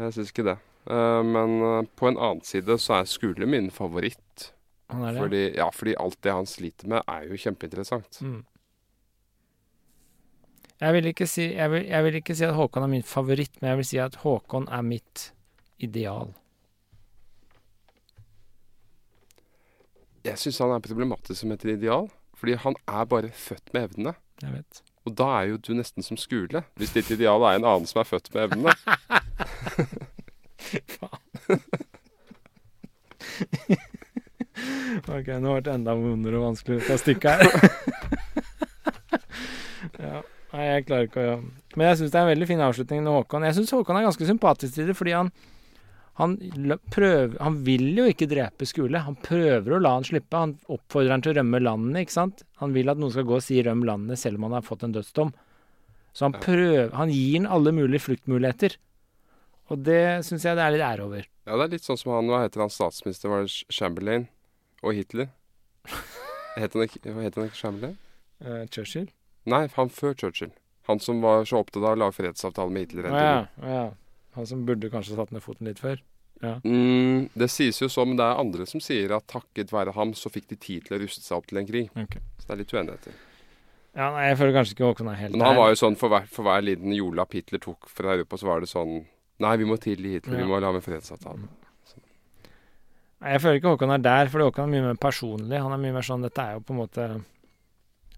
Jeg 0.00 0.12
syns 0.16 0.28
ikke 0.34 0.44
det. 0.50 0.58
Eh, 0.90 1.22
men 1.22 1.62
eh, 1.62 1.82
på 1.94 2.08
en 2.08 2.18
annen 2.18 2.42
side 2.46 2.78
så 2.82 3.00
er 3.00 3.10
Skule 3.10 3.46
min 3.46 3.70
favoritt. 3.70 4.50
Han 4.90 5.04
er 5.06 5.14
det. 5.14 5.22
Fordi, 5.22 5.42
ja, 5.60 5.68
fordi 5.74 5.94
alt 6.02 6.18
det 6.26 6.34
han 6.34 6.48
sliter 6.50 6.90
med, 6.90 7.04
er 7.06 7.28
jo 7.30 7.38
kjempeinteressant. 7.38 8.18
Mm. 8.26 8.40
Jeg 10.80 10.96
vil, 10.96 11.10
ikke 11.10 11.28
si, 11.28 11.44
jeg, 11.52 11.70
vil, 11.70 11.84
jeg 11.86 12.04
vil 12.06 12.14
ikke 12.22 12.34
si 12.34 12.46
at 12.46 12.56
Håkon 12.56 12.86
er 12.86 12.90
min 12.90 13.04
favoritt, 13.04 13.58
men 13.60 13.74
jeg 13.74 13.80
vil 13.82 13.86
si 13.90 13.98
at 14.00 14.16
Håkon 14.22 14.66
er 14.72 14.86
mitt 14.86 15.26
ideal? 15.78 16.32
Jeg 20.24 20.40
syns 20.40 20.60
han 20.64 20.72
er 20.72 20.84
problematisk 20.84 21.42
som 21.42 21.52
et 21.52 21.66
ideal, 21.68 22.08
fordi 22.36 22.56
han 22.64 22.78
er 22.88 23.04
bare 23.08 23.30
født 23.36 23.74
med 23.76 23.90
evnene. 23.90 24.16
Jeg 24.40 24.56
vet. 24.56 24.80
Og 25.04 25.14
da 25.16 25.28
er 25.36 25.52
jo 25.52 25.60
du 25.60 25.74
nesten 25.76 26.04
som 26.04 26.18
Skule, 26.20 26.64
hvis 26.80 26.96
ditt 26.96 27.12
ideal 27.12 27.44
er 27.44 27.60
en 27.60 27.68
annen 27.68 27.88
som 27.88 28.00
er 28.02 28.08
født 28.08 28.32
med 28.34 28.48
evnene. 28.48 28.74
Ok, 35.10 35.28
nå 35.40 35.54
ble 35.54 35.62
det 35.64 35.72
enda 35.72 35.94
vondere 35.96 36.40
og 36.40 36.50
vanskeligere 36.50 36.82
å 36.82 36.98
ta 37.22 37.36
her. 37.38 37.46
ja. 40.06 40.18
Nei, 40.50 40.64
jeg 40.66 40.86
klarer 40.88 41.06
ikke 41.06 41.22
å 41.22 41.34
Men 41.78 41.84
jeg 41.86 41.98
syns 42.00 42.10
det 42.10 42.18
er 42.18 42.24
en 42.24 42.32
veldig 42.32 42.48
fin 42.50 42.64
avslutning 42.66 43.04
med 43.06 43.14
Håkon. 43.14 43.46
Jeg 43.46 43.56
syns 43.60 43.72
Håkon 43.74 43.98
er 44.00 44.06
ganske 44.08 44.26
sympatisk 44.28 44.72
til 44.76 44.90
det, 44.90 44.96
fordi 44.98 45.14
han 45.14 45.30
han, 46.20 46.34
prøver, 46.92 47.36
han 47.40 47.54
vil 47.64 47.86
jo 47.96 48.04
ikke 48.10 48.28
drepe 48.28 48.66
Skule. 48.68 49.00
Han 49.06 49.16
prøver 49.24 49.72
å 49.72 49.78
la 49.80 49.94
han 49.94 50.04
slippe. 50.04 50.36
Han 50.36 50.56
oppfordrer 50.68 51.14
han 51.14 51.22
til 51.24 51.32
å 51.32 51.38
rømme 51.38 51.62
landet, 51.62 52.02
ikke 52.02 52.16
sant. 52.16 52.42
Han 52.60 52.74
vil 52.76 52.92
at 52.92 53.00
noen 53.00 53.14
skal 53.14 53.24
gå 53.28 53.38
og 53.38 53.44
si 53.46 53.62
'røm 53.62 53.86
landet', 53.88 54.20
selv 54.20 54.36
om 54.36 54.48
han 54.48 54.58
har 54.58 54.66
fått 54.66 54.84
en 54.84 54.92
dødsdom. 54.92 55.32
Så 56.12 56.26
han 56.26 56.36
prøver 56.36 56.92
Han 56.98 57.08
gir 57.08 57.38
han 57.38 57.46
alle 57.46 57.72
mulige 57.72 58.04
fluktmuligheter. 58.04 58.76
Og 59.70 59.82
det 59.86 60.02
syns 60.26 60.44
jeg 60.46 60.58
det 60.58 60.64
er 60.64 60.74
litt 60.74 60.84
ære 60.84 61.06
over. 61.06 61.26
Ja, 61.46 61.56
det 61.56 61.66
er 61.66 61.74
litt 61.76 61.86
sånn 61.86 61.98
som 62.00 62.12
han, 62.16 62.30
hva 62.30 62.42
heter 62.44 62.64
han 62.64 62.72
statsminister, 62.74 63.30
var 63.30 63.46
det 63.46 63.74
Chamberlain 63.74 64.26
og 64.82 64.96
Hitler? 64.98 65.30
Het 66.58 66.74
han 66.74 66.82
ikke, 66.82 67.00
het 67.06 67.36
han 67.38 67.46
ikke 67.46 67.60
Chamberlain? 67.60 67.96
Uh, 68.42 68.64
Churchill? 68.74 69.06
Nei, 69.48 69.62
han 69.76 69.92
før 69.94 70.16
Churchill. 70.18 70.50
Han 70.90 70.98
som 71.00 71.20
var 71.22 71.44
så 71.46 71.60
opptatt 71.62 71.84
av 71.84 71.94
å 71.94 72.00
lage 72.02 72.16
fredsavtale 72.18 72.74
med 72.74 72.88
Hitler. 72.88 73.06
Å 73.06 73.20
ja, 73.22 73.36
ja. 73.62 73.84
Han 74.34 74.48
som 74.50 74.64
burde 74.66 74.90
kanskje 74.90 75.14
satt 75.18 75.30
ned 75.34 75.44
foten 75.44 75.70
litt 75.70 75.78
før. 75.82 76.02
Mm, 76.40 77.28
det 77.36 77.50
sies 77.52 77.78
jo 77.82 77.88
så, 77.92 78.06
men 78.08 78.16
det 78.16 78.24
er 78.24 78.40
andre 78.40 78.66
som 78.68 78.80
sier 78.82 79.12
at 79.12 79.26
takket 79.28 79.72
være 79.74 79.92
ham 79.96 80.14
så 80.16 80.32
fikk 80.32 80.48
de 80.52 80.56
tid 80.56 80.86
til 80.86 80.96
å 80.96 81.00
ruste 81.02 81.22
seg 81.24 81.36
opp 81.36 81.50
til 81.50 81.60
en 81.60 81.68
krig. 81.68 81.90
Okay. 81.92 82.22
Så 82.40 82.48
det 82.48 82.54
er 82.54 82.62
litt 82.62 82.74
uenigheter. 82.74 83.18
Ja, 83.90 84.06
nei, 84.14 84.28
jeg 84.30 84.38
føler 84.38 84.54
kanskje 84.54 84.76
ikke 84.76 84.86
Håkon 84.86 85.08
er 85.10 85.16
helt 85.18 85.34
Men 85.34 85.48
han 85.48 85.56
var 85.58 85.72
jo 85.72 85.78
sånn 85.80 85.96
for 85.98 86.12
hver, 86.12 86.28
for 86.30 86.46
hver 86.46 86.62
liten 86.62 86.94
jordlapp 86.94 87.34
Hitler 87.34 87.62
tok 87.62 87.88
fra 87.90 88.14
Europa, 88.14 88.38
så 88.38 88.46
var 88.46 88.62
det 88.62 88.70
sånn 88.70 89.00
Nei, 89.40 89.54
vi 89.56 89.68
må 89.68 89.76
tidlig 89.80 90.18
hit. 90.18 90.28
Ja. 90.28 90.40
Vi 90.40 90.48
må 90.48 90.60
la 90.60 90.72
med 90.74 90.84
fredsavtalen. 90.84 91.48
Nei, 93.20 93.32
Jeg 93.34 93.42
føler 93.44 93.60
ikke 93.60 93.74
Håkon 93.74 93.94
er 93.94 94.04
der, 94.04 94.28
for 94.32 94.44
Håkon 94.44 94.68
er 94.68 94.74
mye 94.74 94.88
mer 94.90 95.00
personlig. 95.00 95.60
Han 95.60 95.74
er 95.76 95.80
mye 95.80 95.96
mer 95.96 96.06
sånn 96.06 96.24
Dette 96.24 96.44
er 96.44 96.56
jo 96.56 96.62
på 96.64 96.74
en 96.74 96.80
måte 96.80 97.08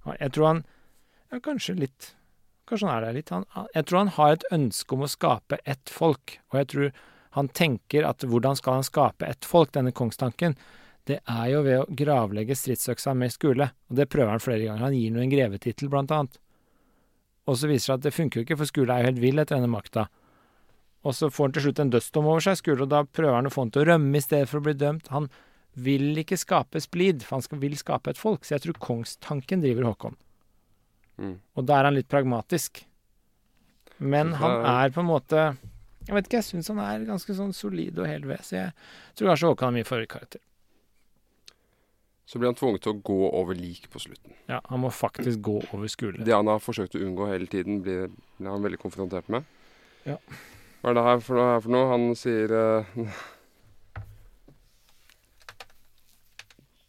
Jeg 0.06 0.34
tror 0.34 0.46
han 0.48 0.60
Ja, 1.32 1.40
kanskje 1.42 1.78
litt 1.78 2.12
Kanskje 2.68 2.86
han 2.86 2.94
er 2.94 3.06
der 3.06 3.16
litt. 3.16 3.32
Han, 3.34 3.46
jeg 3.74 3.86
tror 3.88 3.98
han 3.98 4.12
har 4.16 4.36
et 4.36 4.44
ønske 4.54 4.94
om 4.94 5.02
å 5.04 5.10
skape 5.10 5.58
ett 5.68 5.90
folk. 5.90 6.36
Og 6.52 6.60
jeg 6.60 6.68
tror 6.72 6.92
han 7.34 7.48
tenker 7.50 8.06
at 8.06 8.22
hvordan 8.28 8.56
skal 8.56 8.78
han 8.78 8.86
skape 8.86 9.26
ett 9.26 9.44
folk, 9.44 9.72
denne 9.74 9.92
kongstanken? 9.92 10.54
Det 11.10 11.18
er 11.26 11.46
jo 11.50 11.64
ved 11.66 11.80
å 11.80 11.96
gravlegge 11.98 12.54
stridsøksa 12.56 13.16
med 13.18 13.34
Skule. 13.34 13.66
Og 13.90 13.98
det 13.98 14.06
prøver 14.12 14.30
han 14.30 14.44
flere 14.44 14.62
ganger. 14.62 14.86
Han 14.86 14.96
gir 14.96 15.12
nå 15.12 15.24
en 15.24 15.34
grevetittel, 15.34 15.90
blant 15.92 16.14
annet. 16.14 16.38
Og 17.50 17.58
så 17.58 17.68
viser 17.68 17.92
det 17.92 17.98
at 17.98 18.06
det 18.06 18.14
funker 18.14 18.40
jo 18.40 18.46
ikke, 18.46 18.60
for 18.62 18.70
Skule 18.70 18.94
er 18.94 19.02
jo 19.02 19.10
helt 19.10 19.22
vill 19.26 19.42
etter 19.42 19.58
denne 19.58 19.72
makta. 19.72 20.06
Og 21.02 21.16
så 21.18 21.30
får 21.32 21.48
han 21.48 21.54
til 21.56 21.64
slutt 21.66 21.80
en 21.82 21.90
dødsdom 21.92 22.28
over 22.30 22.44
seg, 22.44 22.60
skulle, 22.60 22.86
og 22.86 22.92
da 22.92 23.02
prøver 23.02 23.34
han 23.40 23.48
å 23.48 23.52
få 23.52 23.64
han 23.64 23.72
til 23.74 23.82
å 23.82 23.88
rømme 23.90 24.18
i 24.18 24.22
stedet 24.22 24.50
for 24.50 24.60
å 24.60 24.66
bli 24.68 24.76
dømt. 24.78 25.10
Han 25.14 25.26
vil 25.72 26.20
ikke 26.20 26.38
skape 26.38 26.82
splid, 26.84 27.24
for 27.26 27.38
han 27.38 27.44
skal, 27.46 27.60
vil 27.62 27.74
skape 27.80 28.12
et 28.12 28.20
folk. 28.20 28.44
Så 28.46 28.56
jeg 28.56 28.66
tror 28.66 28.78
kongstanken 28.82 29.64
driver 29.64 29.88
Håkon. 29.90 30.16
Mm. 31.18 31.36
Og 31.58 31.66
da 31.68 31.78
er 31.78 31.88
han 31.88 31.96
litt 31.98 32.10
pragmatisk. 32.12 32.84
Men 34.02 34.34
han 34.38 34.64
er 34.66 34.90
på 34.90 34.98
en 35.02 35.06
måte 35.06 35.42
Jeg 36.08 36.16
vet 36.16 36.26
ikke, 36.26 36.40
jeg 36.40 36.46
syns 36.48 36.70
han 36.72 36.80
er 36.82 37.04
ganske 37.06 37.34
sånn 37.36 37.52
solid 37.54 38.00
og 38.02 38.08
hel 38.10 38.24
ved, 38.26 38.40
så 38.42 38.56
jeg 38.56 38.72
tror 39.14 39.30
kanskje 39.30 39.52
Håkon 39.52 39.68
er 39.68 39.76
min 39.76 39.86
favorittkarakter. 39.86 40.42
Så 42.26 42.40
blir 42.40 42.48
han 42.48 42.56
tvunget 42.58 42.82
til 42.82 42.94
å 42.94 43.02
gå 43.04 43.18
over 43.28 43.58
lik 43.58 43.86
på 43.92 44.00
slutten. 44.02 44.34
Ja, 44.48 44.58
han 44.66 44.80
må 44.82 44.90
faktisk 44.94 45.42
gå 45.44 45.58
over 45.68 45.90
Skule. 45.92 46.22
Det 46.24 46.34
han 46.34 46.48
har 46.48 46.62
forsøkt 46.64 46.96
å 46.96 47.02
unngå 47.04 47.26
hele 47.28 47.46
tiden, 47.50 47.82
blir, 47.84 48.08
blir 48.38 48.50
han 48.50 48.64
veldig 48.64 48.80
konfrontert 48.82 49.28
med. 49.30 49.46
Ja. 50.08 50.16
Hva 50.82 50.90
er 50.90 50.96
det 50.98 51.02
her 51.06 51.20
for 51.22 51.38
noe? 51.38 51.50
Her 51.52 51.60
for 51.62 51.70
noe? 51.70 51.88
Han 51.92 52.04
sier 52.18 52.52
eh, 52.58 52.88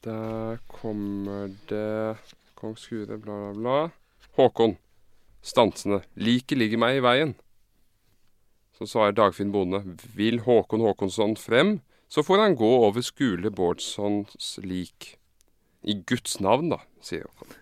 Der 0.01 0.57
kommer 0.65 1.51
det 1.69 2.17
Kong 2.57 2.73
Skure, 2.73 3.19
bla, 3.21 3.35
bla, 3.37 3.51
bla. 3.53 3.75
Håkon. 4.39 4.73
Stansende. 5.45 6.01
Liket 6.17 6.57
ligger 6.57 6.81
meg 6.81 6.97
i 6.97 7.03
veien. 7.05 7.35
Så 8.73 8.89
svarer 8.89 9.13
Dagfinn 9.13 9.53
Bonde. 9.53 9.83
Vil 10.17 10.41
Håkon 10.41 10.81
Håkonsson 10.81 11.37
frem, 11.37 11.75
så 12.09 12.25
får 12.25 12.47
han 12.47 12.57
gå 12.57 12.73
over 12.87 13.05
Skule 13.05 13.53
Bårdssons 13.53 14.57
lik. 14.65 15.19
I 15.85 15.99
Guds 16.01 16.39
navn, 16.41 16.73
da, 16.73 16.81
sier 16.97 17.29
Håkon. 17.29 17.53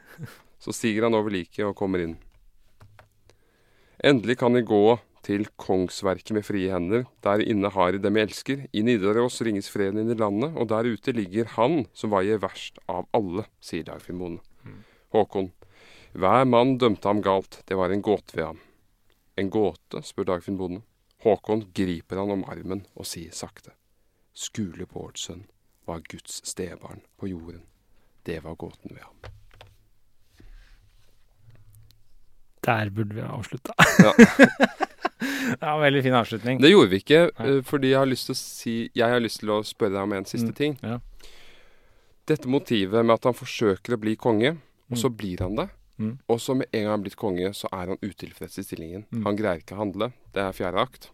Så 0.64 0.72
stiger 0.80 1.10
han 1.10 1.20
over 1.20 1.36
liket 1.36 1.68
og 1.68 1.76
kommer 1.76 2.08
inn. 2.08 2.16
Endelig 4.00 4.40
kan 4.40 4.56
de 4.56 4.64
gå 4.64 4.86
til 5.26 5.48
kongsverket 5.62 6.34
med 6.36 6.46
frie 6.46 6.72
hender. 6.74 7.06
Der 7.26 7.44
inne 7.44 7.70
har 7.74 7.94
de 7.94 8.02
dem 8.02 8.18
jeg 8.18 8.30
elsker. 8.30 8.64
I 8.74 8.84
Nidaros 8.86 9.42
ringes 9.46 9.70
freden 9.72 10.02
inn 10.04 10.14
i 10.14 10.18
landet, 10.18 10.56
og 10.56 10.70
der 10.72 10.90
ute 10.90 11.14
ligger 11.16 11.50
han 11.58 11.86
som 11.94 12.14
veier 12.14 12.42
verst 12.42 12.82
av 12.92 13.08
alle, 13.18 13.46
sier 13.64 13.86
Dagfinn 13.88 14.22
Bonde. 14.22 14.44
Håkon. 15.12 15.52
Hver 16.12 16.46
mann 16.48 16.78
dømte 16.80 17.08
ham 17.08 17.22
galt, 17.24 17.62
det 17.68 17.78
var 17.80 17.92
en 17.92 18.04
gåte 18.04 18.36
ved 18.36 18.46
ham. 18.46 18.62
En 19.40 19.50
gåte, 19.52 20.04
spør 20.04 20.34
Dagfinn 20.34 20.60
Bonde. 20.60 20.84
Håkon 21.24 21.68
griper 21.76 22.18
han 22.18 22.34
om 22.34 22.46
armen 22.50 22.86
og 22.96 23.06
sier 23.06 23.34
sakte. 23.36 23.76
Skule 24.34 24.88
Bårdsønn 24.90 25.46
var 25.86 26.02
Guds 26.10 26.42
stebarn 26.48 27.04
på 27.20 27.30
jorden. 27.30 27.64
Det 28.26 28.40
var 28.44 28.56
gåten 28.56 28.96
ved 28.96 29.04
ham. 29.04 29.16
Der 32.66 32.90
burde 32.90 33.16
vi 33.16 33.22
ha 33.22 33.38
avslutta. 33.38 33.74
Ja. 34.00 34.14
ja, 35.62 35.74
veldig 35.80 36.02
fin 36.04 36.14
avslutning. 36.18 36.60
Det 36.62 36.72
gjorde 36.72 36.90
vi 36.90 37.00
ikke, 37.04 37.22
Nei. 37.40 37.48
eh, 37.58 37.62
fordi 37.68 37.92
jeg 37.92 38.00
har 38.02 38.10
lyst 38.10 38.26
til 38.30 38.34
å 38.36 38.40
si 38.40 38.76
Jeg 38.96 39.10
har 39.14 39.20
lyst 39.22 39.40
til 39.44 39.50
å 39.54 39.60
spørre 39.66 39.94
deg 39.94 40.04
om 40.08 40.14
en 40.14 40.26
siste 40.26 40.50
Mm, 40.52 40.56
ting. 40.58 40.78
ja. 40.82 41.00
Dette 42.28 42.48
motivet 42.48 43.04
med 43.06 43.14
at 43.16 43.24
han 43.28 43.34
forsøker 43.34 43.96
å 43.96 44.00
bli 44.00 44.16
konge, 44.16 44.58
og 44.92 44.98
så 44.98 45.10
Mm. 45.10 45.18
blir 45.18 45.40
han 45.40 45.56
det. 45.56 45.70
Mm. 46.00 46.18
Og 46.30 46.40
så 46.40 46.56
med 46.56 46.68
en 46.74 46.82
gang 46.84 46.92
han 46.92 47.00
er 47.00 47.04
blitt 47.04 47.16
konge, 47.18 47.50
så 47.54 47.68
er 47.74 47.88
han 47.88 47.98
utilfreds 48.02 48.58
i 48.58 48.64
stillingen. 48.64 49.06
Mm. 49.12 49.24
Han 49.26 49.36
greier 49.38 49.60
ikke 49.62 49.76
å 49.76 49.82
handle. 49.84 50.12
Det 50.34 50.42
er 50.42 50.52
fjerde 50.54 50.80
akt. 50.82 51.10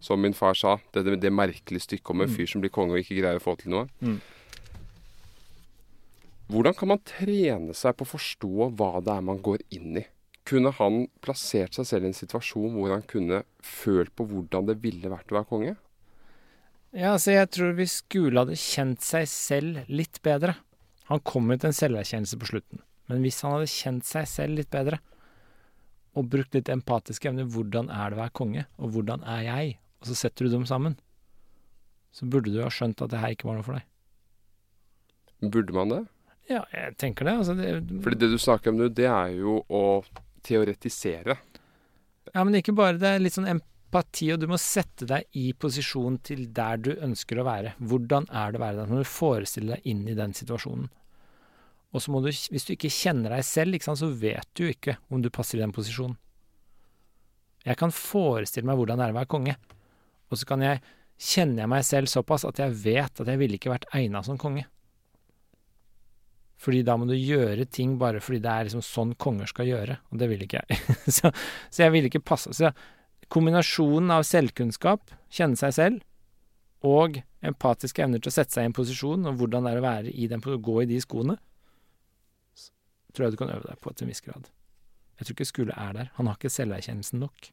Som 0.00 0.20
min 0.20 0.32
far 0.34 0.54
sa, 0.54 0.78
det, 0.92 1.04
det, 1.04 1.20
det 1.20 1.32
merkelige 1.32 1.80
stykket 1.86 2.10
om 2.10 2.20
en 2.22 2.28
Mm. 2.28 2.36
fyr 2.36 2.46
som 2.48 2.60
blir 2.60 2.70
konge 2.70 2.92
og 2.92 2.98
ikke 3.04 3.20
greier 3.20 3.38
å 3.38 3.42
få 3.42 3.56
til 3.58 3.70
noe. 3.70 3.88
Mm. 4.02 4.20
Hvordan 6.50 6.76
kan 6.76 6.88
man 6.88 6.98
trene 7.08 7.74
seg 7.74 7.96
på 7.96 8.04
å 8.04 8.10
forstå 8.18 8.50
hva 8.76 9.00
det 9.04 9.14
er 9.16 9.22
man 9.24 9.38
går 9.42 9.62
inn 9.72 9.96
i? 10.02 10.04
Kunne 10.44 10.74
han 10.76 11.06
plassert 11.24 11.76
seg 11.76 11.88
selv 11.88 12.04
i 12.04 12.10
en 12.10 12.16
situasjon 12.16 12.74
hvor 12.76 12.92
han 12.92 13.04
kunne 13.08 13.42
følt 13.64 14.12
på 14.16 14.26
hvordan 14.28 14.68
det 14.68 14.76
ville 14.82 15.12
vært 15.12 15.32
å 15.32 15.38
være 15.38 15.48
konge? 15.48 15.74
Ja, 16.94 17.14
altså 17.14 17.32
jeg 17.34 17.48
tror 17.54 17.72
hvis 17.78 17.98
Skule 18.02 18.42
hadde 18.42 18.58
kjent 18.60 19.02
seg 19.02 19.24
selv 19.26 19.88
litt 19.90 20.20
bedre 20.22 20.54
Han 21.08 21.18
kom 21.26 21.48
jo 21.50 21.56
til 21.58 21.72
en 21.72 21.74
selverkjennelse 21.76 22.38
på 22.38 22.50
slutten. 22.52 22.84
Men 23.10 23.24
hvis 23.24 23.40
han 23.44 23.56
hadde 23.56 23.72
kjent 23.72 24.06
seg 24.08 24.28
selv 24.30 24.60
litt 24.60 24.70
bedre, 24.72 25.00
og 26.14 26.30
brukt 26.32 26.54
litt 26.56 26.70
empatiske 26.72 27.28
evner 27.28 27.48
Hvordan 27.50 27.90
er 27.92 28.12
det 28.12 28.16
å 28.16 28.22
være 28.22 28.36
konge, 28.38 28.64
og 28.78 28.94
hvordan 28.94 29.26
er 29.28 29.42
jeg? 29.48 29.74
Og 30.00 30.08
så 30.08 30.16
setter 30.22 30.46
du 30.46 30.54
dem 30.54 30.64
sammen. 30.68 30.96
Så 32.14 32.28
burde 32.30 32.52
du 32.54 32.62
ha 32.62 32.70
skjønt 32.72 33.02
at 33.02 33.12
det 33.12 33.20
her 33.20 33.34
ikke 33.34 33.48
var 33.50 33.58
noe 33.58 33.66
for 33.66 33.76
deg. 33.76 33.88
Burde 35.52 35.76
man 35.76 35.92
det? 35.92 36.02
Ja, 36.48 36.62
jeg 36.72 36.94
tenker 37.00 37.26
det. 37.26 37.34
Altså 37.40 37.56
det 37.58 38.02
Fordi 38.04 38.20
det 38.20 38.30
du 38.32 38.38
snakker 38.40 38.72
om 38.72 38.78
nå, 38.78 38.88
det 38.92 39.08
er 39.10 39.32
jo 39.34 39.58
å 39.66 39.82
teoretisere. 40.44 41.38
Ja, 42.32 42.42
men 42.42 42.58
ikke 42.58 42.74
bare 42.76 42.98
det. 42.98 43.14
er 43.14 43.22
Litt 43.22 43.36
sånn 43.36 43.50
empati, 43.50 44.30
og 44.34 44.42
du 44.42 44.48
må 44.50 44.58
sette 44.60 45.08
deg 45.08 45.28
i 45.38 45.52
posisjon 45.52 46.18
til 46.24 46.46
der 46.56 46.80
du 46.82 46.92
ønsker 46.94 47.40
å 47.40 47.46
være. 47.46 47.74
Hvordan 47.78 48.28
er 48.30 48.52
det 48.52 48.60
å 48.60 48.64
være 48.64 48.80
der? 48.80 48.92
Når 48.92 49.04
du 49.04 49.12
forestiller 49.12 49.76
deg 49.76 49.90
inn 49.92 50.04
i 50.08 50.18
den 50.18 50.36
situasjonen. 50.36 50.90
Og 51.94 52.02
så 52.02 52.10
må 52.10 52.20
du, 52.24 52.32
hvis 52.32 52.66
du 52.66 52.74
ikke 52.74 52.90
kjenner 52.90 53.36
deg 53.36 53.46
selv, 53.46 53.78
sant, 53.84 54.00
så 54.00 54.10
vet 54.10 54.48
du 54.58 54.66
ikke 54.66 54.96
om 55.14 55.22
du 55.22 55.30
passer 55.30 55.60
i 55.60 55.62
den 55.62 55.74
posisjonen. 55.74 56.18
Jeg 57.64 57.78
kan 57.80 57.94
forestille 57.94 58.66
meg 58.68 58.76
hvordan 58.76 59.00
det 59.00 59.06
er 59.06 59.14
å 59.14 59.20
være 59.22 59.30
konge, 59.30 59.54
og 60.28 60.36
så 60.36 60.48
kan 60.48 60.64
jeg 60.64 60.82
kjenner 61.14 61.62
jeg 61.62 61.70
meg 61.70 61.84
selv 61.86 62.10
såpass 62.10 62.44
at 62.48 62.58
jeg 62.60 62.74
vet 62.82 63.22
at 63.22 63.30
jeg 63.30 63.40
ville 63.40 63.56
ikke 63.56 63.72
vært 63.72 63.86
egna 63.94 64.24
som 64.26 64.36
konge. 64.40 64.66
Fordi 66.60 66.82
da 66.86 66.96
må 66.96 67.08
du 67.08 67.16
gjøre 67.16 67.66
ting 67.66 67.96
bare 68.00 68.22
fordi 68.22 68.40
det 68.44 68.50
er 68.50 68.68
liksom 68.68 68.84
sånn 68.84 69.14
konger 69.20 69.50
skal 69.50 69.68
gjøre, 69.68 69.98
og 70.10 70.20
det 70.20 70.28
vil 70.30 70.44
ikke 70.46 70.62
jeg. 70.62 70.82
så, 71.16 71.32
så 71.68 71.84
jeg 71.84 71.94
ville 71.94 72.10
ikke 72.10 72.24
passe 72.24 72.54
Så 72.54 72.70
kombinasjonen 73.32 74.12
av 74.14 74.26
selvkunnskap, 74.28 75.10
kjenne 75.32 75.58
seg 75.58 75.74
selv, 75.74 76.04
og 76.84 77.16
empatiske 77.44 78.04
evner 78.04 78.20
til 78.20 78.30
å 78.30 78.34
sette 78.36 78.54
seg 78.54 78.66
i 78.66 78.70
en 78.70 78.76
posisjon, 78.76 79.24
og 79.26 79.40
hvordan 79.40 79.66
det 79.66 79.72
er 79.72 79.80
å 79.80 79.84
være 79.84 80.12
i 80.12 80.28
den, 80.30 80.44
gå 80.44 80.76
i 80.82 80.88
de 80.88 81.00
skoene, 81.02 81.38
tror 83.14 83.26
jeg 83.26 83.34
du 83.34 83.40
kan 83.40 83.52
øve 83.54 83.66
deg 83.70 83.80
på 83.80 83.92
til 83.94 84.06
en 84.06 84.12
viss 84.12 84.24
grad. 84.24 84.50
Jeg 85.18 85.26
tror 85.26 85.36
ikke 85.36 85.48
Skule 85.48 85.76
er 85.78 85.92
der. 85.96 86.10
Han 86.18 86.28
har 86.28 86.38
ikke 86.38 86.52
selverkjennelsen 86.52 87.22
nok. 87.22 87.50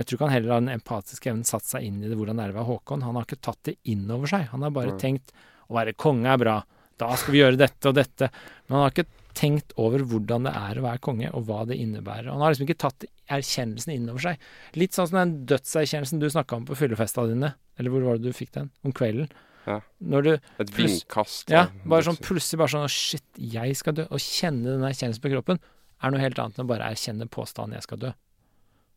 Jeg 0.00 0.06
tror 0.08 0.16
ikke 0.16 0.26
han 0.26 0.32
heller 0.32 0.54
har 0.54 0.62
den 0.64 0.72
empatiske 0.72 1.28
evnen 1.28 1.44
satt 1.44 1.66
seg 1.68 1.84
inn 1.84 1.98
i 2.00 2.08
det, 2.08 2.16
hvordan 2.16 2.40
det 2.40 2.46
er 2.46 2.54
å 2.54 2.56
være 2.56 2.68
Håkon. 2.70 3.04
Han 3.04 3.18
har 3.18 3.26
ikke 3.28 3.42
tatt 3.44 3.60
det 3.68 3.76
inn 3.92 4.06
over 4.08 4.30
seg. 4.32 4.46
Han 4.54 4.64
har 4.64 4.72
bare 4.72 4.94
Nei. 4.94 5.00
tenkt 5.02 5.34
å 5.68 5.76
være 5.76 5.92
konge 6.00 6.32
er 6.32 6.40
bra, 6.40 6.54
da 7.00 7.10
skal 7.18 7.34
vi 7.34 7.42
gjøre 7.42 7.60
dette 7.60 7.90
og 7.90 7.96
dette. 7.96 8.30
Men 8.68 8.76
han 8.76 8.84
har 8.84 8.94
ikke 8.94 9.08
tenkt 9.36 9.74
over 9.80 10.02
hvordan 10.06 10.46
det 10.48 10.52
er 10.58 10.78
å 10.80 10.84
være 10.84 11.02
konge, 11.04 11.30
og 11.36 11.46
hva 11.48 11.62
det 11.68 11.78
innebærer. 11.80 12.30
Han 12.32 12.42
har 12.42 12.52
liksom 12.52 12.66
ikke 12.66 12.80
tatt 12.86 13.06
erkjennelsen 13.30 13.94
inn 13.94 14.08
over 14.10 14.24
seg. 14.24 14.48
Litt 14.78 14.96
sånn 14.96 15.10
som 15.10 15.20
den 15.20 15.36
dødserkjennelsen 15.50 16.22
du 16.22 16.28
snakka 16.32 16.58
om 16.58 16.66
på 16.68 16.78
fyllefesta 16.78 17.26
dine, 17.30 17.54
eller 17.78 17.94
hvor 17.94 18.06
var 18.08 18.18
det 18.18 18.30
du 18.30 18.36
fikk 18.36 18.52
den? 18.56 18.72
Om 18.84 18.94
kvelden. 18.96 19.30
Ja. 19.66 19.80
Du 20.00 20.32
Et 20.32 20.72
vindkast. 20.74 21.52
Ja, 21.52 21.66
bare 21.84 22.06
sånn 22.06 22.18
plutselig 22.20 22.62
bare 22.62 22.72
sånn 22.72 22.88
Shit, 22.90 23.26
jeg 23.36 23.76
skal 23.78 23.96
dø. 23.98 24.06
Å 24.08 24.20
kjenne 24.20 24.72
den 24.72 24.86
erkjennelsen 24.88 25.24
på 25.24 25.32
kroppen 25.34 25.60
er 26.00 26.12
noe 26.12 26.22
helt 26.22 26.40
annet 26.40 26.58
enn 26.58 26.66
å 26.66 26.70
bare 26.70 26.88
erkjenne 26.88 27.28
påstanden 27.28 27.76
'jeg 27.76 27.86
skal 27.88 27.98
dø'. 27.98 28.14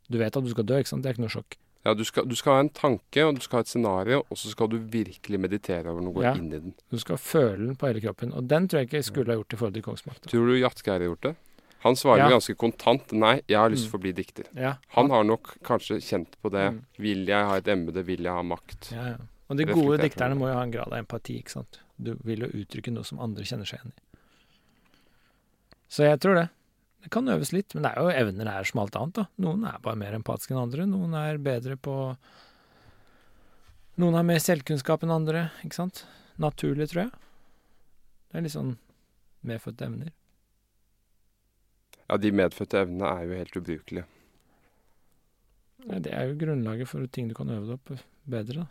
Du 0.09 0.17
vet 0.17 0.35
at 0.35 0.43
du 0.43 0.49
skal 0.49 0.63
dø, 0.63 0.79
ikke 0.79 0.91
sant? 0.91 1.03
Det 1.03 1.11
er 1.11 1.13
ikke 1.15 1.25
noe 1.27 1.35
sjokk. 1.35 1.57
Ja, 1.85 1.93
du 1.93 2.03
skal, 2.07 2.23
du 2.29 2.35
skal 2.39 2.53
ha 2.53 2.59
en 2.63 2.69
tanke, 2.69 3.25
og 3.27 3.35
du 3.35 3.41
skal 3.43 3.57
ha 3.57 3.61
et 3.65 3.67
scenario, 3.67 4.21
og 4.31 4.37
så 4.39 4.49
skal 4.53 4.69
du 4.71 4.77
virkelig 4.77 5.39
meditere 5.39 5.83
over 5.91 5.99
den 5.99 6.07
og 6.07 6.15
gå 6.15 6.23
Ja. 6.23 6.33
inn 6.35 6.47
i 6.53 6.59
den. 6.59 6.73
Du 6.89 6.97
skal 6.97 7.17
føle 7.17 7.57
den 7.67 7.75
på 7.75 7.87
hele 7.87 7.99
kroppen. 8.01 8.31
Og 8.33 8.47
den 8.47 8.67
tror 8.69 8.79
jeg 8.79 8.87
ikke 8.87 8.97
jeg 9.01 9.03
skulle 9.09 9.27
ha 9.33 9.35
gjort 9.35 9.53
i 9.53 9.57
forhold 9.57 9.73
til 9.73 9.83
kongsmakta. 9.83 10.29
Tror 10.31 10.47
du 10.47 10.53
Jatgeir 10.59 10.93
har 10.99 11.07
gjort 11.09 11.21
det? 11.21 11.35
Han 11.83 11.95
svarer 11.95 12.23
Ja. 12.23 12.29
ganske 12.29 12.55
kontant 12.55 13.11
nei, 13.11 13.41
jeg 13.49 13.57
har 13.59 13.69
lyst 13.69 13.87
Mm. 13.87 13.91
til 13.91 13.99
å 13.99 14.01
bli 14.01 14.11
dikter. 14.13 14.45
Ja, 14.55 14.75
Han 14.95 15.09
har 15.09 15.23
nok 15.25 15.57
kanskje 15.61 15.99
kjent 15.99 16.35
på 16.41 16.49
det. 16.49 16.71
Mm. 16.71 16.85
Vil 16.97 17.25
jeg 17.25 17.45
ha 17.45 17.55
et 17.57 17.65
embete? 17.67 18.05
Vil 18.05 18.23
jeg 18.23 18.31
ha 18.31 18.41
makt? 18.41 18.91
ja, 18.93 19.05
ja. 19.09 19.17
Og 19.49 19.57
de 19.57 19.65
gode 19.65 19.97
dikterne 19.99 20.35
må 20.39 20.47
jo 20.47 20.53
ha 20.53 20.63
en 20.63 20.71
grad 20.71 20.87
av 20.87 20.97
empati, 21.05 21.37
ikke 21.43 21.49
sant. 21.51 21.79
Du 22.01 22.15
vil 22.23 22.39
jo 22.39 22.47
uttrykke 22.47 22.91
noe 22.93 23.03
som 23.03 23.19
andre 23.19 23.43
kjenner 23.43 23.65
seg 23.67 23.79
igjen 23.81 23.91
i. 23.91 24.17
Så 25.89 26.03
jeg 26.09 26.19
tror 26.21 26.35
det. 26.35 26.49
Det 27.03 27.11
kan 27.11 27.27
øves 27.27 27.51
litt, 27.51 27.73
men 27.75 27.83
det 27.83 27.91
er 27.91 27.99
jo 27.99 28.13
evner 28.15 28.47
her 28.47 28.63
er 28.63 28.69
som 28.69 28.79
alt 28.83 28.95
annet, 28.95 29.17
da. 29.17 29.25
Noen 29.43 29.65
er 29.67 29.81
bare 29.83 29.99
mer 29.99 30.15
empatiske 30.15 30.55
enn 30.55 30.61
andre. 30.61 30.87
Noen 30.87 31.15
er 31.19 31.41
bedre 31.43 31.75
på 31.75 31.97
Noen 34.01 34.15
har 34.17 34.25
mer 34.25 34.39
selvkunnskap 34.41 35.03
enn 35.05 35.13
andre, 35.13 35.49
ikke 35.61 35.77
sant. 35.77 36.05
Naturlig, 36.41 36.87
tror 36.89 37.03
jeg. 37.03 37.11
Det 38.31 38.39
er 38.39 38.45
litt 38.47 38.55
sånn 38.55 38.71
medfødte 39.45 39.85
evner. 39.85 40.13
Ja, 42.07 42.17
de 42.17 42.31
medfødte 42.33 42.79
evnene 42.81 43.11
er 43.11 43.27
jo 43.27 43.37
helt 43.37 43.59
ubrukelige. 43.59 44.05
Det 45.83 46.15
er 46.15 46.31
jo 46.31 46.39
grunnlaget 46.39 46.89
for 46.89 47.05
ting 47.11 47.27
du 47.29 47.35
kan 47.37 47.51
øve 47.51 47.67
deg 47.67 47.75
opp 47.75 48.07
bedre, 48.33 48.63
da. 48.63 48.67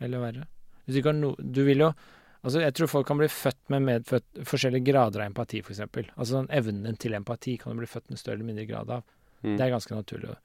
Eller 0.00 0.24
verre. 0.24 0.48
Hvis 0.86 0.96
du, 0.96 1.04
har 1.04 1.14
no, 1.14 1.34
du 1.38 1.62
vil 1.68 1.84
jo 1.84 1.92
Altså, 2.40 2.62
jeg 2.64 2.72
tror 2.76 2.88
folk 2.88 3.08
kan 3.10 3.18
bli 3.20 3.28
født 3.28 3.60
med 3.72 3.84
medfødt 3.84 4.44
forskjellige 4.48 4.86
grader 4.88 5.20
av 5.20 5.28
empati, 5.28 5.60
f.eks. 5.60 5.82
Altså 5.84 6.30
sånn 6.32 6.48
evnen 6.56 6.96
til 7.00 7.16
empati 7.18 7.58
kan 7.60 7.74
du 7.74 7.82
bli 7.82 7.90
født 7.90 8.08
med 8.08 8.20
større 8.20 8.38
eller 8.38 8.48
mindre 8.48 8.64
grad 8.70 8.92
av. 8.96 9.04
Mm. 9.44 9.56
Det 9.58 9.66
er 9.66 9.74
ganske 9.74 9.96
naturlig. 9.98 10.36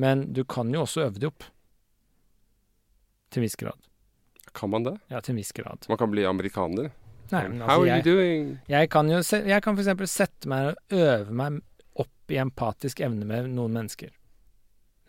Men 0.00 0.30
du 0.32 0.44
kan 0.48 0.72
jo 0.72 0.86
også 0.86 1.04
øve 1.08 1.20
det 1.20 1.28
opp. 1.28 1.44
Til 3.30 3.42
en 3.42 3.46
viss 3.46 3.58
grad. 3.60 3.90
Kan 4.56 4.72
man 4.72 4.86
det? 4.86 4.96
Ja, 5.12 5.20
til 5.20 5.34
en 5.34 5.42
viss 5.42 5.52
grad. 5.54 5.84
Man 5.90 6.00
kan 6.00 6.10
bli 6.10 6.24
amerikaner. 6.26 6.90
Nei, 7.30 7.44
men 7.48 7.60
How 7.62 7.76
altså, 7.76 7.80
are 7.80 7.86
you 7.86 7.94
jeg, 7.94 8.04
doing? 8.04 8.46
jeg 8.66 8.90
kan 8.90 9.10
jo 9.10 9.20
se, 9.22 9.38
jeg 9.46 9.62
kan 9.62 9.78
eksempel 9.78 10.08
sette 10.10 10.50
meg 10.50 10.72
og 10.72 10.96
øve 10.98 11.36
meg 11.38 11.60
opp 12.02 12.32
i 12.32 12.40
empatisk 12.42 13.04
evne 13.06 13.28
med 13.28 13.52
noen 13.54 13.76
mennesker. 13.76 14.10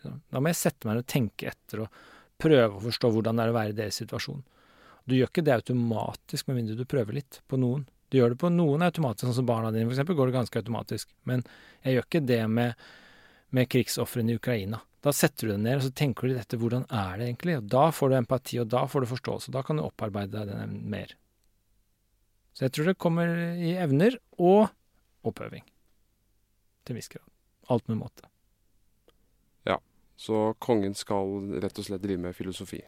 Da 0.02 0.42
må 0.42 0.50
jeg 0.50 0.60
sette 0.60 0.88
meg 0.88 1.00
og 1.00 1.08
tenke 1.10 1.50
etter 1.50 1.84
og 1.84 2.02
prøve 2.42 2.78
å 2.78 2.82
forstå 2.82 3.10
hvordan 3.14 3.38
det 3.38 3.44
er 3.44 3.52
å 3.52 3.56
være 3.56 3.74
i 3.74 3.78
deres 3.80 3.98
situasjon. 4.02 4.42
Du 5.08 5.16
gjør 5.16 5.30
ikke 5.30 5.44
det 5.46 5.56
automatisk 5.56 6.48
med 6.48 6.60
mindre 6.60 6.78
du 6.78 6.86
prøver 6.88 7.18
litt 7.18 7.40
på 7.50 7.58
noen. 7.60 7.84
Du 8.12 8.18
gjør 8.18 8.34
det 8.34 8.42
på 8.42 8.50
noen 8.52 8.84
automatisk, 8.84 9.24
sånn 9.24 9.38
som 9.40 9.48
barna 9.48 9.72
dine 9.72 9.88
eksempel, 9.88 10.16
går 10.18 10.30
det 10.30 10.36
ganske 10.36 10.60
automatisk. 10.60 11.08
Men 11.28 11.44
jeg 11.82 11.96
gjør 11.96 12.08
ikke 12.08 12.24
det 12.28 12.42
med, 12.52 12.82
med 13.56 13.70
krigsofrene 13.72 14.34
i 14.34 14.40
Ukraina. 14.40 14.82
Da 15.02 15.14
setter 15.16 15.48
du 15.48 15.54
deg 15.54 15.62
ned 15.64 15.80
og 15.80 15.86
så 15.86 15.94
tenker 15.98 16.28
du 16.28 16.36
dette, 16.36 16.58
hvordan 16.60 16.84
er 16.86 17.16
det 17.18 17.26
egentlig, 17.26 17.56
og 17.58 17.70
da 17.72 17.88
får 17.90 18.12
du 18.12 18.16
empati, 18.20 18.60
og 18.62 18.68
da 18.70 18.84
får 18.86 19.02
du 19.02 19.10
forståelse, 19.10 19.50
og 19.50 19.56
da 19.56 19.62
kan 19.66 19.80
du 19.80 19.86
opparbeide 19.86 20.36
deg 20.36 20.52
den 20.52 20.76
mer. 20.92 21.16
Så 22.52 22.66
jeg 22.66 22.74
tror 22.76 22.90
det 22.90 23.00
kommer 23.00 23.32
i 23.56 23.72
evner 23.80 24.18
og 24.38 24.68
oppøving. 25.26 25.64
Til 26.84 26.94
en 26.94 27.00
viss 27.00 27.10
grad. 27.10 27.24
Alt 27.72 27.88
med 27.88 27.98
måte. 28.02 28.28
Ja. 29.66 29.78
Så 30.20 30.52
kongen 30.62 30.94
skal 30.98 31.56
rett 31.62 31.80
og 31.80 31.88
slett 31.88 32.04
drive 32.04 32.20
med 32.28 32.36
filosofi. 32.36 32.82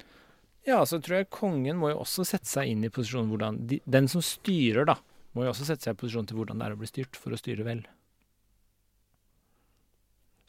Ja, 0.65 0.81
så 0.89 1.01
tror 1.03 1.19
jeg 1.21 1.33
kongen 1.33 1.77
må 1.81 1.91
jo 1.93 2.01
også 2.03 2.25
sette 2.25 2.49
seg 2.49 2.71
inn 2.73 2.87
i 2.87 2.93
posisjonen 2.93 3.29
hvordan 3.33 3.59
de, 3.69 3.83
Den 3.85 4.09
som 4.09 4.25
styrer, 4.25 4.87
da, 4.89 4.97
må 5.37 5.45
jo 5.45 5.53
også 5.53 5.67
sette 5.69 5.85
seg 5.85 5.97
i 5.97 6.01
posisjon 6.01 6.29
til 6.31 6.39
hvordan 6.39 6.61
det 6.61 6.69
er 6.69 6.77
å 6.77 6.81
bli 6.81 6.89
styrt, 6.89 7.19
for 7.21 7.35
å 7.35 7.41
styre 7.41 7.67
vel. 7.67 7.85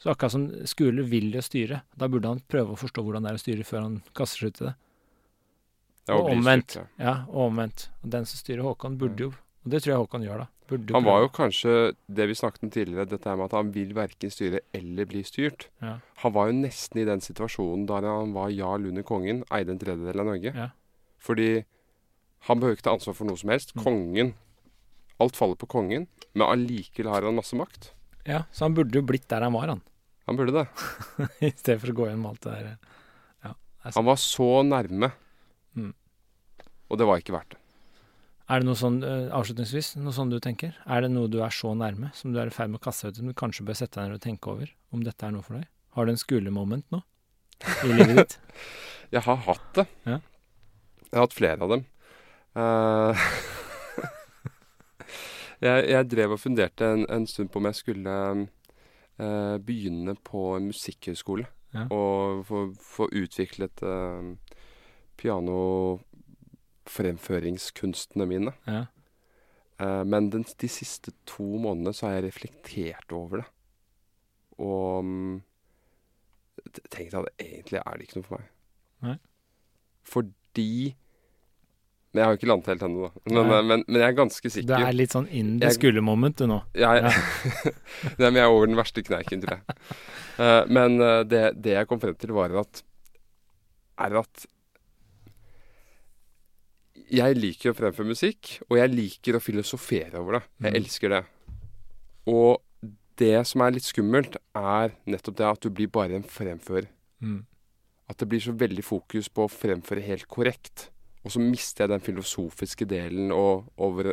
Så 0.00 0.12
akkurat 0.12 0.32
som 0.32 0.48
skulle 0.68 1.04
vil 1.08 1.30
jo 1.34 1.42
styre, 1.44 1.82
da 1.96 2.08
burde 2.08 2.32
han 2.32 2.42
prøve 2.48 2.74
å 2.74 2.80
forstå 2.80 3.04
hvordan 3.04 3.24
det 3.26 3.32
er 3.32 3.38
å 3.38 3.42
styre 3.42 3.64
før 3.66 3.86
han 3.86 4.00
kaster 4.16 4.44
seg 4.44 4.52
ut 4.52 4.60
i 4.60 4.66
det. 4.68 4.74
Og 6.14 6.28
omvendt. 6.30 6.76
Ja, 7.02 7.16
og 7.32 7.48
omvendt. 7.48 7.88
Og 8.04 8.12
den 8.12 8.28
som 8.28 8.38
styrer 8.38 8.62
Håkon, 8.62 8.98
burde 9.00 9.26
jo 9.26 9.32
Og 9.66 9.72
det 9.72 9.80
tror 9.82 9.92
jeg 9.92 10.02
Håkon 10.04 10.22
gjør, 10.22 10.44
da. 10.44 10.55
Han 10.68 11.04
var 11.06 11.20
jo 11.22 11.28
kanskje 11.30 11.72
det 12.10 12.26
vi 12.26 12.34
snakket 12.38 12.64
om 12.66 12.70
tidligere, 12.74 13.06
dette 13.08 13.34
med 13.36 13.46
at 13.46 13.54
han 13.54 13.68
vil 13.74 13.92
verken 13.94 14.32
styre 14.32 14.60
eller 14.74 15.06
bli 15.06 15.22
styrt. 15.26 15.68
ja. 15.84 15.98
Han 16.22 16.32
var 16.32 16.48
jo 16.48 16.56
nesten 16.58 17.02
i 17.02 17.06
den 17.06 17.20
situasjonen 17.22 17.84
da 17.86 18.00
han 18.02 18.32
var 18.34 18.50
jarl 18.50 18.88
under 18.88 19.04
kongen, 19.06 19.44
eide 19.54 19.74
en 19.74 19.78
tredjedel 19.78 20.22
av 20.24 20.26
Norge. 20.26 20.52
Ja. 20.56 20.70
Fordi 21.22 21.64
han 22.48 22.60
behøver 22.60 22.78
ikke 22.78 22.88
ta 22.88 22.96
ansvar 22.96 23.14
for 23.18 23.28
noe 23.28 23.38
som 23.38 23.52
helst. 23.54 23.74
Mm. 23.76 23.84
Kongen 23.84 24.34
Alt 25.16 25.36
faller 25.38 25.56
på 25.56 25.68
kongen, 25.72 26.02
men 26.36 26.44
allikevel 26.44 27.08
har 27.08 27.24
han 27.24 27.38
masse 27.38 27.56
makt. 27.56 27.92
ja, 28.26 28.42
så 28.52 28.66
han 28.66 28.74
burde 28.76 28.98
jo 28.98 29.06
blitt 29.06 29.28
der 29.30 29.46
han 29.46 29.54
var, 29.54 29.70
han. 29.72 29.80
Han 30.26 30.36
burde 30.36 30.52
det. 30.52 30.66
I 31.46 31.52
stedet 31.54 31.80
for 31.80 31.92
å 31.92 31.96
gå 31.96 32.08
gjennom 32.10 32.26
alt 32.32 32.42
det 32.44 32.52
der. 32.52 32.74
Ja. 33.46 33.54
Han 33.94 34.04
var 34.04 34.18
så 34.20 34.48
nærme. 34.66 35.12
Mm. 35.72 35.94
Og 36.90 36.98
det 37.00 37.06
var 37.08 37.22
ikke 37.22 37.32
verdt 37.36 37.54
det. 37.54 37.60
Er 38.46 38.62
det 38.62 38.68
noe 38.68 38.78
sånn, 38.78 39.00
eh, 39.02 39.26
avslutningsvis, 39.34 39.96
noe 39.98 40.14
sånn 40.14 40.30
du 40.30 40.38
tenker? 40.42 40.76
Er 40.86 41.02
det 41.02 41.10
noe 41.10 41.26
du 41.30 41.40
er 41.42 41.50
så 41.50 41.72
nærme, 41.74 42.12
som 42.14 42.30
du 42.32 42.38
er 42.38 42.46
i 42.46 42.54
ferd 42.54 42.70
med 42.70 42.78
å 42.78 42.84
kaste 42.84 43.08
ut, 43.08 43.16
som 43.18 43.26
du 43.26 43.34
kanskje 43.34 43.64
bør 43.66 43.74
sette 43.74 43.98
deg 43.98 44.12
ned 44.12 44.20
og 44.20 44.22
tenke 44.22 44.52
over, 44.52 44.70
om 44.94 45.02
dette 45.02 45.26
er 45.26 45.34
noe 45.34 45.42
for 45.42 45.58
deg? 45.58 45.66
Har 45.98 46.06
du 46.06 46.12
en 46.12 46.20
skolemoment 46.20 46.86
nå 46.94 47.00
i 47.82 47.90
livet 47.90 48.20
ditt? 48.20 48.36
Jeg 49.14 49.24
har 49.26 49.42
hatt 49.48 49.66
det. 49.74 49.86
Ja. 50.06 50.20
Jeg 51.06 51.14
har 51.14 51.26
hatt 51.26 51.34
flere 51.34 51.62
av 51.62 51.70
dem. 51.70 51.84
Uh, 52.56 53.14
jeg, 55.66 55.84
jeg 55.92 56.08
drev 56.10 56.34
og 56.34 56.40
funderte 56.42 56.88
en, 56.90 57.04
en 57.12 57.26
stund 57.30 57.52
på 57.52 57.60
om 57.60 57.68
jeg 57.68 57.76
skulle 57.78 58.14
uh, 58.34 59.56
begynne 59.62 60.16
på 60.26 60.56
en 60.56 60.66
musikkhøyskole. 60.72 61.46
Ja. 61.76 61.84
Og 61.94 62.42
få, 62.48 62.64
få 62.82 63.06
utviklet 63.14 63.84
uh, 63.86 64.34
pianofremføringskunstene 66.86 68.26
mine. 68.26 68.52
Ja. 68.66 68.86
Uh, 69.82 70.04
men 70.08 70.30
den, 70.32 70.44
de 70.60 70.68
siste 70.68 71.12
to 71.28 71.44
månedene 71.60 71.92
så 71.94 72.08
har 72.08 72.16
jeg 72.16 72.30
reflektert 72.30 73.12
over 73.12 73.42
det. 73.42 73.48
Og 74.58 75.02
um, 75.04 75.42
tenkt 76.88 77.14
at 77.14 77.28
egentlig 77.42 77.82
er 77.82 77.98
det 77.98 78.06
ikke 78.06 78.20
noe 78.20 78.28
for 78.28 78.38
meg. 78.38 78.52
Nei. 79.04 79.16
Fordi 80.06 80.94
Men 82.14 82.22
jeg 82.22 82.24
har 82.24 82.32
jo 82.32 82.38
ikke 82.38 82.48
landet 82.48 82.68
helt 82.70 82.82
ennå, 82.86 83.08
da. 83.10 83.22
Men, 83.28 83.50
men, 83.68 83.82
men 83.84 84.00
jeg 84.00 84.08
er 84.08 84.16
ganske 84.16 84.50
sikker. 84.50 84.70
Det 84.70 84.88
er 84.88 84.96
litt 84.96 85.12
sånn 85.12 85.26
in 85.28 85.58
the 85.60 85.68
skolemoment, 85.74 86.38
du 86.40 86.48
nå. 86.48 86.62
Jeg, 86.72 87.02
Ja. 87.04 87.12
Nei, 88.22 88.30
men 88.30 88.38
jeg 88.38 88.46
er 88.46 88.54
over 88.54 88.70
den 88.70 88.78
verste 88.78 89.04
kneiken, 89.04 89.42
tror 89.44 89.58
jeg. 89.58 89.80
Uh, 90.38 90.62
men 90.78 90.96
eh, 91.04 91.22
det, 91.28 91.42
det 91.60 91.76
jeg 91.76 91.90
kom 91.90 92.00
frem 92.00 92.16
til, 92.16 92.32
var 92.36 92.54
at 92.62 92.80
Er 94.06 94.16
at 94.22 94.46
jeg 97.10 97.36
liker 97.38 97.70
å 97.72 97.76
fremføre 97.78 98.08
musikk, 98.08 98.60
og 98.70 98.78
jeg 98.78 98.90
liker 98.92 99.36
å 99.38 99.42
filosofere 99.42 100.18
over 100.20 100.38
det. 100.40 100.42
Jeg 100.62 100.72
Mm. 100.72 100.76
elsker 100.82 101.08
det. 101.08 101.24
Og 102.26 102.62
det 103.16 103.46
som 103.46 103.60
er 103.62 103.70
litt 103.72 103.84
skummelt, 103.84 104.36
er 104.54 104.92
nettopp 105.06 105.36
det 105.36 105.46
at 105.46 105.60
du 105.60 105.70
blir 105.70 105.88
bare 105.88 106.14
en 106.16 106.22
fremfører. 106.22 106.88
Mm. 107.22 107.44
At 108.08 108.18
det 108.18 108.28
blir 108.28 108.40
så 108.40 108.52
veldig 108.56 108.84
fokus 108.84 109.28
på 109.28 109.46
å 109.46 109.50
fremføre 109.50 110.02
helt 110.04 110.26
korrekt. 110.28 110.90
Og 111.24 111.30
så 111.32 111.40
mister 111.40 111.84
jeg 111.86 111.88
den 111.90 112.00
filosofiske 112.00 112.86
delen 112.86 113.32
og, 113.32 113.64
over 113.78 114.12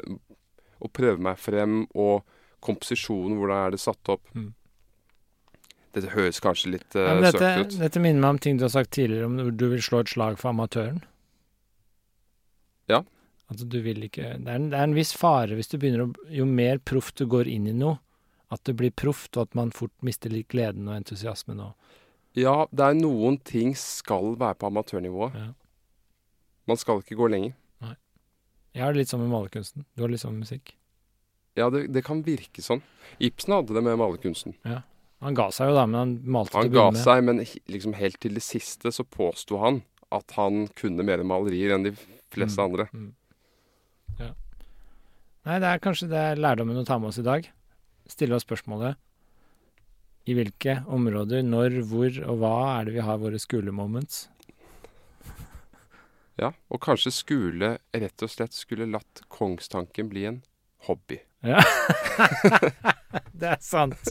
å 0.82 0.90
prøve 0.92 1.20
meg 1.20 1.38
frem, 1.38 1.88
og 1.96 2.24
komposisjonen, 2.62 3.38
hvordan 3.38 3.68
er 3.68 3.72
det 3.72 3.80
satt 3.80 4.10
opp. 4.10 4.22
Mm. 4.34 4.54
Dette 5.94 6.10
høres 6.10 6.40
kanskje 6.42 6.72
litt 6.72 6.96
uh, 6.96 7.02
Ja, 7.06 7.22
dette, 7.22 7.38
søkt 7.40 7.74
ut. 7.76 7.80
dette 7.84 8.00
minner 8.02 8.22
meg 8.22 8.30
om 8.30 8.40
ting 8.40 8.58
du 8.58 8.64
har 8.64 8.70
sagt 8.74 8.92
tidligere, 8.92 9.26
om 9.26 9.58
du 9.58 9.70
vil 9.70 9.82
slå 9.84 10.00
et 10.02 10.10
slag 10.10 10.40
for 10.40 10.50
amatøren. 10.50 11.04
Ja. 12.92 13.04
Altså, 13.52 13.68
du 13.70 13.78
vil 13.86 14.06
ikke 14.08 14.34
det 14.40 14.50
er, 14.50 14.56
en, 14.58 14.70
det 14.72 14.80
er 14.80 14.88
en 14.88 14.96
viss 14.98 15.12
fare 15.18 15.54
hvis 15.58 15.70
du 15.70 15.76
begynner 15.78 16.06
å 16.08 16.30
Jo 16.34 16.46
mer 16.50 16.80
proff 16.82 17.12
du 17.20 17.26
går 17.30 17.50
inn 17.52 17.68
i 17.70 17.74
noe, 17.76 18.00
at 18.54 18.64
det 18.68 18.76
blir 18.80 18.94
proft, 18.96 19.36
og 19.38 19.50
at 19.50 19.58
man 19.58 19.72
fort 19.76 19.94
mister 20.06 20.32
litt 20.34 20.48
gleden 20.54 20.88
og 20.90 20.96
entusiasmen 21.00 21.60
og 21.64 21.74
Ja, 22.40 22.66
det 22.72 22.86
er 22.86 22.96
noen 22.98 23.38
ting 23.46 23.76
skal 23.78 24.34
være 24.42 24.58
på 24.58 24.70
amatørnivået. 24.72 25.36
Ja. 25.38 25.50
Man 26.70 26.80
skal 26.82 27.04
ikke 27.04 27.18
gå 27.20 27.28
lenger. 27.30 27.54
Nei. 27.84 27.94
Jeg 28.74 28.84
har 28.86 28.96
det 28.96 29.04
litt 29.04 29.12
sånn 29.12 29.22
med 29.22 29.30
malerkunsten. 29.36 29.86
Du 29.94 30.02
har 30.02 30.10
det 30.10 30.16
litt 30.16 30.24
sånn 30.24 30.34
med 30.40 30.48
musikk. 30.48 30.74
Ja, 31.60 31.68
det, 31.70 31.84
det 31.94 32.02
kan 32.08 32.24
virke 32.26 32.64
sånn. 32.66 32.82
Ibsen 33.22 33.54
hadde 33.54 33.76
det 33.76 33.84
med 33.86 34.00
malerkunsten. 34.02 34.56
Han 35.24 35.38
ga 35.38 35.46
seg 35.54 35.70
jo, 35.70 35.76
da, 35.78 35.84
men 35.86 36.00
han 36.00 36.14
malte 36.26 36.58
Han 36.58 36.66
til 36.66 36.72
å 36.72 36.74
begynne 36.74 36.98
med. 36.98 37.04
seg, 37.06 37.22
men 37.30 37.44
liksom 37.76 37.94
helt 38.00 38.18
til 38.24 38.34
det 38.40 38.44
siste 38.44 38.90
så 38.96 39.06
påsto 39.06 39.62
han 39.62 39.84
at 40.14 40.34
han 40.40 40.66
kunne 40.78 41.06
mer 41.06 41.22
malerier 41.28 41.76
enn 41.78 41.86
de 41.86 41.94
fleste 42.34 42.62
Mm. 42.62 42.66
andre. 42.70 42.88
Nei, 45.44 45.58
det 45.60 45.68
er 45.68 45.82
kanskje 45.84 46.08
det 46.08 46.20
er 46.20 46.40
lærdommen 46.40 46.78
å 46.80 46.86
ta 46.88 46.96
med 46.98 47.10
oss 47.10 47.18
i 47.20 47.26
dag. 47.26 47.48
Stille 48.08 48.36
oss 48.38 48.46
spørsmålet 48.46 48.96
i 50.24 50.36
hvilke 50.38 50.78
områder, 50.88 51.44
når, 51.44 51.82
hvor 51.90 52.16
og 52.32 52.38
hva 52.40 52.52
er 52.78 52.86
det 52.88 52.94
vi 52.96 53.04
har 53.04 53.18
våre 53.20 53.40
skolemoments? 53.42 54.30
Ja, 56.42 56.48
og 56.74 56.80
kanskje 56.82 57.12
skole 57.14 57.68
rett 57.94 58.24
og 58.26 58.30
slett 58.32 58.56
skulle 58.58 58.88
latt 58.90 59.22
kongstanken 59.30 60.08
bli 60.10 60.24
en 60.26 60.40
hobby. 60.88 61.20
Ja. 61.46 61.62
det 63.40 63.52
er 63.52 63.60
sant. 63.62 64.10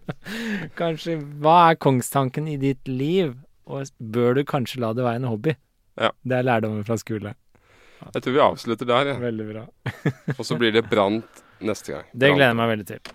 kanskje 0.80 1.18
Hva 1.42 1.56
er 1.72 1.76
kongstanken 1.76 2.48
i 2.48 2.56
ditt 2.62 2.88
liv? 2.88 3.34
Og 3.68 3.92
bør 4.00 4.38
du 4.38 4.44
kanskje 4.48 4.80
la 4.80 4.94
det 4.96 5.04
være 5.04 5.20
en 5.20 5.28
hobby? 5.28 5.52
Ja. 6.00 6.08
Det 6.24 6.38
er 6.38 6.48
lærdommen 6.48 6.86
fra 6.88 6.96
skole. 6.96 7.34
Jeg 8.14 8.22
tror 8.24 8.34
vi 8.36 8.42
avslutter 8.44 8.88
der, 8.90 9.10
ja. 9.12 9.16
Veldig 9.22 9.46
bra. 9.52 9.64
og 10.38 10.44
så 10.46 10.56
blir 10.60 10.72
det 10.74 10.84
Brant 10.90 11.42
neste 11.60 11.92
gang. 11.96 12.06
Det 12.12 12.30
gleder 12.32 12.50
jeg 12.52 12.58
meg 12.60 12.70
veldig 12.74 12.86
til. 12.90 13.14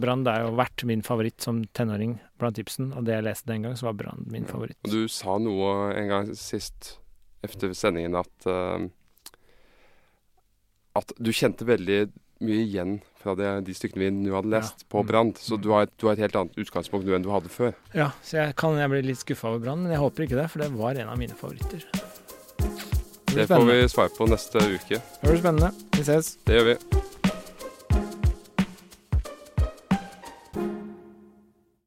Brand 0.00 0.28
er 0.30 0.44
jo 0.46 0.52
vært 0.56 0.84
min 0.86 1.02
favoritt 1.02 1.42
som 1.42 1.64
tenåring 1.76 2.14
blant 2.40 2.58
Ibsen, 2.62 2.92
og 2.96 3.04
det 3.08 3.16
jeg 3.16 3.24
leste 3.26 3.50
den 3.50 3.64
gang, 3.66 3.74
så 3.76 3.88
var 3.90 3.96
Brand 3.98 4.28
min 4.32 4.46
favoritt. 4.48 4.78
Og 4.86 4.92
du 4.94 5.08
sa 5.10 5.34
noe 5.42 5.90
en 5.98 6.08
gang 6.12 6.30
sist 6.38 6.94
etter 7.44 7.72
sendingen 7.74 8.14
at 8.20 8.46
uh, 8.46 8.84
At 10.98 11.12
du 11.18 11.30
kjente 11.34 11.64
veldig 11.68 12.00
mye 12.40 12.62
igjen 12.64 12.96
fra 13.20 13.34
det, 13.36 13.48
de 13.66 13.74
stykkene 13.76 14.06
vi 14.06 14.10
nå 14.24 14.32
hadde 14.34 14.50
lest, 14.54 14.86
på 14.88 15.02
Brann. 15.06 15.34
Så 15.36 15.58
Mm. 15.58 15.62
du 15.62 15.68
har, 15.74 15.82
et, 15.84 15.92
du 16.00 16.06
har 16.08 16.14
et 16.16 16.22
helt 16.24 16.36
annet 16.40 16.56
utgangspunkt 16.56 17.04
nå 17.06 17.14
enn 17.14 17.22
du 17.26 17.30
hadde 17.30 17.50
før. 17.52 17.74
Ja, 17.94 18.10
så 18.24 18.38
jeg 18.40 18.56
kan 18.56 18.78
jeg 18.80 18.88
bli 18.90 19.02
litt 19.10 19.20
skuffa 19.20 19.50
over 19.50 19.60
Brann, 19.60 19.82
men 19.84 19.92
jeg 19.92 20.00
håper 20.00 20.24
ikke 20.24 20.38
det, 20.40 20.48
for 20.50 20.62
det 20.64 20.70
var 20.72 20.96
en 20.96 21.08
av 21.12 21.18
mine 21.20 21.36
favoritter. 21.36 21.84
Det 23.30 23.34
blir 23.34 23.42
Det 23.42 23.48
får 23.48 23.64
vi 23.64 23.64
spennende. 23.64 23.88
svare 23.88 24.08
på 24.08 24.26
neste 24.26 24.58
uke. 24.58 25.00
Det 25.22 25.28
blir 25.30 25.38
spennende. 25.40 25.70
Vi 25.96 26.00
ses. 26.02 26.36
Det 26.46 26.54
gjør 26.58 26.64
vi. 26.64 26.76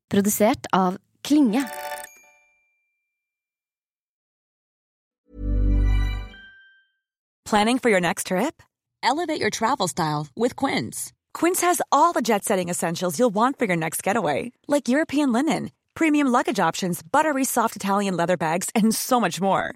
Produsert 0.09 0.65
av 0.71 0.97
Klinge. 1.23 1.65
Planning 7.45 7.79
for 7.79 7.89
your 7.89 7.99
next 8.01 8.27
trip? 8.27 8.61
Elevate 9.03 9.39
your 9.39 9.49
travel 9.49 9.87
style 9.87 10.27
with 10.35 10.55
Quince. 10.55 11.11
Quince 11.33 11.61
has 11.61 11.81
all 11.91 12.13
the 12.13 12.21
jet 12.21 12.43
setting 12.45 12.69
essentials 12.69 13.19
you'll 13.19 13.33
want 13.35 13.59
for 13.59 13.65
your 13.65 13.75
next 13.75 14.01
getaway, 14.01 14.51
like 14.67 14.87
European 14.87 15.31
linen, 15.33 15.71
premium 15.93 16.27
luggage 16.27 16.59
options, 16.59 17.01
buttery 17.03 17.43
soft 17.43 17.75
Italian 17.75 18.15
leather 18.15 18.37
bags, 18.37 18.69
and 18.75 18.95
so 18.95 19.19
much 19.19 19.41
more. 19.41 19.75